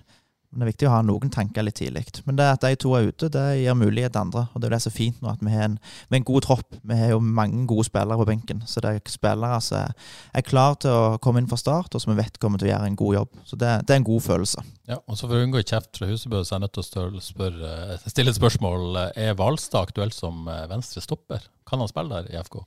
Men 0.47 0.61
det 0.61 0.63
er 0.63 0.69
viktig 0.71 0.87
å 0.87 0.91
ha 0.93 0.99
noen 1.03 1.31
tanker 1.33 1.65
litt 1.65 1.75
tidlig. 1.75 2.05
Men 2.23 2.37
det 2.39 2.45
at 2.47 2.63
de 2.63 2.77
to 2.79 2.93
er 2.95 3.09
ute, 3.09 3.27
det 3.33 3.43
gir 3.59 3.75
mulighet 3.75 4.13
til 4.15 4.21
andre. 4.21 4.45
Og 4.53 4.61
det 4.63 4.69
er 4.69 4.75
det 4.77 4.79
som 4.85 4.93
er 4.93 4.95
fint 4.95 5.17
nå, 5.19 5.33
at 5.33 5.43
vi 5.43 5.51
har 5.51 5.65
en, 5.67 5.75
vi 6.07 6.15
har 6.15 6.21
en 6.21 6.27
god 6.29 6.45
tropp. 6.45 6.77
Vi 6.87 6.99
har 6.99 7.11
jo 7.11 7.19
mange 7.19 7.65
gode 7.67 7.83
spillere 7.89 8.17
på 8.21 8.27
benken. 8.29 8.61
Så 8.69 8.83
det 8.83 8.93
er 8.95 9.11
spillere 9.11 9.59
som 9.65 9.81
er, 9.81 10.07
er 10.39 10.45
klar 10.47 10.79
til 10.79 10.95
å 10.95 11.17
komme 11.23 11.43
inn 11.43 11.49
fra 11.51 11.59
start, 11.59 11.97
og 11.97 12.03
som 12.03 12.13
vi 12.13 12.21
vet 12.21 12.39
kommer 12.39 12.63
til 12.63 12.69
å 12.69 12.71
gjøre 12.71 12.87
en 12.93 12.97
god 13.03 13.19
jobb. 13.19 13.43
Så 13.49 13.59
det, 13.59 13.73
det 13.83 13.97
er 13.97 14.01
en 14.01 14.07
god 14.07 14.25
følelse. 14.29 14.63
Ja, 14.87 15.01
og 15.03 15.19
så 15.19 15.27
For 15.27 15.35
å 15.35 15.43
unngå 15.43 15.65
kjeft 15.67 15.99
fra 15.99 16.07
Husebø, 16.07 16.39
så 16.39 16.55
er 16.55 16.61
jeg 16.61 16.65
nødt 16.65 16.77
til 16.77 17.19
å 17.19 17.23
spørre, 17.27 17.75
eh, 17.97 18.09
stille 18.15 18.31
et 18.31 18.39
spørsmål. 18.39 19.01
Er 19.19 19.35
Hvalstad 19.35 19.91
aktuell 19.91 20.15
som 20.15 20.47
eh, 20.47 20.63
venstre 20.71 21.03
stopper? 21.03 21.43
Kan 21.67 21.83
han 21.83 21.91
spille 21.91 22.21
der 22.21 22.31
i 22.31 22.39
FK? 22.39 22.61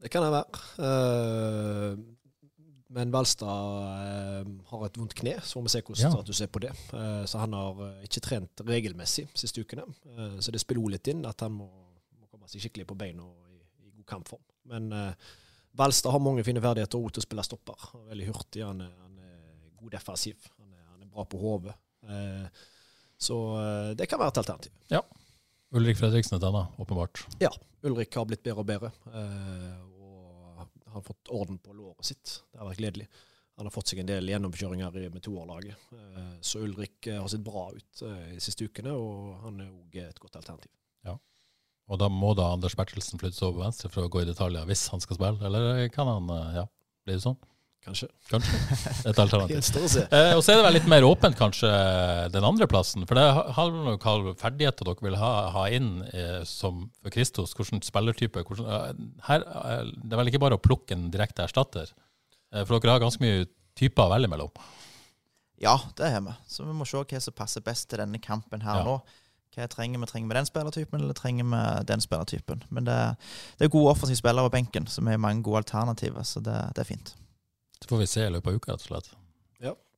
Det 0.00 0.12
kan 0.12 0.24
det 0.24 0.32
være. 0.32 0.64
Eh, 0.80 2.15
Men 2.96 3.10
Valstad 3.12 3.46
eh, 4.00 4.46
har 4.70 4.84
et 4.86 4.96
vondt 4.96 5.12
kne, 5.18 5.34
så 5.44 5.58
må 5.60 5.66
vi 5.66 5.72
se 5.74 5.82
hvordan 5.84 6.00
Ja. 6.06 6.10
status 6.14 6.40
er 6.40 6.48
på 6.48 6.62
det. 6.64 6.70
Eh, 6.96 7.24
så 7.28 7.42
han 7.42 7.52
har 7.52 7.80
eh, 7.90 8.04
ikke 8.08 8.22
trent 8.24 8.62
regelmessig 8.64 9.26
siste 9.36 9.60
ukene. 9.60 9.84
Så 10.40 10.54
det 10.54 10.62
spiller 10.62 10.80
også 10.82 10.94
litt 10.96 11.10
inn 11.12 11.26
at 11.28 11.44
han 11.44 11.52
må, 11.58 11.66
må 12.16 12.30
komme 12.32 12.48
seg 12.48 12.64
skikkelig 12.64 12.86
på 12.88 12.96
beina 12.96 13.26
og 13.26 13.50
i, 13.52 13.60
i 13.84 13.90
god 13.92 14.06
kampform. 14.14 14.40
Men 14.72 14.88
Valstad 15.76 16.10
har 16.14 16.22
mange 16.24 16.42
fine 16.46 16.62
ferdigheter 16.64 16.96
òg 16.98 17.12
til 17.12 17.20
å 17.20 17.26
spille 17.26 17.44
stopper. 17.44 17.76
Er 18.00 18.08
Veldig 18.14 18.30
hurtig, 18.32 18.64
han 18.64 18.80
er, 18.80 18.94
han 19.04 19.18
er 19.20 19.76
god 19.76 19.92
defensiv, 19.92 20.48
han 20.56 20.72
er, 20.72 20.86
han 20.94 21.02
er 21.04 21.10
bra 21.12 21.26
på 21.28 21.38
hodet. 21.42 21.76
Så 23.20 23.36
det 23.98 24.08
kan 24.08 24.20
være 24.20 24.32
et 24.34 24.40
alternativ. 24.42 24.72
Ja. 24.92 25.02
Ulrik 25.76 25.98
Fredriksen 26.00 26.36
er 26.38 26.40
denne, 26.46 26.64
åpenbart. 26.80 27.24
Ja, 27.42 27.50
Ulrik 27.84 28.14
har 28.16 28.24
blitt 28.28 28.42
bedre 28.46 28.62
og 28.64 28.68
bedre. 28.68 28.90
eh, 29.12 29.76
har 30.96 31.06
fått 31.06 31.32
orden 31.32 31.60
på 31.62 31.74
låret 31.76 32.08
sitt. 32.08 32.38
Det 32.52 32.60
har 32.60 32.70
vært 32.70 32.82
gledelig. 32.82 33.08
Han 33.56 33.68
har 33.68 33.72
fått 33.72 33.92
seg 33.92 34.02
en 34.02 34.08
del 34.10 34.28
gjennomkjøringer 34.28 34.96
med 35.12 35.22
toerlaget. 35.24 35.86
Eh, 35.96 36.32
så 36.44 36.64
Ulrik 36.66 37.06
eh, 37.08 37.20
har 37.20 37.30
sett 37.32 37.44
bra 37.46 37.70
ut 37.72 38.02
eh, 38.04 38.34
de 38.34 38.42
siste 38.44 38.68
ukene, 38.68 38.92
og 38.92 39.38
han 39.46 39.62
er 39.64 39.70
òg 39.70 39.96
et 40.02 40.20
godt 40.20 40.36
alternativ. 40.42 40.74
Og 41.86 42.00
da 42.00 42.08
må 42.10 42.32
da 42.34 42.50
Anders 42.54 42.74
Bertelsen 42.78 43.20
flyttes 43.20 43.42
over 43.46 43.60
på 43.60 43.66
venstre 43.68 43.90
for 43.92 44.06
å 44.06 44.10
gå 44.10 44.24
i 44.24 44.28
detaljer 44.28 44.66
hvis 44.66 44.88
han 44.90 45.02
skal 45.02 45.18
spille, 45.18 45.46
eller 45.46 45.86
kan 45.94 46.10
han 46.10 46.32
eh, 46.34 46.56
Ja, 46.60 46.64
blir 47.06 47.20
sånn? 47.22 47.38
Kanskje. 47.84 48.08
Kanskje. 48.30 48.58
Et 49.06 49.18
alternativ. 49.22 49.60
Eh, 50.10 50.32
og 50.34 50.40
så 50.42 50.52
er 50.52 50.56
det 50.58 50.64
vel 50.66 50.74
litt 50.74 50.88
mer 50.90 51.04
åpent, 51.06 51.36
kanskje, 51.38 51.68
den 52.34 52.46
andre 52.48 52.66
plassen. 52.66 53.04
For 53.06 53.14
det 53.18 53.26
har 53.54 53.70
nok 53.70 54.06
ferdigheter 54.40 54.88
dere 54.88 55.04
vil 55.06 55.18
ha, 55.20 55.32
ha 55.54 55.66
inn 55.70 56.00
eh, 56.10 56.40
som 56.48 56.88
for 57.02 57.14
Kristos. 57.14 57.52
Hvilken 57.54 57.84
spillertype. 57.86 58.42
Hvordan, 58.48 58.66
eh, 58.66 59.04
her, 59.28 59.44
eh, 59.46 59.84
det 60.02 60.16
er 60.16 60.22
vel 60.22 60.32
ikke 60.32 60.42
bare 60.42 60.58
å 60.58 60.62
plukke 60.64 60.96
en 60.98 61.06
direkte 61.14 61.44
erstatter? 61.46 61.92
Eh, 62.52 62.64
for 62.66 62.80
dere 62.82 62.96
har 62.96 63.04
ganske 63.04 63.22
mye 63.22 63.44
typer 63.78 64.08
å 64.08 64.12
velge 64.16 64.32
mellom. 64.32 64.50
Ja, 65.62 65.76
det 65.96 66.10
har 66.12 66.24
vi. 66.26 66.34
Så 66.50 66.66
vi 66.66 66.74
må 66.76 66.84
se 66.88 66.98
hva 66.98 67.20
som 67.22 67.36
passer 67.38 67.62
best 67.64 67.86
til 67.92 68.02
denne 68.02 68.18
kampen 68.20 68.66
her 68.66 68.80
Ja. 68.80 68.84
nå. 68.84 68.96
Hva 69.56 69.68
trenger 69.72 70.02
vi? 70.02 70.06
Trenger 70.10 70.28
vi 70.28 70.34
den 70.36 70.48
spillertypen, 70.50 71.00
eller 71.00 71.14
trenger 71.16 71.46
vi 71.48 71.84
den 71.88 72.02
spillertypen? 72.04 72.64
Men 72.68 72.84
det, 72.84 72.96
det 73.56 73.64
er 73.64 73.72
gode 73.72 73.94
offensive 73.94 74.18
spillere 74.18 74.50
på 74.50 74.56
benken, 74.58 74.84
så 74.90 75.00
vi 75.06 75.14
har 75.14 75.22
mange 75.22 75.42
gode 75.46 75.62
alternativer. 75.62 76.26
Så 76.28 76.42
det, 76.44 76.56
det 76.76 76.82
er 76.82 76.90
fint. 76.90 77.14
Så 77.82 77.88
får 77.88 77.98
vi 77.98 78.06
se 78.06 78.26
i 78.26 78.30
løpet 78.32 78.46
av 78.48 78.54
uka, 78.60 78.72
rett 78.72 78.82
og 78.82 78.88
slett. 78.92 79.12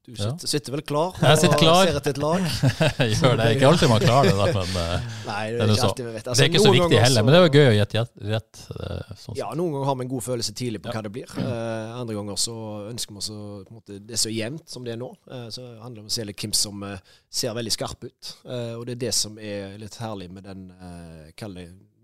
Du 0.09 0.15
Ja. 0.17 0.31
sitter, 0.31 0.49
sitter 0.49 0.73
vel 0.73 0.81
klar 0.89 1.13
Jeg 1.21 1.37
sitter 1.37 1.59
klar. 1.61 1.83
og 1.83 1.89
ser 1.91 1.97
etter 1.99 2.11
et 2.15 2.19
lag? 2.23 2.41
Gjør 3.13 3.35
det. 3.37 3.49
Ikke 3.59 3.67
alltid 3.69 3.91
man 3.91 4.01
klarer 4.01 4.31
det, 4.31 4.37
da, 4.39 4.47
men 4.57 4.79
eh, 4.81 5.09
Nei, 5.27 5.43
det 5.53 5.59
Det 5.59 5.61
er 5.61 5.67
er 5.67 5.69
ikke 5.69 5.77
så- 5.83 5.89
alltid 5.91 6.05
vet. 6.07 6.15
det 6.25 6.31
Altså, 6.33 6.41
er 6.45 6.49
ikke 6.49 6.63
så 6.65 6.73
viktig 6.73 7.01
heller. 7.03 7.21
så- 7.21 7.25
Men 7.27 7.35
det 7.35 7.39
er 7.39 7.45
jo 7.45 7.53
gøy 7.59 7.69
å 7.69 7.77
gjette 7.77 8.05
rett. 8.31 8.61
eh, 8.73 9.13
Sånn. 9.21 9.37
Ja, 9.37 9.49
noen 9.53 9.73
ganger 9.75 9.85
har 9.91 9.97
vi 10.01 10.07
en 10.07 10.09
god 10.15 10.23
følelse 10.25 10.55
tidlig 10.57 10.81
på 10.81 10.89
Ja. 10.89 10.93
hva 10.97 11.03
det 11.05 11.13
blir. 11.13 11.29
Eh, 11.37 12.01
andre 12.01 12.15
ganger 12.17 12.37
så 12.41 12.55
ønsker 12.89 13.11
vi 13.13 13.17
oss 13.21 13.29
å 13.29 13.69
måte, 13.69 13.99
Det 14.07 14.15
er 14.17 14.23
så 14.25 14.33
jevnt 14.33 14.65
som 14.73 14.85
det 14.89 14.93
er 14.95 14.97
nå. 14.97 15.11
Eh, 15.31 15.49
så 15.53 15.61
handler 15.83 15.95
det 16.01 16.05
om 16.07 16.09
å 16.09 16.17
se 16.17 16.25
litt 16.25 16.37
hvem 16.41 16.55
som 16.55 16.83
eh, 16.89 16.99
ser 17.29 17.53
veldig 17.53 17.73
skarp 17.77 18.01
ut. 18.09 18.33
Eh, 18.49 18.75
og 18.81 18.87
det 18.87 18.93
er 18.97 19.05
det 19.05 19.13
som 19.15 19.37
er 19.39 19.77
litt 19.77 19.97
herlig 20.01 20.31
med 20.31 20.45
den 20.49 20.71
uh, 20.73 21.29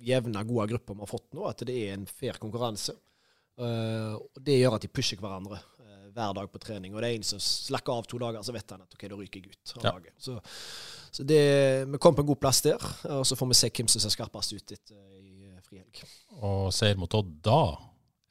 jevne, 0.05 0.45
gode 0.45 0.69
gruppa 0.69 0.93
vi 0.93 1.01
har 1.01 1.07
fått 1.09 1.33
nå, 1.33 1.49
at 1.49 1.57
det 1.65 1.73
er 1.89 1.95
en 1.95 2.05
fair 2.05 2.35
konkurranse. 2.37 2.93
Eh, 3.59 4.15
og 4.19 4.41
det 4.43 4.57
gjør 4.61 4.75
at 4.79 4.83
de 4.87 4.91
pusher 4.91 5.21
hverandre 5.23 5.61
eh, 5.61 6.09
hver 6.15 6.33
dag 6.41 6.49
på 6.51 6.59
trening. 6.63 6.95
Og 6.95 7.03
det 7.05 7.11
er 7.13 7.19
en 7.21 7.27
som 7.29 7.43
slakker 7.43 7.95
av 8.01 8.09
to 8.11 8.19
dager, 8.23 8.43
så 8.43 8.55
vet 8.57 8.75
han 8.75 8.83
at 8.83 8.97
ok, 8.97 9.07
da 9.13 9.19
ryker 9.21 9.41
jeg 9.45 9.53
ut 9.55 9.77
av 9.79 9.85
Ja. 9.87 9.93
laget. 9.99 10.15
Så, 10.19 10.39
så 11.15 11.23
det, 11.29 11.41
vi 11.93 11.99
kom 12.03 12.17
på 12.19 12.25
en 12.25 12.31
god 12.33 12.41
plass 12.43 12.63
der, 12.67 12.83
og 13.15 13.23
så 13.29 13.37
får 13.39 13.53
vi 13.53 13.61
se 13.61 13.71
hvem 13.71 13.89
som 13.95 14.03
ser 14.03 14.15
skarpest 14.17 14.57
ut 14.57 14.75
etter 14.75 14.99
i 15.23 15.53
eh, 15.53 15.61
frihelg. 15.69 16.03
Og 16.43 16.73
seier 16.75 16.99
mot 16.99 17.15
Odd, 17.15 17.31
da 17.47 17.61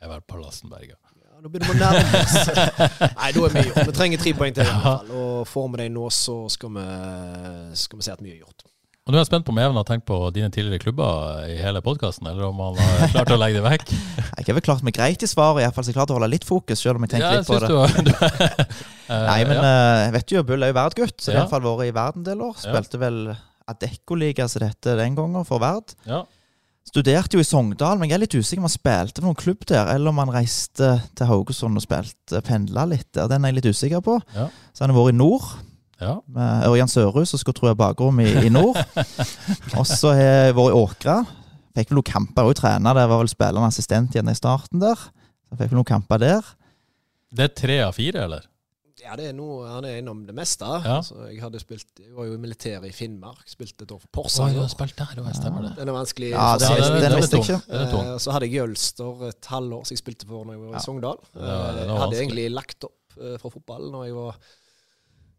er 0.03 0.11
vel 0.11 0.25
Pallassenberga. 0.27 0.97
Ja, 1.23 1.39
Nå 1.39 1.47
begynner 1.49 1.71
vi 1.71 1.79
å 1.79 1.79
nærme 1.79 2.19
oss. 2.19 2.35
Nei, 3.21 3.31
da 3.31 3.45
er 3.47 3.55
vi 3.55 3.63
gjort. 3.69 3.87
Vi 3.87 3.95
trenger 3.95 4.19
tre 4.25 4.33
poeng 4.35 4.53
til. 4.59 4.67
i 4.67 4.67
hvert 4.73 4.83
fall. 4.83 5.15
Og 5.15 5.47
får 5.47 5.69
vi 5.71 5.79
dem 5.85 5.95
nå, 5.95 6.03
så 6.11 6.35
skal 6.51 6.75
vi, 6.75 6.83
skal 7.79 7.99
vi 8.01 8.05
se 8.09 8.13
at 8.17 8.23
mye 8.27 8.35
er 8.35 8.41
gjort. 8.43 8.67
Og 9.03 9.11
nå 9.11 9.17
er 9.17 9.25
jeg 9.25 9.27
spent 9.33 9.43
på 9.43 9.51
om 9.51 9.57
Even 9.59 9.75
har 9.75 9.83
tenkt 9.83 10.05
på 10.07 10.15
dine 10.31 10.47
tidligere 10.53 10.79
klubber 10.79 11.41
i 11.51 11.57
hele 11.59 11.81
podkasten, 11.83 12.27
eller 12.29 12.45
om 12.47 12.59
han 12.63 12.77
har 12.79 13.09
klart 13.11 13.33
å 13.35 13.37
legge 13.41 13.59
det 13.59 13.63
vekk. 13.65 13.89
Jeg 14.39 14.45
har 14.47 14.55
vel 14.57 14.63
klart 14.63 14.83
meg 14.87 14.95
greit 14.95 15.23
i 15.23 15.27
svaret, 15.27 15.59
i 15.59 15.65
hvert 15.65 15.75
fall 15.75 15.83
så 15.85 15.91
jeg 15.91 15.95
klarte 15.97 16.13
å 16.15 16.17
holde 16.17 16.29
litt 16.31 16.45
fokus, 16.47 16.79
selv 16.81 16.97
om 16.99 17.03
jeg 17.05 17.11
tenker 17.13 17.27
Ja, 17.27 17.41
litt 17.41 17.47
på 17.47 17.59
det. 17.59 17.67
Du, 17.69 18.07
du, 18.07 18.77
Eh, 19.11 19.25
Nei, 19.29 19.41
men 19.47 19.59
ja. 19.59 19.73
eh, 20.07 20.11
vet 20.15 20.31
jo, 20.33 20.41
Bull 20.47 20.63
er 20.63 20.71
jo 20.71 20.75
Verd-gutt, 20.77 21.17
så 21.19 21.29
jeg 21.31 21.35
Ja. 21.35 21.43
har 21.43 21.45
i 21.45 21.51
hvert 21.51 21.53
fall 21.53 21.65
vært 21.67 21.89
i 21.91 21.95
verden 21.95 22.23
en 22.23 22.27
del 22.29 22.41
år. 22.47 22.55
Spilte 22.63 22.99
vel 23.01 23.19
Adeccoliga 23.73 24.47
som 24.51 24.63
dette 24.63 24.95
den 24.99 25.15
gangen, 25.19 25.43
for 25.47 25.59
Verd. 25.63 25.93
ja. 26.07 26.23
Studerte 26.83 27.37
jo 27.37 27.43
i 27.43 27.47
Sogndal, 27.47 27.95
men 27.99 28.09
jeg 28.11 28.17
er 28.17 28.21
litt 28.25 28.33
usikker 28.35 28.59
om 28.59 28.65
han 28.67 28.73
spilte 28.73 29.21
for 29.21 29.29
noen 29.29 29.37
klubb 29.39 29.61
der, 29.69 29.87
eller 29.93 30.11
om 30.11 30.17
han 30.19 30.33
reiste 30.35 30.89
til 31.15 31.29
Haugesund 31.29 31.79
og 31.79 31.83
spilte, 31.85 32.41
pendla 32.43 32.83
litt 32.91 33.07
der. 33.15 33.29
Den 33.31 33.45
er 33.47 33.53
jeg 33.53 33.61
litt 33.61 33.69
usikker 33.71 34.01
på. 34.03 34.17
Ja. 34.35 34.49
Så 34.75 34.83
han 34.83 34.91
har 34.91 34.99
vært 34.99 35.13
i 35.15 35.19
nord, 35.21 35.47
ja. 36.03 36.13
med 36.35 36.67
Ørjan 36.69 36.91
Sørhus, 36.91 37.33
tro 37.47 37.69
jeg 37.71 37.79
bakrom 37.79 38.19
i, 38.23 38.29
i 38.45 38.51
nord. 38.53 38.77
og 39.79 39.85
så 39.89 40.13
har 40.13 40.21
jeg 40.23 40.55
vært 40.59 40.73
i 40.75 40.79
Åkra. 40.83 41.17
Fikk 41.73 41.89
vel 41.89 41.97
noen 42.01 42.09
kamper 42.11 42.49
òg, 42.51 42.55
trener. 42.59 42.93
Der 42.99 43.07
var 43.09 43.23
vel 43.23 43.31
spillende 43.31 43.67
assistent 43.71 44.13
igjen 44.13 44.29
i 44.29 44.37
starten 44.37 44.83
der. 44.83 44.99
Så 45.49 45.57
fikk 45.57 45.71
vel 45.73 45.79
noen 45.81 45.89
kamper 45.95 46.21
der. 46.21 46.55
Det 47.33 47.47
er 47.49 47.53
tre 47.57 47.77
av 47.87 47.95
fire, 47.97 48.27
eller? 48.27 48.49
Ja, 49.03 49.17
det 49.19 49.25
er 49.31 49.33
noe, 49.35 49.65
Han 49.67 49.83
er 49.83 49.97
innom 49.99 50.21
det 50.23 50.31
meste. 50.37 50.63
Ja. 50.63 50.99
Altså, 51.01 51.25
jeg, 51.27 51.41
hadde 51.43 51.59
spilt, 51.59 51.89
jeg 51.99 52.13
var 52.15 52.29
jo 52.29 52.37
i 52.37 52.39
militæret 52.39 52.85
i 52.87 52.93
Finnmark. 52.95 53.41
Spilte 53.51 53.83
et 53.83 53.91
år 53.91 53.99
for 53.99 54.11
Porsanger. 54.15 54.61
Oh, 54.61 54.63
har 54.63 54.71
spilt 54.71 54.95
der 55.01 55.19
òg, 55.19 55.27
stemmer 55.35 55.65
det. 55.65 55.71
Den 55.81 55.91
er 55.91 55.97
vanskelig. 55.97 56.29
Ja, 56.31 56.45
det, 56.55 56.69
å 56.69 56.69
si 56.69 56.77
det- 56.77 56.85
det 56.85 57.01
den, 57.01 57.11
den 57.11 57.19
visste 57.19 57.41
jeg 57.41 57.43
ikke. 57.43 57.59
det. 57.73 57.81
Eh, 57.99 58.17
Så 58.23 58.31
hadde 58.31 58.47
jeg 58.47 58.55
Jølster 58.61 59.25
et 59.27 59.49
halvår 59.51 59.83
som 59.89 59.95
jeg 59.97 59.99
spilte 60.05 60.29
for 60.29 60.45
når 60.47 60.55
jeg 60.55 60.61
var 60.63 60.71
Ja. 60.71 60.77
i 60.79 60.85
Sogndal. 60.85 61.19
Ja, 61.33 61.41
det 61.41 61.49
Eh, 61.49 61.49
Jeg 61.49 61.73
vanskelig. 61.89 61.99
hadde 61.99 62.21
egentlig 62.21 62.45
lagt 62.53 62.83
opp 62.87 63.17
eh, 63.19 63.35
fra 63.41 63.49
fotball 63.57 63.91
når 63.91 64.05
jeg 64.07 64.15
var 64.21 64.37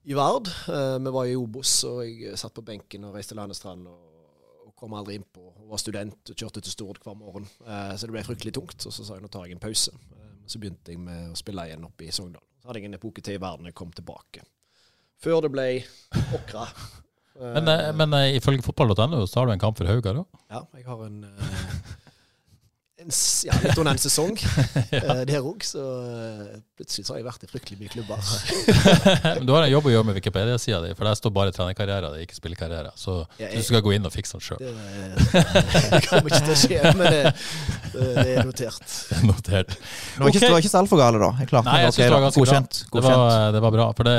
i 0.05 0.15
Vard. 0.15 0.49
Eh, 0.69 0.99
Vi 0.99 1.11
var 1.11 1.27
i 1.31 1.37
Obos, 1.37 1.77
og 1.89 2.03
jeg 2.07 2.37
satt 2.39 2.55
på 2.57 2.65
benken 2.65 3.05
og 3.09 3.15
reiste 3.17 3.35
landestrand. 3.39 3.87
og 3.89 4.11
kom 4.77 4.93
aldri 4.99 5.15
innpå. 5.17 5.41
Og 5.63 5.69
var 5.71 5.79
student 5.79 6.31
og 6.33 6.37
kjørte 6.37 6.61
til 6.61 6.73
Stord 6.75 6.99
hver 7.05 7.15
morgen. 7.17 7.47
Eh, 7.67 7.95
Så 7.97 8.07
det 8.07 8.13
ble 8.13 8.25
fryktelig 8.27 8.53
tungt. 8.53 8.87
Og 8.87 8.93
så 8.93 9.05
sa 9.07 9.15
jeg 9.15 9.23
nå 9.23 9.31
tar 9.31 9.47
jeg 9.47 9.53
en 9.57 9.61
pause. 9.63 9.93
Eh, 9.95 10.33
Så 10.47 10.59
begynte 10.61 10.91
jeg 10.93 10.99
med 10.99 11.31
å 11.33 11.37
spille 11.37 11.63
igjen 11.69 11.85
oppe 11.87 12.05
i 12.05 12.11
Sogndal. 12.11 12.43
Så 12.61 12.67
hadde 12.69 12.81
jeg 12.83 12.85
en 12.91 12.95
epoke 12.99 13.23
til 13.23 13.35
i 13.35 13.39
verden 13.41 13.65
jeg 13.67 13.75
kom 13.75 13.91
tilbake. 13.93 14.43
Før 15.23 15.41
det 15.43 15.53
ble 15.53 15.85
Åkra. 16.35 16.67
Eh, 16.67 17.55
Men, 17.55 17.69
eh, 17.69 17.93
men 17.93 18.13
eh, 18.15 18.37
ifølge 18.39 18.63
fotball.no 18.63 19.25
så 19.27 19.41
har 19.41 19.47
du 19.47 19.53
en 19.53 19.59
kamp 19.63 19.77
for 19.79 19.87
Hauga, 19.87 20.13
da? 20.13 20.25
ja, 20.51 20.61
jeg 20.77 20.85
har 20.87 21.01
en, 21.07 21.25
eh, 21.25 21.95
ja, 23.45 23.55
litt 23.63 23.79
under 23.79 23.93
en 23.93 24.01
sesong 24.01 24.35
ja. 24.95 25.17
der 25.29 25.45
òg, 25.45 25.65
så 25.67 25.83
eh, 25.83 26.55
plutselig 26.79 27.07
så 27.07 27.15
har 27.15 27.21
jeg 27.21 27.27
vært 27.27 27.45
i 27.45 27.49
fryktelig 27.51 27.79
mye 27.83 27.93
klubber. 27.93 28.31
Men 29.39 29.45
du 29.49 29.53
har 29.55 29.67
en 29.67 29.73
jobb 29.73 29.89
å 29.91 29.93
gjøre 29.93 30.09
med 30.09 30.17
Wikipedia-sida 30.19 30.81
di, 30.85 30.93
for 30.97 31.09
der 31.09 31.19
står 31.19 31.35
bare 31.37 31.55
trenerkarriere, 31.55 32.13
det 32.15 32.23
er 32.23 32.27
ikke 32.29 32.39
spillekarriere. 32.39 32.95
Så 32.99 33.19
Ja, 33.41 33.51
du 33.53 33.63
skal 33.67 33.85
gå 33.85 33.95
inn 33.97 34.09
og 34.09 34.15
fikse 34.15 34.39
den 34.39 34.45
sjøl. 34.47 34.63
Det, 34.63 35.45
det 35.95 36.01
kommer 36.09 36.33
ikke 36.33 36.43
til 36.49 36.55
å 36.55 36.59
skje, 36.63 36.81
men 36.97 37.05
det, 37.05 37.35
det 37.95 38.27
er 38.35 38.49
notert. 38.49 38.97
Notert. 39.25 39.77
Det 39.77 40.25
var 40.25 40.33
ikke, 40.33 40.41
Ok. 40.41 40.47
det 40.47 40.53
var 40.55 40.65
ikke 40.65 40.73
så 40.73 40.81
altfor 40.83 41.03
gale, 41.03 41.21
da. 41.23 41.31
Jeg 41.43 41.51
klarte 41.53 41.69
Nei, 41.69 41.77
jeg 41.85 41.91
meg 41.91 41.97
synes 41.99 42.07
det 42.07 42.17
var 42.17 42.25
ganske 42.27 42.41
bra. 42.41 42.49
Godkjent. 42.55 42.81
Det 42.95 43.05
var, 43.05 43.53
det 43.59 43.65
var 43.67 43.77
bra. 43.77 43.89
For 43.99 44.09
det, 44.09 44.17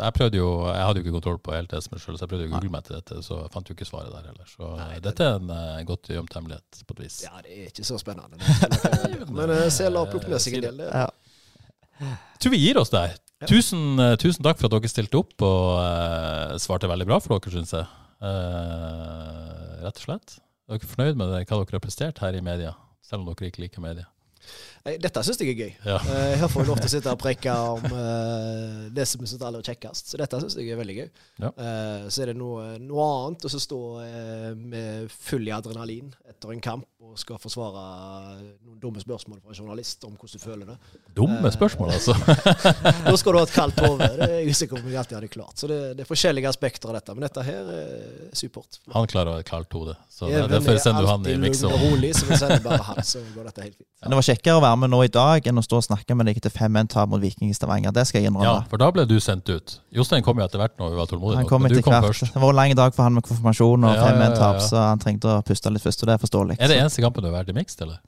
jeg 0.00 0.16
prøvde 0.20 0.40
jo 0.40 0.50
Jeg 0.70 0.84
hadde 0.84 1.00
jo 1.00 1.06
ikke 1.06 1.16
kontroll 1.16 1.40
på 1.40 1.56
helt 1.56 1.72
det 1.72 1.82
som 1.86 1.96
er 1.96 2.04
selv, 2.04 2.20
så 2.20 2.26
jeg 2.26 2.32
prøvde 2.34 2.48
å 2.48 2.52
google 2.54 2.72
meg 2.76 2.86
til 2.86 2.98
dette, 2.98 3.20
så 3.26 3.40
jeg 3.40 3.52
fant 3.54 3.70
jo 3.70 3.78
ikke 3.78 3.88
svaret 3.88 4.12
der 4.12 4.30
heller. 4.30 4.46
Så 4.50 4.70
dette 5.08 5.26
er 5.26 5.40
en 5.40 5.52
uh, 5.54 5.80
godt 5.88 6.10
gjemt 6.12 6.36
hemmelighet, 6.36 6.82
på 6.86 6.96
et 6.98 7.04
vis. 7.06 7.20
Ja, 7.24 7.40
det 7.44 7.56
er 7.56 7.70
ikke 7.70 7.86
så 7.86 7.96
spennende. 7.96 8.09
Det. 8.18 9.30
Men 9.36 9.52
uh, 9.54 9.66
Sela 9.72 10.02
har 10.02 10.10
plukket 10.10 10.32
med 10.32 10.42
seg 10.42 10.58
en 10.58 10.66
del. 10.68 10.84
Jeg 12.00 12.40
tror 12.42 12.54
vi 12.56 12.62
gir 12.62 12.80
oss 12.80 12.92
der. 12.92 13.14
Tusen, 13.48 13.96
eh, 14.00 14.18
tusen 14.20 14.44
takk 14.44 14.58
for 14.60 14.68
at 14.68 14.74
dere 14.76 14.90
stilte 14.92 15.16
opp 15.20 15.44
og 15.44 15.80
uh, 15.80 16.56
svarte 16.60 16.88
veldig 16.90 17.06
bra 17.08 17.16
for 17.24 17.38
dere, 17.38 17.52
syns 17.54 17.72
jeg. 17.72 17.86
Uh, 18.20 19.80
rett 19.86 19.96
og 19.96 20.04
slett. 20.04 20.36
Er 20.68 20.76
dere 20.76 20.90
fornøyd 20.90 21.20
med 21.20 21.32
det, 21.32 21.44
hva 21.48 21.60
dere 21.62 21.78
har 21.78 21.84
prestert 21.84 22.20
her 22.20 22.36
i 22.36 22.44
media? 22.44 22.74
Selv 23.04 23.24
om 23.24 23.30
dere 23.30 23.48
ikke 23.48 23.64
liker 23.64 23.84
media. 23.84 24.10
Dette 24.84 25.22
syns 25.26 25.40
jeg 25.42 25.52
er 25.52 25.58
gøy. 25.60 25.72
Ja. 25.84 25.98
Eh, 26.00 26.34
Her 26.40 26.48
får 26.48 26.62
jeg 26.62 26.68
lov 26.70 26.78
til 26.80 26.88
å 26.88 26.92
sitte 26.94 27.12
og 27.12 27.20
preke 27.26 27.52
om 27.52 27.84
uh, 27.92 28.86
det 28.96 29.04
som 29.08 29.20
jeg 29.20 29.34
syns 29.34 29.44
aller 29.44 29.64
kjekkest. 29.66 30.12
Så 30.14 30.20
dette 30.20 30.40
syns 30.40 30.56
jeg 30.56 30.70
er 30.72 30.80
veldig 30.80 30.96
gøy. 31.02 31.10
Ja. 31.44 31.50
Uh, 31.52 32.06
så 32.08 32.24
er 32.24 32.32
det 32.32 32.38
noe, 32.40 32.78
noe 32.80 33.08
annet 33.26 33.44
å 33.44 33.52
stå 33.60 33.80
uh, 34.00 34.50
med 34.56 35.12
full 35.12 35.44
i 35.50 35.52
adrenalin 35.52 36.08
etter 36.30 36.54
en 36.54 36.64
kamp 36.64 36.86
og 37.10 37.16
skal 37.18 37.40
forsvare 37.42 37.80
noen 38.62 38.78
dumme 38.80 39.00
spørsmål 39.02 39.40
fra 39.42 39.50
en 39.52 39.58
journalist 39.58 40.04
om 40.06 40.12
hvordan 40.14 40.36
du 40.40 40.44
føler 40.44 40.68
det. 40.72 40.76
Dumme 41.16 41.40
Eh, 41.40 41.52
spørsmål, 41.54 41.90
altså. 41.96 42.14
Da 43.08 43.14
skal 43.18 43.32
du 43.34 43.38
ha 43.40 43.44
et 43.46 43.54
kaldt 43.54 43.80
hode. 43.82 44.06
Det 44.20 44.26
er 44.28 44.34
jeg 44.44 44.52
usikker 44.54 44.76
på 44.76 44.84
om 44.84 44.90
jeg 44.92 45.00
alltid 45.00 45.16
hadde 45.18 45.30
klart. 45.32 45.56
Så 45.58 45.68
det, 45.70 45.78
det 45.98 46.04
er 46.04 46.08
forskjellige 46.10 46.50
aspekter 46.52 46.92
av 46.92 46.98
dette. 47.00 47.16
Men 47.16 47.26
dette 47.26 47.44
her 47.46 47.70
er 47.74 48.36
supert. 48.36 48.78
Han 48.94 49.08
klarer 49.10 49.32
å 49.32 49.38
ha 49.38 49.42
et 49.42 49.48
kaldt 49.48 49.74
hode. 49.76 49.96
Så 50.20 50.28
det, 50.28 50.40
derfor 50.52 50.74
er 50.76 50.80
sender 50.84 51.06
du 51.06 51.08
han 51.08 51.22
i 51.24 51.30
alltid 51.30 51.38
miksen. 51.40 51.70
rolig, 51.80 52.10
så 52.12 52.26
vi 52.28 52.36
sender 52.36 52.60
bare 52.60 52.84
han, 52.84 52.98
så 53.08 53.22
går 53.32 53.46
dette 53.48 53.62
helt 53.64 53.76
fint. 53.78 53.86
Men 54.04 54.12
det 54.12 54.18
var 54.18 54.26
kjekkere 54.26 54.58
å 54.58 54.62
være 54.64 54.80
med 54.82 54.92
nå 54.92 54.98
i 55.06 55.10
dag 55.14 55.48
enn 55.48 55.60
å 55.60 55.64
stå 55.64 55.78
og 55.80 55.86
snakke 55.86 56.16
med 56.18 56.28
deg 56.28 56.40
etter 56.42 56.52
5-1-tap 56.52 57.08
mot 57.08 57.22
Viking 57.22 57.48
i 57.48 57.56
Stavanger. 57.56 57.94
Det 57.96 58.04
skal 58.10 58.26
jeg 58.26 58.34
Ja, 58.44 58.52
for 58.68 58.82
da 58.82 58.90
ble 58.92 59.06
du 59.08 59.16
sendt 59.24 59.48
ut. 59.48 59.78
Jostein 59.96 60.26
kom 60.26 60.36
jo 60.36 60.44
etter 60.44 60.60
hvert 60.60 60.76
når 60.76 60.92
vi 60.92 61.00
var 61.00 61.08
tålmodige. 61.08 61.40
han 61.40 61.48
kom 61.48 61.68
etter 61.70 61.84
kom 61.86 61.96
hvert. 61.96 62.12
først. 62.12 62.36
Det 62.36 62.44
var 62.44 62.52
en 62.52 62.60
lang 62.60 62.76
dag 62.76 62.94
for 62.96 63.08
han 63.08 63.16
med 63.16 63.24
konfirmasjon 63.24 63.88
og 63.88 63.96
Ja, 63.96 64.04
ja, 64.04 64.12
ja, 64.12 64.28
5-1-tap, 64.28 64.62
så 64.68 64.86
han 64.90 65.00
trengte 65.00 65.38
å 65.38 65.40
puste 65.40 65.72
litt 65.72 65.88
først, 65.88 66.04
og 66.04 66.12
det 66.12 66.18
er 66.18 66.24
forståelig. 66.28 66.60
Er 66.60 66.74
det 66.74 66.80
eneste 66.84 67.04
kampen 67.04 67.24
du 67.24 67.32
har 67.32 67.38
vært 67.40 67.52
i 67.52 67.56
mixed, 67.56 67.80
eller? 67.88 68.00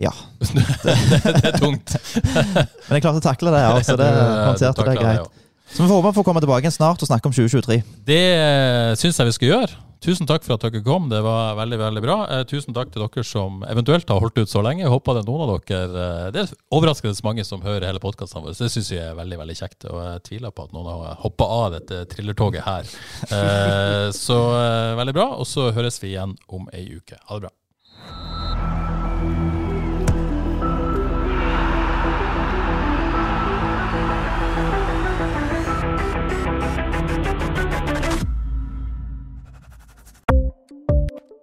Ja. 0.00 0.12
det, 0.40 0.64
det 1.40 1.50
er 1.52 1.56
tungt. 1.60 1.96
Men 2.88 2.96
jeg 2.96 3.04
klarte 3.04 3.20
å 3.20 3.24
takle 3.24 3.52
det, 3.52 3.64
ja, 3.64 3.76
så 3.84 3.96
det 4.00 4.08
håndterte 4.16 4.88
det 4.88 4.96
greit. 5.00 5.42
Så 5.72 5.82
vi 5.82 5.88
får 5.88 5.98
håpe 5.98 6.12
vi 6.12 6.16
får 6.20 6.26
komme 6.28 6.42
tilbake 6.44 6.62
igjen 6.66 6.76
snart 6.76 7.02
og 7.02 7.08
snakke 7.08 7.28
om 7.28 7.34
2023. 7.34 7.80
Det 8.06 8.22
eh, 8.36 8.92
syns 9.00 9.18
jeg 9.18 9.30
vi 9.30 9.34
skal 9.34 9.50
gjøre. 9.50 9.85
Tusen 10.04 10.28
takk 10.28 10.44
for 10.44 10.56
at 10.56 10.64
dere 10.66 10.82
kom. 10.84 11.08
Det 11.10 11.18
var 11.24 11.56
veldig 11.58 11.78
veldig 11.80 12.02
bra. 12.04 12.16
Eh, 12.32 12.44
tusen 12.48 12.76
takk 12.76 12.92
til 12.92 13.04
dere 13.04 13.24
som 13.26 13.62
eventuelt 13.68 14.08
har 14.12 14.20
holdt 14.22 14.38
ut 14.38 14.52
så 14.52 14.62
lenge. 14.64 14.84
Jeg 14.84 14.92
håper 14.92 15.16
det 15.16 15.24
er 15.24 15.28
noen 15.30 15.44
av 15.44 15.52
dere 15.70 16.04
eh, 16.04 16.28
Det 16.34 16.42
er 16.44 16.54
overraskende 16.76 17.26
mange 17.26 17.46
som 17.48 17.64
hører 17.64 17.88
hele 17.88 18.02
podkastene 18.02 18.44
våre. 18.44 18.56
Så 18.56 18.66
det 18.66 18.74
syns 18.76 18.92
jeg 18.92 19.04
er 19.06 19.18
veldig 19.18 19.40
veldig 19.42 19.58
kjekt. 19.58 19.88
Og 19.88 20.00
jeg 20.04 20.24
tviler 20.30 20.54
på 20.54 20.68
at 20.68 20.74
noen 20.76 20.90
har 20.92 21.20
hoppa 21.24 21.48
av 21.58 21.68
dette 21.78 22.04
thrillertoget 22.14 22.66
her. 22.66 22.96
Eh, 23.36 24.08
så 24.14 24.36
eh, 24.56 24.94
veldig 24.98 25.14
bra. 25.16 25.26
Og 25.40 25.48
så 25.48 25.70
høres 25.74 25.98
vi 26.02 26.12
igjen 26.14 26.36
om 26.52 26.68
ei 26.76 26.86
uke. 26.96 27.18
Ha 27.28 27.38
det 27.38 27.48
bra. 27.48 27.52